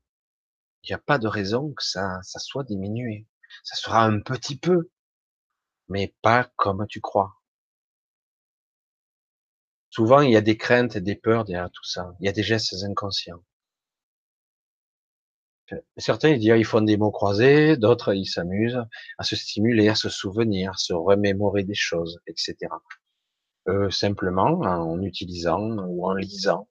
il 0.84 0.92
n'y 0.92 0.96
a 0.96 1.00
pas 1.00 1.18
de 1.18 1.28
raison 1.28 1.74
que 1.74 1.84
ça, 1.84 2.22
soit 2.24 2.64
diminué 2.64 3.28
ça 3.64 3.76
sera 3.76 4.04
un 4.04 4.20
petit 4.20 4.58
peu, 4.58 4.90
mais 5.90 6.16
pas 6.22 6.52
comme 6.56 6.86
tu 6.88 7.02
crois. 7.02 7.36
Souvent, 9.90 10.22
il 10.22 10.32
y 10.32 10.36
a 10.36 10.42
des 10.42 10.58
craintes 10.58 10.96
et 10.96 11.02
des 11.02 11.16
peurs 11.16 11.46
derrière 11.46 11.72
tout 11.72 11.84
ça. 11.84 12.14
Il 12.20 12.26
y 12.26 12.30
a 12.30 12.32
des 12.34 12.44
gestes 12.44 12.76
inconscients. 12.84 13.44
Certains 15.98 16.30
ils 16.30 16.40
disent 16.40 16.54
ils 16.56 16.66
font 16.66 16.82
des 16.82 16.96
mots 16.96 17.12
croisés, 17.12 17.76
d'autres 17.76 18.14
ils 18.14 18.26
s'amusent 18.26 18.82
à 19.18 19.24
se 19.24 19.36
stimuler, 19.36 19.90
à 19.90 19.96
se 19.96 20.08
souvenir, 20.08 20.72
à 20.72 20.78
se 20.78 20.94
remémorer 20.94 21.64
des 21.64 21.76
choses, 21.76 22.20
etc. 22.26 22.56
Euh, 23.70 23.90
simplement 23.90 24.62
en 24.62 25.02
utilisant 25.02 25.60
ou 25.88 26.08
en 26.08 26.14
lisant. 26.14 26.70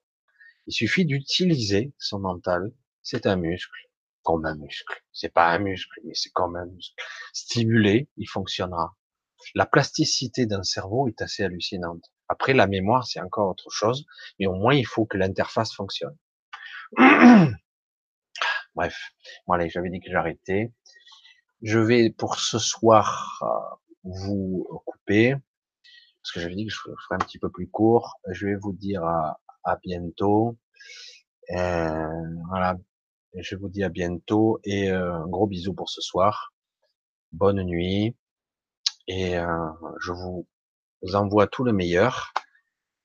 Il 0.65 0.73
suffit 0.73 1.05
d'utiliser 1.05 1.93
son 1.99 2.19
mental. 2.19 2.73
C'est 3.03 3.27
un 3.27 3.35
muscle 3.35 3.87
comme 4.23 4.45
un 4.45 4.55
muscle. 4.55 5.03
C'est 5.13 5.31
pas 5.31 5.47
un 5.51 5.59
muscle, 5.59 6.01
mais 6.03 6.15
c'est 6.15 6.31
comme 6.31 6.55
un 6.55 6.65
muscle. 6.65 6.95
Stimulé, 7.33 8.09
il 8.17 8.27
fonctionnera. 8.27 8.97
La 9.53 9.67
plasticité 9.67 10.47
d'un 10.47 10.63
cerveau 10.63 11.07
est 11.07 11.21
assez 11.21 11.43
hallucinante. 11.43 12.03
Après, 12.29 12.53
la 12.53 12.65
mémoire, 12.65 13.05
c'est 13.05 13.21
encore 13.21 13.51
autre 13.51 13.69
chose, 13.69 14.05
mais 14.39 14.47
au 14.47 14.55
moins, 14.55 14.73
il 14.73 14.85
faut 14.85 15.05
que 15.05 15.17
l'interface 15.17 15.73
fonctionne. 15.73 16.17
Bref, 18.75 18.97
voilà, 19.45 19.67
j'avais 19.67 19.91
dit 19.91 19.99
que 19.99 20.09
j'arrêtais. 20.09 20.73
Je 21.61 21.77
vais 21.79 22.09
pour 22.09 22.39
ce 22.39 22.57
soir 22.59 23.39
euh, 23.43 23.75
vous 24.03 24.67
couper, 24.85 25.35
parce 26.27 26.33
que 26.33 26.39
j'avais 26.41 26.55
dit 26.55 26.65
que 26.65 26.73
je 26.73 26.79
ferais 26.79 27.15
un 27.15 27.19
petit 27.19 27.39
peu 27.39 27.49
plus 27.49 27.69
court. 27.69 28.19
Je 28.29 28.47
vais 28.47 28.55
vous 28.55 28.73
dire 28.73 29.01
à, 29.01 29.77
bientôt. 29.81 30.57
Euh, 31.51 32.07
voilà, 32.49 32.75
je 33.33 33.55
vous 33.55 33.69
dis 33.69 33.81
à 33.81 33.87
bientôt 33.87 34.59
et 34.65 34.91
euh, 34.91 35.13
un 35.13 35.27
gros 35.29 35.47
bisou 35.47 35.73
pour 35.73 35.89
ce 35.89 36.01
soir. 36.01 36.53
Bonne 37.31 37.63
nuit 37.63 38.17
et 39.07 39.37
euh, 39.37 39.69
je 40.01 40.11
vous 40.11 40.45
envoie 41.13 41.47
tout 41.47 41.63
le 41.63 41.71
meilleur. 41.71 42.33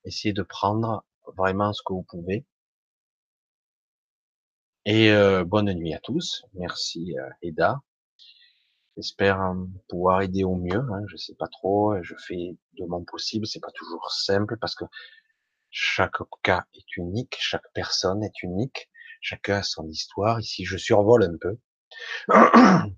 Essayez 0.05 0.35
de 0.35 0.43
prendre 0.43 1.05
vraiment 1.37 1.73
ce 1.73 1.83
que 1.87 1.93
vous 1.93 2.03
pouvez. 2.03 2.45
Et 4.85 5.15
bonne 5.45 5.73
nuit 5.75 5.95
à 5.95 6.01
tous. 6.01 6.43
Merci 6.55 7.15
Eda. 7.41 7.83
J'espère 8.97 9.55
pouvoir 9.89 10.23
aider 10.23 10.45
au 10.45 10.57
mieux. 10.57 10.81
Hein. 10.93 11.03
Je 11.09 11.17
sais 11.17 11.35
pas 11.35 11.49
trop. 11.49 11.95
Je 12.03 12.15
fais 12.27 12.57
de 12.79 12.85
mon 12.87 13.05
possible. 13.05 13.47
C'est 13.47 13.61
pas 13.61 13.73
toujours 13.75 14.11
simple 14.11 14.57
parce 14.59 14.75
que 14.75 14.85
chaque 15.71 16.19
cas 16.43 16.65
est 16.75 16.97
unique, 16.97 17.37
chaque 17.41 17.73
personne 17.73 18.23
est 18.23 18.43
unique. 18.43 18.91
Chacun 19.21 19.59
a 19.59 19.63
son 19.63 19.89
histoire. 19.89 20.41
Ici, 20.41 20.65
je 20.65 20.77
survole 20.77 21.25
un 21.25 21.37
peu. 21.41 21.59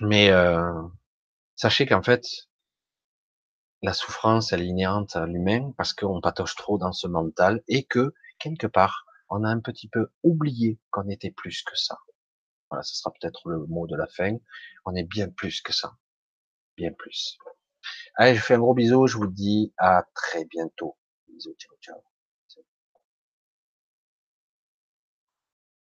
Mais 0.00 0.30
euh, 0.30 0.82
sachez 1.56 1.86
qu'en 1.86 2.02
fait, 2.02 2.24
la 3.82 3.92
souffrance, 3.92 4.52
elle 4.52 4.62
est 4.62 4.66
inhérente 4.66 5.14
à 5.16 5.26
l'humain 5.26 5.72
parce 5.76 5.92
qu'on 5.92 6.20
patoche 6.20 6.56
trop 6.56 6.78
dans 6.78 6.92
ce 6.92 7.06
mental 7.06 7.62
et 7.68 7.84
que, 7.84 8.12
quelque 8.38 8.66
part, 8.66 9.06
on 9.28 9.44
a 9.44 9.48
un 9.48 9.60
petit 9.60 9.88
peu 9.88 10.08
oublié 10.22 10.78
qu'on 10.90 11.08
était 11.08 11.30
plus 11.30 11.62
que 11.62 11.76
ça. 11.76 11.98
Voilà, 12.70 12.82
ce 12.82 12.96
sera 12.96 13.12
peut-être 13.12 13.48
le 13.48 13.66
mot 13.66 13.86
de 13.86 13.96
la 13.96 14.06
fin. 14.06 14.36
On 14.86 14.94
est 14.94 15.04
bien 15.04 15.28
plus 15.28 15.60
que 15.62 15.72
ça. 15.72 15.96
Bien 16.76 16.92
plus. 16.92 17.38
Allez, 18.16 18.34
je 18.36 18.40
fais 18.42 18.54
un 18.54 18.58
gros 18.58 18.74
bisou. 18.74 19.06
Je 19.06 19.16
vous 19.18 19.26
dis 19.26 19.72
à 19.78 20.04
très 20.14 20.44
bientôt. 20.46 20.96
Bisous, 21.28 21.54
ciao, 21.58 21.76
ciao. 21.80 22.13